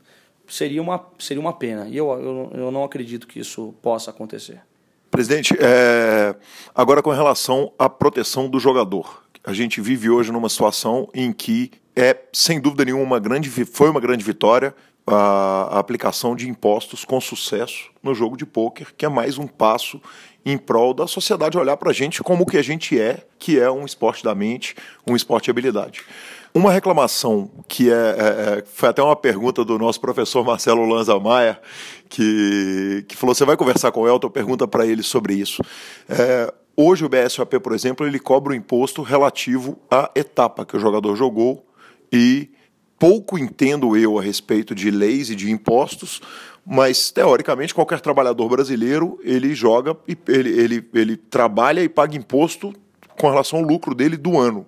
seria 0.48 0.82
uma, 0.82 1.04
seria 1.18 1.40
uma 1.40 1.52
pena. 1.52 1.88
E 1.88 1.96
eu, 1.96 2.10
eu, 2.10 2.50
eu 2.60 2.70
não 2.70 2.84
acredito 2.84 3.26
que 3.26 3.40
isso 3.40 3.74
possa 3.82 4.10
acontecer. 4.10 4.60
Presidente, 5.10 5.54
é... 5.58 6.34
agora 6.74 7.02
com 7.02 7.10
relação 7.10 7.72
à 7.78 7.88
proteção 7.88 8.48
do 8.48 8.58
jogador. 8.58 9.24
A 9.44 9.52
gente 9.52 9.80
vive 9.80 10.10
hoje 10.10 10.30
numa 10.30 10.48
situação 10.48 11.08
em 11.14 11.32
que 11.32 11.70
é, 11.96 12.16
sem 12.32 12.60
dúvida 12.60 12.84
nenhuma, 12.84 13.02
uma 13.02 13.18
grande, 13.18 13.48
foi 13.50 13.90
uma 13.90 14.00
grande 14.00 14.24
vitória 14.24 14.74
a, 15.06 15.78
aplicação 15.78 16.36
de 16.36 16.48
impostos 16.48 17.04
com 17.04 17.20
sucesso 17.20 17.90
no 18.02 18.14
jogo 18.14 18.36
de 18.36 18.46
pôquer, 18.46 18.94
que 18.96 19.04
é 19.04 19.08
mais 19.08 19.38
um 19.38 19.46
passo 19.46 20.00
em 20.44 20.56
prol 20.56 20.94
da 20.94 21.06
sociedade 21.06 21.58
olhar 21.58 21.76
para 21.76 21.90
a 21.90 21.92
gente 21.92 22.22
como 22.22 22.46
que 22.46 22.56
a 22.56 22.62
gente 22.62 22.98
é, 22.98 23.24
que 23.38 23.58
é 23.58 23.70
um 23.70 23.84
esporte 23.84 24.22
da 24.22 24.34
mente, 24.34 24.76
um 25.06 25.16
esporte 25.16 25.46
de 25.46 25.50
habilidade. 25.50 26.02
Uma 26.54 26.72
reclamação 26.72 27.50
que 27.68 27.90
é, 27.90 27.94
é, 27.94 28.58
é 28.58 28.64
foi 28.66 28.88
até 28.88 29.02
uma 29.02 29.16
pergunta 29.16 29.64
do 29.64 29.78
nosso 29.78 30.00
professor 30.00 30.44
Marcelo 30.44 30.86
Lanza 30.86 31.18
Maia, 31.18 31.60
que, 32.08 33.04
que 33.06 33.16
falou: 33.16 33.34
você 33.34 33.44
vai 33.44 33.56
conversar 33.56 33.92
com 33.92 34.00
o 34.00 34.08
Elton, 34.08 34.30
pergunta 34.30 34.66
para 34.66 34.86
ele 34.86 35.02
sobre 35.02 35.34
isso. 35.34 35.62
É, 36.08 36.52
hoje 36.76 37.04
o 37.04 37.08
BSOP, 37.08 37.58
por 37.60 37.74
exemplo, 37.74 38.06
ele 38.06 38.18
cobra 38.18 38.52
o 38.52 38.56
imposto 38.56 39.02
relativo 39.02 39.78
à 39.90 40.10
etapa 40.14 40.64
que 40.64 40.76
o 40.76 40.80
jogador 40.80 41.14
jogou 41.16 41.64
e 42.12 42.50
pouco 42.98 43.38
entendo 43.38 43.96
eu 43.96 44.18
a 44.18 44.22
respeito 44.22 44.74
de 44.74 44.90
leis 44.90 45.30
e 45.30 45.36
de 45.36 45.50
impostos, 45.50 46.20
mas 46.66 47.10
teoricamente 47.10 47.74
qualquer 47.74 48.00
trabalhador 48.00 48.48
brasileiro 48.48 49.18
ele 49.22 49.54
joga 49.54 49.96
ele, 50.26 50.50
ele, 50.50 50.88
ele 50.92 51.16
trabalha 51.16 51.82
e 51.82 51.88
paga 51.88 52.16
imposto 52.16 52.72
com 53.18 53.28
relação 53.28 53.58
ao 53.58 53.64
lucro 53.64 53.94
dele 53.94 54.16
do 54.16 54.38
ano. 54.38 54.66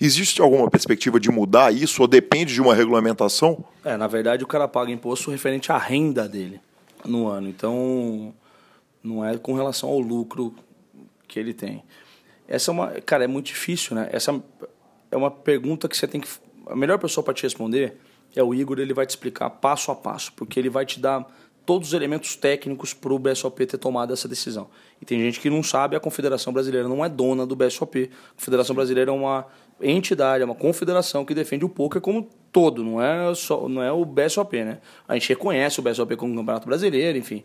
Existe 0.00 0.40
alguma 0.40 0.68
perspectiva 0.68 1.20
de 1.20 1.30
mudar 1.30 1.72
isso 1.72 2.02
ou 2.02 2.08
depende 2.08 2.54
de 2.54 2.60
uma 2.60 2.74
regulamentação? 2.74 3.64
É, 3.84 3.96
na 3.96 4.06
verdade 4.06 4.42
o 4.42 4.46
cara 4.46 4.66
paga 4.66 4.90
imposto 4.90 5.30
referente 5.30 5.70
à 5.70 5.78
renda 5.78 6.28
dele 6.28 6.60
no 7.04 7.28
ano. 7.28 7.48
Então 7.48 8.34
não 9.02 9.24
é 9.24 9.36
com 9.38 9.54
relação 9.54 9.88
ao 9.88 10.00
lucro 10.00 10.54
que 11.28 11.38
ele 11.38 11.54
tem. 11.54 11.82
Essa 12.48 12.70
é 12.70 12.72
uma, 12.72 12.88
cara, 13.02 13.24
é 13.24 13.28
muito 13.28 13.46
difícil, 13.46 13.94
né? 13.94 14.08
Essa 14.12 14.42
é 15.10 15.16
uma 15.16 15.30
pergunta 15.30 15.88
que 15.88 15.96
você 15.96 16.08
tem 16.08 16.20
que 16.20 16.28
a 16.66 16.76
melhor 16.76 16.98
pessoa 16.98 17.22
para 17.24 17.34
te 17.34 17.42
responder 17.42 17.96
é 18.34 18.42
o 18.42 18.54
Igor, 18.54 18.78
ele 18.78 18.94
vai 18.94 19.04
te 19.04 19.10
explicar 19.10 19.50
passo 19.50 19.90
a 19.90 19.96
passo, 19.96 20.32
porque 20.34 20.58
ele 20.58 20.70
vai 20.70 20.86
te 20.86 21.00
dar 21.00 21.26
todos 21.70 21.86
os 21.86 21.94
elementos 21.94 22.34
técnicos 22.34 22.92
para 22.92 23.14
o 23.14 23.18
BSOP 23.20 23.64
ter 23.64 23.78
tomado 23.78 24.12
essa 24.12 24.26
decisão. 24.26 24.68
E 25.00 25.04
tem 25.04 25.20
gente 25.20 25.38
que 25.38 25.48
não 25.48 25.62
sabe, 25.62 25.94
a 25.94 26.00
Confederação 26.00 26.52
Brasileira 26.52 26.88
não 26.88 27.04
é 27.04 27.08
dona 27.08 27.46
do 27.46 27.54
BSOP. 27.54 28.10
A 28.12 28.34
Confederação 28.34 28.74
Brasileira 28.74 29.12
é 29.12 29.14
uma 29.14 29.46
entidade, 29.80 30.42
é 30.42 30.44
uma 30.44 30.56
confederação 30.56 31.24
que 31.24 31.32
defende 31.32 31.64
o 31.64 31.68
poker 31.68 32.00
como 32.00 32.28
todo, 32.50 32.82
não 32.82 33.00
é 33.00 33.32
só 33.36 33.68
não 33.68 33.80
é 33.80 33.92
o 33.92 34.04
BSOP, 34.04 34.64
né? 34.64 34.80
A 35.06 35.14
gente 35.14 35.28
reconhece 35.28 35.78
o 35.78 35.82
BSOP 35.84 36.16
como 36.16 36.34
Campeonato 36.34 36.66
Brasileiro, 36.66 37.16
enfim. 37.16 37.44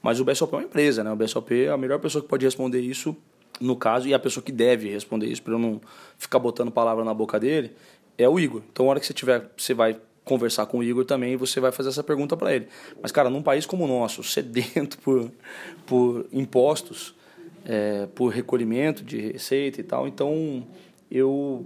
Mas 0.00 0.20
o 0.20 0.24
BSOP 0.24 0.54
é 0.54 0.56
uma 0.56 0.64
empresa, 0.64 1.04
né? 1.04 1.12
O 1.12 1.16
BSOP 1.16 1.66
é 1.66 1.68
a 1.68 1.76
melhor 1.76 1.98
pessoa 1.98 2.22
que 2.22 2.28
pode 2.30 2.46
responder 2.46 2.80
isso 2.80 3.14
no 3.60 3.76
caso 3.76 4.08
e 4.08 4.14
a 4.14 4.18
pessoa 4.18 4.42
que 4.42 4.52
deve 4.52 4.88
responder 4.88 5.26
isso 5.26 5.42
para 5.42 5.52
eu 5.52 5.58
não 5.58 5.82
ficar 6.16 6.38
botando 6.38 6.70
palavra 6.70 7.04
na 7.04 7.12
boca 7.12 7.38
dele 7.38 7.72
é 8.16 8.26
o 8.26 8.40
Igor. 8.40 8.62
Então, 8.72 8.86
a 8.86 8.88
hora 8.88 9.00
que 9.00 9.04
você 9.04 9.12
tiver, 9.12 9.50
você 9.54 9.74
vai 9.74 9.98
conversar 10.26 10.66
com 10.66 10.78
o 10.78 10.82
Igor 10.82 11.04
também 11.04 11.34
e 11.34 11.36
você 11.36 11.60
vai 11.60 11.70
fazer 11.70 11.88
essa 11.88 12.02
pergunta 12.02 12.36
para 12.36 12.52
ele. 12.52 12.66
Mas, 13.00 13.12
cara, 13.12 13.30
num 13.30 13.42
país 13.42 13.64
como 13.64 13.84
o 13.84 13.86
nosso, 13.86 14.24
sedento 14.24 14.98
por, 14.98 15.30
por 15.86 16.26
impostos, 16.32 17.14
é, 17.64 18.06
por 18.12 18.28
recolhimento 18.28 19.04
de 19.04 19.20
receita 19.20 19.80
e 19.80 19.84
tal, 19.84 20.06
então 20.08 20.66
eu 21.08 21.64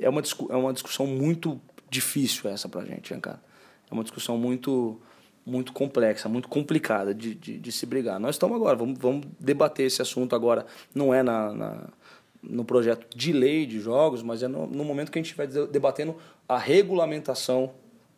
é 0.00 0.08
uma, 0.08 0.22
é 0.48 0.56
uma 0.56 0.72
discussão 0.72 1.06
muito 1.06 1.60
difícil 1.90 2.48
essa 2.50 2.66
para 2.66 2.80
a 2.80 2.84
gente, 2.84 3.12
né, 3.12 3.20
cara? 3.20 3.42
É 3.90 3.94
uma 3.94 4.02
discussão 4.02 4.38
muito 4.38 4.98
muito 5.44 5.72
complexa, 5.72 6.28
muito 6.28 6.46
complicada 6.46 7.14
de, 7.14 7.34
de, 7.34 7.58
de, 7.58 7.72
se 7.72 7.86
brigar. 7.86 8.20
Nós 8.20 8.34
estamos 8.34 8.54
agora, 8.54 8.76
vamos, 8.76 8.98
vamos 8.98 9.26
debater 9.40 9.86
esse 9.86 10.02
assunto 10.02 10.36
agora, 10.36 10.66
não 10.94 11.12
é 11.14 11.22
na, 11.22 11.54
na 11.54 11.88
no 12.42 12.64
projeto 12.64 13.06
de 13.16 13.32
lei 13.32 13.66
de 13.66 13.80
jogos, 13.80 14.22
mas 14.22 14.42
é 14.42 14.48
no, 14.48 14.66
no 14.66 14.84
momento 14.84 15.10
que 15.10 15.18
a 15.18 15.22
gente 15.22 15.34
estiver 15.34 15.66
debatendo 15.66 16.16
a 16.46 16.56
regulamentação 16.56 17.72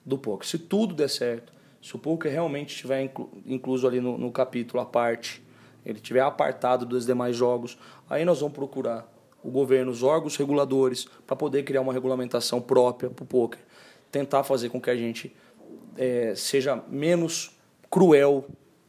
do 0.05 0.19
poker. 0.19 0.47
Se 0.47 0.59
tudo 0.59 0.95
der 0.95 1.09
certo, 1.09 1.53
se 1.83 1.95
o 1.95 1.99
poker 1.99 2.31
realmente 2.31 2.75
estiver 2.75 3.03
inclu, 3.03 3.31
incluso 3.47 3.87
ali 3.87 4.01
no, 4.01 4.19
no 4.19 4.31
capítulo 4.31 4.83
à 4.83 4.87
parte, 4.87 5.43
ele 5.85 5.99
estiver 5.99 6.21
apartado 6.21 6.85
dos 6.85 7.07
demais 7.07 7.37
jogos, 7.37 7.79
aí 8.09 8.25
nós 8.25 8.41
vamos 8.41 8.55
procurar 8.55 9.11
o 9.43 9.51
governo, 9.51 9.91
os 9.91 10.03
órgãos 10.03 10.37
reguladores, 10.37 11.07
para 11.27 11.35
poder 11.35 11.63
criar 11.63 11.81
uma 11.81 11.93
regulamentação 11.93 12.61
própria 12.61 13.09
para 13.09 13.23
o 13.23 13.27
poker. 13.27 13.61
Tentar 14.13 14.45
fazer 14.45 14.69
com 14.69 14.81
que 14.81 14.91
a 14.91 14.97
gente 14.97 15.35
é, 15.97 16.35
seja 16.35 16.83
menos 16.89 17.57
cruel 17.91 18.47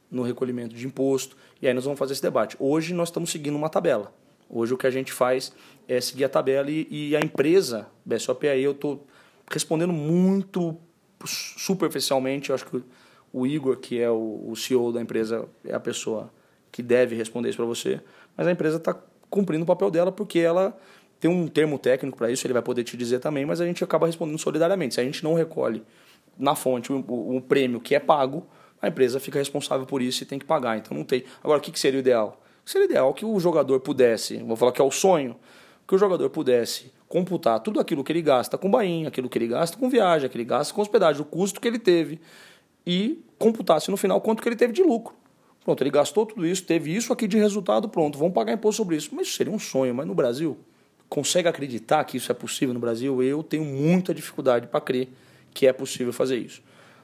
no 0.09 0.23
recolhimento 0.23 0.75
de 0.75 0.85
imposto. 0.85 1.37
E 1.61 1.67
aí 1.67 1.73
nós 1.73 1.85
vamos 1.85 1.97
fazer 1.97 2.13
esse 2.13 2.21
debate. 2.21 2.57
Hoje 2.59 2.93
nós 2.93 3.07
estamos 3.07 3.31
seguindo 3.31 3.55
uma 3.55 3.69
tabela. 3.69 4.13
Hoje 4.49 4.73
o 4.73 4.77
que 4.77 4.85
a 4.85 4.91
gente 4.91 5.13
faz 5.13 5.53
é 5.87 6.01
seguir 6.01 6.25
a 6.25 6.29
tabela 6.29 6.69
e, 6.69 6.85
e 6.89 7.15
a 7.15 7.21
empresa, 7.21 7.87
BSOP, 8.03 8.47
aí 8.49 8.63
eu 8.63 8.71
estou 8.71 9.07
respondendo 9.49 9.93
muito 9.93 10.77
superficialmente, 11.27 12.49
eu 12.49 12.55
acho 12.55 12.65
que 12.65 12.83
o 13.33 13.47
Igor, 13.47 13.77
que 13.77 13.99
é 13.99 14.09
o, 14.09 14.53
CEO 14.55 14.91
da 14.91 15.01
empresa, 15.01 15.47
é 15.65 15.73
a 15.73 15.79
pessoa 15.79 16.31
que 16.71 16.81
deve 16.81 17.15
responder 17.15 17.49
isso 17.49 17.57
para 17.57 17.65
você, 17.65 18.01
mas 18.35 18.47
a 18.47 18.51
empresa 18.51 18.77
está 18.77 18.95
cumprindo 19.29 19.63
o 19.63 19.67
papel 19.67 19.89
dela 19.89 20.11
porque 20.11 20.39
ela 20.39 20.77
tem 21.19 21.29
um 21.29 21.47
termo 21.47 21.77
técnico 21.77 22.17
para 22.17 22.31
isso, 22.31 22.45
ele 22.45 22.53
vai 22.53 22.61
poder 22.61 22.83
te 22.83 22.97
dizer 22.97 23.19
também, 23.19 23.45
mas 23.45 23.61
a 23.61 23.65
gente 23.65 23.83
acaba 23.83 24.07
respondendo 24.07 24.37
solidariamente. 24.39 24.95
Se 24.95 25.01
a 25.01 25.03
gente 25.03 25.23
não 25.23 25.33
recolhe 25.33 25.83
na 26.37 26.55
fonte 26.55 26.91
o, 26.91 27.03
o, 27.07 27.37
o 27.37 27.41
prêmio 27.41 27.79
que 27.79 27.93
é 27.93 27.99
pago, 27.99 28.45
a 28.81 28.87
empresa 28.87 29.19
fica 29.19 29.37
responsável 29.37 29.85
por 29.85 30.01
isso 30.01 30.23
e 30.23 30.25
tem 30.25 30.39
que 30.39 30.45
pagar. 30.45 30.77
Então 30.77 30.97
não 30.97 31.03
tem. 31.03 31.23
Agora, 31.43 31.59
o 31.59 31.61
que, 31.61 31.71
que 31.71 31.79
seria 31.79 31.99
o 31.99 32.01
ideal? 32.01 32.41
Seria 32.65 32.85
ideal 32.85 33.13
que 33.13 33.25
o 33.25 33.39
jogador 33.39 33.79
pudesse, 33.79 34.37
vou 34.37 34.55
falar 34.55 34.71
que 34.71 34.81
é 34.81 34.83
o 34.83 34.91
sonho, 34.91 35.35
que 35.87 35.93
o 35.93 35.97
jogador 35.97 36.29
pudesse 36.29 36.91
computar 37.11 37.59
tudo 37.59 37.79
aquilo 37.79 38.03
que 38.05 38.11
ele 38.11 38.21
gasta 38.21 38.57
com 38.57 38.71
bainha, 38.71 39.09
aquilo 39.09 39.27
que 39.27 39.37
ele 39.37 39.47
gasta 39.47 39.77
com 39.77 39.89
viagem, 39.89 40.27
aquilo 40.27 40.31
que 40.31 40.37
ele 40.37 40.45
gasta 40.45 40.73
com 40.73 40.81
hospedagem, 40.81 41.21
o 41.21 41.25
custo 41.25 41.59
que 41.59 41.67
ele 41.67 41.77
teve 41.77 42.21
e 42.87 43.21
computasse 43.37 43.91
no 43.91 43.97
final 43.97 44.21
quanto 44.21 44.41
que 44.41 44.47
ele 44.47 44.55
teve 44.55 44.71
de 44.71 44.81
lucro. 44.81 45.13
Pronto, 45.63 45.83
ele 45.83 45.91
gastou 45.91 46.25
tudo 46.25 46.47
isso, 46.47 46.63
teve 46.63 46.95
isso 46.95 47.11
aqui 47.11 47.27
de 47.27 47.37
resultado, 47.37 47.89
pronto, 47.89 48.17
vamos 48.17 48.33
pagar 48.33 48.53
imposto 48.53 48.77
sobre 48.77 48.95
isso. 48.95 49.09
Mas 49.13 49.27
isso 49.27 49.35
seria 49.35 49.53
um 49.53 49.59
sonho, 49.59 49.93
mas 49.93 50.07
no 50.07 50.15
Brasil, 50.15 50.57
consegue 51.09 51.49
acreditar 51.49 52.03
que 52.05 52.15
isso 52.15 52.31
é 52.31 52.35
possível 52.35 52.73
no 52.73 52.79
Brasil? 52.79 53.21
Eu 53.21 53.43
tenho 53.43 53.65
muita 53.65 54.13
dificuldade 54.13 54.67
para 54.67 54.79
crer 54.79 55.09
que 55.53 55.67
é 55.67 55.73
possível 55.73 56.13
fazer 56.13 56.37
isso. 56.37 56.63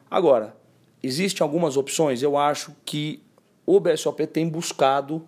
Agora, 0.10 0.55
existem 1.03 1.43
algumas 1.43 1.76
opções, 1.76 2.24
eu 2.24 2.38
acho 2.38 2.72
que 2.86 3.22
o 3.66 3.78
BSOP 3.78 4.26
tem 4.26 4.47
buscado 4.47 5.22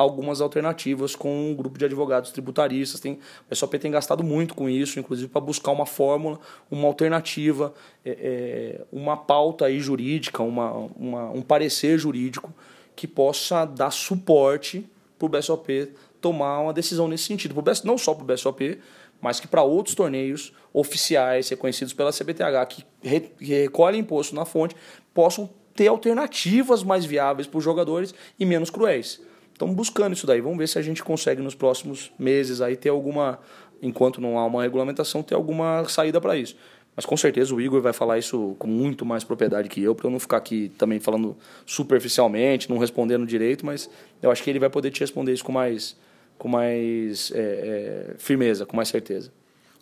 algumas 0.00 0.40
alternativas 0.40 1.14
com 1.14 1.50
um 1.50 1.54
grupo 1.54 1.78
de 1.78 1.84
advogados 1.84 2.30
tributaristas. 2.30 3.00
Tem, 3.00 3.18
o 3.50 3.54
SOP 3.54 3.74
tem 3.74 3.90
gastado 3.90 4.24
muito 4.24 4.54
com 4.54 4.68
isso, 4.68 4.98
inclusive 4.98 5.28
para 5.28 5.40
buscar 5.40 5.70
uma 5.72 5.84
fórmula, 5.84 6.40
uma 6.70 6.86
alternativa, 6.86 7.74
é, 8.04 8.10
é, 8.10 8.84
uma 8.90 9.16
pauta 9.16 9.66
aí 9.66 9.78
jurídica, 9.78 10.42
uma, 10.42 10.72
uma, 10.96 11.30
um 11.30 11.42
parecer 11.42 11.98
jurídico 11.98 12.52
que 12.96 13.06
possa 13.06 13.64
dar 13.64 13.90
suporte 13.90 14.86
para 15.18 15.26
o 15.26 15.28
BSOP 15.28 15.92
tomar 16.20 16.60
uma 16.60 16.72
decisão 16.72 17.06
nesse 17.06 17.24
sentido. 17.24 17.54
Pro 17.54 17.62
BS, 17.62 17.84
não 17.84 17.98
só 17.98 18.14
para 18.14 18.24
o 18.24 18.26
BSOP, 18.26 18.78
mas 19.20 19.38
que 19.38 19.46
para 19.46 19.62
outros 19.62 19.94
torneios 19.94 20.52
oficiais 20.72 21.48
reconhecidos 21.48 21.92
pela 21.92 22.10
CBTH 22.10 22.66
que, 22.68 22.84
re, 23.02 23.20
que 23.20 23.54
recolhem 23.62 24.00
imposto 24.00 24.34
na 24.34 24.46
fonte 24.46 24.74
possam 25.12 25.50
ter 25.74 25.88
alternativas 25.88 26.82
mais 26.82 27.04
viáveis 27.04 27.46
para 27.46 27.58
os 27.58 27.64
jogadores 27.64 28.14
e 28.38 28.46
menos 28.46 28.70
cruéis. 28.70 29.20
Estamos 29.60 29.76
buscando 29.76 30.14
isso 30.14 30.26
daí. 30.26 30.40
Vamos 30.40 30.56
ver 30.56 30.66
se 30.66 30.78
a 30.78 30.82
gente 30.82 31.04
consegue 31.04 31.42
nos 31.42 31.54
próximos 31.54 32.10
meses 32.18 32.62
aí 32.62 32.76
ter 32.76 32.88
alguma, 32.88 33.38
enquanto 33.82 34.18
não 34.18 34.38
há 34.38 34.46
uma 34.46 34.62
regulamentação, 34.62 35.22
ter 35.22 35.34
alguma 35.34 35.84
saída 35.86 36.18
para 36.18 36.34
isso. 36.34 36.56
Mas 36.96 37.04
com 37.04 37.14
certeza 37.14 37.54
o 37.54 37.60
Igor 37.60 37.82
vai 37.82 37.92
falar 37.92 38.18
isso 38.18 38.56
com 38.58 38.66
muito 38.66 39.04
mais 39.04 39.22
propriedade 39.22 39.68
que 39.68 39.82
eu, 39.82 39.94
para 39.94 40.06
eu 40.06 40.10
não 40.10 40.18
ficar 40.18 40.38
aqui 40.38 40.72
também 40.78 40.98
falando 40.98 41.36
superficialmente, 41.66 42.70
não 42.70 42.78
respondendo 42.78 43.26
direito, 43.26 43.66
mas 43.66 43.90
eu 44.22 44.30
acho 44.30 44.42
que 44.42 44.48
ele 44.48 44.58
vai 44.58 44.70
poder 44.70 44.90
te 44.92 45.00
responder 45.00 45.34
isso 45.34 45.44
com 45.44 45.52
mais, 45.52 45.94
com 46.38 46.48
mais 46.48 47.30
é, 47.34 47.38
é, 47.38 48.14
firmeza, 48.16 48.64
com 48.64 48.74
mais 48.74 48.88
certeza. 48.88 49.30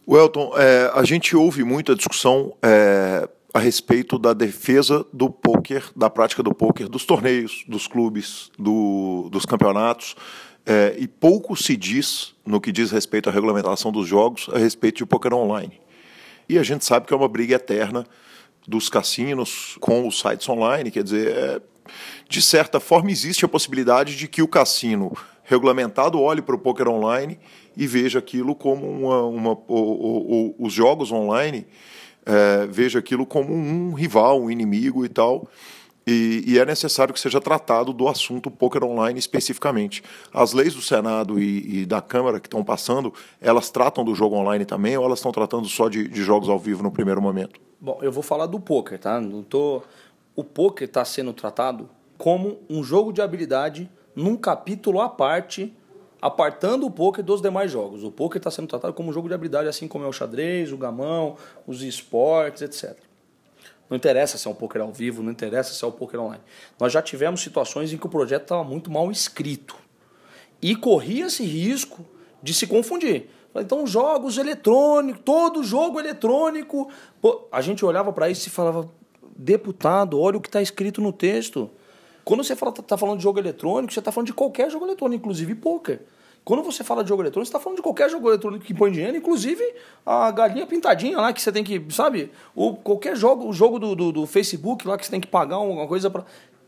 Welton, 0.08 0.58
é, 0.58 0.90
a 0.92 1.04
gente 1.04 1.36
ouve 1.36 1.62
muita 1.62 1.94
discussão 1.94 2.52
é, 2.60 3.28
a 3.52 3.58
respeito 3.58 4.18
da 4.18 4.32
defesa 4.32 5.06
do 5.12 5.30
poker, 5.30 5.84
da 5.96 6.10
prática 6.10 6.42
do 6.42 6.54
poker, 6.54 6.88
dos 6.88 7.04
torneios, 7.04 7.64
dos 7.66 7.86
clubes, 7.86 8.50
do, 8.58 9.28
dos 9.30 9.46
campeonatos, 9.46 10.14
é, 10.66 10.94
e 10.98 11.08
pouco 11.08 11.56
se 11.56 11.76
diz 11.76 12.34
no 12.44 12.60
que 12.60 12.70
diz 12.70 12.90
respeito 12.90 13.28
à 13.30 13.32
regulamentação 13.32 13.90
dos 13.90 14.06
jogos 14.06 14.50
a 14.52 14.58
respeito 14.58 14.98
de 14.98 15.06
poker 15.06 15.32
online. 15.32 15.80
E 16.48 16.58
a 16.58 16.62
gente 16.62 16.84
sabe 16.84 17.06
que 17.06 17.14
é 17.14 17.16
uma 17.16 17.28
briga 17.28 17.56
eterna 17.56 18.06
dos 18.66 18.90
cassinos 18.90 19.76
com 19.80 20.06
os 20.06 20.20
sites 20.20 20.46
online, 20.46 20.90
quer 20.90 21.02
dizer, 21.02 21.28
é, 21.28 21.60
de 22.28 22.42
certa 22.42 22.78
forma 22.78 23.10
existe 23.10 23.46
a 23.46 23.48
possibilidade 23.48 24.14
de 24.14 24.28
que 24.28 24.42
o 24.42 24.48
cassino 24.48 25.16
regulamentado 25.42 26.20
olhe 26.20 26.42
para 26.42 26.54
o 26.54 26.58
poker 26.58 26.88
online 26.88 27.38
e 27.74 27.86
veja 27.86 28.18
aquilo 28.18 28.54
como 28.54 28.86
uma, 28.86 29.22
uma 29.22 29.52
o, 29.52 29.74
o, 29.74 30.54
o, 30.58 30.66
os 30.66 30.72
jogos 30.74 31.10
online 31.10 31.66
é, 32.28 32.66
veja 32.66 32.98
aquilo 32.98 33.24
como 33.24 33.54
um 33.54 33.94
rival, 33.94 34.42
um 34.42 34.50
inimigo 34.50 35.02
e 35.04 35.08
tal. 35.08 35.48
E, 36.06 36.42
e, 36.46 36.58
é 36.58 36.64
necessário 36.64 37.12
que 37.12 37.20
seja 37.20 37.38
tratado 37.38 37.92
do 37.92 38.08
assunto 38.08 38.50
poker 38.50 38.82
online 38.82 39.18
especificamente. 39.18 40.02
As 40.32 40.54
leis 40.54 40.74
do 40.74 40.80
Senado 40.80 41.38
e, 41.38 41.80
e 41.80 41.86
da 41.86 42.00
Câmara 42.00 42.40
que 42.40 42.46
estão 42.46 42.64
passando, 42.64 43.12
elas 43.40 43.70
tratam 43.70 44.02
do 44.04 44.14
jogo 44.14 44.36
online 44.36 44.64
também 44.64 44.96
ou 44.96 45.04
elas 45.04 45.18
estão 45.18 45.32
tratando 45.32 45.68
só 45.68 45.88
de, 45.88 46.08
de, 46.08 46.22
jogos 46.22 46.48
ao 46.48 46.58
vivo 46.58 46.82
no 46.82 46.90
primeiro 46.90 47.20
momento? 47.20 47.60
Bom, 47.78 47.98
eu 48.00 48.10
vou 48.10 48.22
falar 48.22 48.46
do 48.46 48.58
poker, 48.58 48.98
tá? 48.98 49.20
Não 49.20 49.42
tô... 49.42 49.82
O 50.34 50.42
poker 50.42 50.86
está 50.86 51.04
sendo 51.04 51.32
tratado 51.34 51.90
como 52.16 52.58
um 52.70 52.82
jogo 52.82 53.12
de 53.12 53.20
habilidade 53.20 53.90
num 54.16 54.34
capítulo 54.34 55.00
à 55.00 55.10
parte, 55.10 55.74
apartando 56.20 56.86
o 56.86 56.90
poker 56.90 57.24
dos 57.24 57.40
demais 57.40 57.70
jogos. 57.70 58.02
O 58.02 58.10
poker 58.10 58.38
está 58.38 58.50
sendo 58.50 58.68
tratado 58.68 58.92
como 58.94 59.10
um 59.10 59.12
jogo 59.12 59.28
de 59.28 59.34
habilidade, 59.34 59.68
assim 59.68 59.86
como 59.86 60.04
é 60.04 60.08
o 60.08 60.12
xadrez, 60.12 60.72
o 60.72 60.76
gamão, 60.76 61.36
os 61.66 61.82
esportes, 61.82 62.62
etc. 62.62 62.96
Não 63.88 63.96
interessa 63.96 64.36
se 64.36 64.46
é 64.46 64.50
um 64.50 64.54
poker 64.54 64.82
ao 64.82 64.92
vivo, 64.92 65.22
não 65.22 65.32
interessa 65.32 65.72
se 65.72 65.82
é 65.84 65.88
um 65.88 65.92
poker 65.92 66.20
online. 66.20 66.42
Nós 66.78 66.92
já 66.92 67.00
tivemos 67.00 67.40
situações 67.40 67.92
em 67.92 67.96
que 67.96 68.06
o 68.06 68.10
projeto 68.10 68.42
estava 68.42 68.64
muito 68.64 68.90
mal 68.90 69.10
escrito. 69.10 69.76
E 70.60 70.76
corria 70.76 71.26
esse 71.26 71.44
risco 71.44 72.04
de 72.42 72.52
se 72.52 72.66
confundir. 72.66 73.30
Então, 73.54 73.86
jogos 73.86 74.36
eletrônicos, 74.38 75.22
todo 75.24 75.64
jogo 75.64 75.98
eletrônico. 75.98 76.90
Pô, 77.20 77.48
a 77.50 77.60
gente 77.60 77.84
olhava 77.84 78.12
para 78.12 78.28
isso 78.28 78.46
e 78.46 78.50
falava, 78.50 78.88
deputado, 79.36 80.20
olha 80.20 80.36
o 80.36 80.40
que 80.40 80.48
está 80.48 80.60
escrito 80.60 81.00
no 81.00 81.12
texto. 81.12 81.70
Quando 82.28 82.44
você 82.44 82.54
fala, 82.54 82.72
tá 82.72 82.98
falando 82.98 83.16
de 83.16 83.22
jogo 83.22 83.38
eletrônico, 83.38 83.90
você 83.90 84.00
está 84.00 84.12
falando 84.12 84.26
de 84.26 84.34
qualquer 84.34 84.70
jogo 84.70 84.84
eletrônico, 84.84 85.22
inclusive 85.22 85.54
poker. 85.54 86.02
Quando 86.44 86.62
você 86.62 86.84
fala 86.84 87.02
de 87.02 87.08
jogo 87.08 87.22
eletrônico, 87.22 87.46
você 87.46 87.56
está 87.56 87.58
falando 87.58 87.78
de 87.78 87.82
qualquer 87.82 88.10
jogo 88.10 88.28
eletrônico 88.28 88.66
que 88.66 88.74
põe 88.74 88.92
dinheiro, 88.92 89.16
inclusive 89.16 89.64
a 90.04 90.30
galinha 90.30 90.66
pintadinha 90.66 91.16
lá 91.16 91.32
que 91.32 91.40
você 91.40 91.50
tem 91.50 91.64
que, 91.64 91.82
sabe? 91.88 92.30
Ou 92.54 92.76
qualquer 92.76 93.16
jogo, 93.16 93.48
o 93.48 93.52
jogo 93.54 93.78
do, 93.78 93.96
do, 93.96 94.12
do 94.12 94.26
Facebook 94.26 94.86
lá 94.86 94.98
que 94.98 95.06
você 95.06 95.10
tem 95.10 95.22
que 95.22 95.26
pagar 95.26 95.56
alguma 95.56 95.88
coisa 95.88 96.10
para. 96.10 96.22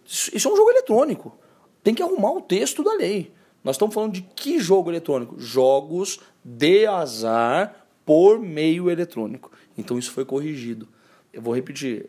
Isso 0.06 0.48
é 0.48 0.50
um 0.50 0.56
jogo 0.56 0.70
eletrônico. 0.70 1.36
Tem 1.84 1.94
que 1.94 2.02
arrumar 2.02 2.32
o 2.32 2.40
texto 2.40 2.82
da 2.82 2.94
lei. 2.94 3.30
Nós 3.62 3.76
estamos 3.76 3.94
falando 3.94 4.14
de 4.14 4.22
que 4.22 4.58
jogo 4.60 4.90
eletrônico? 4.90 5.38
Jogos 5.38 6.20
de 6.42 6.86
azar 6.86 7.84
por 8.06 8.40
meio 8.40 8.90
eletrônico. 8.90 9.52
Então 9.76 9.98
isso 9.98 10.10
foi 10.10 10.24
corrigido. 10.24 10.88
Eu 11.30 11.42
vou 11.42 11.54
repetir. 11.54 12.08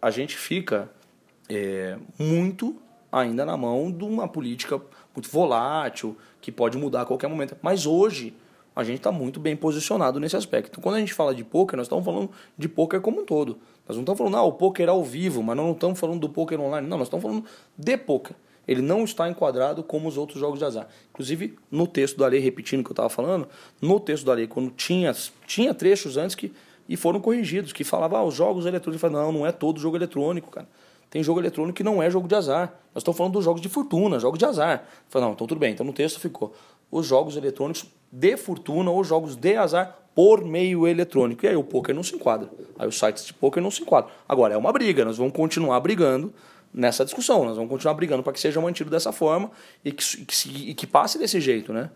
A 0.00 0.12
gente 0.12 0.36
fica 0.36 0.88
é, 1.48 1.98
muito 2.16 2.80
ainda 3.12 3.44
na 3.44 3.56
mão 3.56 3.92
de 3.92 4.02
uma 4.02 4.26
política 4.26 4.80
muito 5.14 5.30
volátil, 5.30 6.16
que 6.40 6.50
pode 6.50 6.78
mudar 6.78 7.02
a 7.02 7.04
qualquer 7.04 7.28
momento. 7.28 7.54
Mas 7.60 7.84
hoje 7.84 8.34
a 8.74 8.82
gente 8.82 8.96
está 8.96 9.12
muito 9.12 9.38
bem 9.38 9.54
posicionado 9.54 10.18
nesse 10.18 10.34
aspecto. 10.34 10.70
Então, 10.70 10.82
quando 10.82 10.94
a 10.94 10.98
gente 10.98 11.12
fala 11.12 11.34
de 11.34 11.44
poker, 11.44 11.76
nós 11.76 11.86
estamos 11.86 12.02
falando 12.02 12.30
de 12.56 12.68
poker 12.68 13.02
como 13.02 13.20
um 13.20 13.24
todo. 13.26 13.58
Nós 13.86 13.96
não 13.96 14.02
estamos 14.02 14.16
falando, 14.16 14.36
ah, 14.36 14.42
o 14.42 14.52
poker 14.52 14.88
ao 14.88 15.04
vivo, 15.04 15.42
mas 15.42 15.54
não 15.54 15.72
estamos 15.72 16.00
falando 16.00 16.20
do 16.20 16.28
poker 16.30 16.58
online. 16.58 16.88
Não, 16.88 16.96
nós 16.96 17.08
estamos 17.08 17.22
falando 17.22 17.44
de 17.76 17.96
poker. 17.98 18.34
Ele 18.66 18.80
não 18.80 19.04
está 19.04 19.28
enquadrado 19.28 19.82
como 19.82 20.08
os 20.08 20.16
outros 20.16 20.38
jogos 20.40 20.58
de 20.58 20.64
azar. 20.64 20.88
Inclusive, 21.10 21.58
no 21.70 21.86
texto 21.86 22.16
da 22.16 22.26
lei, 22.26 22.40
repetindo 22.40 22.80
o 22.80 22.84
que 22.84 22.90
eu 22.90 22.94
estava 22.94 23.10
falando, 23.10 23.46
no 23.80 24.00
texto 24.00 24.24
da 24.24 24.32
lei, 24.32 24.46
quando 24.46 24.70
tinha, 24.70 25.12
tinha 25.46 25.74
trechos 25.74 26.16
antes 26.16 26.34
que 26.34 26.52
e 26.88 26.96
foram 26.96 27.20
corrigidos, 27.20 27.72
que 27.72 27.84
falava, 27.84 28.18
ah, 28.18 28.24
os 28.24 28.34
jogos 28.34 28.66
eletrônicos. 28.66 29.02
Eu 29.02 29.10
não, 29.10 29.32
não 29.32 29.46
é 29.46 29.52
todo 29.52 29.80
jogo 29.80 29.96
eletrônico, 29.96 30.50
cara. 30.50 30.68
Tem 31.12 31.22
jogo 31.22 31.40
eletrônico 31.40 31.76
que 31.76 31.84
não 31.84 32.02
é 32.02 32.10
jogo 32.10 32.26
de 32.26 32.34
azar. 32.34 32.72
Nós 32.94 33.02
estamos 33.02 33.18
falando 33.18 33.34
dos 33.34 33.44
jogos 33.44 33.60
de 33.60 33.68
fortuna, 33.68 34.18
jogos 34.18 34.38
de 34.38 34.46
azar. 34.46 34.82
Falei, 35.10 35.28
não, 35.28 35.34
então 35.34 35.46
tudo 35.46 35.58
bem. 35.58 35.74
Então 35.74 35.84
no 35.84 35.92
texto 35.92 36.18
ficou 36.18 36.54
os 36.90 37.04
jogos 37.06 37.36
eletrônicos 37.36 37.84
de 38.10 38.34
fortuna 38.38 38.90
ou 38.90 39.04
jogos 39.04 39.36
de 39.36 39.54
azar 39.54 39.94
por 40.14 40.42
meio 40.42 40.88
eletrônico. 40.88 41.44
E 41.44 41.48
aí 41.50 41.54
o 41.54 41.62
poker 41.62 41.94
não 41.94 42.02
se 42.02 42.16
enquadra. 42.16 42.48
Aí 42.78 42.88
os 42.88 42.98
sites 42.98 43.26
de 43.26 43.34
poker 43.34 43.62
não 43.62 43.70
se 43.70 43.82
enquadram. 43.82 44.10
Agora, 44.26 44.54
é 44.54 44.56
uma 44.56 44.72
briga, 44.72 45.04
nós 45.04 45.18
vamos 45.18 45.34
continuar 45.34 45.78
brigando 45.80 46.32
nessa 46.72 47.04
discussão. 47.04 47.44
Nós 47.44 47.56
vamos 47.56 47.70
continuar 47.70 47.92
brigando 47.92 48.22
para 48.22 48.32
que 48.32 48.40
seja 48.40 48.58
mantido 48.58 48.88
dessa 48.88 49.12
forma 49.12 49.50
e 49.84 49.92
que, 49.92 50.24
que, 50.24 50.70
e 50.70 50.72
que 50.72 50.86
passe 50.86 51.18
desse 51.18 51.42
jeito, 51.42 51.74
né? 51.74 51.90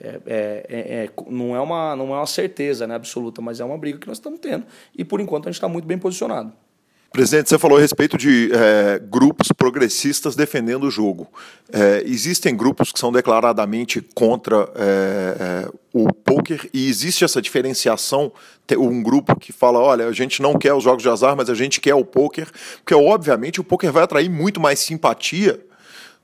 É, 0.00 0.20
é, 0.24 0.66
é, 0.68 1.04
é, 1.06 1.10
não, 1.28 1.56
é 1.56 1.60
uma, 1.60 1.96
não 1.96 2.14
é 2.14 2.18
uma 2.18 2.26
certeza 2.26 2.86
né, 2.86 2.94
absoluta, 2.94 3.42
mas 3.42 3.58
é 3.58 3.64
uma 3.64 3.76
briga 3.76 3.98
que 3.98 4.06
nós 4.06 4.18
estamos 4.18 4.38
tendo. 4.38 4.64
E 4.96 5.04
por 5.04 5.20
enquanto 5.20 5.48
a 5.48 5.50
gente 5.50 5.56
está 5.56 5.66
muito 5.66 5.84
bem 5.84 5.98
posicionado. 5.98 6.52
Presidente, 7.12 7.50
você 7.50 7.58
falou 7.58 7.76
a 7.76 7.80
respeito 7.80 8.16
de 8.16 8.50
é, 8.54 8.98
grupos 8.98 9.48
progressistas 9.52 10.34
defendendo 10.34 10.84
o 10.84 10.90
jogo. 10.90 11.30
É, 11.70 12.02
existem 12.06 12.56
grupos 12.56 12.90
que 12.90 12.98
são 12.98 13.12
declaradamente 13.12 14.00
contra 14.14 14.66
é, 14.74 15.36
é 15.38 15.68
o 15.92 16.10
poker 16.10 16.70
e 16.72 16.88
existe 16.88 17.22
essa 17.22 17.42
diferenciação? 17.42 18.32
Um 18.78 19.02
grupo 19.02 19.38
que 19.38 19.52
fala, 19.52 19.78
olha, 19.78 20.06
a 20.06 20.12
gente 20.12 20.40
não 20.40 20.54
quer 20.54 20.72
os 20.72 20.82
jogos 20.82 21.02
de 21.02 21.08
azar, 21.10 21.36
mas 21.36 21.50
a 21.50 21.54
gente 21.54 21.82
quer 21.82 21.94
o 21.94 22.02
poker, 22.02 22.50
porque 22.78 22.94
obviamente 22.94 23.60
o 23.60 23.64
poker 23.64 23.92
vai 23.92 24.04
atrair 24.04 24.30
muito 24.30 24.58
mais 24.58 24.78
simpatia 24.78 25.60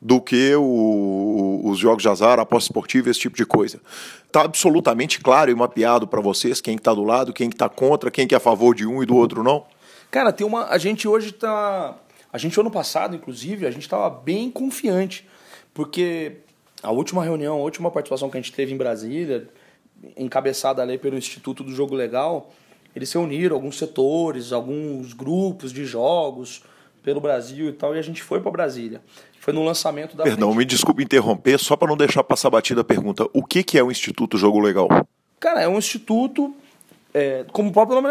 do 0.01 0.22
que 0.22 0.55
o, 0.55 1.61
os 1.64 1.78
jogos 1.78 2.03
de 2.03 2.09
azar, 2.09 2.39
aposta 2.39 2.70
esportiva, 2.70 3.11
esse 3.11 3.20
tipo 3.20 3.36
de 3.36 3.45
coisa. 3.45 3.78
Está 4.26 4.43
absolutamente 4.43 5.20
claro 5.20 5.51
e 5.51 5.55
mapeado 5.55 6.07
para 6.07 6.22
vocês 6.22 6.62
quem 6.62 6.76
está 6.76 6.95
do 6.95 7.05
lado, 7.05 7.34
quem 7.34 7.51
está 7.51 7.68
contra, 7.68 8.11
quem 8.11 8.26
que 8.26 8.34
é 8.34 8.39
a 8.39 8.41
favor 8.41 8.74
de 8.74 8.86
um 8.86 9.03
e 9.03 9.07
do 9.07 9.16
outro 9.16 9.43
não? 9.43 9.66
Cara, 10.11 10.32
tem 10.32 10.46
uma. 10.46 10.66
A 10.66 10.78
gente 10.78 11.06
hoje 11.06 11.32
tá. 11.32 11.96
A 12.32 12.38
gente, 12.38 12.59
ano 12.59 12.70
passado, 12.70 13.16
inclusive, 13.16 13.66
a 13.66 13.70
gente 13.70 13.82
estava 13.82 14.11
bem 14.11 14.50
confiante, 14.50 15.26
porque 15.72 16.36
a 16.82 16.90
última 16.90 17.24
reunião, 17.24 17.56
a 17.56 17.62
última 17.62 17.90
participação 17.90 18.28
que 18.28 18.36
a 18.36 18.40
gente 18.40 18.52
teve 18.52 18.72
em 18.72 18.76
Brasília, 18.76 19.48
encabeçada 20.16 20.82
ali 20.82 20.98
pelo 20.98 21.16
Instituto 21.16 21.64
do 21.64 21.74
Jogo 21.74 21.94
Legal, 21.94 22.50
eles 22.94 23.09
se 23.09 23.18
uniram, 23.18 23.56
alguns 23.56 23.78
setores, 23.78 24.52
alguns 24.52 25.12
grupos 25.12 25.72
de 25.72 25.84
jogos 25.84 26.62
pelo 27.02 27.20
Brasil 27.20 27.68
e 27.68 27.72
tal, 27.72 27.96
e 27.96 27.98
a 27.98 28.02
gente 28.02 28.22
foi 28.22 28.40
para 28.40 28.50
Brasília. 28.50 29.00
Foi 29.40 29.52
no 29.52 29.64
lançamento 29.64 30.16
da. 30.16 30.24
Perdão, 30.24 30.48
frente. 30.48 30.59
me 30.59 30.64
desculpe 30.64 31.02
interromper, 31.02 31.59
só 31.59 31.76
para 31.76 31.88
não 31.88 31.96
deixar 31.96 32.22
passar 32.22 32.50
batida 32.50 32.82
a 32.82 32.84
pergunta: 32.84 33.26
o 33.32 33.42
que, 33.42 33.62
que 33.62 33.78
é 33.78 33.82
o 33.82 33.90
Instituto 33.90 34.36
Jogo 34.36 34.59
Legal? 34.59 34.88
Cara, 35.40 35.62
é 35.62 35.68
um 35.68 35.78
instituto 35.78 36.54
é, 37.12 37.44
como 37.52 37.70
o 37.70 37.72
próprio 37.72 38.00
nome 38.00 38.09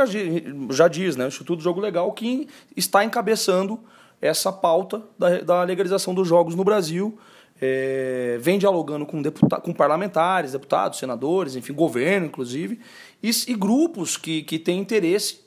já 0.71 0.87
diz, 0.87 1.15
né, 1.15 1.25
o 1.25 1.27
Instituto 1.27 1.61
Jogo 1.61 1.79
Legal, 1.79 2.11
que 2.13 2.47
está 2.75 3.03
encabeçando 3.03 3.79
essa 4.21 4.51
pauta 4.51 5.03
da, 5.17 5.41
da 5.41 5.63
legalização 5.63 6.13
dos 6.13 6.27
jogos 6.27 6.55
no 6.55 6.63
Brasil, 6.63 7.17
é, 7.61 8.37
vem 8.39 8.59
dialogando 8.59 9.05
com, 9.05 9.21
deputa 9.21 9.59
com 9.59 9.73
parlamentares, 9.73 10.51
deputados, 10.51 10.99
senadores, 10.99 11.55
enfim, 11.55 11.73
governo, 11.73 12.27
inclusive, 12.27 12.79
e, 13.21 13.31
e, 13.47 13.55
grupos 13.55 14.15
que, 14.15 14.43
que 14.43 14.59
têm 14.59 14.79
interesse 14.79 15.41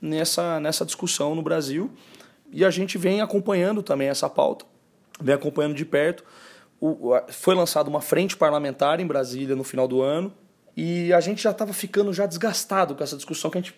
nessa, 0.00 0.60
nessa 0.60 0.84
discussão 0.84 1.34
no 1.34 1.42
Brasil. 1.42 1.90
E 2.52 2.64
a 2.64 2.70
gente 2.70 2.98
vem 2.98 3.20
acompanhando 3.20 3.82
também 3.82 4.08
essa 4.08 4.28
pauta, 4.28 4.64
vem 5.20 5.34
acompanhando 5.34 5.74
de 5.74 5.84
perto. 5.84 6.24
O, 6.80 7.12
foi 7.28 7.54
lançada 7.54 7.88
uma 7.88 8.00
frente 8.00 8.36
parlamentar 8.36 9.00
em 9.00 9.06
Brasília 9.06 9.56
no 9.56 9.64
final 9.64 9.88
do 9.88 10.02
ano, 10.02 10.32
e 10.76 11.12
a 11.12 11.20
gente 11.20 11.42
já 11.42 11.50
estava 11.50 11.72
ficando 11.72 12.12
já 12.12 12.26
desgastado 12.26 12.94
com 12.94 13.02
essa 13.02 13.16
discussão 13.16 13.50
que 13.50 13.58
a 13.58 13.60
gente 13.60 13.74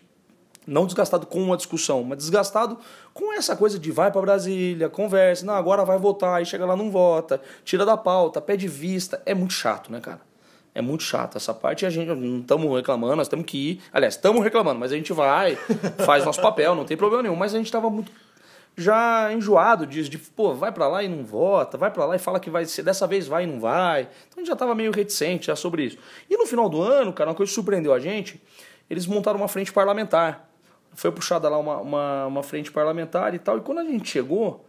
Não 0.66 0.84
desgastado 0.84 1.26
com 1.26 1.40
uma 1.42 1.56
discussão, 1.56 2.02
mas 2.02 2.18
desgastado 2.18 2.78
com 3.14 3.32
essa 3.32 3.54
coisa 3.54 3.78
de 3.78 3.92
vai 3.92 4.10
para 4.10 4.20
Brasília, 4.20 4.88
conversa, 4.88 5.46
não, 5.46 5.54
agora 5.54 5.84
vai 5.84 5.96
votar, 5.96 6.38
aí 6.38 6.44
chega 6.44 6.66
lá 6.66 6.74
não 6.74 6.90
vota, 6.90 7.40
tira 7.64 7.86
da 7.86 7.96
pauta, 7.96 8.40
pede 8.40 8.66
vista. 8.66 9.22
É 9.24 9.32
muito 9.32 9.52
chato, 9.52 9.92
né, 9.92 10.00
cara? 10.00 10.20
É 10.74 10.82
muito 10.82 11.04
chato 11.04 11.36
essa 11.36 11.54
parte 11.54 11.82
e 11.82 11.86
a 11.86 11.90
gente 11.90 12.08
não 12.08 12.40
estamos 12.40 12.74
reclamando, 12.74 13.16
nós 13.16 13.28
temos 13.28 13.46
que 13.46 13.70
ir. 13.70 13.82
Aliás, 13.92 14.14
estamos 14.14 14.42
reclamando, 14.42 14.78
mas 14.78 14.92
a 14.92 14.96
gente 14.96 15.12
vai, 15.12 15.56
faz 16.04 16.24
nosso 16.24 16.42
papel, 16.42 16.74
não 16.74 16.84
tem 16.84 16.96
problema 16.96 17.22
nenhum. 17.22 17.36
Mas 17.36 17.54
a 17.54 17.56
gente 17.56 17.66
estava 17.66 17.88
muito 17.88 18.12
já 18.76 19.32
enjoado 19.32 19.86
disso, 19.86 20.10
de, 20.10 20.18
pô, 20.18 20.52
vai 20.52 20.70
para 20.70 20.86
lá 20.86 21.02
e 21.02 21.08
não 21.08 21.24
vota, 21.24 21.78
vai 21.78 21.90
para 21.90 22.04
lá 22.04 22.14
e 22.14 22.18
fala 22.18 22.38
que 22.38 22.50
vai 22.50 22.66
ser, 22.66 22.82
dessa 22.82 23.06
vez 23.06 23.26
vai 23.26 23.44
e 23.44 23.46
não 23.46 23.58
vai. 23.58 24.02
Então 24.02 24.36
a 24.36 24.40
gente 24.40 24.48
já 24.48 24.52
estava 24.52 24.74
meio 24.74 24.92
reticente 24.92 25.46
já 25.46 25.56
sobre 25.56 25.84
isso. 25.84 25.98
E 26.28 26.36
no 26.36 26.46
final 26.46 26.68
do 26.68 26.82
ano, 26.82 27.12
cara, 27.12 27.30
uma 27.30 27.36
coisa 27.36 27.50
que 27.50 27.54
surpreendeu 27.54 27.94
a 27.94 27.98
gente, 27.98 28.40
eles 28.90 29.06
montaram 29.06 29.38
uma 29.38 29.48
frente 29.48 29.72
parlamentar. 29.72 30.46
Foi 30.94 31.10
puxada 31.10 31.48
lá 31.48 31.58
uma, 31.58 31.78
uma, 31.78 32.26
uma 32.26 32.42
frente 32.42 32.70
parlamentar 32.70 33.34
e 33.34 33.38
tal. 33.38 33.56
E 33.56 33.60
quando 33.62 33.78
a 33.78 33.84
gente 33.84 34.10
chegou, 34.10 34.66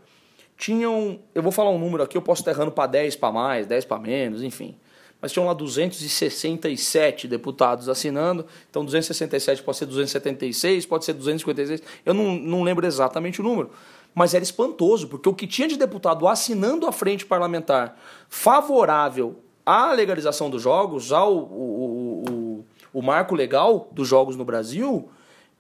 tinham, 0.58 1.20
eu 1.36 1.44
vou 1.44 1.52
falar 1.52 1.72
um 1.72 1.78
número 1.78 2.02
aqui, 2.02 2.18
eu 2.18 2.22
posso 2.22 2.42
estar 2.42 2.52
errando 2.52 2.72
para 2.72 2.88
10 2.88 3.18
para 3.18 3.32
mais, 3.34 3.68
10 3.68 3.86
para 3.86 4.00
menos, 4.00 4.42
enfim 4.42 4.78
mas 5.22 5.32
tinham 5.32 5.48
lá 5.48 5.54
267 5.54 7.28
deputados 7.28 7.90
assinando. 7.90 8.46
Então 8.70 8.86
267 8.86 9.64
pode 9.64 9.78
ser 9.78 9.86
276, 9.86 10.86
pode 10.86 11.06
ser 11.06 11.14
256. 11.14 11.82
Eu 12.06 12.14
não, 12.14 12.36
não 12.36 12.64
lembro 12.64 12.86
exatamente 12.86 13.42
o 13.42 13.44
número. 13.44 13.72
Mas 14.18 14.34
era 14.34 14.44
espantoso, 14.44 15.08
porque 15.08 15.30
o 15.30 15.34
que 15.36 15.46
tinha 15.46 15.68
de 15.68 15.78
deputado 15.78 16.28
assinando 16.28 16.88
a 16.88 16.92
frente 16.92 17.24
parlamentar 17.24 17.96
favorável 18.28 19.44
à 19.64 19.92
legalização 19.92 20.50
dos 20.50 20.64
jogos, 20.64 21.12
ao 21.12 21.38
o, 21.38 22.24
o, 22.28 22.66
o 22.92 23.02
marco 23.04 23.36
legal 23.36 23.88
dos 23.92 24.08
jogos 24.08 24.36
no 24.36 24.44
Brasil, 24.44 25.08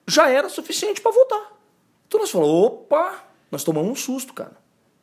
já 0.07 0.27
era 0.27 0.49
suficiente 0.49 0.99
para 1.01 1.11
votar. 1.11 1.53
Então 2.07 2.19
nós 2.19 2.31
falamos, 2.31 2.51
opa, 2.51 3.25
nós 3.51 3.63
tomamos 3.63 3.91
um 3.91 3.95
susto, 3.95 4.33
cara. 4.33 4.57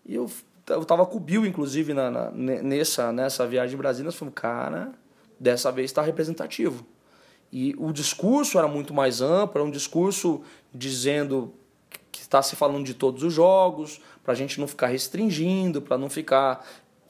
E 0.05 0.17
eu 0.17 0.29
eu 0.67 0.85
tava 0.85 1.07
com 1.07 1.19
o 1.19 1.21
Bill, 1.21 1.47
inclusive, 1.47 1.95
na, 1.95 2.11
na, 2.11 2.31
nessa, 2.33 3.13
nessa 3.13 3.47
viagem 3.47 3.77
em 3.77 3.79
Brasília, 3.79 4.07
nós 4.07 4.17
falamos, 4.17 4.35
cara, 4.35 4.91
dessa 5.39 5.71
vez 5.71 5.93
está 5.93 6.03
representativo. 6.03 6.85
E 7.53 7.73
o 7.79 7.93
discurso 7.93 8.59
era 8.59 8.67
muito 8.67 8.93
mais 8.93 9.21
amplo, 9.21 9.61
era 9.61 9.69
um 9.69 9.71
discurso 9.71 10.43
dizendo 10.75 11.55
que 12.15 12.21
está 12.21 12.41
se 12.41 12.55
falando 12.55 12.85
de 12.85 12.95
todos 12.95 13.25
os 13.25 13.33
jogos, 13.33 14.01
para 14.23 14.33
a 14.33 14.37
gente 14.37 14.61
não 14.61 14.69
ficar 14.69 14.87
restringindo, 14.87 15.83
para 15.83 15.99
não 15.99 16.09
ficar 16.09 16.65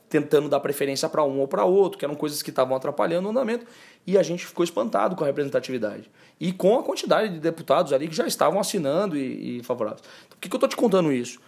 tentando 0.09 0.49
dar 0.49 0.61
preferência 0.61 1.09
para 1.11 1.23
um 1.25 1.41
ou 1.41 1.47
para 1.47 1.67
outro, 1.67 1.99
que 1.99 2.05
eram 2.07 2.15
coisas 2.15 2.41
que 2.43 2.49
estavam 2.49 2.75
atrapalhando 2.75 3.29
o 3.29 3.31
andamento, 3.31 3.67
e 4.07 4.17
a 4.17 4.23
gente 4.23 4.47
ficou 4.47 4.65
espantado 4.65 5.15
com 5.15 5.23
a 5.23 5.27
representatividade. 5.27 6.11
E 6.41 6.53
com 6.53 6.79
a 6.79 6.83
quantidade 6.83 7.35
de 7.35 7.39
deputados 7.39 7.93
ali 7.93 8.09
que 8.09 8.17
já 8.17 8.27
estavam 8.27 8.59
assinando 8.59 9.15
e, 9.15 9.59
e 9.59 9.63
favoráveis. 9.63 10.03
Então, 10.27 10.39
por 10.39 10.39
que, 10.39 10.49
que 10.49 10.55
eu 10.55 10.57
estou 10.57 10.69
te 10.69 10.77
contando 10.77 11.13
isso? 11.13 11.39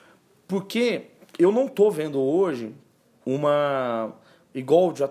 Porque 0.47 1.07
eu 1.39 1.51
não 1.51 1.65
estou 1.67 1.91
vendo 1.91 2.21
hoje 2.21 2.75
uma. 3.25 4.13
Igual 4.55 4.95
já, 4.95 5.09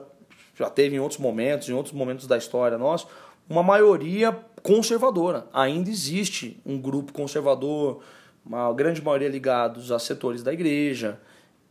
já 0.55 0.69
teve 0.69 0.95
em 0.95 0.99
outros 0.99 1.19
momentos, 1.19 1.67
em 1.67 1.73
outros 1.73 1.95
momentos 1.95 2.27
da 2.27 2.37
história 2.37 2.77
nossa, 2.77 3.07
uma 3.49 3.63
maioria 3.63 4.37
conservadora. 4.61 5.47
Ainda 5.53 5.89
existe 5.89 6.59
um 6.65 6.79
grupo 6.79 7.13
conservador, 7.13 8.01
uma 8.45 8.71
grande 8.73 9.01
maioria 9.01 9.27
ligados 9.27 9.91
a 9.91 9.97
setores 9.97 10.43
da 10.43 10.53
igreja, 10.53 11.19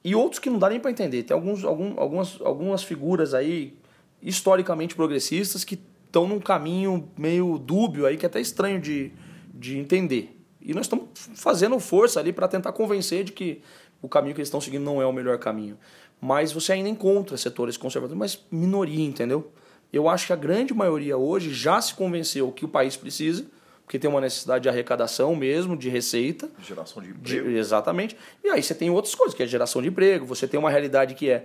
e 0.03 0.15
outros 0.15 0.39
que 0.39 0.51
não 0.51 0.59
dá 0.59 0.69
nem 0.69 0.81
para 0.81 0.91
entender. 0.91 1.23
Tem 1.23 1.35
alguns, 1.35 1.65
algum, 1.65 1.99
algumas, 1.99 2.39
algumas 2.43 2.83
figuras 2.83 3.33
aí 3.33 3.75
historicamente 4.21 4.95
progressistas 4.95 5.65
que 5.65 5.81
estão 6.07 6.27
num 6.27 6.41
caminho 6.41 7.09
meio 7.17 7.59
dúbio 7.59 8.07
aí, 8.07 8.17
que 8.17 8.27
é 8.27 8.29
até 8.29 8.41
estranho 8.41 8.81
de, 8.81 9.13
de 9.53 9.79
entender. 9.79 10.37
E 10.61 10.75
nós 10.75 10.87
estamos 10.87 11.09
fazendo 11.35 11.79
força 11.79 12.21
ali 12.21 12.33
para 12.33 12.49
tentar 12.49 12.73
convencer 12.73 13.25
de 13.25 13.33
que 13.33 13.63
o 14.01 14.09
caminho 14.09 14.35
que 14.35 14.41
eles 14.41 14.49
estão 14.49 14.61
seguindo 14.61 14.83
não 14.83 15.01
é 15.01 15.07
o 15.07 15.13
melhor 15.13 15.39
caminho. 15.39 15.79
Mas 16.21 16.53
você 16.53 16.73
ainda 16.73 16.89
encontra 16.89 17.37
setores 17.37 17.77
conservadores, 17.77 18.19
mas 18.19 18.45
minoria, 18.51 19.05
entendeu? 19.05 19.53
Eu 19.93 20.09
acho 20.09 20.27
que 20.27 20.33
a 20.33 20.37
grande 20.37 20.75
maioria 20.75 21.17
hoje 21.17 21.53
já 21.53 21.81
se 21.81 21.95
convenceu 21.95 22.51
que 22.53 22.65
o 22.65 22.69
país 22.69 22.97
precisa, 22.97 23.45
porque 23.85 23.99
tem 23.99 24.09
uma 24.09 24.21
necessidade 24.21 24.63
de 24.63 24.69
arrecadação 24.69 25.37
mesmo, 25.37 25.77
de 25.77 25.89
receita. 25.89 26.51
Geração 26.63 27.03
de 27.03 27.11
emprego. 27.11 27.49
De, 27.49 27.57
exatamente. 27.57 28.17
E 28.43 28.49
aí 28.49 28.63
você 28.63 28.75
tem 28.75 28.91
outras 28.91 29.15
coisas, 29.15 29.35
que 29.35 29.43
é 29.43 29.47
geração 29.47 29.83
de 29.83 29.89
emprego, 29.89 30.25
você 30.25 30.49
tem 30.49 30.59
uma 30.59 30.71
realidade 30.71 31.15
que 31.15 31.31
é. 31.31 31.45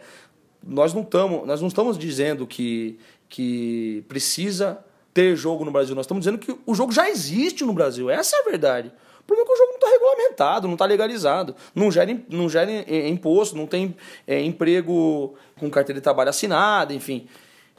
Nós 0.61 0.93
não, 0.93 1.03
tamo, 1.03 1.45
nós 1.45 1.61
não 1.61 1.69
estamos 1.69 1.97
dizendo 1.97 2.45
que, 2.45 2.99
que 3.29 4.03
precisa 4.07 4.83
ter 5.13 5.35
jogo 5.35 5.63
no 5.63 5.71
Brasil, 5.71 5.95
nós 5.95 6.05
estamos 6.05 6.23
dizendo 6.23 6.37
que 6.37 6.57
o 6.65 6.75
jogo 6.75 6.91
já 6.91 7.09
existe 7.09 7.63
no 7.63 7.73
Brasil. 7.73 8.09
Essa 8.09 8.35
é 8.35 8.39
a 8.41 8.43
verdade 8.43 8.91
problema 9.29 9.43
é 9.43 9.45
que 9.45 9.53
o 9.53 9.57
jogo 9.57 9.69
não 9.69 9.75
está 9.77 9.89
regulamentado, 9.89 10.67
não 10.67 10.73
está 10.73 10.85
legalizado, 10.85 11.55
não 11.75 11.91
gera, 11.91 12.19
não 12.29 12.49
gera 12.49 12.71
imposto, 13.07 13.55
não 13.55 13.67
tem 13.67 13.95
é, 14.25 14.41
emprego 14.41 15.35
com 15.59 15.69
carteira 15.69 15.99
de 15.99 16.03
trabalho 16.03 16.29
assinada, 16.29 16.93
enfim. 16.93 17.27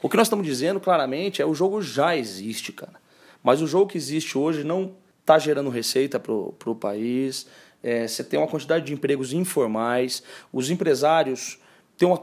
O 0.00 0.08
que 0.08 0.16
nós 0.16 0.28
estamos 0.28 0.46
dizendo 0.46 0.78
claramente 0.78 1.42
é 1.42 1.46
o 1.46 1.54
jogo 1.54 1.82
já 1.82 2.16
existe, 2.16 2.72
cara. 2.72 2.94
Mas 3.42 3.62
o 3.62 3.66
jogo 3.66 3.86
que 3.86 3.98
existe 3.98 4.36
hoje 4.36 4.64
não 4.64 4.94
está 5.20 5.38
gerando 5.38 5.70
receita 5.70 6.18
para 6.18 6.32
o 6.32 6.74
país. 6.74 7.46
É, 7.82 8.06
você 8.06 8.22
tem 8.22 8.38
uma 8.38 8.48
quantidade 8.48 8.84
de 8.84 8.92
empregos 8.92 9.32
informais. 9.32 10.22
Os 10.52 10.70
empresários 10.70 11.58
têm 11.96 12.08
uma 12.08 12.22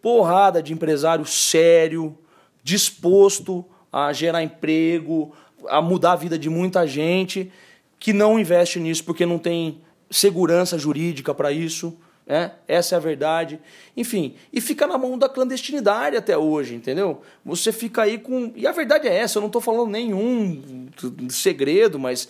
porrada 0.00 0.62
de 0.62 0.72
empresário 0.72 1.24
sério, 1.24 2.16
disposto 2.62 3.64
a 3.92 4.12
gerar 4.12 4.42
emprego, 4.42 5.32
a 5.68 5.80
mudar 5.80 6.12
a 6.12 6.16
vida 6.16 6.38
de 6.38 6.48
muita 6.48 6.86
gente 6.86 7.50
que 7.98 8.12
não 8.12 8.38
investe 8.38 8.78
nisso 8.78 9.04
porque 9.04 9.24
não 9.24 9.38
tem 9.38 9.80
segurança 10.10 10.78
jurídica 10.78 11.34
para 11.34 11.50
isso. 11.50 11.96
Né? 12.26 12.50
Essa 12.66 12.94
é 12.94 12.98
a 12.98 13.00
verdade. 13.00 13.60
Enfim, 13.96 14.34
e 14.52 14.60
fica 14.60 14.86
na 14.86 14.98
mão 14.98 15.16
da 15.16 15.28
clandestinidade 15.28 16.16
até 16.16 16.36
hoje, 16.36 16.74
entendeu? 16.74 17.22
Você 17.44 17.70
fica 17.70 18.02
aí 18.02 18.18
com. 18.18 18.52
E 18.56 18.66
a 18.66 18.72
verdade 18.72 19.06
é 19.06 19.16
essa, 19.16 19.38
eu 19.38 19.40
não 19.40 19.46
estou 19.46 19.62
falando 19.62 19.90
nenhum 19.90 20.88
segredo, 21.30 21.98
mas 21.98 22.28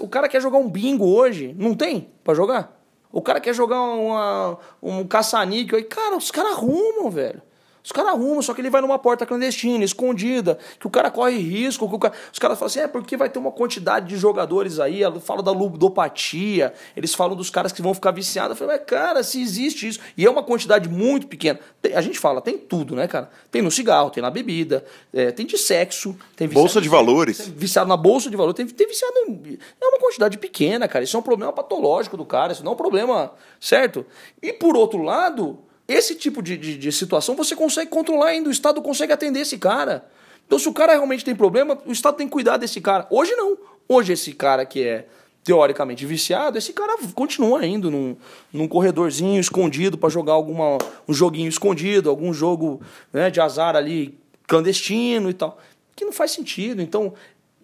o 0.00 0.08
cara 0.08 0.28
quer 0.28 0.40
jogar 0.40 0.58
um 0.58 0.70
bingo 0.70 1.06
hoje, 1.06 1.54
não 1.58 1.74
tem 1.74 2.08
para 2.24 2.34
jogar? 2.34 2.80
O 3.12 3.20
cara 3.20 3.40
quer 3.40 3.54
jogar 3.54 3.80
uma, 3.82 4.58
um 4.82 5.06
caça-níquel 5.06 5.78
aí, 5.78 5.84
cara, 5.84 6.16
os 6.16 6.30
caras 6.30 6.52
arrumam, 6.52 7.10
velho. 7.10 7.42
Os 7.86 7.92
caras 7.92 8.14
arrumam, 8.14 8.42
só 8.42 8.52
que 8.52 8.60
ele 8.60 8.68
vai 8.68 8.80
numa 8.80 8.98
porta 8.98 9.24
clandestina, 9.24 9.84
escondida, 9.84 10.58
que 10.80 10.88
o 10.88 10.90
cara 10.90 11.08
corre 11.08 11.36
risco, 11.38 11.88
que 11.88 11.94
o 11.94 11.98
cara... 12.00 12.12
os 12.32 12.38
caras 12.40 12.58
falam 12.58 12.66
assim, 12.66 12.80
é 12.80 12.88
porque 12.88 13.16
vai 13.16 13.28
ter 13.28 13.38
uma 13.38 13.52
quantidade 13.52 14.08
de 14.08 14.16
jogadores 14.16 14.80
aí, 14.80 15.02
fala 15.20 15.40
da 15.40 15.52
ludopatia, 15.52 16.74
eles 16.96 17.14
falam 17.14 17.36
dos 17.36 17.48
caras 17.48 17.70
que 17.70 17.80
vão 17.80 17.94
ficar 17.94 18.10
viciados. 18.10 18.50
Eu 18.50 18.56
falei, 18.56 18.76
mas 18.76 18.86
cara, 18.88 19.22
se 19.22 19.40
existe 19.40 19.86
isso, 19.86 20.00
e 20.16 20.26
é 20.26 20.28
uma 20.28 20.42
quantidade 20.42 20.88
muito 20.88 21.28
pequena. 21.28 21.60
Tem, 21.80 21.94
a 21.94 22.00
gente 22.00 22.18
fala, 22.18 22.40
tem 22.40 22.58
tudo, 22.58 22.96
né, 22.96 23.06
cara? 23.06 23.30
Tem 23.52 23.62
no 23.62 23.70
cigarro, 23.70 24.10
tem 24.10 24.20
na 24.20 24.32
bebida, 24.32 24.84
é, 25.14 25.30
tem 25.30 25.46
de 25.46 25.56
sexo, 25.56 26.16
tem 26.34 26.48
Bolsa 26.48 26.80
de 26.80 26.88
valores. 26.88 27.38
Tem 27.38 27.52
viciado 27.52 27.88
na 27.88 27.96
bolsa 27.96 28.28
de 28.28 28.36
valores, 28.36 28.56
tem, 28.56 28.66
tem 28.66 28.88
viciado. 28.88 29.14
Em, 29.28 29.58
é 29.80 29.86
uma 29.86 30.00
quantidade 30.00 30.36
pequena, 30.38 30.88
cara. 30.88 31.04
Isso 31.04 31.16
é 31.16 31.20
um 31.20 31.22
problema 31.22 31.52
patológico 31.52 32.16
do 32.16 32.24
cara, 32.24 32.52
isso 32.52 32.64
não 32.64 32.72
é 32.72 32.74
um 32.74 32.76
problema, 32.76 33.32
certo? 33.60 34.04
E 34.42 34.52
por 34.52 34.76
outro 34.76 35.02
lado, 35.02 35.60
esse 35.88 36.14
tipo 36.14 36.42
de, 36.42 36.56
de, 36.56 36.76
de, 36.76 36.92
situação 36.92 37.36
você 37.36 37.54
consegue 37.54 37.90
controlar 37.90 38.28
ainda, 38.28 38.48
o 38.48 38.52
Estado 38.52 38.82
consegue 38.82 39.12
atender 39.12 39.40
esse 39.40 39.56
cara. 39.56 40.04
Então, 40.46 40.58
se 40.58 40.68
o 40.68 40.72
cara 40.72 40.92
realmente 40.92 41.24
tem 41.24 41.34
problema, 41.34 41.78
o 41.86 41.92
Estado 41.92 42.16
tem 42.16 42.26
que 42.26 42.32
cuidar 42.32 42.56
desse 42.56 42.80
cara. 42.80 43.06
Hoje 43.10 43.32
não. 43.34 43.56
Hoje, 43.88 44.12
esse 44.12 44.32
cara 44.32 44.64
que 44.66 44.82
é 44.82 45.06
teoricamente 45.44 46.04
viciado, 46.04 46.58
esse 46.58 46.72
cara 46.72 46.96
continua 47.14 47.64
indo 47.64 47.88
num, 47.88 48.16
num 48.52 48.66
corredorzinho 48.66 49.40
escondido 49.40 49.96
para 49.96 50.08
jogar 50.08 50.32
alguma, 50.32 50.76
um 51.06 51.14
joguinho 51.14 51.48
escondido, 51.48 52.10
algum 52.10 52.32
jogo 52.34 52.80
né, 53.12 53.30
de 53.30 53.40
azar 53.40 53.76
ali 53.76 54.18
clandestino 54.46 55.30
e 55.30 55.34
tal. 55.34 55.56
Que 55.94 56.04
não 56.04 56.12
faz 56.12 56.32
sentido. 56.32 56.82
Então, 56.82 57.14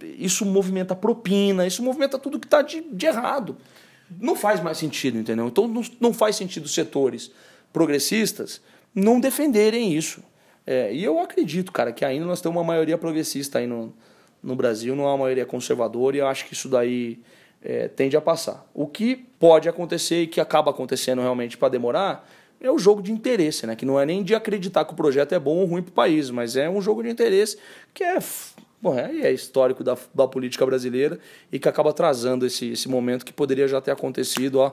isso 0.00 0.44
movimenta 0.44 0.94
propina, 0.94 1.66
isso 1.66 1.82
movimenta 1.82 2.18
tudo 2.18 2.38
que 2.38 2.46
está 2.46 2.62
de, 2.62 2.82
de 2.82 3.06
errado. 3.06 3.56
Não 4.20 4.36
faz 4.36 4.62
mais 4.62 4.78
sentido, 4.78 5.18
entendeu? 5.18 5.48
Então, 5.48 5.66
não, 5.66 5.82
não 6.00 6.14
faz 6.14 6.36
sentido 6.36 6.68
setores 6.68 7.32
progressistas 7.72 8.60
não 8.94 9.20
defenderem 9.20 9.92
isso. 9.94 10.22
É, 10.66 10.92
e 10.92 11.02
eu 11.02 11.18
acredito, 11.18 11.72
cara, 11.72 11.92
que 11.92 12.04
ainda 12.04 12.24
nós 12.24 12.40
temos 12.40 12.56
uma 12.56 12.64
maioria 12.64 12.96
progressista 12.96 13.58
aí 13.58 13.66
no, 13.66 13.92
no 14.42 14.54
Brasil, 14.54 14.94
não 14.94 15.04
é 15.04 15.08
uma 15.08 15.18
maioria 15.18 15.46
conservadora, 15.46 16.16
e 16.16 16.20
eu 16.20 16.26
acho 16.26 16.46
que 16.46 16.54
isso 16.54 16.68
daí 16.68 17.18
é, 17.62 17.88
tende 17.88 18.16
a 18.16 18.20
passar. 18.20 18.66
O 18.74 18.86
que 18.86 19.16
pode 19.38 19.68
acontecer 19.68 20.22
e 20.22 20.26
que 20.26 20.40
acaba 20.40 20.70
acontecendo 20.70 21.20
realmente 21.20 21.56
para 21.56 21.68
demorar 21.68 22.28
é 22.60 22.70
o 22.70 22.78
jogo 22.78 23.02
de 23.02 23.12
interesse, 23.12 23.66
né? 23.66 23.74
Que 23.74 23.84
não 23.84 23.98
é 23.98 24.06
nem 24.06 24.22
de 24.22 24.34
acreditar 24.34 24.84
que 24.84 24.92
o 24.92 24.96
projeto 24.96 25.32
é 25.32 25.38
bom 25.38 25.56
ou 25.56 25.66
ruim 25.66 25.82
para 25.82 25.90
o 25.90 25.94
país, 25.94 26.30
mas 26.30 26.56
é 26.56 26.70
um 26.70 26.80
jogo 26.80 27.02
de 27.02 27.10
interesse 27.10 27.58
que 27.92 28.04
é, 28.04 28.18
bom, 28.80 28.96
é, 28.96 29.22
é 29.22 29.32
histórico 29.32 29.82
da, 29.82 29.96
da 30.14 30.28
política 30.28 30.64
brasileira 30.64 31.18
e 31.50 31.58
que 31.58 31.68
acaba 31.68 31.90
atrasando 31.90 32.46
esse, 32.46 32.70
esse 32.70 32.88
momento 32.88 33.24
que 33.24 33.32
poderia 33.32 33.66
já 33.66 33.80
ter 33.80 33.90
acontecido 33.90 34.60
ó, 34.60 34.72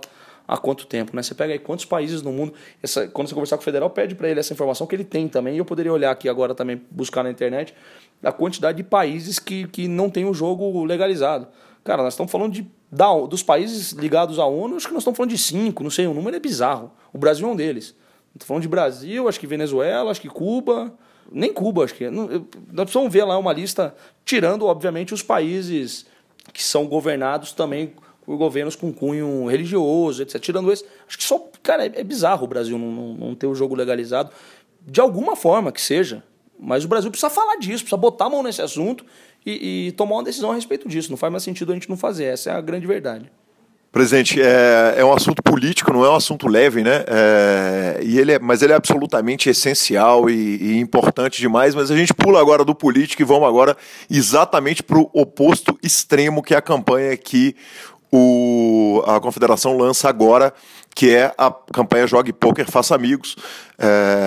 há 0.50 0.58
quanto 0.58 0.88
tempo, 0.88 1.16
né? 1.16 1.22
Você 1.22 1.36
pega 1.36 1.54
aí 1.54 1.60
quantos 1.60 1.86
países 1.86 2.24
no 2.24 2.32
mundo, 2.32 2.56
essa, 2.82 3.08
quando 3.08 3.28
você 3.28 3.36
conversar 3.36 3.56
com 3.56 3.62
o 3.62 3.64
federal, 3.64 3.88
pede 3.92 4.16
para 4.16 4.28
ele 4.28 4.40
essa 4.40 4.52
informação 4.52 4.88
que 4.88 4.96
ele 4.96 5.04
tem 5.04 5.28
também, 5.28 5.54
e 5.54 5.60
eu 5.60 5.66
poderia 5.66 5.94
olhar 5.94 6.10
aqui 6.10 6.28
agora 6.28 6.56
também, 6.56 6.82
buscar 6.90 7.24
na 7.24 7.30
internet, 7.30 7.76
a 8.24 8.32
quantidade 8.32 8.78
de 8.78 8.84
países 8.84 9.38
que, 9.38 9.68
que 9.68 9.88
não 9.88 10.10
tem 10.10 10.26
o 10.26 10.34
jogo 10.34 10.84
legalizado. 10.84 11.48
Cara, 11.84 12.02
nós 12.02 12.14
estamos 12.14 12.32
falando 12.32 12.52
de, 12.52 12.68
da, 12.92 13.14
dos 13.28 13.44
países 13.44 13.92
ligados 13.92 14.40
à 14.40 14.46
ONU, 14.46 14.76
acho 14.76 14.88
que 14.88 14.94
nós 14.94 15.04
estamos 15.04 15.16
falando 15.16 15.30
de 15.30 15.38
cinco, 15.38 15.84
não 15.84 15.92
sei, 15.92 16.08
o 16.08 16.16
número 16.16 16.36
é 16.36 16.40
bizarro. 16.40 16.92
O 17.14 17.20
Brasil 17.20 17.48
é 17.48 17.52
um 17.52 17.56
deles. 17.56 17.96
Estou 18.34 18.48
falando 18.48 18.64
de 18.64 18.68
Brasil, 18.68 19.30
acho 19.30 19.40
que 19.40 19.46
Venezuela, 19.46 20.10
acho 20.10 20.22
que 20.22 20.30
Cuba. 20.30 20.92
Nem 21.32 21.54
Cuba, 21.54 21.84
acho 21.84 21.94
que. 21.94 22.10
Não, 22.10 22.28
nós 22.72 22.86
precisamos 22.86 23.14
ver 23.14 23.24
lá 23.24 23.38
uma 23.38 23.54
lista, 23.54 23.96
tirando, 24.26 24.66
obviamente, 24.66 25.14
os 25.14 25.22
países 25.22 26.08
que 26.52 26.64
são 26.64 26.88
governados 26.88 27.52
também 27.52 27.94
por 28.30 28.38
governos 28.38 28.76
com 28.76 28.94
cunho 28.94 29.48
religioso, 29.48 30.22
etc. 30.22 30.40
Tirando 30.40 30.72
esse, 30.72 30.86
acho 31.08 31.18
que 31.18 31.24
só. 31.24 31.44
Cara, 31.64 31.88
é, 31.88 31.94
é 31.96 32.04
bizarro 32.04 32.44
o 32.44 32.48
Brasil 32.48 32.78
não, 32.78 32.92
não, 32.92 33.14
não 33.16 33.36
ter 33.36 33.48
o 33.48 33.56
jogo 33.56 33.74
legalizado, 33.74 34.30
de 34.86 35.02
alguma 35.02 35.36
forma 35.36 35.72
que 35.72 35.82
seja. 35.82 36.22
Mas 36.60 36.86
o 36.86 36.88
Brasil 36.88 37.10
precisa 37.10 37.32
falar 37.32 37.56
disso, 37.56 37.80
precisa 37.80 37.98
botar 37.98 38.26
a 38.26 38.30
mão 38.30 38.44
nesse 38.44 38.62
assunto 38.62 39.04
e, 39.44 39.88
e 39.88 39.92
tomar 39.94 40.18
uma 40.18 40.24
decisão 40.24 40.52
a 40.52 40.54
respeito 40.54 40.88
disso. 40.88 41.10
Não 41.10 41.18
faz 41.18 41.32
mais 41.32 41.42
sentido 41.42 41.72
a 41.72 41.74
gente 41.74 41.90
não 41.90 41.98
fazer. 41.98 42.26
Essa 42.26 42.52
é 42.52 42.54
a 42.54 42.62
grande 42.62 42.86
verdade. 42.86 43.32
Presidente, 43.92 44.40
é, 44.40 44.94
é, 44.98 45.04
um 45.04 45.12
assunto 45.12 45.42
político, 45.42 45.92
não 45.92 46.06
é 46.06 46.10
um 46.12 46.16
assunto 46.16 46.48
leve, 46.48 46.84
né? 46.84 47.04
É, 47.08 48.00
e 48.04 48.20
ele 48.20 48.34
é, 48.34 48.38
mas 48.38 48.62
ele 48.62 48.74
é 48.74 48.76
absolutamente 48.76 49.50
essencial 49.50 50.30
e, 50.30 50.34
e, 50.36 50.80
importante 50.80 51.42
demais. 51.42 51.74
Mas 51.74 51.90
a 51.90 51.98
gente 51.98 52.14
pula 52.14 52.40
agora 52.40 52.64
do 52.64 52.76
político 52.76 53.24
e 53.24 53.26
vamos 53.26 53.48
agora 53.48 53.76
exatamente 54.08 54.84
para 54.84 55.00
o 55.00 55.10
oposto 55.12 55.76
extremo, 55.82 56.44
que 56.44 56.54
é 56.54 56.58
a 56.58 56.62
campanha 56.62 57.18
que 57.18 57.56
o, 58.12 59.04
a 59.06 59.20
Confederação 59.20 59.78
lança 59.78 60.10
agora 60.10 60.54
que 60.96 61.12
é 61.16 61.34
a 61.38 61.52
campanha 61.74 62.08
Jogue 62.08 62.34
Poker, 62.34 62.70
Faça 62.70 62.96
Amigos. 62.96 63.36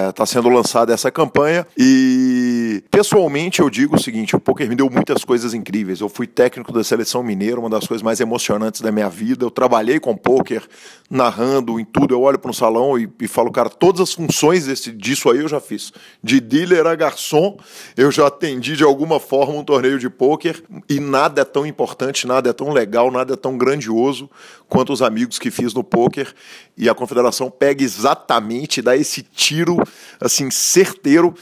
Está 0.09 0.23
é, 0.23 0.27
sendo 0.27 0.49
lançada 0.49 0.95
essa 0.95 1.11
campanha 1.11 1.67
e, 1.77 2.83
pessoalmente, 2.91 3.61
eu 3.61 3.69
digo 3.69 3.97
o 3.97 4.01
seguinte: 4.01 4.35
o 4.35 4.41
poker 4.41 4.67
me 4.67 4.75
deu 4.75 4.89
muitas 4.89 5.25
coisas 5.25 5.53
incríveis. 5.53 6.01
Eu 6.01 6.09
fui 6.09 6.27
técnico 6.27 6.73
da 6.73 6.83
seleção 6.83 7.23
mineira, 7.23 7.61
uma 7.61 7.69
das 7.69 7.87
coisas 7.87 8.03
mais 8.03 8.19
emocionantes 8.19 8.81
da 8.81 8.91
minha 8.91 9.11
vida. 9.11 9.45
Eu 9.45 9.51
trabalhei 9.51 10.01
com 10.01 10.17
poker, 10.17 10.67
narrando 11.11 11.79
em 11.79 11.85
tudo. 11.85 12.15
Eu 12.15 12.23
olho 12.23 12.39
para 12.39 12.51
um 12.51 12.55
salão 12.55 12.99
e, 12.99 13.07
e, 13.21 13.29
falo, 13.29 13.53
cara, 13.53 13.69
todas 13.69 14.01
as 14.01 14.15
funções 14.15 14.65
desse, 14.65 14.91
disso 14.91 15.31
aí 15.31 15.41
eu 15.41 15.49
já 15.49 15.61
fiz. 15.61 15.93
De 16.25 16.41
dealer 16.41 16.87
a 16.87 16.95
garçom, 16.95 17.59
eu 17.95 18.11
já 18.11 18.29
atendi 18.29 18.75
de 18.75 18.85
alguma 18.85 19.21
forma 19.21 19.53
um 19.53 19.65
torneio 19.65 19.99
de 19.99 20.09
poker 20.09 20.63
e 20.89 20.99
nada 20.99 21.43
é 21.43 21.45
tão 21.45 21.67
importante, 21.67 22.27
nada 22.27 22.49
é 22.49 22.53
tão 22.55 22.71
legal, 22.73 23.11
nada 23.11 23.35
é 23.35 23.37
tão 23.37 23.59
grandioso 23.59 24.31
quanto 24.67 24.91
os 24.91 25.03
amigos 25.03 25.39
que 25.39 25.51
fiz 25.51 25.75
no 25.75 25.85
poker 25.85 26.33
e 26.77 26.89
a 26.89 26.95
confederação 26.95 27.51
pega 27.51 27.83
exatamente, 27.83 28.83
dá 28.83 28.97
esse 28.97 29.23
tiro 29.23 29.77
assim 30.21 30.51
certeiro 30.51 31.35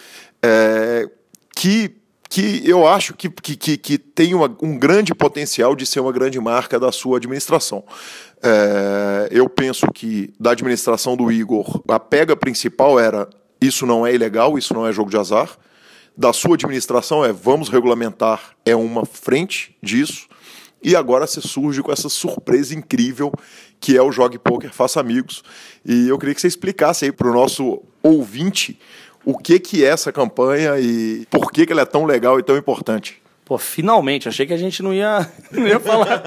é, 0.42 1.08
que 1.54 2.00
que 2.30 2.62
eu 2.64 2.86
acho 2.86 3.12
que, 3.14 3.28
que, 3.28 3.76
que 3.76 3.98
tem 3.98 4.34
uma, 4.34 4.56
um 4.62 4.78
grande 4.78 5.12
potencial 5.12 5.74
de 5.74 5.84
ser 5.84 5.98
uma 5.98 6.12
grande 6.12 6.38
marca 6.38 6.78
da 6.78 6.92
sua 6.92 7.16
administração. 7.16 7.82
É, 8.40 9.28
eu 9.32 9.48
penso 9.48 9.90
que 9.92 10.32
da 10.38 10.52
administração 10.52 11.16
do 11.16 11.32
Igor, 11.32 11.82
a 11.88 11.98
pega 11.98 12.36
principal 12.36 13.00
era 13.00 13.28
isso 13.60 13.84
não 13.84 14.06
é 14.06 14.14
ilegal, 14.14 14.56
isso 14.56 14.72
não 14.72 14.86
é 14.86 14.92
jogo 14.92 15.10
de 15.10 15.16
azar. 15.16 15.58
Da 16.16 16.32
sua 16.32 16.54
administração 16.54 17.24
é 17.24 17.32
vamos 17.32 17.68
regulamentar, 17.68 18.54
é 18.64 18.76
uma 18.76 19.04
frente 19.04 19.76
disso. 19.82 20.28
E 20.82 20.94
agora 20.94 21.26
você 21.26 21.40
surge 21.40 21.82
com 21.82 21.92
essa 21.92 22.08
surpresa 22.08 22.74
incrível 22.74 23.32
que 23.80 23.96
é 23.96 24.02
o 24.02 24.12
Jogue 24.12 24.38
Poker 24.38 24.72
Faça 24.72 25.00
Amigos. 25.00 25.42
E 25.84 26.08
eu 26.08 26.18
queria 26.18 26.34
que 26.34 26.40
você 26.40 26.48
explicasse 26.48 27.06
aí 27.06 27.12
para 27.12 27.28
o 27.28 27.32
nosso 27.32 27.82
ouvinte 28.02 28.78
o 29.24 29.36
que, 29.36 29.58
que 29.58 29.84
é 29.84 29.88
essa 29.88 30.12
campanha 30.12 30.78
e 30.78 31.26
por 31.30 31.50
que, 31.50 31.66
que 31.66 31.72
ela 31.72 31.82
é 31.82 31.86
tão 31.86 32.04
legal 32.04 32.38
e 32.38 32.42
tão 32.42 32.56
importante. 32.56 33.20
Pô, 33.44 33.58
finalmente, 33.58 34.28
achei 34.28 34.46
que 34.46 34.52
a 34.54 34.56
gente 34.56 34.80
não 34.80 34.94
ia, 34.94 35.28
não 35.50 35.66
ia, 35.66 35.80
falar, 35.80 36.22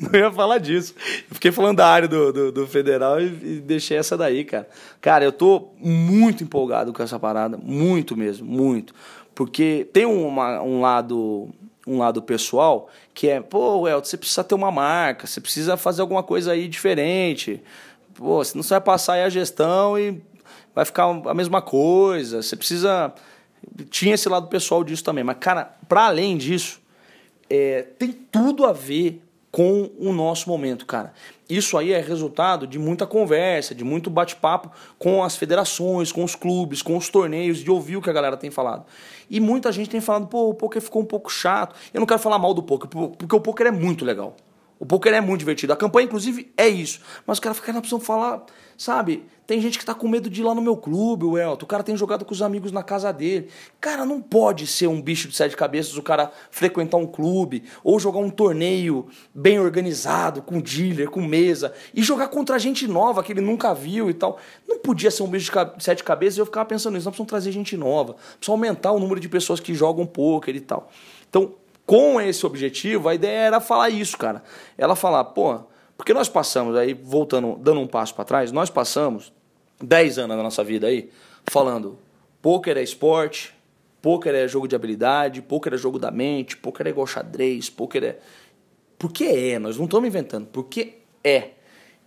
não 0.00 0.18
ia 0.18 0.32
falar 0.32 0.56
disso. 0.56 0.94
Fiquei 1.30 1.52
falando 1.52 1.76
da 1.76 1.86
área 1.86 2.08
do, 2.08 2.32
do, 2.32 2.52
do 2.52 2.66
federal 2.66 3.20
e, 3.20 3.26
e, 3.26 3.60
deixei 3.60 3.98
essa 3.98 4.16
daí, 4.16 4.42
cara. 4.42 4.66
Cara, 5.00 5.22
eu 5.22 5.32
tô 5.32 5.68
muito 5.78 6.42
empolgado 6.42 6.94
com 6.94 7.02
essa 7.02 7.18
parada, 7.18 7.58
muito 7.62 8.16
mesmo, 8.16 8.46
muito. 8.46 8.94
Porque 9.34 9.86
tem 9.92 10.06
uma, 10.06 10.62
um 10.62 10.80
lado 10.80 11.50
um 11.86 11.98
lado 11.98 12.20
pessoal, 12.20 12.88
que 13.14 13.28
é, 13.28 13.40
pô, 13.40 13.86
El, 13.86 14.04
você 14.04 14.16
precisa 14.16 14.42
ter 14.42 14.54
uma 14.54 14.70
marca, 14.72 15.26
você 15.26 15.40
precisa 15.40 15.76
fazer 15.76 16.02
alguma 16.02 16.22
coisa 16.22 16.52
aí 16.52 16.66
diferente. 16.66 17.62
Pô, 18.14 18.42
senão 18.42 18.62
você 18.62 18.70
vai 18.70 18.80
passar 18.80 19.14
aí 19.14 19.22
a 19.22 19.28
gestão 19.28 19.98
e 19.98 20.20
vai 20.74 20.84
ficar 20.84 21.04
a 21.04 21.34
mesma 21.34 21.62
coisa. 21.62 22.42
Você 22.42 22.56
precisa. 22.56 23.14
Tinha 23.90 24.14
esse 24.14 24.28
lado 24.28 24.48
pessoal 24.48 24.82
disso 24.82 25.04
também. 25.04 25.22
Mas, 25.22 25.36
cara, 25.38 25.76
para 25.88 26.06
além 26.06 26.36
disso, 26.36 26.80
é, 27.48 27.82
tem 27.98 28.12
tudo 28.12 28.66
a 28.66 28.72
ver 28.72 29.22
com 29.50 29.90
o 29.98 30.12
nosso 30.12 30.48
momento, 30.48 30.84
cara. 30.84 31.14
Isso 31.48 31.78
aí 31.78 31.92
é 31.92 32.00
resultado 32.00 32.66
de 32.66 32.78
muita 32.78 33.06
conversa, 33.06 33.74
de 33.74 33.84
muito 33.84 34.10
bate-papo 34.10 34.70
com 34.98 35.22
as 35.22 35.36
federações, 35.36 36.10
com 36.10 36.24
os 36.24 36.34
clubes, 36.34 36.82
com 36.82 36.96
os 36.96 37.08
torneios, 37.08 37.58
de 37.58 37.70
ouvir 37.70 37.96
o 37.96 38.02
que 38.02 38.10
a 38.10 38.12
galera 38.12 38.36
tem 38.36 38.50
falado. 38.50 38.84
E 39.30 39.38
muita 39.38 39.70
gente 39.70 39.88
tem 39.88 40.00
falado, 40.00 40.26
pô, 40.26 40.48
o 40.48 40.54
poker 40.54 40.82
ficou 40.82 41.02
um 41.02 41.06
pouco 41.06 41.30
chato. 41.30 41.76
Eu 41.94 42.00
não 42.00 42.06
quero 42.06 42.18
falar 42.18 42.38
mal 42.38 42.52
do 42.52 42.62
poker, 42.62 42.88
porque 42.88 43.36
o 43.36 43.40
poker 43.40 43.68
é 43.68 43.70
muito 43.70 44.04
legal. 44.04 44.36
O 44.78 44.84
poker 44.84 45.14
é 45.14 45.20
muito 45.20 45.38
divertido. 45.38 45.72
A 45.72 45.76
campanha, 45.76 46.06
inclusive, 46.06 46.52
é 46.56 46.68
isso. 46.68 47.00
Mas 47.26 47.38
o 47.38 47.42
cara 47.42 47.54
fica 47.54 47.72
na 47.72 47.78
opção 47.78 47.98
falar, 47.98 48.44
sabe? 48.76 49.24
Tem 49.46 49.60
gente 49.60 49.78
que 49.78 49.84
tá 49.84 49.94
com 49.94 50.08
medo 50.08 50.28
de 50.28 50.40
ir 50.40 50.44
lá 50.44 50.54
no 50.54 50.60
meu 50.60 50.76
clube, 50.76 51.24
o 51.24 51.38
Elton. 51.38 51.64
O 51.64 51.68
cara 51.68 51.84
tem 51.84 51.96
jogado 51.96 52.24
com 52.24 52.32
os 52.32 52.42
amigos 52.42 52.72
na 52.72 52.82
casa 52.82 53.12
dele. 53.12 53.48
Cara, 53.80 54.04
não 54.04 54.20
pode 54.20 54.66
ser 54.66 54.88
um 54.88 55.00
bicho 55.00 55.28
de 55.28 55.36
sete 55.36 55.56
cabeças 55.56 55.96
o 55.96 56.02
cara 56.02 56.32
frequentar 56.50 56.96
um 56.96 57.06
clube 57.06 57.62
ou 57.84 58.00
jogar 58.00 58.18
um 58.18 58.28
torneio 58.28 59.06
bem 59.32 59.60
organizado, 59.60 60.42
com 60.42 60.60
dealer, 60.60 61.08
com 61.10 61.22
mesa, 61.22 61.72
e 61.94 62.02
jogar 62.02 62.26
contra 62.26 62.58
gente 62.58 62.88
nova 62.88 63.22
que 63.22 63.32
ele 63.32 63.40
nunca 63.40 63.72
viu 63.72 64.10
e 64.10 64.14
tal. 64.14 64.38
Não 64.66 64.80
podia 64.80 65.12
ser 65.12 65.22
um 65.22 65.28
bicho 65.28 65.52
de 65.76 65.84
sete 65.84 66.02
cabeças 66.02 66.38
e 66.38 66.40
eu 66.40 66.46
ficava 66.46 66.66
pensando 66.66 66.94
nisso. 66.94 67.06
Nós 67.06 67.12
precisamos 67.12 67.30
trazer 67.30 67.52
gente 67.52 67.76
nova. 67.76 68.14
Precisa 68.38 68.50
aumentar 68.50 68.90
o 68.90 68.98
número 68.98 69.20
de 69.20 69.28
pessoas 69.28 69.60
que 69.60 69.74
jogam 69.74 70.04
poker 70.04 70.56
e 70.56 70.60
tal. 70.60 70.90
Então, 71.28 71.54
com 71.86 72.20
esse 72.20 72.44
objetivo, 72.44 73.08
a 73.08 73.14
ideia 73.14 73.38
era 73.38 73.60
falar 73.60 73.90
isso, 73.90 74.18
cara. 74.18 74.42
Ela 74.76 74.96
falar, 74.96 75.22
pô, 75.26 75.60
porque 75.96 76.12
nós 76.12 76.28
passamos 76.28 76.76
aí, 76.76 76.92
voltando, 76.92 77.56
dando 77.60 77.80
um 77.80 77.86
passo 77.86 78.14
para 78.14 78.24
trás, 78.24 78.52
nós 78.52 78.68
passamos 78.68 79.32
10 79.82 80.18
anos 80.18 80.36
da 80.36 80.42
nossa 80.42 80.64
vida 80.64 80.86
aí 80.86 81.10
falando 81.46 81.98
pôquer 82.42 82.76
é 82.76 82.82
esporte, 82.82 83.54
pôquer 84.00 84.34
é 84.34 84.48
jogo 84.48 84.68
de 84.68 84.76
habilidade, 84.76 85.42
pôquer 85.42 85.74
é 85.74 85.76
jogo 85.76 85.98
da 85.98 86.10
mente, 86.10 86.56
pôquer 86.56 86.86
é 86.86 86.90
igual 86.90 87.06
xadrez, 87.06 87.68
pôquer 87.68 88.02
é. 88.04 88.18
Porque 88.98 89.24
é, 89.24 89.58
nós 89.58 89.76
não 89.76 89.84
estamos 89.84 90.06
inventando, 90.06 90.46
porque 90.46 90.98
é. 91.22 91.50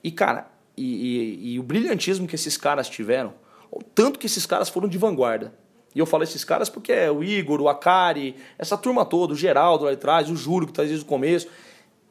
E, 0.04 0.12
cara, 0.12 0.50
e, 0.78 0.84
e, 0.84 1.54
e 1.54 1.60
o 1.60 1.64
brilhantismo 1.64 2.28
que 2.28 2.36
esses 2.36 2.58
caras 2.58 2.90
tiveram, 2.90 3.34
o 3.72 3.84
tanto 3.84 4.18
que 4.18 4.26
esses 4.26 4.46
caras 4.46 4.70
foram 4.70 4.88
de 4.88 4.98
vanguarda. 4.98 5.54
E 5.94 6.00
eu 6.00 6.06
falo 6.06 6.24
esses 6.24 6.44
caras 6.44 6.70
porque 6.70 6.92
é 6.92 7.12
o 7.12 7.24
Igor, 7.24 7.60
o 7.60 7.68
Akari, 7.68 8.36
essa 8.58 8.78
turma 8.78 9.06
toda, 9.06 9.34
o 9.34 9.36
Geraldo 9.36 9.86
lá 9.86 9.92
atrás, 9.92 10.30
o 10.30 10.36
Júlio 10.36 10.68
que 10.68 10.72
está 10.72 10.84
desde 10.84 11.04
o 11.04 11.08
começo. 11.08 11.48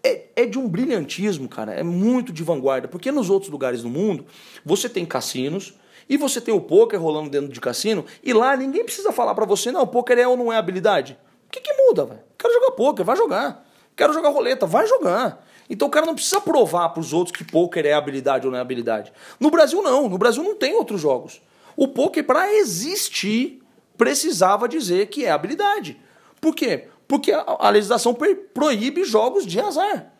É, 0.03 0.27
é 0.37 0.47
de 0.47 0.59
um 0.59 0.69
brilhantismo, 0.69 1.49
cara. 1.49 1.73
É 1.73 1.83
muito 1.83 2.33
de 2.33 2.43
vanguarda. 2.43 2.89
Porque 2.89 3.11
nos 3.11 3.31
outros 3.31 3.51
lugares 3.51 3.83
do 3.83 3.89
mundo, 3.89 4.27
você 4.65 4.89
tem 4.89 5.05
cassinos 5.05 5.75
e 6.09 6.16
você 6.16 6.41
tem 6.41 6.55
o 6.55 6.61
poker 6.61 7.01
rolando 7.01 7.29
dentro 7.29 7.53
de 7.53 7.61
cassino 7.61 8.05
e 8.23 8.33
lá 8.33 8.57
ninguém 8.57 8.85
precisa 8.85 9.12
falar 9.12 9.35
para 9.35 9.45
você, 9.45 9.70
não, 9.70 9.87
poker 9.87 10.19
é 10.19 10.27
ou 10.27 10.37
não 10.37 10.53
é 10.53 10.57
habilidade. 10.57 11.19
O 11.47 11.51
que, 11.51 11.61
que 11.61 11.73
muda, 11.73 12.05
velho? 12.05 12.20
Quero 12.39 12.55
jogar 12.55 12.70
poker, 12.73 13.05
vai 13.05 13.16
jogar. 13.16 13.66
Quero 13.97 14.12
jogar 14.12 14.31
roleta, 14.31 14.66
vai 14.66 14.87
jogar. 14.87 15.45
Então 15.69 15.89
o 15.89 15.91
cara 15.91 16.07
não 16.07 16.15
precisa 16.15 16.41
provar 16.41 16.89
para 16.91 17.01
os 17.01 17.12
outros 17.12 17.37
que 17.37 17.45
poker 17.45 17.85
é 17.85 17.93
habilidade 17.93 18.47
ou 18.47 18.51
não 18.51 18.59
é 18.59 18.62
habilidade. 18.62 19.12
No 19.39 19.51
Brasil 19.51 19.83
não, 19.83 20.09
no 20.09 20.16
Brasil 20.16 20.43
não 20.43 20.55
tem 20.55 20.75
outros 20.75 21.01
jogos. 21.01 21.43
O 21.77 21.89
poker 21.89 22.25
para 22.25 22.55
existir 22.55 23.62
precisava 23.97 24.69
dizer 24.69 25.09
que 25.09 25.25
é 25.25 25.31
habilidade. 25.31 26.01
Por 26.41 26.55
quê? 26.55 26.89
Porque 27.09 27.32
a, 27.32 27.70
legislação 27.70 28.14
proíbe 28.52 29.02
jogos 29.05 29.47
de 29.47 29.59
azar. 29.59 30.12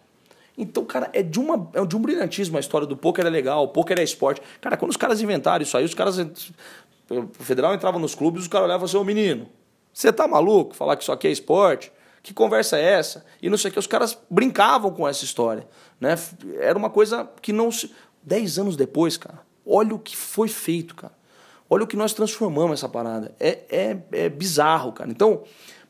Então, 0.57 0.85
cara, 0.85 1.11
é 1.13 1.23
de, 1.23 1.39
uma, 1.39 1.71
é 1.75 1.85
de 1.85 1.95
um 1.95 2.01
brilhantismo 2.01 2.57
a 2.57 2.61
história 2.61 2.87
do 2.87 2.97
poker 2.97 3.25
é 3.25 3.31
legal, 3.31 3.65
o 3.65 3.69
poker 3.69 4.01
é 4.01 4.03
esporte. 4.03 4.41
Cara, 4.61 4.77
quando 4.77 4.91
os 4.91 4.97
caras 4.97 5.21
inventaram 5.21 5.63
isso 5.63 5.77
aí, 5.77 5.85
os 5.85 5.95
caras. 5.95 6.19
O 6.19 7.45
federal 7.45 7.75
entrava 7.75 7.99
nos 7.99 8.15
clubes, 8.15 8.43
os 8.43 8.49
caras 8.49 8.67
olhavam 8.67 8.87
assim, 8.87 8.97
ô 8.97 9.05
menino, 9.05 9.49
você 9.93 10.13
tá 10.13 10.27
maluco? 10.27 10.75
Falar 10.75 10.97
que 10.97 11.03
isso 11.03 11.13
aqui 11.13 11.29
é 11.29 11.31
esporte? 11.31 11.93
Que 12.23 12.35
conversa 12.35 12.79
é 12.79 12.83
essa? 12.83 13.25
E 13.41 13.49
não 13.49 13.57
sei 13.57 13.71
o 13.71 13.73
que, 13.73 13.79
os 13.79 13.87
caras 13.87 14.19
brincavam 14.29 14.91
com 14.91 15.07
essa 15.07 15.25
história. 15.25 15.67
Né? 16.01 16.19
Era 16.59 16.77
uma 16.77 16.91
coisa 16.91 17.31
que 17.41 17.53
não 17.53 17.71
se. 17.71 17.93
Dez 18.21 18.59
anos 18.59 18.77
depois, 18.77 19.17
cara, 19.17 19.41
olha 19.65 19.95
o 19.95 19.99
que 19.99 20.17
foi 20.17 20.49
feito, 20.49 20.95
cara. 20.95 21.17
Olha 21.71 21.85
o 21.85 21.87
que 21.87 21.97
nós 21.97 22.13
transformamos 22.13 22.81
essa 22.81 22.89
parada. 22.89 23.35
É, 23.39 23.61
é, 23.71 23.99
é 24.13 24.29
bizarro, 24.29 24.93
cara. 24.93 25.11
Então, 25.11 25.45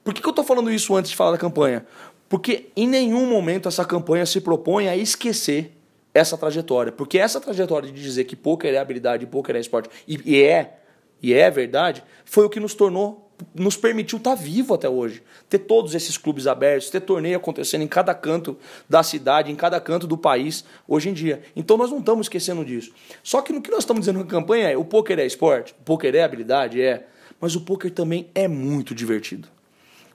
por 0.09 0.15
que, 0.15 0.23
que 0.23 0.27
eu 0.27 0.31
estou 0.31 0.45
falando 0.45 0.73
isso 0.73 0.97
antes 0.97 1.11
de 1.11 1.17
falar 1.19 1.33
da 1.33 1.37
campanha? 1.37 1.85
Porque 2.31 2.71
em 2.75 2.89
nenhum 2.89 3.27
momento 3.27 3.69
essa 3.69 3.85
campanha 3.85 4.25
se 4.25 4.41
propõe 4.41 4.89
a 4.89 4.97
esquecer 4.97 5.77
essa 6.15 6.35
trajetória. 6.39 6.91
Porque 6.91 7.19
essa 7.19 7.39
trajetória 7.39 7.93
de 7.93 8.03
dizer 8.03 8.25
que 8.25 8.35
poker 8.35 8.73
é 8.73 8.79
habilidade 8.79 9.27
poker 9.27 9.55
é 9.55 9.61
esporte, 9.61 9.91
e, 10.09 10.19
e 10.25 10.43
é, 10.43 10.79
e 11.23 11.35
é 11.35 11.51
verdade, 11.51 12.03
foi 12.25 12.47
o 12.47 12.49
que 12.49 12.59
nos 12.59 12.73
tornou 12.73 13.31
nos 13.55 13.77
permitiu 13.77 14.17
estar 14.17 14.35
tá 14.35 14.43
vivo 14.43 14.73
até 14.73 14.89
hoje. 14.89 15.23
Ter 15.47 15.59
todos 15.59 15.95
esses 15.95 16.17
clubes 16.17 16.47
abertos, 16.47 16.89
ter 16.89 17.01
torneio 17.01 17.37
acontecendo 17.37 17.83
em 17.83 17.87
cada 17.87 18.15
canto 18.15 18.57
da 18.89 19.03
cidade, 19.03 19.53
em 19.53 19.55
cada 19.55 19.79
canto 19.79 20.07
do 20.07 20.17
país, 20.17 20.65
hoje 20.89 21.11
em 21.11 21.13
dia. 21.13 21.43
Então 21.55 21.77
nós 21.77 21.91
não 21.91 21.99
estamos 21.99 22.25
esquecendo 22.25 22.65
disso. 22.65 22.95
Só 23.23 23.43
que 23.43 23.53
no 23.53 23.61
que 23.61 23.71
nós 23.71 23.81
estamos 23.81 24.01
dizendo 24.01 24.21
na 24.21 24.25
campanha 24.25 24.71
é: 24.71 24.77
o 24.77 24.87
poker 24.87 25.19
é 25.19 25.27
esporte, 25.27 25.75
o 25.79 25.85
poker 25.85 26.15
é 26.15 26.23
habilidade, 26.23 26.81
é. 26.81 27.07
Mas 27.39 27.55
o 27.55 27.61
poker 27.61 27.91
também 27.93 28.31
é 28.35 28.49
muito 28.49 28.95
divertido. 28.95 29.58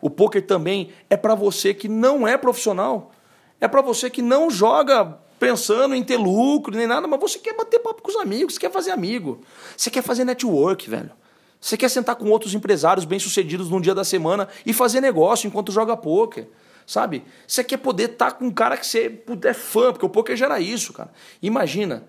O 0.04 0.10
poker 0.10 0.46
também 0.46 0.90
é 1.10 1.16
para 1.16 1.34
você 1.34 1.74
que 1.74 1.88
não 1.88 2.28
é 2.28 2.38
profissional. 2.38 3.14
É 3.62 3.70
para 3.70 3.82
você 3.82 4.10
que 4.10 4.22
não 4.22 4.52
joga 4.52 5.18
pensando 5.40 5.96
em 5.96 6.04
ter 6.04 6.18
lucro 6.18 6.76
nem 6.76 6.86
nada, 6.86 7.08
mas 7.08 7.22
você 7.22 7.40
quer 7.40 7.56
bater 7.56 7.80
papo 7.80 8.02
com 8.02 8.10
os 8.12 8.18
amigos, 8.18 8.56
você 8.56 8.60
quer 8.60 8.70
fazer 8.70 8.92
amigo. 8.92 9.40
Você 9.78 9.90
quer 9.90 10.02
fazer 10.02 10.26
network, 10.26 10.90
velho. 10.90 11.10
Você 11.58 11.78
quer 11.78 11.88
sentar 11.88 12.18
com 12.18 12.30
outros 12.30 12.54
empresários 12.54 13.06
bem-sucedidos 13.06 13.70
num 13.70 13.80
dia 13.80 13.96
da 13.96 14.04
semana 14.04 14.50
e 14.66 14.74
fazer 14.74 15.00
negócio 15.00 15.48
enquanto 15.48 15.72
joga 15.72 15.96
poker, 15.96 16.50
sabe? 16.86 17.24
Você 17.48 17.64
quer 17.64 17.78
poder 17.78 18.10
estar 18.10 18.32
tá 18.32 18.38
com 18.38 18.48
um 18.48 18.52
cara 18.52 18.76
que 18.76 18.86
você 18.86 19.24
é 19.46 19.54
fã, 19.54 19.94
porque 19.94 20.06
o 20.06 20.10
poker 20.10 20.36
gera 20.36 20.60
isso, 20.60 20.92
cara. 20.92 21.14
Imagina, 21.42 22.04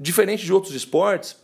diferente 0.00 0.44
de 0.44 0.52
outros 0.52 0.74
esportes, 0.74 1.36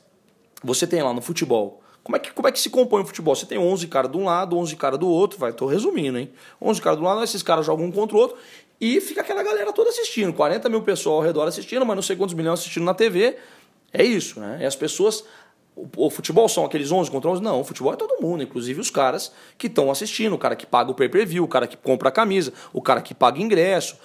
você 0.64 0.84
tem 0.84 1.00
lá 1.00 1.12
no 1.12 1.22
futebol. 1.22 1.80
Como 2.02 2.16
é 2.16 2.18
que, 2.18 2.32
como 2.32 2.48
é 2.48 2.52
que 2.52 2.58
se 2.58 2.68
compõe 2.68 3.02
o 3.02 3.06
futebol? 3.06 3.34
Você 3.34 3.46
tem 3.46 3.58
11 3.58 3.86
caras 3.86 4.10
de 4.10 4.16
um 4.16 4.24
lado, 4.24 4.56
11 4.58 4.74
caras 4.76 4.98
do 4.98 5.08
outro, 5.08 5.38
vai, 5.38 5.52
tô 5.52 5.66
resumindo, 5.66 6.18
hein? 6.18 6.30
11 6.60 6.82
caras 6.82 6.98
um 6.98 7.04
lado, 7.04 7.22
esses 7.22 7.42
caras 7.42 7.64
jogam 7.64 7.86
um 7.86 7.92
contra 7.92 8.16
o 8.16 8.20
outro 8.20 8.36
e 8.80 9.00
fica 9.00 9.20
aquela 9.20 9.42
galera 9.42 9.72
toda 9.72 9.90
assistindo, 9.90 10.32
40 10.32 10.68
mil 10.68 10.82
pessoas 10.82 11.16
ao 11.16 11.22
redor 11.22 11.46
assistindo, 11.46 11.86
mas 11.86 11.94
não 11.94 12.02
sei 12.02 12.16
quantos 12.16 12.34
milhões 12.34 12.58
assistindo 12.58 12.84
na 12.84 12.94
TV. 12.94 13.36
É 13.92 14.02
isso, 14.02 14.40
né? 14.40 14.58
E 14.62 14.64
as 14.64 14.74
pessoas 14.74 15.24
o, 15.74 16.06
o, 16.06 16.10
futebol 16.10 16.48
são 16.48 16.64
aqueles 16.64 16.92
11 16.92 17.10
contra 17.10 17.30
11? 17.30 17.42
Não, 17.42 17.60
o 17.60 17.64
futebol 17.64 17.92
é 17.92 17.96
todo 17.96 18.20
mundo, 18.20 18.42
inclusive 18.42 18.80
os 18.80 18.90
caras 18.90 19.32
que 19.56 19.68
estão 19.68 19.90
assistindo, 19.90 20.34
o 20.34 20.38
cara 20.38 20.54
que 20.54 20.66
paga 20.66 20.90
o 20.90 20.94
pay-per-view, 20.94 21.44
o 21.44 21.48
cara 21.48 21.66
que 21.66 21.76
compra 21.76 22.10
a 22.10 22.12
camisa, 22.12 22.52
o 22.72 22.82
cara 22.82 23.00
que 23.00 23.14
paga 23.14 23.40
ingresso. 23.40 23.96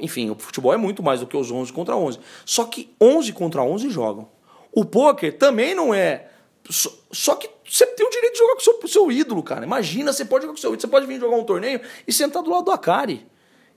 Enfim, 0.00 0.30
o 0.30 0.36
futebol 0.38 0.72
é 0.72 0.78
muito 0.78 1.02
mais 1.02 1.20
do 1.20 1.26
que 1.26 1.36
os 1.36 1.50
11 1.50 1.72
contra 1.72 1.94
11. 1.94 2.18
Só 2.46 2.64
que 2.64 2.94
11 3.00 3.32
contra 3.32 3.62
11 3.62 3.90
jogam. 3.90 4.28
O 4.72 4.84
poker 4.84 5.36
também 5.36 5.74
não 5.74 5.92
é. 5.92 6.29
Só, 6.68 6.90
só 7.10 7.34
que 7.34 7.48
você 7.68 7.86
tem 7.86 8.06
o 8.06 8.10
direito 8.10 8.32
de 8.32 8.38
jogar 8.38 8.54
com 8.54 8.60
o 8.60 8.62
seu, 8.62 8.88
seu 8.88 9.12
ídolo, 9.12 9.42
cara. 9.42 9.64
Imagina, 9.64 10.12
você 10.12 10.24
pode 10.24 10.42
jogar 10.42 10.54
com 10.54 10.58
o 10.58 10.60
seu 10.60 10.70
ídolo, 10.70 10.80
você 10.80 10.88
pode 10.88 11.06
vir 11.06 11.20
jogar 11.20 11.36
um 11.36 11.44
torneio 11.44 11.80
e 12.06 12.12
sentar 12.12 12.42
do 12.42 12.50
lado 12.50 12.64
do 12.64 12.70
Akari. 12.70 13.26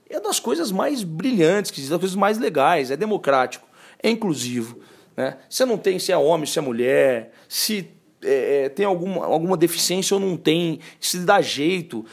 É 0.08 0.20
das 0.20 0.38
coisas 0.38 0.70
mais 0.70 1.02
brilhantes, 1.02 1.88
das 1.88 1.98
coisas 1.98 2.16
mais 2.16 2.38
legais, 2.38 2.90
é 2.90 2.96
democrático, 2.96 3.66
é 4.02 4.10
inclusivo. 4.10 4.80
Né? 5.16 5.38
Você 5.48 5.64
não 5.64 5.78
tem 5.78 5.98
se 5.98 6.12
é 6.12 6.16
homem, 6.16 6.46
se 6.46 6.58
é 6.58 6.62
mulher, 6.62 7.32
se 7.48 7.90
é, 8.22 8.64
é, 8.64 8.68
tem 8.68 8.84
alguma, 8.86 9.24
alguma 9.24 9.56
deficiência 9.56 10.14
ou 10.14 10.20
não 10.20 10.36
tem, 10.36 10.80
se 10.98 11.18
dá 11.20 11.40
jeito. 11.40 12.04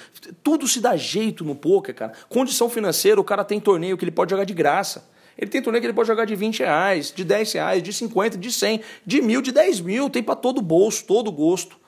Tudo 0.43 0.67
se 0.67 0.79
dá 0.79 0.95
jeito 0.95 1.43
no 1.43 1.55
poker, 1.55 1.95
cara. 1.95 2.13
Condição 2.29 2.69
financeira, 2.69 3.19
o 3.19 3.23
cara 3.23 3.43
tem 3.43 3.59
torneio 3.59 3.97
que 3.97 4.03
ele 4.03 4.11
pode 4.11 4.31
jogar 4.31 4.43
de 4.43 4.53
graça. 4.53 5.09
Ele 5.37 5.49
tem 5.49 5.61
torneio 5.61 5.81
que 5.81 5.87
ele 5.87 5.93
pode 5.93 6.07
jogar 6.07 6.25
de 6.25 6.35
20 6.35 6.59
reais, 6.59 7.11
de 7.15 7.23
10 7.23 7.53
reais, 7.53 7.83
de 7.83 7.93
50, 7.93 8.37
de 8.37 8.51
100, 8.51 8.81
de 9.05 9.21
mil, 9.21 9.41
de 9.41 9.51
10 9.51 9.81
mil. 9.81 10.09
Tem 10.09 10.21
para 10.21 10.35
todo 10.35 10.61
bolso, 10.61 11.05
todo 11.05 11.31
gosto. 11.31 11.79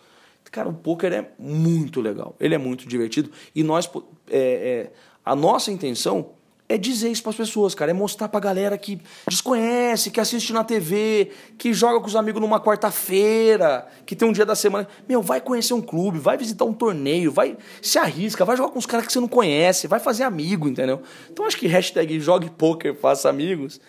Cara, 0.52 0.70
o 0.70 0.74
poker 0.74 1.11
é 1.11 1.32
muito 1.40 1.99
legal. 1.99 2.36
Ele 2.40 2.53
é 2.53 2.60
muito 2.60 2.88
divertido. 2.88 3.32
E 3.56 3.64
nós, 3.64 3.90
é, 4.30 4.38
é, 4.38 4.91
a 5.26 5.36
nossa 5.36 5.72
intenção 5.72 6.30
é 6.73 6.77
dizer 6.77 7.09
isso 7.09 7.21
para 7.21 7.29
as 7.29 7.35
pessoas, 7.35 7.75
cara. 7.75 7.91
É 7.91 7.93
mostrar 7.93 8.27
para 8.27 8.39
a 8.39 8.41
galera 8.41 8.77
que 8.79 8.99
desconhece, 9.29 10.09
que 10.09 10.19
assiste 10.19 10.51
na 10.51 10.63
TV, 10.63 11.29
que 11.55 11.71
joga 11.71 11.99
com 11.99 12.07
os 12.07 12.15
amigos 12.15 12.41
numa 12.41 12.59
quarta-feira, 12.59 13.87
que 14.07 14.15
tem 14.15 14.27
um 14.27 14.31
dia 14.31 14.43
da 14.43 14.55
semana. 14.55 14.87
Meu, 15.07 15.21
vai 15.21 15.39
conhecer 15.39 15.75
um 15.75 15.81
clube, 15.81 16.17
vai 16.17 16.35
visitar 16.35 16.65
um 16.65 16.73
torneio, 16.73 17.31
vai 17.31 17.55
se 17.79 17.99
arrisca, 17.99 18.43
vai 18.43 18.57
jogar 18.57 18.71
com 18.71 18.79
os 18.79 18.87
caras 18.87 19.05
que 19.05 19.13
você 19.13 19.19
não 19.19 19.27
conhece, 19.27 19.85
vai 19.85 19.99
fazer 19.99 20.23
amigo, 20.23 20.67
entendeu? 20.67 21.03
Então 21.31 21.45
acho 21.45 21.57
que 21.57 21.67
hashtag 21.67 22.19
jogue 22.19 22.49
poker, 22.49 22.95
faça 22.95 23.29
amigos. 23.29 23.79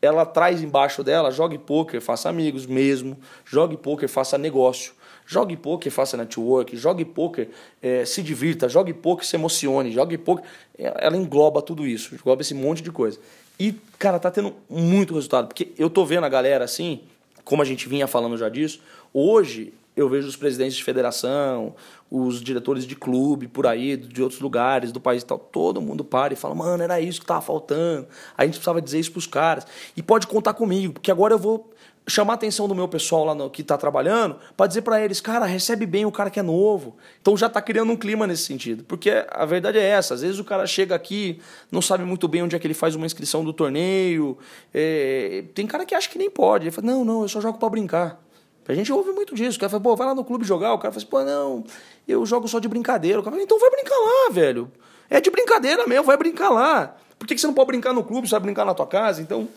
Ela 0.00 0.24
traz 0.24 0.62
embaixo 0.62 1.04
dela, 1.04 1.30
jogue 1.30 1.58
poker, 1.58 2.00
faça 2.00 2.30
amigos 2.30 2.64
mesmo, 2.64 3.18
jogue 3.44 3.76
poker, 3.76 4.08
faça 4.08 4.38
negócio. 4.38 4.94
Jogue 5.30 5.56
poker, 5.56 5.92
faça 5.92 6.16
network, 6.16 6.76
jogue 6.76 7.04
poker, 7.04 7.48
é, 7.80 8.04
se 8.04 8.20
divirta, 8.20 8.68
jogue 8.68 8.92
poker, 8.92 9.24
se 9.24 9.36
emocione, 9.36 9.92
jogue 9.92 10.18
poker. 10.18 10.44
É, 10.76 10.92
ela 11.06 11.16
engloba 11.16 11.62
tudo 11.62 11.86
isso, 11.86 12.16
engloba 12.16 12.42
esse 12.42 12.52
monte 12.52 12.82
de 12.82 12.90
coisa. 12.90 13.16
E, 13.56 13.72
cara, 13.96 14.18
tá 14.18 14.28
tendo 14.28 14.52
muito 14.68 15.14
resultado. 15.14 15.46
Porque 15.46 15.68
eu 15.78 15.88
tô 15.88 16.04
vendo 16.04 16.24
a 16.24 16.28
galera 16.28 16.64
assim, 16.64 17.02
como 17.44 17.62
a 17.62 17.64
gente 17.64 17.88
vinha 17.88 18.08
falando 18.08 18.36
já 18.36 18.48
disso, 18.48 18.80
hoje 19.14 19.72
eu 19.96 20.08
vejo 20.08 20.26
os 20.26 20.34
presidentes 20.34 20.74
de 20.74 20.82
federação, 20.82 21.76
os 22.10 22.42
diretores 22.42 22.84
de 22.84 22.96
clube 22.96 23.46
por 23.46 23.68
aí, 23.68 23.96
de 23.96 24.20
outros 24.20 24.40
lugares 24.40 24.90
do 24.90 25.00
país 25.00 25.22
e 25.22 25.26
tal, 25.26 25.38
todo 25.38 25.80
mundo 25.80 26.02
para 26.02 26.32
e 26.32 26.36
fala, 26.36 26.56
mano, 26.56 26.82
era 26.82 27.00
isso 27.00 27.20
que 27.20 27.26
tava 27.26 27.40
faltando. 27.40 28.08
A 28.36 28.44
gente 28.44 28.54
precisava 28.54 28.82
dizer 28.82 28.98
isso 28.98 29.12
pros 29.12 29.28
caras. 29.28 29.64
E 29.96 30.02
pode 30.02 30.26
contar 30.26 30.54
comigo, 30.54 30.94
porque 30.94 31.12
agora 31.12 31.34
eu 31.34 31.38
vou 31.38 31.70
chamar 32.10 32.32
a 32.32 32.34
atenção 32.34 32.68
do 32.68 32.74
meu 32.74 32.88
pessoal 32.88 33.24
lá 33.24 33.34
no, 33.34 33.48
que 33.48 33.62
está 33.62 33.78
trabalhando 33.78 34.36
para 34.56 34.66
dizer 34.66 34.82
para 34.82 35.02
eles, 35.02 35.20
cara, 35.20 35.46
recebe 35.46 35.86
bem 35.86 36.04
o 36.04 36.12
cara 36.12 36.28
que 36.28 36.38
é 36.38 36.42
novo. 36.42 36.96
Então 37.20 37.36
já 37.36 37.46
está 37.46 37.62
criando 37.62 37.92
um 37.92 37.96
clima 37.96 38.26
nesse 38.26 38.44
sentido. 38.44 38.84
Porque 38.84 39.10
a 39.30 39.46
verdade 39.46 39.78
é 39.78 39.82
essa, 39.82 40.14
às 40.14 40.20
vezes 40.20 40.38
o 40.38 40.44
cara 40.44 40.66
chega 40.66 40.94
aqui, 40.94 41.40
não 41.70 41.80
sabe 41.80 42.04
muito 42.04 42.28
bem 42.28 42.42
onde 42.42 42.56
é 42.56 42.58
que 42.58 42.66
ele 42.66 42.74
faz 42.74 42.94
uma 42.94 43.06
inscrição 43.06 43.44
do 43.44 43.52
torneio. 43.52 44.36
É, 44.74 45.44
tem 45.54 45.66
cara 45.66 45.86
que 45.86 45.94
acha 45.94 46.08
que 46.08 46.18
nem 46.18 46.28
pode. 46.28 46.64
Ele 46.64 46.70
fala, 46.70 46.86
não, 46.88 47.04
não, 47.04 47.22
eu 47.22 47.28
só 47.28 47.40
jogo 47.40 47.58
para 47.58 47.68
brincar. 47.68 48.20
A 48.68 48.74
gente 48.74 48.92
ouve 48.92 49.10
muito 49.12 49.34
disso. 49.34 49.56
O 49.56 49.60
cara 49.60 49.70
fala, 49.70 49.82
pô, 49.82 49.96
vai 49.96 50.06
lá 50.06 50.14
no 50.14 50.24
clube 50.24 50.44
jogar. 50.44 50.74
O 50.74 50.78
cara 50.78 50.92
fala 50.92 51.02
assim, 51.02 51.10
pô, 51.10 51.24
não, 51.24 51.64
eu 52.06 52.24
jogo 52.26 52.46
só 52.46 52.58
de 52.58 52.68
brincadeira. 52.68 53.18
O 53.18 53.22
cara 53.22 53.32
fala, 53.32 53.42
então 53.42 53.58
vai 53.58 53.70
brincar 53.70 53.96
lá, 53.96 54.30
velho. 54.32 54.70
É 55.08 55.20
de 55.20 55.30
brincadeira 55.30 55.86
mesmo, 55.86 56.04
vai 56.04 56.16
brincar 56.16 56.50
lá. 56.50 56.96
Por 57.18 57.26
que 57.26 57.36
você 57.36 57.46
não 57.46 57.54
pode 57.54 57.66
brincar 57.66 57.92
no 57.92 58.04
clube, 58.04 58.28
você 58.28 58.32
vai 58.32 58.40
brincar 58.40 58.64
na 58.64 58.74
tua 58.74 58.86
casa? 58.86 59.20
Então, 59.20 59.48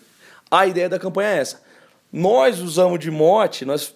a 0.49 0.65
ideia 0.65 0.89
da 0.89 0.97
campanha 0.97 1.29
é 1.29 1.37
essa 1.39 1.72
nós 2.13 2.61
usamos 2.61 2.99
de 2.99 3.09
mote, 3.09 3.65
nós 3.65 3.95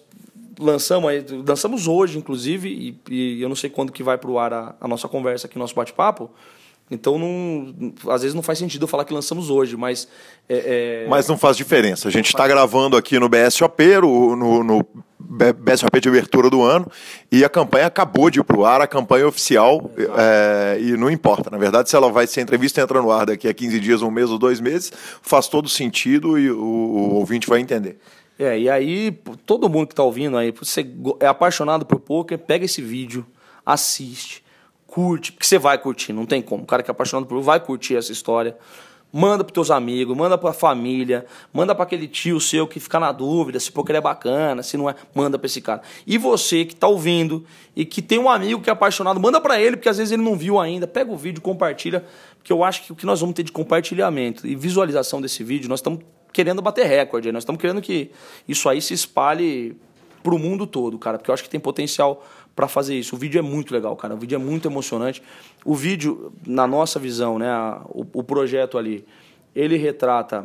lançamos, 0.58 1.12
lançamos 1.46 1.86
hoje, 1.86 2.18
inclusive, 2.18 2.68
e, 2.68 3.14
e 3.14 3.40
eu 3.40 3.48
não 3.48 3.54
sei 3.54 3.70
quando 3.70 3.92
que 3.92 4.02
vai 4.02 4.18
para 4.18 4.28
o 4.28 4.38
ar 4.40 4.52
a, 4.52 4.74
a, 4.80 4.88
nossa 4.88 5.06
conversa 5.08 5.46
aqui, 5.46 5.56
nosso 5.56 5.74
bate-papo. 5.74 6.28
Então, 6.90 7.18
não, 7.18 7.92
às 8.10 8.22
vezes 8.22 8.34
não 8.34 8.42
faz 8.42 8.58
sentido 8.58 8.84
eu 8.84 8.88
falar 8.88 9.04
que 9.04 9.12
lançamos 9.12 9.50
hoje, 9.50 9.76
mas... 9.76 10.08
É, 10.48 11.04
é... 11.04 11.08
Mas 11.08 11.28
não 11.28 11.36
faz 11.36 11.56
diferença. 11.56 12.08
A 12.08 12.10
gente 12.10 12.26
está 12.26 12.48
gravando 12.48 12.96
aqui 12.96 13.18
no 13.18 13.28
BSOP, 13.28 13.82
no, 14.00 14.64
no, 14.64 14.86
BSOP 15.20 16.00
de 16.00 16.08
abertura 16.08 16.48
do 16.48 16.62
ano, 16.62 16.90
e 17.30 17.44
a 17.44 17.48
campanha 17.48 17.86
acabou 17.86 18.30
de 18.30 18.40
ir 18.40 18.44
para 18.44 18.56
o 18.56 18.64
ar, 18.64 18.80
a 18.80 18.86
campanha 18.86 19.28
oficial, 19.28 19.90
é, 20.16 20.78
e 20.80 20.96
não 20.96 21.10
importa. 21.10 21.50
Na 21.50 21.58
verdade, 21.58 21.90
se 21.90 21.96
ela 21.96 22.10
vai 22.10 22.26
ser 22.26 22.40
entrevista 22.40 22.80
entra 22.80 23.02
no 23.02 23.10
ar 23.10 23.26
daqui 23.26 23.46
a 23.46 23.52
15 23.52 23.78
dias, 23.80 24.02
um 24.02 24.10
mês 24.10 24.30
ou 24.30 24.38
dois 24.38 24.60
meses, 24.60 24.90
faz 25.20 25.46
todo 25.46 25.68
sentido 25.68 26.38
e 26.38 26.50
o, 26.50 26.58
o 26.58 27.14
ouvinte 27.16 27.46
vai 27.46 27.60
entender. 27.60 27.98
É, 28.38 28.58
e 28.58 28.70
aí, 28.70 29.10
todo 29.44 29.68
mundo 29.68 29.88
que 29.88 29.92
está 29.92 30.04
ouvindo 30.04 30.38
aí, 30.38 30.52
você 30.52 30.86
é 31.20 31.26
apaixonado 31.26 31.84
por 31.84 31.98
poker, 31.98 32.38
pega 32.38 32.64
esse 32.64 32.80
vídeo, 32.80 33.26
assiste, 33.66 34.44
curte, 34.98 35.30
porque 35.30 35.46
você 35.46 35.60
vai 35.60 35.78
curtir, 35.78 36.12
não 36.12 36.26
tem 36.26 36.42
como. 36.42 36.64
O 36.64 36.66
cara 36.66 36.82
que 36.82 36.90
é 36.90 36.92
apaixonado 36.92 37.24
por 37.24 37.40
vai 37.40 37.60
curtir 37.60 37.94
essa 37.94 38.10
história. 38.10 38.56
Manda 39.12 39.44
para 39.44 39.54
teus 39.54 39.70
amigos, 39.70 40.16
manda 40.16 40.36
para 40.36 40.50
a 40.50 40.52
família, 40.52 41.24
manda 41.52 41.72
para 41.72 41.84
aquele 41.84 42.08
tio 42.08 42.40
seu 42.40 42.66
que 42.66 42.80
fica 42.80 42.98
na 42.98 43.12
dúvida 43.12 43.60
se 43.60 43.70
ele 43.72 43.96
é 43.96 44.00
bacana, 44.00 44.60
se 44.60 44.76
não 44.76 44.90
é, 44.90 44.96
manda 45.14 45.38
para 45.38 45.46
esse 45.46 45.60
cara. 45.60 45.82
E 46.04 46.18
você 46.18 46.64
que 46.64 46.74
está 46.74 46.88
ouvindo 46.88 47.44
e 47.76 47.84
que 47.84 48.02
tem 48.02 48.18
um 48.18 48.28
amigo 48.28 48.60
que 48.60 48.68
é 48.68 48.72
apaixonado, 48.72 49.20
manda 49.20 49.40
para 49.40 49.60
ele, 49.60 49.76
porque 49.76 49.88
às 49.88 49.98
vezes 49.98 50.10
ele 50.10 50.22
não 50.22 50.36
viu 50.36 50.58
ainda. 50.58 50.84
Pega 50.84 51.12
o 51.12 51.16
vídeo, 51.16 51.40
compartilha, 51.40 52.04
porque 52.36 52.52
eu 52.52 52.64
acho 52.64 52.82
que 52.82 52.92
o 52.92 52.96
que 52.96 53.06
nós 53.06 53.20
vamos 53.20 53.36
ter 53.36 53.44
de 53.44 53.52
compartilhamento 53.52 54.48
e 54.48 54.56
visualização 54.56 55.22
desse 55.22 55.44
vídeo, 55.44 55.68
nós 55.68 55.78
estamos 55.78 56.00
querendo 56.32 56.60
bater 56.60 56.86
recorde, 56.86 57.30
nós 57.30 57.44
estamos 57.44 57.60
querendo 57.60 57.80
que 57.80 58.10
isso 58.48 58.68
aí 58.68 58.82
se 58.82 58.94
espalhe 58.94 59.76
para 60.24 60.34
o 60.34 60.38
mundo 60.38 60.66
todo, 60.66 60.98
cara, 60.98 61.18
porque 61.18 61.30
eu 61.30 61.34
acho 61.34 61.44
que 61.44 61.48
tem 61.48 61.60
potencial 61.60 62.26
para 62.58 62.66
fazer 62.66 62.98
isso. 62.98 63.14
O 63.14 63.18
vídeo 63.18 63.38
é 63.38 63.42
muito 63.42 63.72
legal, 63.72 63.94
cara. 63.94 64.16
O 64.16 64.18
vídeo 64.18 64.34
é 64.34 64.38
muito 64.38 64.66
emocionante. 64.66 65.22
O 65.64 65.76
vídeo, 65.76 66.32
na 66.44 66.66
nossa 66.66 66.98
visão, 66.98 67.38
né, 67.38 67.48
o, 67.88 68.04
o 68.14 68.24
projeto 68.24 68.76
ali, 68.76 69.06
ele 69.54 69.76
retrata, 69.76 70.44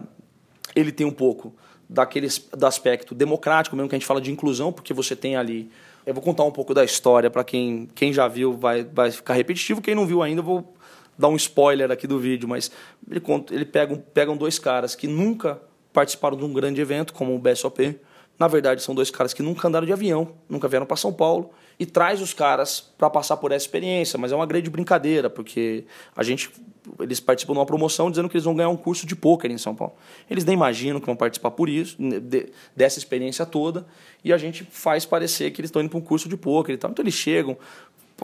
ele 0.75 0.91
tem 0.91 1.07
um 1.07 1.11
pouco 1.11 1.55
daquele 1.89 2.27
do 2.55 2.67
aspecto 2.67 3.15
democrático, 3.15 3.75
mesmo 3.75 3.89
que 3.89 3.95
a 3.95 3.97
gente 3.97 4.05
fala 4.05 4.21
de 4.21 4.31
inclusão, 4.31 4.71
porque 4.71 4.93
você 4.93 5.15
tem 5.15 5.35
ali. 5.35 5.71
Eu 6.05 6.13
vou 6.13 6.21
contar 6.21 6.43
um 6.43 6.51
pouco 6.51 6.71
da 6.71 6.83
história 6.83 7.31
para 7.31 7.43
quem, 7.43 7.89
quem 7.95 8.13
já 8.13 8.27
viu, 8.27 8.53
vai, 8.53 8.83
vai 8.83 9.09
ficar 9.09 9.33
repetitivo. 9.33 9.81
Quem 9.81 9.95
não 9.95 10.05
viu 10.05 10.21
ainda, 10.21 10.41
eu 10.41 10.45
vou 10.45 10.71
dar 11.17 11.29
um 11.29 11.35
spoiler 11.35 11.89
aqui 11.89 12.05
do 12.05 12.19
vídeo, 12.19 12.47
mas 12.47 12.69
ele, 13.09 13.21
conta, 13.21 13.55
ele 13.55 13.65
pega, 13.65 13.95
pegam 14.13 14.37
dois 14.37 14.59
caras 14.59 14.93
que 14.93 15.07
nunca 15.07 15.59
participaram 15.91 16.37
de 16.37 16.43
um 16.43 16.53
grande 16.53 16.79
evento, 16.79 17.11
como 17.11 17.33
o 17.33 17.39
BSOP. 17.39 17.99
Na 18.37 18.47
verdade, 18.47 18.83
são 18.83 18.93
dois 18.93 19.09
caras 19.09 19.33
que 19.33 19.41
nunca 19.41 19.67
andaram 19.67 19.87
de 19.87 19.93
avião, 19.93 20.33
nunca 20.47 20.67
vieram 20.67 20.85
para 20.85 20.95
São 20.95 21.11
Paulo 21.11 21.49
e 21.79 21.85
traz 21.85 22.21
os 22.21 22.33
caras 22.33 22.79
para 22.97 23.09
passar 23.09 23.37
por 23.37 23.51
essa 23.51 23.65
experiência, 23.65 24.17
mas 24.17 24.31
é 24.31 24.35
uma 24.35 24.45
grande 24.45 24.69
brincadeira, 24.69 25.29
porque 25.29 25.85
a 26.15 26.23
gente 26.23 26.51
eles 26.99 27.19
participam 27.19 27.53
de 27.53 27.59
uma 27.59 27.65
promoção 27.65 28.09
dizendo 28.09 28.27
que 28.27 28.35
eles 28.35 28.43
vão 28.43 28.55
ganhar 28.55 28.69
um 28.69 28.75
curso 28.75 29.05
de 29.05 29.15
pôquer 29.15 29.49
em 29.49 29.57
São 29.57 29.73
Paulo. 29.73 29.93
Eles 30.29 30.43
nem 30.43 30.53
imaginam 30.53 30.99
que 30.99 31.05
vão 31.05 31.15
participar 31.15 31.51
por 31.51 31.69
isso, 31.69 31.95
de, 31.97 32.49
dessa 32.75 32.99
experiência 32.99 33.45
toda, 33.45 33.85
e 34.23 34.33
a 34.33 34.37
gente 34.37 34.63
faz 34.69 35.05
parecer 35.05 35.51
que 35.51 35.61
eles 35.61 35.69
estão 35.69 35.81
indo 35.81 35.89
para 35.89 35.99
um 35.99 36.01
curso 36.01 36.27
de 36.27 36.35
pôquer 36.35 36.73
e 36.73 36.77
tal. 36.77 36.91
Então 36.91 37.03
eles 37.03 37.13
chegam, 37.13 37.57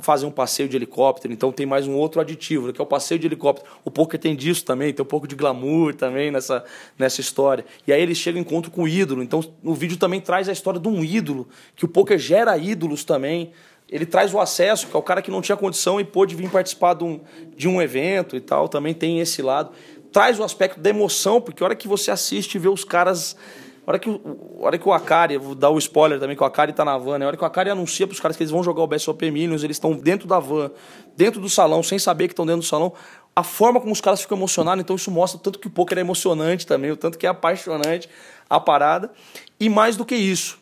fazer 0.01 0.26
um 0.26 0.31
passeio 0.31 0.67
de 0.69 0.76
helicóptero, 0.76 1.34
então 1.34 1.51
tem 1.51 1.65
mais 1.65 1.88
um 1.88 1.93
outro 1.93 2.21
aditivo, 2.21 2.67
né, 2.67 2.73
que 2.73 2.81
é 2.81 2.84
o 2.84 2.88
passeio 2.88 3.19
de 3.19 3.27
helicóptero. 3.27 3.69
O 3.84 3.91
poker 3.91 4.19
tem 4.19 4.35
disso 4.35 4.63
também, 4.65 4.93
tem 4.93 5.03
um 5.03 5.07
pouco 5.07 5.27
de 5.27 5.35
glamour 5.35 5.93
também 5.93 6.31
nessa, 6.31 6.63
nessa 6.97 7.21
história. 7.21 7.65
E 7.88 7.93
aí 7.93 8.01
eles 8.01 8.17
chegam 8.17 8.39
em 8.39 8.43
encontro 8.43 8.71
com 8.71 8.84
o 8.84 8.88
ídolo. 8.88 9.21
Então 9.23 9.41
o 9.63 9.73
vídeo 9.73 9.97
também 9.97 10.21
traz 10.21 10.49
a 10.49 10.51
história 10.51 10.80
de 10.80 10.88
um 10.88 11.03
ídolo, 11.03 11.47
que 11.76 11.85
o 11.85 11.88
poker 11.88 12.17
gera 12.17 12.57
ídolos 12.57 13.03
também. 13.03 13.51
Ele 13.89 14.05
traz 14.05 14.34
o 14.34 14.39
acesso, 14.39 14.88
que 14.88 14.95
é 14.95 14.99
o 14.99 15.03
cara 15.03 15.21
que 15.21 15.31
não 15.31 15.41
tinha 15.41 15.57
condição 15.57 15.99
e 15.99 16.03
pôde 16.03 16.35
vir 16.35 16.49
participar 16.49 16.93
de 16.93 17.03
um, 17.03 17.19
de 17.55 17.67
um 17.67 17.81
evento 17.81 18.35
e 18.35 18.41
tal, 18.41 18.69
também 18.69 18.93
tem 18.93 19.19
esse 19.19 19.41
lado. 19.41 19.71
Traz 20.11 20.39
o 20.39 20.43
aspecto 20.43 20.80
da 20.80 20.89
emoção, 20.89 21.41
porque 21.41 21.63
a 21.63 21.65
hora 21.65 21.76
que 21.76 21.88
você 21.88 22.11
assiste 22.11 22.55
e 22.55 22.59
vê 22.59 22.67
os 22.67 22.84
caras 22.84 23.35
hora 23.91 23.98
que, 23.98 24.22
hora 24.60 24.78
que 24.78 24.88
o 24.88 24.94
Akari, 24.94 25.38
vou 25.38 25.56
dar 25.56 25.72
o 25.72 25.78
spoiler 25.80 26.20
também, 26.20 26.36
que 26.36 26.44
o 26.44 26.45
Akari 26.45 26.72
tá 26.74 26.86
na 26.86 26.95
van, 26.98 27.18
né? 27.18 27.26
A 27.26 27.30
hora 27.30 27.38
que 27.38 27.44
o 27.44 27.45
Akari 27.45 27.72
anuncia 27.72 28.06
para 28.06 28.14
os 28.14 28.20
caras 28.20 28.38
que 28.38 28.44
eles 28.44 28.52
vão 28.52 28.64
jogar 28.64 28.84
o 28.84 28.88
BSOP 28.88 29.32
Millions, 29.32 29.64
eles 29.64 29.78
estão 29.78 29.94
dentro 29.94 30.28
da 30.28 30.40
van, 30.40 30.70
dentro 31.18 31.41
do 31.41 31.49
salão, 31.49 31.82
sem 31.82 31.98
saber 31.98 32.28
que 32.28 32.34
estão 32.34 32.45
dentro 32.45 32.61
do 32.61 32.68
salão. 32.68 32.94
A 33.36 33.41
forma 33.44 33.80
como 33.80 33.91
os 33.91 33.99
caras 33.99 34.22
ficam 34.22 34.38
emocionados, 34.38 34.82
então 34.82 34.95
isso 34.95 35.10
mostra 35.10 35.40
tanto 35.41 35.57
que 35.57 35.68
o 35.68 35.72
poker 35.72 35.98
é 35.98 36.02
emocionante 36.02 36.68
também, 36.68 36.91
o 36.91 36.98
tanto 36.98 37.18
que 37.18 37.26
é 37.26 37.30
apaixonante 37.30 38.07
a 38.48 38.60
parada. 38.60 39.11
E 39.60 39.68
mais 39.70 39.98
do 39.98 40.06
que 40.06 40.16
isso, 40.16 40.60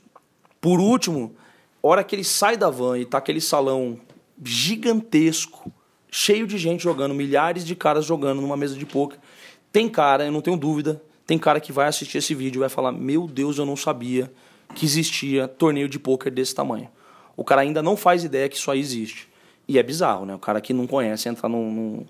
por 0.61 0.79
último, 0.79 1.35
a 1.83 1.87
hora 1.87 2.03
que 2.03 2.15
ele 2.15 2.23
sai 2.23 2.55
da 2.55 2.69
van 2.69 2.97
e 2.97 3.05
tá 3.05 3.17
aquele 3.17 3.41
salão 3.41 3.99
gigantesco, 4.41 5.69
cheio 6.09 6.47
de 6.47 6.57
gente 6.57 6.81
jogando, 6.81 7.13
milhares 7.13 7.65
de 7.65 7.75
caras 7.75 8.05
jogando 8.05 8.41
numa 8.41 8.55
mesa 8.55 8.75
de 8.75 8.85
poker, 8.85 9.19
tem 9.71 9.89
cara, 9.89 10.25
eu 10.25 10.31
não 10.31 10.41
tenho 10.41 10.55
dúvida, 10.55 11.01
tem 11.27 11.37
cara 11.37 11.59
que 11.59 11.73
vai 11.73 11.87
assistir 11.87 12.19
esse 12.19 12.33
vídeo 12.33 12.59
e 12.59 12.61
vai 12.61 12.69
falar: 12.69 12.93
Meu 12.93 13.27
Deus, 13.27 13.57
eu 13.57 13.65
não 13.65 13.75
sabia 13.75 14.31
que 14.73 14.85
existia 14.85 15.47
torneio 15.47 15.89
de 15.89 15.99
pôquer 15.99 16.31
desse 16.31 16.55
tamanho. 16.55 16.89
O 17.35 17.43
cara 17.43 17.61
ainda 17.61 17.83
não 17.83 17.97
faz 17.97 18.23
ideia 18.23 18.47
que 18.47 18.55
isso 18.55 18.71
aí 18.71 18.79
existe. 18.79 19.27
E 19.67 19.77
é 19.77 19.83
bizarro, 19.83 20.25
né? 20.25 20.33
O 20.33 20.39
cara 20.39 20.61
que 20.61 20.73
não 20.73 20.87
conhece 20.87 21.27
entrar 21.27 21.49
num, 21.49 21.71
num, 21.71 22.05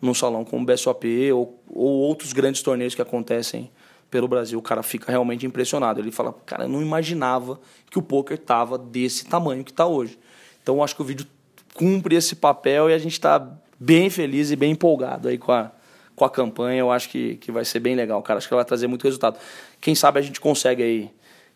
num 0.00 0.14
salão 0.14 0.44
como 0.44 0.62
o 0.62 0.66
BSOP 0.66 1.32
ou, 1.32 1.58
ou 1.68 2.00
outros 2.00 2.34
grandes 2.34 2.60
torneios 2.60 2.94
que 2.94 3.00
acontecem 3.00 3.70
pelo 4.10 4.28
Brasil, 4.28 4.58
o 4.58 4.62
cara 4.62 4.82
fica 4.82 5.10
realmente 5.10 5.46
impressionado. 5.46 5.98
Ele 5.98 6.12
fala: 6.12 6.34
Cara, 6.44 6.64
eu 6.64 6.68
não 6.68 6.82
imaginava 6.82 7.58
que 7.90 7.98
o 7.98 8.02
pôquer 8.02 8.38
tava 8.38 8.76
desse 8.76 9.24
tamanho 9.24 9.64
que 9.64 9.70
está 9.70 9.86
hoje. 9.86 10.18
Então, 10.62 10.84
acho 10.84 10.94
que 10.94 11.00
o 11.00 11.04
vídeo 11.04 11.26
cumpre 11.72 12.16
esse 12.16 12.36
papel 12.36 12.90
e 12.90 12.92
a 12.92 12.98
gente 12.98 13.12
está 13.12 13.50
bem 13.80 14.10
feliz 14.10 14.50
e 14.50 14.56
bem 14.56 14.72
empolgado 14.72 15.28
aí 15.28 15.38
com 15.38 15.52
a, 15.52 15.70
com 16.18 16.24
a 16.24 16.30
campanha, 16.30 16.80
eu 16.80 16.90
acho 16.90 17.08
que, 17.08 17.36
que 17.36 17.50
vai 17.50 17.64
ser 17.64 17.80
bem 17.80 17.94
legal, 17.94 18.22
cara. 18.22 18.38
Acho 18.38 18.48
que 18.48 18.52
ela 18.52 18.62
vai 18.62 18.68
trazer 18.68 18.86
muito 18.86 19.04
resultado. 19.04 19.38
Quem 19.80 19.94
sabe 19.94 20.18
a 20.18 20.22
gente 20.22 20.40
consegue 20.40 20.82
aí 20.82 21.10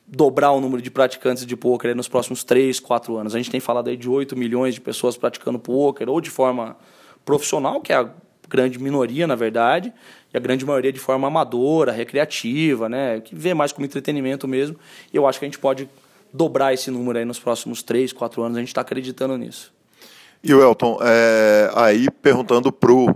dobrar 0.06 0.52
o 0.52 0.60
número 0.60 0.82
de 0.82 0.90
praticantes 0.90 1.44
de 1.44 1.56
pôquer 1.56 1.94
nos 1.94 2.08
próximos 2.08 2.44
3, 2.44 2.80
4 2.80 3.16
anos. 3.16 3.34
A 3.34 3.38
gente 3.38 3.50
tem 3.50 3.60
falado 3.60 3.88
aí 3.88 3.96
de 3.96 4.08
8 4.08 4.36
milhões 4.36 4.74
de 4.74 4.80
pessoas 4.80 5.16
praticando 5.16 5.58
pôquer, 5.58 6.08
ou 6.08 6.20
de 6.20 6.30
forma 6.30 6.76
profissional, 7.24 7.80
que 7.80 7.92
é 7.92 7.96
a 7.96 8.10
grande 8.48 8.78
minoria, 8.78 9.26
na 9.26 9.34
verdade, 9.34 9.92
e 10.32 10.36
a 10.36 10.40
grande 10.40 10.64
maioria 10.64 10.92
de 10.92 11.00
forma 11.00 11.26
amadora, 11.26 11.92
recreativa, 11.92 12.88
né, 12.88 13.20
que 13.20 13.34
vê 13.34 13.54
mais 13.54 13.72
como 13.72 13.86
entretenimento 13.86 14.46
mesmo. 14.46 14.76
E 15.12 15.16
eu 15.16 15.26
acho 15.26 15.38
que 15.38 15.44
a 15.44 15.48
gente 15.48 15.58
pode 15.58 15.88
dobrar 16.32 16.72
esse 16.74 16.90
número 16.90 17.18
aí 17.18 17.24
nos 17.24 17.38
próximos 17.38 17.82
3, 17.82 18.12
4 18.12 18.42
anos. 18.42 18.56
A 18.56 18.60
gente 18.60 18.68
está 18.68 18.80
acreditando 18.80 19.36
nisso. 19.36 19.72
E 20.44 20.52
o 20.52 20.60
Elton, 20.60 20.98
é, 21.00 21.70
aí 21.74 22.10
perguntando 22.10 22.72
pro, 22.72 23.14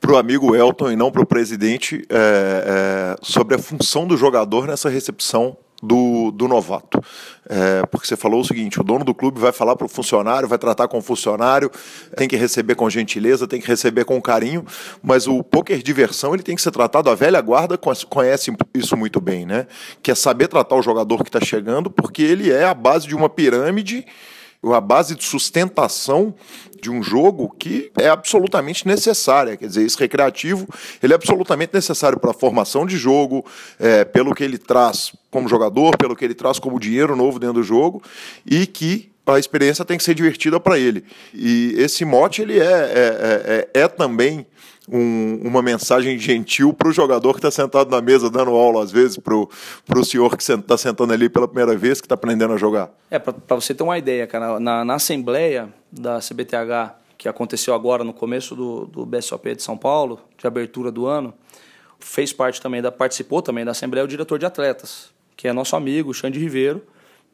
pro 0.00 0.16
amigo 0.16 0.54
Elton 0.54 0.92
e 0.92 0.96
não 0.96 1.10
pro 1.10 1.26
presidente 1.26 2.04
é, 2.08 2.14
é, 2.16 3.16
sobre 3.20 3.56
a 3.56 3.58
função 3.58 4.06
do 4.06 4.16
jogador 4.16 4.66
nessa 4.66 4.88
recepção 4.88 5.56
do, 5.82 6.30
do 6.32 6.46
novato. 6.48 7.00
É, 7.48 7.84
porque 7.86 8.06
você 8.06 8.16
falou 8.16 8.40
o 8.40 8.44
seguinte: 8.44 8.80
o 8.80 8.84
dono 8.84 9.04
do 9.04 9.14
clube 9.14 9.40
vai 9.40 9.52
falar 9.52 9.74
para 9.74 9.86
o 9.86 9.88
funcionário, 9.88 10.48
vai 10.48 10.58
tratar 10.58 10.86
com 10.88 10.98
o 10.98 11.02
funcionário, 11.02 11.70
tem 12.16 12.28
que 12.28 12.36
receber 12.36 12.74
com 12.74 12.88
gentileza, 12.88 13.46
tem 13.46 13.60
que 13.60 13.66
receber 13.66 14.04
com 14.04 14.20
carinho, 14.20 14.64
mas 15.02 15.26
o 15.26 15.42
poker 15.42 15.82
diversão 15.82 16.34
ele 16.34 16.42
tem 16.42 16.54
que 16.54 16.62
ser 16.62 16.70
tratado, 16.70 17.10
a 17.10 17.14
velha 17.14 17.40
guarda 17.40 17.78
conhece 18.08 18.52
isso 18.74 18.96
muito 18.96 19.20
bem, 19.20 19.46
né? 19.46 19.66
Que 20.02 20.10
é 20.10 20.14
saber 20.14 20.48
tratar 20.48 20.76
o 20.76 20.82
jogador 20.82 21.22
que 21.22 21.28
está 21.28 21.40
chegando, 21.40 21.90
porque 21.90 22.22
ele 22.22 22.50
é 22.52 22.64
a 22.64 22.74
base 22.74 23.06
de 23.06 23.14
uma 23.14 23.28
pirâmide 23.28 24.06
a 24.62 24.80
base 24.80 25.14
de 25.14 25.24
sustentação 25.24 26.34
de 26.80 26.90
um 26.90 27.02
jogo 27.02 27.54
que 27.58 27.90
é 27.98 28.08
absolutamente 28.08 28.86
necessária. 28.86 29.56
Quer 29.56 29.66
dizer, 29.66 29.84
esse 29.84 29.98
recreativo 29.98 30.66
ele 31.02 31.12
é 31.12 31.16
absolutamente 31.16 31.74
necessário 31.74 32.18
para 32.18 32.30
a 32.30 32.34
formação 32.34 32.86
de 32.86 32.96
jogo, 32.96 33.44
é, 33.78 34.04
pelo 34.04 34.34
que 34.34 34.44
ele 34.44 34.58
traz 34.58 35.12
como 35.30 35.48
jogador, 35.48 35.96
pelo 35.96 36.16
que 36.16 36.24
ele 36.24 36.34
traz 36.34 36.58
como 36.58 36.78
dinheiro 36.78 37.16
novo 37.16 37.38
dentro 37.38 37.54
do 37.54 37.62
jogo, 37.62 38.02
e 38.46 38.66
que 38.66 39.10
a 39.26 39.38
experiência 39.38 39.84
tem 39.84 39.98
que 39.98 40.04
ser 40.04 40.14
divertida 40.14 40.58
para 40.58 40.78
ele. 40.78 41.04
E 41.34 41.74
esse 41.76 42.04
mote 42.04 42.42
ele 42.42 42.58
é, 42.58 42.62
é, 42.62 43.68
é, 43.74 43.80
é 43.82 43.88
também 43.88 44.46
um, 44.90 45.40
uma 45.44 45.62
mensagem 45.62 46.18
gentil 46.18 46.72
para 46.72 46.88
o 46.88 46.92
jogador 46.92 47.32
que 47.32 47.38
está 47.38 47.50
sentado 47.50 47.90
na 47.90 48.00
mesa 48.00 48.30
dando 48.30 48.50
aula, 48.50 48.82
às 48.82 48.90
vezes, 48.90 49.18
para 49.18 49.34
o 49.36 50.04
senhor 50.04 50.36
que 50.36 50.42
está 50.42 50.76
sentando 50.76 51.12
ali 51.12 51.28
pela 51.28 51.46
primeira 51.46 51.76
vez, 51.76 52.00
que 52.00 52.06
está 52.06 52.14
aprendendo 52.14 52.54
a 52.54 52.56
jogar? 52.56 52.90
É, 53.10 53.18
para 53.18 53.56
você 53.56 53.74
ter 53.74 53.82
uma 53.82 53.98
ideia, 53.98 54.26
cara, 54.26 54.58
na, 54.58 54.84
na 54.84 54.94
Assembleia 54.94 55.68
da 55.90 56.18
CBTH, 56.18 56.94
que 57.16 57.28
aconteceu 57.28 57.74
agora 57.74 58.04
no 58.04 58.12
começo 58.12 58.54
do, 58.54 58.86
do 58.86 59.04
BSOP 59.04 59.54
de 59.54 59.62
São 59.62 59.76
Paulo, 59.76 60.20
de 60.36 60.46
abertura 60.46 60.90
do 60.90 61.06
ano, 61.06 61.34
fez 61.98 62.32
parte 62.32 62.60
também 62.60 62.80
da, 62.80 62.92
participou 62.92 63.42
também 63.42 63.64
da 63.64 63.72
Assembleia 63.72 64.04
o 64.04 64.08
diretor 64.08 64.38
de 64.38 64.46
atletas, 64.46 65.10
que 65.36 65.48
é 65.48 65.52
nosso 65.52 65.74
amigo, 65.76 66.14
Xande 66.14 66.38
Ribeiro, 66.38 66.82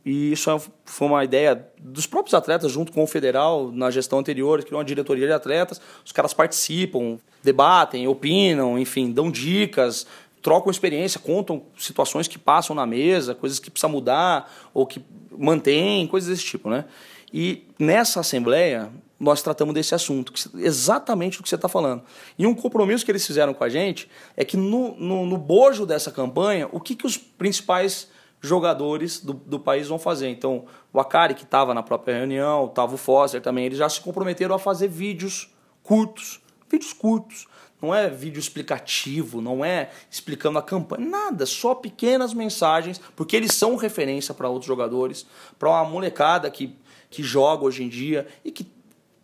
e 0.04 0.32
isso 0.32 0.50
é 0.50 0.60
foi 0.84 1.08
uma 1.08 1.24
ideia 1.24 1.66
dos 1.78 2.06
próprios 2.06 2.34
atletas, 2.34 2.70
junto 2.70 2.92
com 2.92 3.02
o 3.02 3.06
federal, 3.06 3.72
na 3.72 3.90
gestão 3.90 4.18
anterior, 4.18 4.62
criou 4.62 4.78
uma 4.78 4.84
diretoria 4.84 5.26
de 5.26 5.32
atletas. 5.32 5.80
Os 6.04 6.12
caras 6.12 6.34
participam, 6.34 7.18
debatem, 7.42 8.06
opinam, 8.06 8.78
enfim, 8.78 9.10
dão 9.10 9.30
dicas, 9.30 10.06
trocam 10.42 10.70
experiência, 10.70 11.18
contam 11.18 11.62
situações 11.78 12.28
que 12.28 12.38
passam 12.38 12.76
na 12.76 12.84
mesa, 12.84 13.34
coisas 13.34 13.58
que 13.58 13.70
precisa 13.70 13.88
mudar 13.88 14.52
ou 14.74 14.86
que 14.86 15.02
mantém, 15.36 16.06
coisas 16.06 16.28
desse 16.28 16.44
tipo, 16.44 16.68
né? 16.68 16.84
E 17.32 17.66
nessa 17.78 18.20
assembleia 18.20 18.92
nós 19.18 19.40
tratamos 19.40 19.74
desse 19.74 19.94
assunto, 19.94 20.34
exatamente 20.56 21.40
o 21.40 21.42
que 21.42 21.48
você 21.48 21.54
está 21.54 21.68
falando. 21.68 22.02
E 22.38 22.46
um 22.46 22.54
compromisso 22.54 23.06
que 23.06 23.10
eles 23.10 23.26
fizeram 23.26 23.54
com 23.54 23.64
a 23.64 23.70
gente 23.70 24.06
é 24.36 24.44
que 24.44 24.56
no, 24.56 24.94
no, 24.96 25.24
no 25.24 25.38
bojo 25.38 25.86
dessa 25.86 26.10
campanha, 26.10 26.68
o 26.70 26.78
que, 26.78 26.94
que 26.94 27.06
os 27.06 27.16
principais 27.16 28.08
jogadores 28.46 29.20
do, 29.20 29.32
do 29.32 29.58
país 29.58 29.88
vão 29.88 29.98
fazer. 29.98 30.28
Então, 30.28 30.66
o 30.92 31.00
Akari, 31.00 31.34
que 31.34 31.44
estava 31.44 31.72
na 31.72 31.82
própria 31.82 32.18
reunião, 32.18 32.66
estava 32.66 32.94
o 32.94 32.98
Foster 32.98 33.40
também, 33.40 33.66
eles 33.66 33.78
já 33.78 33.88
se 33.88 34.00
comprometeram 34.00 34.54
a 34.54 34.58
fazer 34.58 34.88
vídeos 34.88 35.50
curtos. 35.82 36.40
Vídeos 36.70 36.92
curtos. 36.92 37.46
Não 37.80 37.94
é 37.94 38.08
vídeo 38.08 38.38
explicativo, 38.38 39.40
não 39.42 39.64
é 39.64 39.90
explicando 40.10 40.58
a 40.58 40.62
campanha, 40.62 41.06
nada, 41.06 41.44
só 41.44 41.74
pequenas 41.74 42.32
mensagens, 42.32 42.98
porque 43.14 43.36
eles 43.36 43.52
são 43.52 43.76
referência 43.76 44.32
para 44.32 44.48
outros 44.48 44.66
jogadores, 44.66 45.26
para 45.58 45.68
uma 45.68 45.84
molecada 45.84 46.50
que, 46.50 46.74
que 47.10 47.22
joga 47.22 47.64
hoje 47.64 47.82
em 47.82 47.88
dia 47.88 48.26
e 48.42 48.50
que 48.50 48.66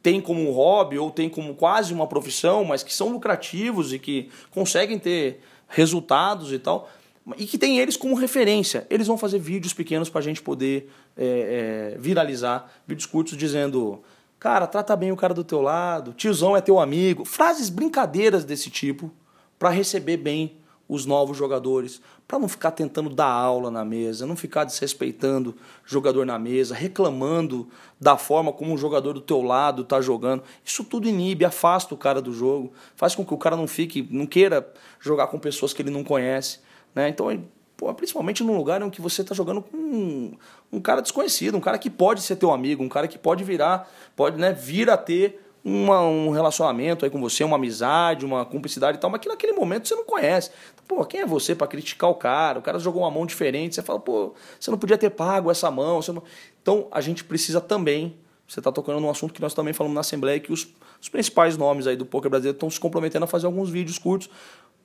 tem 0.02 0.20
como 0.20 0.46
um 0.46 0.52
hobby 0.52 0.98
ou 0.98 1.10
tem 1.10 1.28
como 1.30 1.54
quase 1.54 1.94
uma 1.94 2.06
profissão, 2.06 2.62
mas 2.64 2.82
que 2.82 2.92
são 2.92 3.08
lucrativos 3.08 3.94
e 3.94 3.98
que 3.98 4.30
conseguem 4.50 4.98
ter 4.98 5.40
resultados 5.68 6.52
e 6.52 6.58
tal 6.58 6.90
e 7.36 7.46
que 7.46 7.58
tem 7.58 7.78
eles 7.78 7.96
como 7.96 8.14
referência. 8.14 8.86
Eles 8.90 9.06
vão 9.06 9.18
fazer 9.18 9.38
vídeos 9.38 9.72
pequenos 9.72 10.08
para 10.08 10.20
a 10.20 10.22
gente 10.22 10.42
poder 10.42 10.90
é, 11.16 11.94
é, 11.94 11.98
viralizar, 11.98 12.70
vídeos 12.86 13.06
curtos 13.06 13.36
dizendo, 13.36 14.02
cara, 14.38 14.66
trata 14.66 14.96
bem 14.96 15.12
o 15.12 15.16
cara 15.16 15.34
do 15.34 15.44
teu 15.44 15.60
lado, 15.60 16.12
tiozão 16.12 16.56
é 16.56 16.60
teu 16.60 16.78
amigo, 16.78 17.24
frases 17.24 17.68
brincadeiras 17.68 18.44
desse 18.44 18.70
tipo 18.70 19.12
para 19.58 19.70
receber 19.70 20.16
bem 20.16 20.56
os 20.90 21.06
novos 21.06 21.36
jogadores, 21.36 22.02
para 22.26 22.36
não 22.36 22.48
ficar 22.48 22.72
tentando 22.72 23.08
dar 23.08 23.28
aula 23.28 23.70
na 23.70 23.84
mesa, 23.84 24.26
não 24.26 24.34
ficar 24.34 24.64
desrespeitando 24.64 25.54
jogador 25.86 26.26
na 26.26 26.36
mesa, 26.36 26.74
reclamando 26.74 27.68
da 28.00 28.16
forma 28.16 28.52
como 28.52 28.74
o 28.74 28.76
jogador 28.76 29.12
do 29.12 29.20
teu 29.20 29.40
lado 29.40 29.82
está 29.82 30.00
jogando. 30.00 30.42
Isso 30.64 30.82
tudo 30.82 31.08
inibe, 31.08 31.44
afasta 31.44 31.94
o 31.94 31.96
cara 31.96 32.20
do 32.20 32.32
jogo, 32.32 32.72
faz 32.96 33.14
com 33.14 33.24
que 33.24 33.32
o 33.32 33.38
cara 33.38 33.56
não 33.56 33.68
fique, 33.68 34.08
não 34.10 34.26
queira 34.26 34.68
jogar 34.98 35.28
com 35.28 35.38
pessoas 35.38 35.72
que 35.72 35.80
ele 35.80 35.90
não 35.90 36.02
conhece. 36.02 36.58
Né? 36.94 37.08
Então, 37.08 37.28
pô, 37.76 37.92
principalmente 37.94 38.42
num 38.42 38.56
lugar 38.56 38.82
em 38.82 38.90
que 38.90 39.00
você 39.00 39.22
está 39.22 39.34
jogando 39.34 39.62
com 39.62 39.76
um, 39.76 40.32
um, 40.72 40.80
cara 40.80 41.00
desconhecido, 41.00 41.56
um 41.56 41.60
cara 41.60 41.78
que 41.78 41.88
pode 41.88 42.22
ser 42.22 42.36
teu 42.36 42.50
amigo, 42.50 42.82
um 42.82 42.88
cara 42.88 43.08
que 43.08 43.18
pode 43.18 43.42
virar, 43.44 43.90
pode 44.14 44.36
né, 44.38 44.52
vir 44.52 44.90
a 44.90 44.96
ter 44.96 45.40
uma, 45.64 46.02
um 46.02 46.30
relacionamento 46.30 47.04
aí 47.04 47.10
com 47.10 47.20
você, 47.20 47.44
uma 47.44 47.56
amizade, 47.56 48.24
uma 48.24 48.44
cumplicidade 48.44 48.98
e 48.98 49.00
tal, 49.00 49.10
mas 49.10 49.20
que 49.20 49.28
naquele 49.28 49.52
momento 49.52 49.86
você 49.88 49.94
não 49.94 50.04
conhece. 50.04 50.50
Pô, 50.88 51.04
quem 51.04 51.20
é 51.20 51.26
você 51.26 51.54
para 51.54 51.66
criticar 51.66 52.10
o 52.10 52.14
cara? 52.14 52.58
O 52.58 52.62
cara 52.62 52.78
jogou 52.78 53.02
uma 53.02 53.10
mão 53.10 53.26
diferente, 53.26 53.74
você 53.74 53.82
fala, 53.82 54.00
pô, 54.00 54.34
você 54.58 54.70
não 54.70 54.78
podia 54.78 54.98
ter 54.98 55.10
pago 55.10 55.50
essa 55.50 55.70
mão. 55.70 56.00
Não... 56.08 56.22
Então 56.60 56.88
a 56.90 57.00
gente 57.00 57.24
precisa 57.24 57.60
também, 57.60 58.16
você 58.48 58.60
está 58.60 58.72
tocando 58.72 59.00
num 59.00 59.10
assunto 59.10 59.32
que 59.32 59.40
nós 59.40 59.54
também 59.54 59.72
falamos 59.72 59.94
na 59.94 60.00
Assembleia, 60.00 60.40
que 60.40 60.52
os, 60.52 60.66
os 61.00 61.08
principais 61.08 61.56
nomes 61.56 61.86
aí 61.86 61.96
do 61.96 62.06
poker 62.06 62.30
brasileiro 62.30 62.56
estão 62.56 62.68
se 62.68 62.80
comprometendo 62.80 63.24
a 63.24 63.26
fazer 63.26 63.46
alguns 63.46 63.70
vídeos 63.70 63.98
curtos 63.98 64.28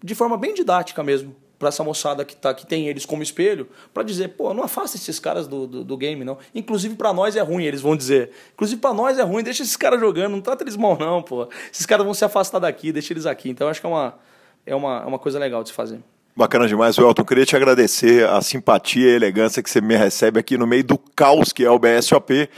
de 0.03 0.13
forma 0.13 0.37
bem 0.37 0.53
didática 0.53 1.01
mesmo, 1.01 1.35
para 1.57 1.69
essa 1.69 1.83
moçada 1.83 2.25
que, 2.25 2.35
tá, 2.35 2.53
que 2.53 2.65
tem 2.65 2.87
eles 2.87 3.05
como 3.05 3.23
espelho, 3.23 3.67
para 3.93 4.03
dizer, 4.03 4.29
pô, 4.29 4.53
não 4.53 4.63
afasta 4.63 4.97
esses 4.97 5.19
caras 5.19 5.47
do, 5.47 5.65
do, 5.65 5.83
do 5.83 5.97
game, 5.97 6.23
não. 6.23 6.37
Inclusive 6.53 6.95
para 6.95 7.13
nós 7.13 7.35
é 7.35 7.41
ruim, 7.41 7.63
eles 7.63 7.81
vão 7.81 7.95
dizer. 7.95 8.31
Inclusive 8.53 8.79
para 8.81 8.93
nós 8.93 9.17
é 9.17 9.23
ruim, 9.23 9.43
deixa 9.43 9.63
esses 9.63 9.77
caras 9.77 9.99
jogando, 9.99 10.31
não 10.33 10.41
trata 10.41 10.63
eles 10.63 10.75
mal, 10.75 10.97
não, 10.97 11.21
pô. 11.21 11.47
Esses 11.71 11.85
caras 11.85 12.05
vão 12.05 12.13
se 12.13 12.25
afastar 12.25 12.59
daqui, 12.59 12.91
deixa 12.91 13.13
eles 13.13 13.25
aqui. 13.25 13.49
Então 13.49 13.67
acho 13.67 13.79
que 13.79 13.85
é 13.85 13.89
uma, 13.89 14.15
é 14.65 14.75
uma, 14.75 15.01
é 15.01 15.05
uma 15.05 15.19
coisa 15.19 15.39
legal 15.39 15.63
de 15.63 15.69
se 15.69 15.75
fazer. 15.75 15.99
Bacana 16.37 16.67
demais, 16.67 16.97
Welton. 16.97 17.23
Queria 17.23 17.45
te 17.45 17.55
agradecer 17.55 18.27
a 18.27 18.41
simpatia 18.41 19.07
e 19.07 19.13
a 19.13 19.15
elegância 19.15 19.63
que 19.63 19.69
você 19.69 19.79
me 19.79 19.95
recebe 19.95 20.37
aqui 20.37 20.57
no 20.57 20.67
meio 20.67 20.83
do 20.83 20.97
caos 20.97 21.53
que 21.53 21.63
é 21.63 21.71
o 21.71 21.79
BSOP 21.79 22.49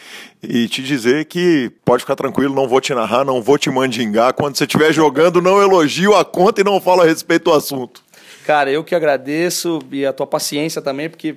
e 0.42 0.68
te 0.68 0.82
dizer 0.82 1.26
que 1.26 1.72
pode 1.86 2.02
ficar 2.02 2.16
tranquilo, 2.16 2.56
não 2.56 2.68
vou 2.68 2.82
te 2.82 2.92
narrar, 2.96 3.24
não 3.24 3.40
vou 3.40 3.56
te 3.56 3.70
mandingar. 3.70 4.34
Quando 4.34 4.58
você 4.58 4.64
estiver 4.64 4.92
jogando, 4.92 5.44
não 5.44 5.62
elogio 5.62 6.16
a 6.16 6.26
conta 6.26 6.62
e 6.62 6.64
não 6.64 6.82
falo 6.82 7.04
a 7.04 7.06
respeito 7.06 7.52
do 7.52 7.54
assunto. 7.54 8.02
Cara, 8.48 8.72
eu 8.72 8.82
que 8.82 8.96
agradeço 8.96 9.80
e 9.92 10.06
a 10.06 10.14
tua 10.14 10.26
paciência 10.26 10.82
também, 10.82 11.10
porque 11.10 11.36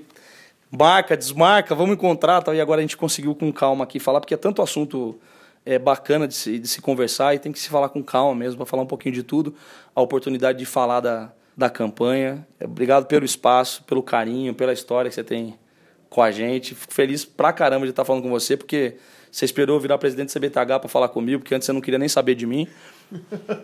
marca, 0.70 1.16
desmarca, 1.16 1.74
vamos 1.74 1.94
encontrar, 1.94 2.40
tá? 2.40 2.54
e 2.54 2.60
agora 2.60 2.78
a 2.78 2.82
gente 2.82 2.96
conseguiu 2.96 3.34
com 3.34 3.52
calma 3.52 3.82
aqui 3.82 3.98
falar, 3.98 4.20
porque 4.20 4.32
é 4.32 4.36
tanto 4.36 4.62
assunto 4.62 5.18
é, 5.66 5.76
bacana 5.76 6.28
de 6.28 6.34
se, 6.34 6.56
de 6.56 6.68
se 6.68 6.80
conversar 6.80 7.34
e 7.34 7.40
tem 7.40 7.50
que 7.50 7.58
se 7.58 7.68
falar 7.68 7.88
com 7.88 8.00
calma 8.00 8.36
mesmo, 8.36 8.58
para 8.58 8.66
falar 8.66 8.84
um 8.84 8.86
pouquinho 8.86 9.12
de 9.12 9.24
tudo. 9.24 9.56
A 9.92 10.00
oportunidade 10.00 10.60
de 10.60 10.64
falar 10.64 11.00
da, 11.00 11.32
da 11.56 11.68
campanha. 11.68 12.46
Obrigado 12.62 13.06
pelo 13.06 13.24
espaço, 13.24 13.82
pelo 13.82 14.04
carinho, 14.04 14.54
pela 14.54 14.72
história 14.72 15.08
que 15.08 15.14
você 15.16 15.24
tem 15.24 15.58
com 16.08 16.22
a 16.22 16.30
gente. 16.30 16.76
Fico 16.76 16.94
feliz 16.94 17.24
pra 17.24 17.52
caramba 17.52 17.86
de 17.86 17.90
estar 17.90 18.04
falando 18.04 18.22
com 18.22 18.30
você, 18.30 18.56
porque 18.56 18.98
você 19.32 19.44
esperou 19.44 19.80
virar 19.80 19.98
presidente 19.98 20.28
do 20.28 20.38
CBTH 20.38 20.78
para 20.78 20.88
falar 20.88 21.08
comigo, 21.08 21.40
porque 21.40 21.56
antes 21.56 21.66
você 21.66 21.72
não 21.72 21.80
queria 21.80 21.98
nem 21.98 22.08
saber 22.08 22.36
de 22.36 22.46
mim. 22.46 22.68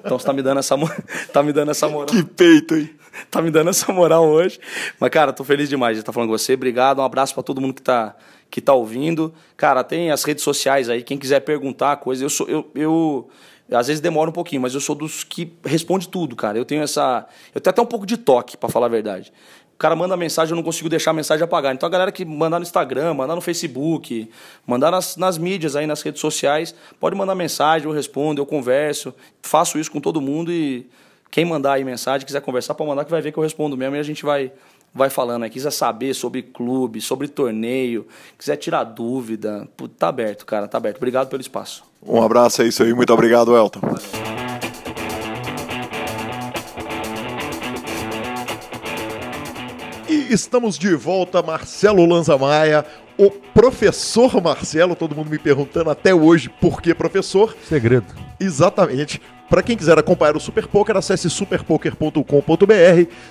Então 0.04 0.18
você 0.18 0.26
tá 0.26 0.32
me 0.32 0.42
dando 0.42 0.58
essa, 0.58 0.76
tá 1.32 1.42
me 1.42 1.52
dando 1.52 1.70
essa 1.70 1.88
moral. 1.88 2.06
Que 2.06 2.22
peito, 2.22 2.76
hein? 2.76 2.90
tá 3.30 3.40
me 3.40 3.50
dando 3.50 3.70
essa 3.70 3.92
moral 3.92 4.26
hoje. 4.26 4.58
Mas, 5.00 5.10
cara, 5.10 5.32
tô 5.32 5.44
feliz 5.44 5.68
demais 5.68 5.96
de 5.96 6.00
estar 6.00 6.12
falando 6.12 6.28
com 6.30 6.38
você. 6.38 6.54
Obrigado. 6.54 7.00
Um 7.00 7.04
abraço 7.04 7.34
para 7.34 7.42
todo 7.42 7.60
mundo 7.60 7.74
que 7.74 7.82
tá, 7.82 8.14
que 8.50 8.60
tá 8.60 8.74
ouvindo. 8.74 9.32
Cara, 9.56 9.82
tem 9.82 10.10
as 10.10 10.24
redes 10.24 10.44
sociais 10.44 10.88
aí. 10.88 11.02
Quem 11.02 11.18
quiser 11.18 11.40
perguntar 11.40 11.96
coisa, 11.96 12.24
eu 12.24 12.30
sou. 12.30 12.48
Eu, 12.48 12.70
eu, 12.74 13.28
às 13.70 13.88
vezes 13.88 14.00
demora 14.00 14.30
um 14.30 14.32
pouquinho, 14.32 14.62
mas 14.62 14.74
eu 14.74 14.80
sou 14.80 14.94
dos 14.94 15.24
que 15.24 15.52
responde 15.64 16.08
tudo, 16.08 16.36
cara. 16.36 16.58
Eu 16.58 16.64
tenho 16.64 16.82
essa. 16.82 17.26
Eu 17.54 17.60
tenho 17.60 17.72
até 17.72 17.82
um 17.82 17.86
pouco 17.86 18.06
de 18.06 18.16
toque, 18.16 18.56
para 18.56 18.68
falar 18.68 18.86
a 18.86 18.90
verdade. 18.90 19.32
O 19.76 19.78
cara 19.78 19.94
manda 19.94 20.16
mensagem, 20.16 20.52
eu 20.52 20.56
não 20.56 20.62
consigo 20.62 20.88
deixar 20.88 21.10
a 21.10 21.14
mensagem 21.14 21.44
apagada. 21.44 21.74
Então 21.74 21.86
a 21.86 21.90
galera 21.90 22.10
que 22.10 22.24
mandar 22.24 22.58
no 22.58 22.62
Instagram, 22.62 23.12
mandar 23.12 23.34
no 23.34 23.42
Facebook, 23.42 24.30
mandar 24.66 24.90
nas, 24.90 25.18
nas 25.18 25.36
mídias 25.36 25.76
aí, 25.76 25.86
nas 25.86 26.00
redes 26.00 26.18
sociais, 26.18 26.74
pode 26.98 27.14
mandar 27.14 27.34
mensagem, 27.34 27.86
eu 27.86 27.94
respondo, 27.94 28.40
eu 28.40 28.46
converso. 28.46 29.14
Faço 29.42 29.78
isso 29.78 29.92
com 29.92 30.00
todo 30.00 30.18
mundo 30.18 30.50
e 30.50 30.86
quem 31.30 31.44
mandar 31.44 31.74
aí 31.74 31.84
mensagem, 31.84 32.26
quiser 32.26 32.40
conversar, 32.40 32.72
pode 32.72 32.88
mandar 32.88 33.04
que 33.04 33.10
vai 33.10 33.20
ver 33.20 33.32
que 33.32 33.38
eu 33.38 33.42
respondo 33.42 33.76
mesmo 33.76 33.96
e 33.96 33.98
a 33.98 34.02
gente 34.02 34.24
vai, 34.24 34.50
vai 34.94 35.10
falando 35.10 35.42
aí. 35.42 35.50
Quiser 35.50 35.70
saber 35.70 36.14
sobre 36.14 36.40
clube, 36.40 36.98
sobre 37.02 37.28
torneio, 37.28 38.06
quiser 38.38 38.56
tirar 38.56 38.82
dúvida, 38.82 39.68
tá 39.98 40.08
aberto, 40.08 40.46
cara, 40.46 40.66
tá 40.66 40.78
aberto. 40.78 40.96
Obrigado 40.96 41.28
pelo 41.28 41.42
espaço. 41.42 41.84
Um 42.02 42.22
abraço, 42.22 42.62
é 42.62 42.66
isso 42.66 42.82
aí. 42.82 42.94
Muito 42.94 43.12
obrigado, 43.12 43.54
Elton. 43.54 43.80
E 50.28 50.32
estamos 50.32 50.76
de 50.76 50.92
volta, 50.96 51.40
Marcelo 51.40 52.04
Lanza 52.04 52.36
Maia, 52.36 52.84
o 53.16 53.30
professor 53.30 54.42
Marcelo, 54.42 54.96
todo 54.96 55.14
mundo 55.14 55.30
me 55.30 55.38
perguntando 55.38 55.88
até 55.88 56.12
hoje 56.12 56.48
por 56.48 56.82
que 56.82 56.92
professor. 56.92 57.56
Segredo. 57.62 58.06
Exatamente. 58.40 59.20
Para 59.48 59.62
quem 59.62 59.76
quiser 59.76 59.96
acompanhar 59.96 60.36
o 60.36 60.40
Super 60.40 60.66
Poker, 60.66 60.96
acesse 60.96 61.30
superpoker.com.br, 61.30 62.22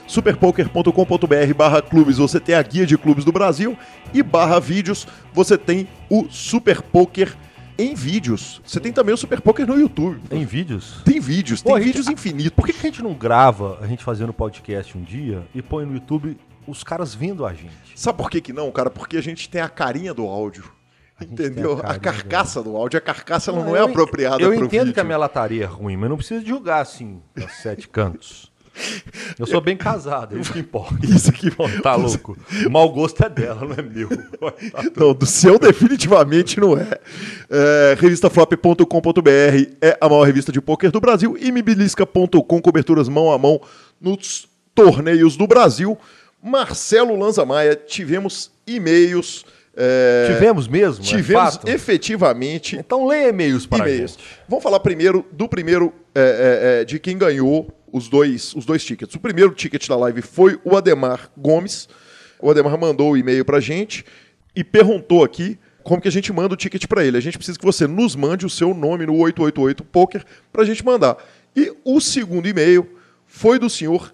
superpoker.com.br 0.08 1.54
barra 1.54 1.82
clubes, 1.82 2.18
você 2.18 2.40
tem 2.40 2.56
a 2.56 2.62
guia 2.62 2.86
de 2.86 2.98
clubes 2.98 3.26
do 3.26 3.32
Brasil 3.34 3.78
e 4.14 4.24
barra 4.24 4.58
vídeos, 4.62 5.06
você 5.34 5.58
tem 5.58 5.90
o 6.10 6.28
Super 6.30 6.82
Poker 6.82 7.36
em 7.78 7.94
vídeos. 7.94 8.62
Você 8.66 8.80
tem 8.80 8.94
também 8.94 9.14
o 9.14 9.18
Super 9.18 9.42
Poker 9.42 9.68
no 9.68 9.78
YouTube. 9.78 10.22
Em 10.32 10.46
vídeos? 10.46 11.02
Tem 11.04 11.20
vídeos, 11.20 11.62
Pô, 11.62 11.74
tem 11.74 11.84
vídeos 11.84 12.08
infinitos. 12.08 12.52
Por 12.52 12.66
que, 12.66 12.74
que 12.74 12.80
a 12.80 12.90
gente 12.90 13.04
não 13.04 13.14
grava 13.14 13.78
a 13.82 13.88
gente 13.88 14.04
fazendo 14.04 14.32
podcast 14.32 14.98
um 14.98 15.04
dia 15.04 15.44
e 15.54 15.62
põe 15.62 15.86
no 15.86 15.94
YouTube 15.94 16.38
os 16.68 16.84
caras 16.84 17.14
vendo 17.14 17.46
a 17.46 17.54
gente? 17.54 17.74
Sabe 17.96 18.18
por 18.18 18.30
que, 18.30 18.42
que 18.42 18.54
não, 18.54 18.72
cara? 18.72 18.90
Porque 18.90 19.18
a 19.18 19.22
gente 19.22 19.50
tem 19.50 19.62
a 19.62 19.70
carinha 19.70 20.14
do 20.14 20.26
áudio. 20.26 20.72
Entendeu? 21.22 21.80
A, 21.82 21.92
a 21.92 22.00
carcaça 22.00 22.62
do 22.62 22.76
áudio, 22.76 22.98
a 22.98 23.02
carcaça 23.02 23.52
não, 23.52 23.64
não 23.64 23.76
é 23.76 23.80
apropriada 23.80 24.44
Eu 24.44 24.54
entendo 24.54 24.70
vídeo. 24.70 24.94
que 24.94 25.00
a 25.00 25.04
minha 25.04 25.18
lataria 25.18 25.64
é 25.64 25.68
ruim, 25.68 25.96
mas 25.96 26.10
não 26.10 26.18
precisa 26.18 26.46
julgar 26.46 26.82
assim, 26.82 27.22
aos 27.42 27.54
sete 27.54 27.88
cantos. 27.88 28.52
Eu 29.40 29.46
sou 29.48 29.62
bem 29.62 29.78
casado, 29.78 30.36
é 30.36 30.42
isso 30.42 30.52
que 30.52 30.60
importa. 30.60 30.96
Isso 31.06 31.32
que 31.32 31.48
importa. 31.48 31.82
Tá 31.82 31.96
louco. 31.96 32.38
O 32.66 32.70
mau 32.70 32.90
gosto 32.90 33.24
é 33.24 33.30
dela, 33.30 33.62
não 33.62 33.74
é 33.74 33.82
meu. 33.82 34.10
Não, 34.96 35.14
do 35.14 35.26
seu 35.26 35.58
definitivamente 35.58 36.60
não 36.60 36.78
é. 36.78 37.00
é 37.50 37.96
revistaflop.com.br 37.98 39.30
é 39.82 39.98
a 40.00 40.10
maior 40.10 40.24
revista 40.24 40.52
de 40.52 40.60
pôquer 40.60 40.92
do 40.92 41.00
Brasil 41.00 41.38
e 41.40 41.52
mibilisca.com, 41.52 42.62
coberturas 42.62 43.08
mão 43.08 43.32
a 43.32 43.38
mão 43.38 43.62
nos 44.00 44.48
torneios 44.74 45.38
do 45.38 45.48
Brasil. 45.48 45.98
Marcelo 46.46 47.16
Lanza 47.16 47.44
Maia, 47.44 47.76
tivemos 47.76 48.52
e-mails 48.68 49.44
é, 49.78 50.34
tivemos 50.34 50.68
mesmo? 50.68 51.04
É 51.04 51.08
tivemos 51.08 51.60
é 51.66 51.72
efetivamente. 51.72 52.78
Então 52.78 53.06
leia 53.06 53.30
e-mails 53.30 53.66
para 53.66 53.90
e-mails. 53.90 54.12
gente. 54.12 54.24
Vamos 54.48 54.64
falar 54.64 54.80
primeiro 54.80 55.26
do 55.32 55.50
primeiro 55.50 55.94
é, 56.14 56.22
é, 56.22 56.82
é, 56.82 56.86
de 56.86 56.98
quem 56.98 57.18
ganhou 57.18 57.70
os 57.92 58.08
dois, 58.08 58.54
os 58.56 58.66
dois 58.66 58.84
tickets. 58.84 59.14
O 59.16 59.20
primeiro 59.20 59.54
ticket 59.54 59.86
da 59.88 59.98
live 59.98 60.22
foi 60.22 60.58
o 60.64 60.78
Ademar 60.78 61.30
Gomes. 61.36 61.90
O 62.40 62.50
Ademar 62.50 62.78
mandou 62.78 63.12
o 63.12 63.18
e-mail 63.18 63.44
para 63.44 63.60
gente 63.60 64.06
e 64.56 64.64
perguntou 64.64 65.24
aqui 65.24 65.60
como 65.84 66.02
que 66.02 66.08
a 66.08 66.12
gente 66.12 66.32
manda 66.32 66.54
o 66.54 66.58
ticket 66.58 66.86
para 66.88 67.04
ele. 67.04 67.18
A 67.18 67.22
gente 67.22 67.38
precisa 67.38 67.60
que 67.60 67.66
você 67.66 67.86
nos 67.86 68.16
mande 68.16 68.46
o 68.46 68.50
seu 68.50 68.74
nome 68.74 69.06
no 69.06 69.18
888 69.18 69.84
Poker 69.84 70.24
para 70.54 70.62
a 70.62 70.66
gente 70.66 70.86
mandar. 70.86 71.18
E 71.56 71.74
o 71.84 72.00
segundo 72.00 72.48
e-mail 72.48 72.90
foi 73.26 73.60
do 73.60 73.70
senhor 73.70 74.14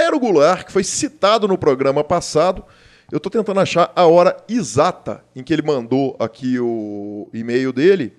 Antero 0.00 0.18
Goulart, 0.18 0.64
que 0.64 0.72
foi 0.72 0.82
citado 0.82 1.46
no 1.46 1.58
programa 1.58 2.02
passado 2.02 2.64
eu 3.12 3.16
estou 3.16 3.30
tentando 3.30 3.58
achar 3.58 3.92
a 3.94 4.06
hora 4.06 4.36
exata 4.48 5.24
em 5.34 5.42
que 5.42 5.52
ele 5.52 5.62
mandou 5.62 6.16
aqui 6.18 6.60
o 6.60 7.28
e-mail 7.34 7.72
dele. 7.72 8.12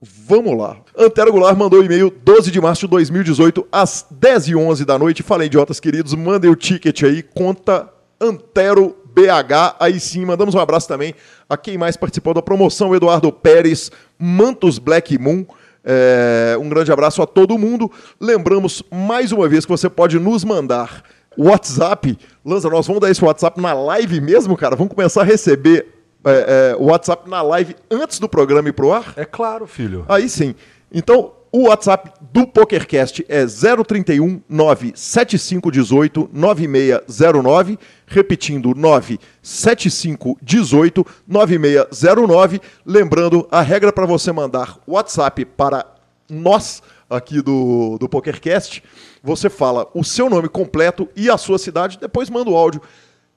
Vamos 0.00 0.56
lá. 0.56 0.78
Antero 0.96 1.30
Goulart 1.30 1.56
mandou 1.56 1.84
e-mail 1.84 2.10
12 2.10 2.50
de 2.50 2.58
março 2.58 2.86
de 2.86 2.90
2018, 2.92 3.68
às 3.70 4.06
10h11 4.10 4.86
da 4.86 4.98
noite. 4.98 5.22
Fala, 5.22 5.44
idiotas 5.44 5.78
queridos, 5.78 6.14
mandem 6.14 6.50
o 6.50 6.56
ticket 6.56 7.02
aí, 7.02 7.22
conta 7.22 7.92
Antero 8.18 8.96
BH. 9.04 9.76
Aí 9.78 10.00
sim, 10.00 10.24
mandamos 10.24 10.54
um 10.54 10.60
abraço 10.60 10.88
também 10.88 11.14
a 11.46 11.56
quem 11.56 11.76
mais 11.76 11.96
participou 11.98 12.32
da 12.32 12.40
promoção, 12.40 12.96
Eduardo 12.96 13.30
Pérez, 13.30 13.92
Mantos 14.18 14.78
Black 14.78 15.18
Moon. 15.18 15.44
É, 15.84 16.56
um 16.58 16.70
grande 16.70 16.90
abraço 16.90 17.20
a 17.20 17.26
todo 17.26 17.58
mundo. 17.58 17.92
Lembramos 18.18 18.82
mais 18.90 19.30
uma 19.30 19.46
vez 19.46 19.66
que 19.66 19.70
você 19.70 19.90
pode 19.90 20.18
nos 20.18 20.42
mandar 20.42 21.02
WhatsApp. 21.38 22.18
Lanza, 22.44 22.68
nós 22.68 22.86
vamos 22.86 23.00
dar 23.00 23.10
esse 23.10 23.24
WhatsApp 23.24 23.60
na 23.60 23.72
live 23.72 24.20
mesmo, 24.20 24.56
cara? 24.56 24.74
Vamos 24.74 24.92
começar 24.92 25.22
a 25.22 25.24
receber 25.24 25.86
é, 26.24 26.72
é, 26.72 26.76
o 26.76 26.86
WhatsApp 26.86 27.30
na 27.30 27.40
live 27.42 27.76
antes 27.90 28.18
do 28.18 28.28
programa 28.28 28.68
ir 28.68 28.72
pro 28.72 28.92
ar? 28.92 29.12
É 29.16 29.24
claro, 29.24 29.66
filho. 29.66 30.04
Aí 30.08 30.28
sim. 30.28 30.54
Então, 30.92 31.32
o 31.50 31.68
WhatsApp 31.68 32.12
do 32.32 32.46
PokerCast 32.46 33.24
é 33.28 33.46
031 33.46 34.42
97518 34.48 36.28
9609, 36.32 37.78
repetindo 38.06 38.74
97518 38.74 41.06
9609. 41.26 42.60
Lembrando, 42.84 43.48
a 43.50 43.62
regra 43.62 43.92
para 43.92 44.06
você 44.06 44.30
mandar 44.32 44.78
WhatsApp 44.86 45.44
para 45.44 45.86
nós 46.28 46.82
aqui 47.08 47.40
do, 47.40 47.96
do 47.98 48.08
PokerCast 48.08 48.82
você 49.22 49.50
fala 49.50 49.88
o 49.94 50.04
seu 50.04 50.28
nome 50.28 50.48
completo 50.48 51.08
e 51.16 51.30
a 51.30 51.36
sua 51.36 51.58
cidade, 51.58 51.98
depois 52.00 52.30
manda 52.30 52.50
o 52.50 52.56
áudio. 52.56 52.80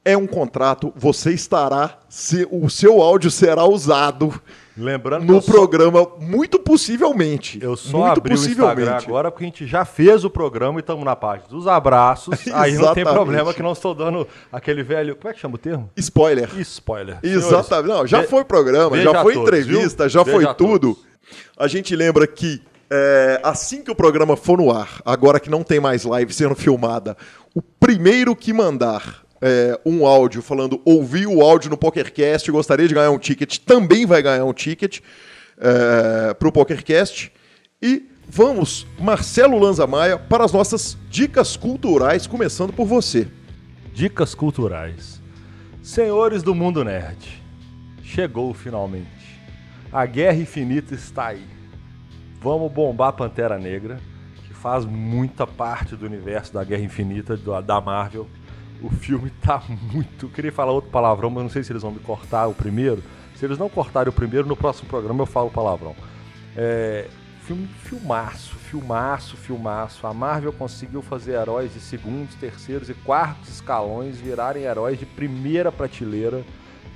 É 0.03 0.17
um 0.17 0.25
contrato, 0.25 0.91
você 0.95 1.31
estará, 1.31 1.99
se, 2.09 2.47
o 2.49 2.69
seu 2.69 3.01
áudio 3.03 3.29
será 3.29 3.65
usado 3.65 4.41
Lembrando 4.75 5.25
no 5.25 5.41
programa, 5.41 5.99
só... 5.99 6.17
muito 6.19 6.57
possivelmente. 6.57 7.59
Eu 7.61 7.75
só 7.75 7.99
muito 7.99 8.19
abri 8.19 8.33
possivelmente. 8.35 8.79
o 8.79 8.81
Instagram 8.81 8.97
agora 9.05 9.31
porque 9.31 9.43
a 9.43 9.47
gente 9.47 9.67
já 9.67 9.85
fez 9.85 10.23
o 10.23 10.29
programa 10.29 10.79
e 10.79 10.81
estamos 10.81 11.03
na 11.03 11.15
página 11.15 11.47
dos 11.49 11.67
abraços. 11.67 12.47
aí 12.53 12.73
não 12.73 12.93
tem 12.93 13.03
problema 13.03 13.53
que 13.53 13.61
não 13.61 13.73
estou 13.73 13.93
dando 13.93 14.27
aquele 14.51 14.81
velho. 14.81 15.15
Como 15.15 15.29
é 15.29 15.33
que 15.33 15.39
chama 15.39 15.55
o 15.55 15.57
termo? 15.57 15.89
Spoiler. 15.97 16.49
Spoiler. 16.59 17.19
Exatamente. 17.21 17.93
Não, 17.93 18.07
já 18.07 18.23
foi 18.23 18.43
programa, 18.43 18.97
já 18.97 19.21
foi 19.21 19.33
todos, 19.33 19.47
entrevista, 19.47 20.03
viu? 20.03 20.09
já 20.09 20.23
Veja 20.23 20.35
foi 20.35 20.55
tudo. 20.55 20.95
Todos. 20.95 21.11
A 21.57 21.67
gente 21.67 21.95
lembra 21.95 22.25
que 22.25 22.61
é, 22.91 23.39
assim 23.41 23.81
que 23.81 23.89
o 23.89 23.95
programa 23.95 24.35
for 24.35 24.57
no 24.57 24.69
ar, 24.69 25.01
agora 25.05 25.39
que 25.39 25.49
não 25.49 25.63
tem 25.63 25.79
mais 25.79 26.03
live 26.03 26.33
sendo 26.33 26.55
filmada, 26.55 27.15
o 27.55 27.61
primeiro 27.61 28.35
que 28.35 28.51
mandar 28.51 29.23
é, 29.41 29.79
um 29.85 30.05
áudio 30.05 30.41
falando 30.41 30.81
ouvi 30.83 31.25
o 31.25 31.41
áudio 31.41 31.69
no 31.69 31.77
PokerCast, 31.77 32.51
gostaria 32.51 32.89
de 32.89 32.93
ganhar 32.93 33.11
um 33.11 33.17
ticket, 33.17 33.59
também 33.59 34.05
vai 34.05 34.21
ganhar 34.21 34.43
um 34.43 34.51
ticket 34.51 34.99
é, 35.57 36.33
para 36.33 36.47
o 36.49 36.51
PokerCast. 36.51 37.31
E 37.81 38.09
vamos, 38.27 38.85
Marcelo 38.99 39.57
Lanza 39.57 39.87
Maia, 39.87 40.17
para 40.19 40.43
as 40.43 40.51
nossas 40.51 40.97
dicas 41.09 41.55
culturais, 41.55 42.27
começando 42.27 42.73
por 42.73 42.85
você. 42.85 43.25
Dicas 43.93 44.35
culturais. 44.35 45.21
Senhores 45.81 46.43
do 46.43 46.53
mundo 46.53 46.83
nerd, 46.83 47.41
chegou 48.03 48.53
finalmente. 48.53 49.07
A 49.93 50.05
Guerra 50.05 50.37
Infinita 50.37 50.93
está 50.93 51.27
aí. 51.27 51.60
Vamos 52.41 52.71
bombar 52.71 53.09
a 53.09 53.13
Pantera 53.13 53.59
Negra, 53.59 53.99
que 54.47 54.51
faz 54.51 54.83
muita 54.83 55.45
parte 55.45 55.95
do 55.95 56.07
universo 56.07 56.51
da 56.51 56.63
Guerra 56.63 56.81
Infinita 56.81 57.37
da 57.37 57.79
Marvel. 57.79 58.27
O 58.81 58.89
filme 58.89 59.29
tá 59.45 59.61
muito. 59.69 60.25
Eu 60.25 60.29
queria 60.31 60.51
falar 60.51 60.71
outro 60.71 60.89
palavrão, 60.89 61.29
mas 61.29 61.43
não 61.43 61.51
sei 61.51 61.63
se 61.63 61.71
eles 61.71 61.83
vão 61.83 61.91
me 61.91 61.99
cortar 61.99 62.47
o 62.47 62.53
primeiro. 62.55 63.03
Se 63.35 63.45
eles 63.45 63.59
não 63.59 63.69
cortarem 63.69 64.09
o 64.09 64.11
primeiro, 64.11 64.47
no 64.47 64.55
próximo 64.55 64.89
programa 64.89 65.21
eu 65.21 65.27
falo 65.27 65.51
palavrão. 65.51 65.95
É, 66.57 67.07
filme 67.43 67.67
filmaço, 67.67 68.55
filmaço, 68.55 69.37
filmaço. 69.37 70.07
A 70.07 70.13
Marvel 70.13 70.51
conseguiu 70.51 71.03
fazer 71.03 71.33
heróis 71.33 71.71
de 71.71 71.79
segundos, 71.79 72.33
terceiros 72.33 72.89
e 72.89 72.95
quartos 72.95 73.49
escalões 73.49 74.19
virarem 74.19 74.63
heróis 74.63 74.97
de 74.97 75.05
primeira 75.05 75.71
prateleira. 75.71 76.43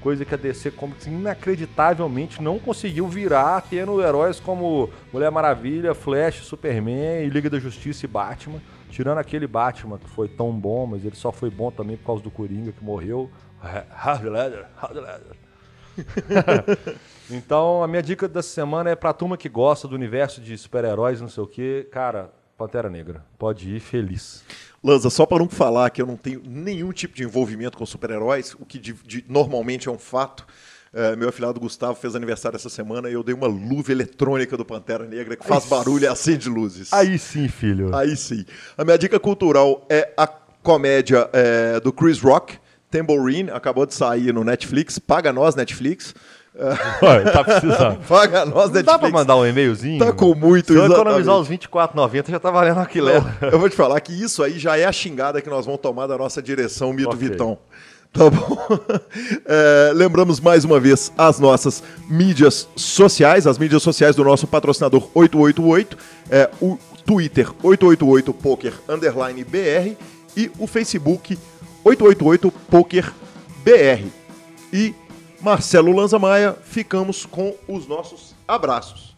Coisa 0.06 0.24
que 0.24 0.36
a 0.36 0.38
DC 0.38 0.70
Comics 0.70 1.08
inacreditavelmente 1.08 2.40
não 2.40 2.60
conseguiu 2.60 3.08
virar, 3.08 3.60
tendo 3.62 4.00
heróis 4.04 4.40
como 4.40 4.88
Mulher 5.12 5.32
Maravilha, 5.32 5.96
Flash, 5.96 6.44
Superman 6.44 7.28
Liga 7.28 7.50
da 7.50 7.58
Justiça 7.58 8.06
e 8.06 8.08
Batman. 8.08 8.62
Tirando 8.92 9.18
aquele 9.18 9.48
Batman 9.48 9.98
que 9.98 10.08
foi 10.08 10.28
tão 10.28 10.52
bom, 10.52 10.86
mas 10.86 11.04
ele 11.04 11.16
só 11.16 11.32
foi 11.32 11.50
bom 11.50 11.72
também 11.72 11.98
por 11.98 12.06
causa 12.06 12.22
do 12.22 12.30
Coringa 12.30 12.72
que 12.72 12.84
morreu. 12.84 13.32
Hard 13.90 14.26
Leather, 14.26 14.68
Hard 14.76 14.96
Leather. 14.96 15.38
então, 17.32 17.82
a 17.82 17.88
minha 17.88 18.04
dica 18.04 18.28
dessa 18.28 18.50
semana 18.50 18.92
é 18.92 18.96
pra 18.96 19.12
turma 19.12 19.36
que 19.36 19.50
gosta 19.50 19.88
do 19.88 19.96
universo 19.96 20.40
de 20.40 20.56
super-heróis, 20.56 21.20
não 21.20 21.30
sei 21.30 21.44
o 21.44 21.48
quê. 21.48 21.90
Cara, 21.92 22.32
Pantera 22.56 22.92
Negra. 22.92 23.26
Pode 23.40 23.76
ir 23.76 23.80
feliz. 23.80 24.46
Lanza, 24.86 25.10
só 25.10 25.26
para 25.26 25.40
não 25.40 25.50
falar 25.50 25.90
que 25.90 26.00
eu 26.00 26.06
não 26.06 26.16
tenho 26.16 26.44
nenhum 26.46 26.92
tipo 26.92 27.16
de 27.16 27.24
envolvimento 27.24 27.76
com 27.76 27.86
super-heróis, 27.88 28.56
o 28.60 28.66
que 28.68 28.78
de, 28.78 28.94
de, 28.94 29.26
normalmente 29.28 29.90
é 29.90 29.92
um 29.92 29.98
fato. 29.98 30.46
É, 30.94 31.16
meu 31.16 31.28
afilhado 31.28 31.60
Gustavo 31.60 31.96
fez 31.96 32.16
aniversário 32.16 32.56
essa 32.56 32.70
semana 32.70 33.10
e 33.10 33.14
eu 33.14 33.24
dei 33.24 33.34
uma 33.34 33.48
luva 33.48 33.92
eletrônica 33.92 34.56
do 34.56 34.64
Pantera 34.64 35.06
Negra 35.06 35.36
que 35.36 35.46
faz 35.46 35.64
Aí 35.64 35.70
barulho 35.72 36.04
e 36.04 36.08
acende 36.08 36.48
luzes. 36.48 36.94
Aí 36.94 37.18
sim, 37.18 37.48
filho. 37.48 37.94
Aí 37.96 38.16
sim. 38.16 38.46
A 38.78 38.86
minha 38.86 38.96
dica 38.96 39.20
cultural 39.20 39.86
é 39.90 40.14
a 40.16 40.28
comédia 40.28 41.30
é, 41.34 41.80
do 41.80 41.92
Chris 41.92 42.22
Rock, 42.22 42.60
Tambourine, 42.92 43.50
acabou 43.50 43.88
de 43.88 43.94
sair 43.96 44.32
no 44.32 44.44
Netflix. 44.44 45.00
Paga 45.00 45.34
nós, 45.34 45.56
Netflix. 45.56 46.14
Tá 47.34 47.44
precisando. 47.44 47.98
Paga 48.08 48.46
nós, 48.46 48.72
Netflix. 48.72 48.86
Dá 48.86 49.00
pra 49.00 49.10
mandar 49.10 49.36
um 49.36 49.46
e-mailzinho? 49.46 50.00
Tá 50.00 50.14
com 50.14 50.34
muito, 50.34 50.72
Se 50.72 50.80
eu 50.80 50.86
economizar 50.86 51.38
os 51.38 51.50
24,90 51.50 52.32
já 52.32 52.40
tá 52.40 52.50
valendo 52.50 52.80
aquilo. 52.80 53.10
Eu 53.42 53.60
vou 53.60 53.70
te 53.70 53.76
falar 53.76 54.00
que 54.00 54.14
isso 54.14 54.42
aí 54.42 54.58
já 54.58 54.78
é 54.78 54.86
a 54.86 54.92
xingada 54.92 55.42
que 55.42 55.50
nós 55.50 55.66
vamos 55.66 55.82
tomar 55.82 56.08
da 56.08 56.18
nossa 56.18 56.42
direção 56.42 56.94
Mito 56.94 57.10
okay. 57.10 57.30
Vitão. 57.30 57.58
Tá 58.12 58.30
bom? 58.30 58.58
É, 59.48 59.92
lembramos 59.94 60.40
mais 60.40 60.66
uma 60.66 60.80
vez 60.80 61.12
as 61.18 61.40
nossas 61.40 61.84
mídias 62.10 62.68
sociais, 62.76 63.46
as 63.46 63.58
mídias 63.58 63.84
sociais 63.84 64.16
do 64.16 64.24
nosso 64.24 64.48
patrocinador 64.48 65.10
888, 65.14 65.98
é, 66.30 66.50
o 66.62 66.78
Twitter 67.06 67.52
888poker 67.64 68.74
underline 68.90 69.44
BR 69.44 69.96
e 70.36 70.52
o 70.58 70.66
Facebook 70.66 71.38
888 71.84 72.52
Poker 72.70 73.14
BR. 73.64 74.08
E 74.74 74.96
Marcelo 75.46 75.96
Lanza 75.96 76.18
Maia, 76.18 76.54
ficamos 76.54 77.24
com 77.24 77.54
os 77.68 77.86
nossos 77.86 78.34
abraços. 78.48 79.16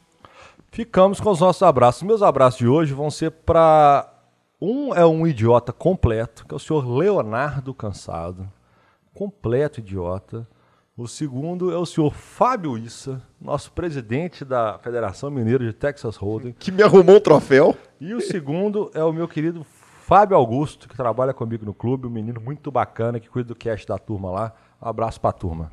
Ficamos 0.69 1.21
com 1.21 1.29
os 1.31 1.39
nossos 1.39 1.63
abraços. 1.63 2.03
Meus 2.03 2.21
abraços 2.21 2.59
de 2.59 2.67
hoje 2.67 2.93
vão 2.93 3.09
ser 3.09 3.31
para 3.31 4.13
um 4.59 4.93
é 4.93 5.05
um 5.05 5.25
idiota 5.25 5.71
completo, 5.71 6.45
que 6.45 6.53
é 6.53 6.57
o 6.57 6.59
senhor 6.59 6.85
Leonardo 6.85 7.73
Cansado. 7.73 8.45
Completo 9.13 9.79
idiota. 9.79 10.45
O 10.97 11.07
segundo 11.07 11.71
é 11.71 11.77
o 11.77 11.85
senhor 11.85 12.13
Fábio 12.13 12.77
Issa, 12.77 13.21
nosso 13.39 13.71
presidente 13.71 14.43
da 14.43 14.77
Federação 14.79 15.31
Mineira 15.31 15.63
de 15.63 15.71
Texas 15.71 16.17
Hold'em. 16.17 16.53
Que 16.59 16.73
me 16.73 16.83
arrumou 16.83 17.15
um 17.15 17.21
troféu. 17.21 17.73
E 18.01 18.13
o 18.13 18.19
segundo 18.19 18.91
é 18.93 19.01
o 19.01 19.13
meu 19.13 19.29
querido 19.29 19.65
Fábio 20.01 20.35
Augusto, 20.35 20.89
que 20.89 20.97
trabalha 20.97 21.33
comigo 21.33 21.65
no 21.65 21.73
clube, 21.73 22.05
um 22.05 22.09
menino 22.09 22.41
muito 22.41 22.69
bacana 22.69 23.17
que 23.17 23.29
cuida 23.29 23.47
do 23.47 23.55
cast 23.55 23.87
da 23.87 23.97
turma 23.97 24.29
lá. 24.29 24.53
Um 24.81 24.89
abraço 24.89 25.21
para 25.21 25.29
a 25.29 25.33
turma. 25.33 25.71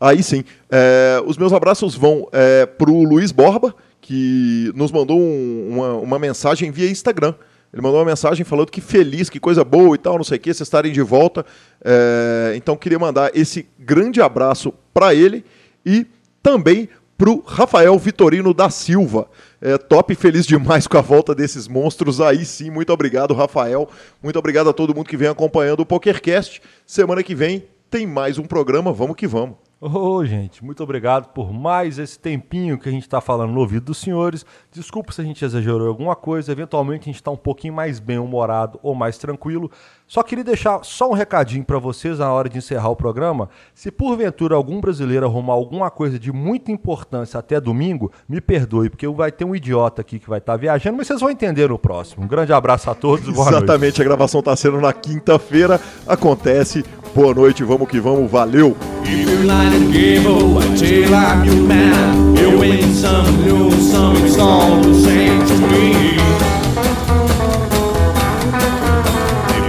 Aí 0.00 0.22
sim. 0.22 0.44
É, 0.70 1.22
os 1.26 1.36
meus 1.36 1.52
abraços 1.52 1.94
vão 1.94 2.28
é, 2.32 2.66
para 2.66 2.90
o 2.90 3.02
Luiz 3.02 3.32
Borba, 3.32 3.74
que 4.00 4.72
nos 4.74 4.92
mandou 4.92 5.18
um, 5.18 5.68
uma, 5.70 5.92
uma 5.94 6.18
mensagem 6.18 6.70
via 6.70 6.90
Instagram. 6.90 7.34
Ele 7.72 7.82
mandou 7.82 7.98
uma 7.98 8.06
mensagem 8.06 8.44
falando 8.44 8.70
que 8.70 8.80
feliz, 8.80 9.28
que 9.28 9.38
coisa 9.38 9.62
boa 9.62 9.94
e 9.94 9.98
tal, 9.98 10.16
não 10.16 10.24
sei 10.24 10.38
o 10.38 10.40
que, 10.40 10.54
vocês 10.54 10.66
estarem 10.66 10.92
de 10.92 11.02
volta. 11.02 11.44
É, 11.84 12.54
então 12.56 12.76
queria 12.76 12.98
mandar 12.98 13.30
esse 13.34 13.68
grande 13.78 14.22
abraço 14.22 14.72
para 14.94 15.14
ele 15.14 15.44
e 15.84 16.06
também 16.42 16.88
para 17.18 17.30
o 17.30 17.42
Rafael 17.44 17.98
Vitorino 17.98 18.54
da 18.54 18.70
Silva. 18.70 19.28
É, 19.60 19.76
top 19.76 20.14
feliz 20.14 20.46
demais 20.46 20.86
com 20.86 20.96
a 20.96 21.02
volta 21.02 21.34
desses 21.34 21.66
monstros. 21.66 22.20
Aí 22.20 22.44
sim, 22.44 22.70
muito 22.70 22.92
obrigado, 22.92 23.34
Rafael. 23.34 23.88
Muito 24.22 24.38
obrigado 24.38 24.70
a 24.70 24.72
todo 24.72 24.94
mundo 24.94 25.06
que 25.06 25.16
vem 25.16 25.28
acompanhando 25.28 25.80
o 25.80 25.86
PokerCast. 25.86 26.62
Semana 26.86 27.22
que 27.22 27.34
vem 27.34 27.64
tem 27.90 28.06
mais 28.06 28.38
um 28.38 28.44
programa. 28.44 28.92
Vamos 28.92 29.16
que 29.16 29.26
vamos. 29.26 29.67
Ô, 29.80 29.86
oh, 29.86 30.24
gente, 30.26 30.64
muito 30.64 30.82
obrigado 30.82 31.28
por 31.28 31.52
mais 31.52 32.00
esse 32.00 32.18
tempinho 32.18 32.76
que 32.76 32.88
a 32.88 32.92
gente 32.92 33.04
está 33.04 33.20
falando 33.20 33.52
no 33.52 33.60
ouvido 33.60 33.84
dos 33.84 33.98
senhores. 33.98 34.44
Desculpa 34.72 35.12
se 35.12 35.20
a 35.20 35.24
gente 35.24 35.44
exagerou 35.44 35.86
alguma 35.86 36.16
coisa, 36.16 36.50
eventualmente 36.50 37.02
a 37.02 37.04
gente 37.04 37.14
está 37.14 37.30
um 37.30 37.36
pouquinho 37.36 37.74
mais 37.74 38.00
bem-humorado 38.00 38.80
ou 38.82 38.92
mais 38.92 39.18
tranquilo. 39.18 39.70
Só 40.04 40.24
queria 40.24 40.42
deixar 40.42 40.82
só 40.82 41.08
um 41.08 41.12
recadinho 41.12 41.64
para 41.64 41.78
vocês 41.78 42.18
na 42.18 42.32
hora 42.32 42.48
de 42.48 42.58
encerrar 42.58 42.88
o 42.88 42.96
programa. 42.96 43.48
Se 43.72 43.92
porventura 43.92 44.56
algum 44.56 44.80
brasileiro 44.80 45.26
arrumar 45.26 45.52
alguma 45.52 45.92
coisa 45.92 46.18
de 46.18 46.32
muita 46.32 46.72
importância 46.72 47.38
até 47.38 47.60
domingo, 47.60 48.10
me 48.28 48.40
perdoe, 48.40 48.90
porque 48.90 49.06
vai 49.06 49.30
ter 49.30 49.44
um 49.44 49.54
idiota 49.54 50.00
aqui 50.00 50.18
que 50.18 50.28
vai 50.28 50.40
estar 50.40 50.54
tá 50.54 50.56
viajando, 50.56 50.96
mas 50.96 51.06
vocês 51.06 51.20
vão 51.20 51.30
entender 51.30 51.68
no 51.68 51.78
próximo. 51.78 52.24
Um 52.24 52.28
grande 52.28 52.52
abraço 52.52 52.90
a 52.90 52.96
todos, 52.96 53.28
boa 53.32 53.48
Exatamente, 53.48 53.80
noite. 53.80 54.02
a 54.02 54.04
gravação 54.04 54.40
está 54.40 54.56
sendo 54.56 54.80
na 54.80 54.92
quinta-feira, 54.92 55.80
acontece. 56.04 56.84
Boa 57.14 57.34
noite, 57.34 57.64
vamos 57.64 57.88
que 57.88 58.00
vamos, 58.00 58.30
valeu! 58.30 58.76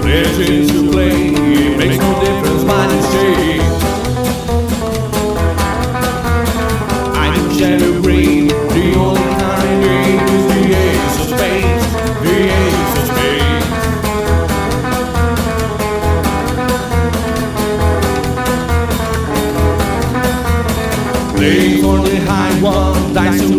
legends 0.03 1.38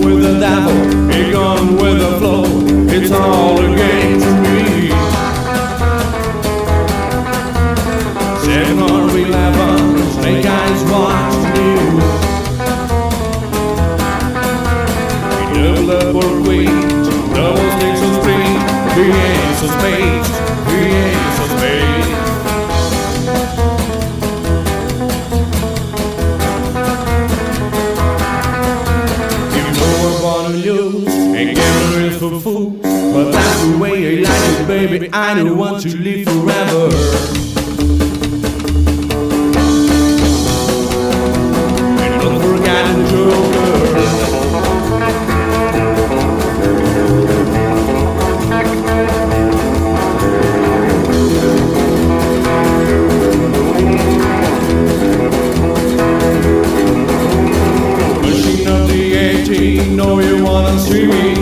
with 0.04 0.22
the 0.22 0.38
devil, 0.38 0.76
a 1.10 1.32
gun 1.32 1.76
with 1.76 2.00
a 2.02 2.18
flow. 2.18 2.44
It's 2.88 3.10
all 3.10 3.58
a 3.58 3.76
game 3.76 3.89
I 35.12 35.34
don't 35.34 35.56
want 35.56 35.82
to 35.82 35.96
live 35.96 36.24
forever. 36.26 37.40
know 60.00 60.18
you 60.20 60.42
wanna 60.42 60.78
see 60.78 61.06
me 61.06 61.39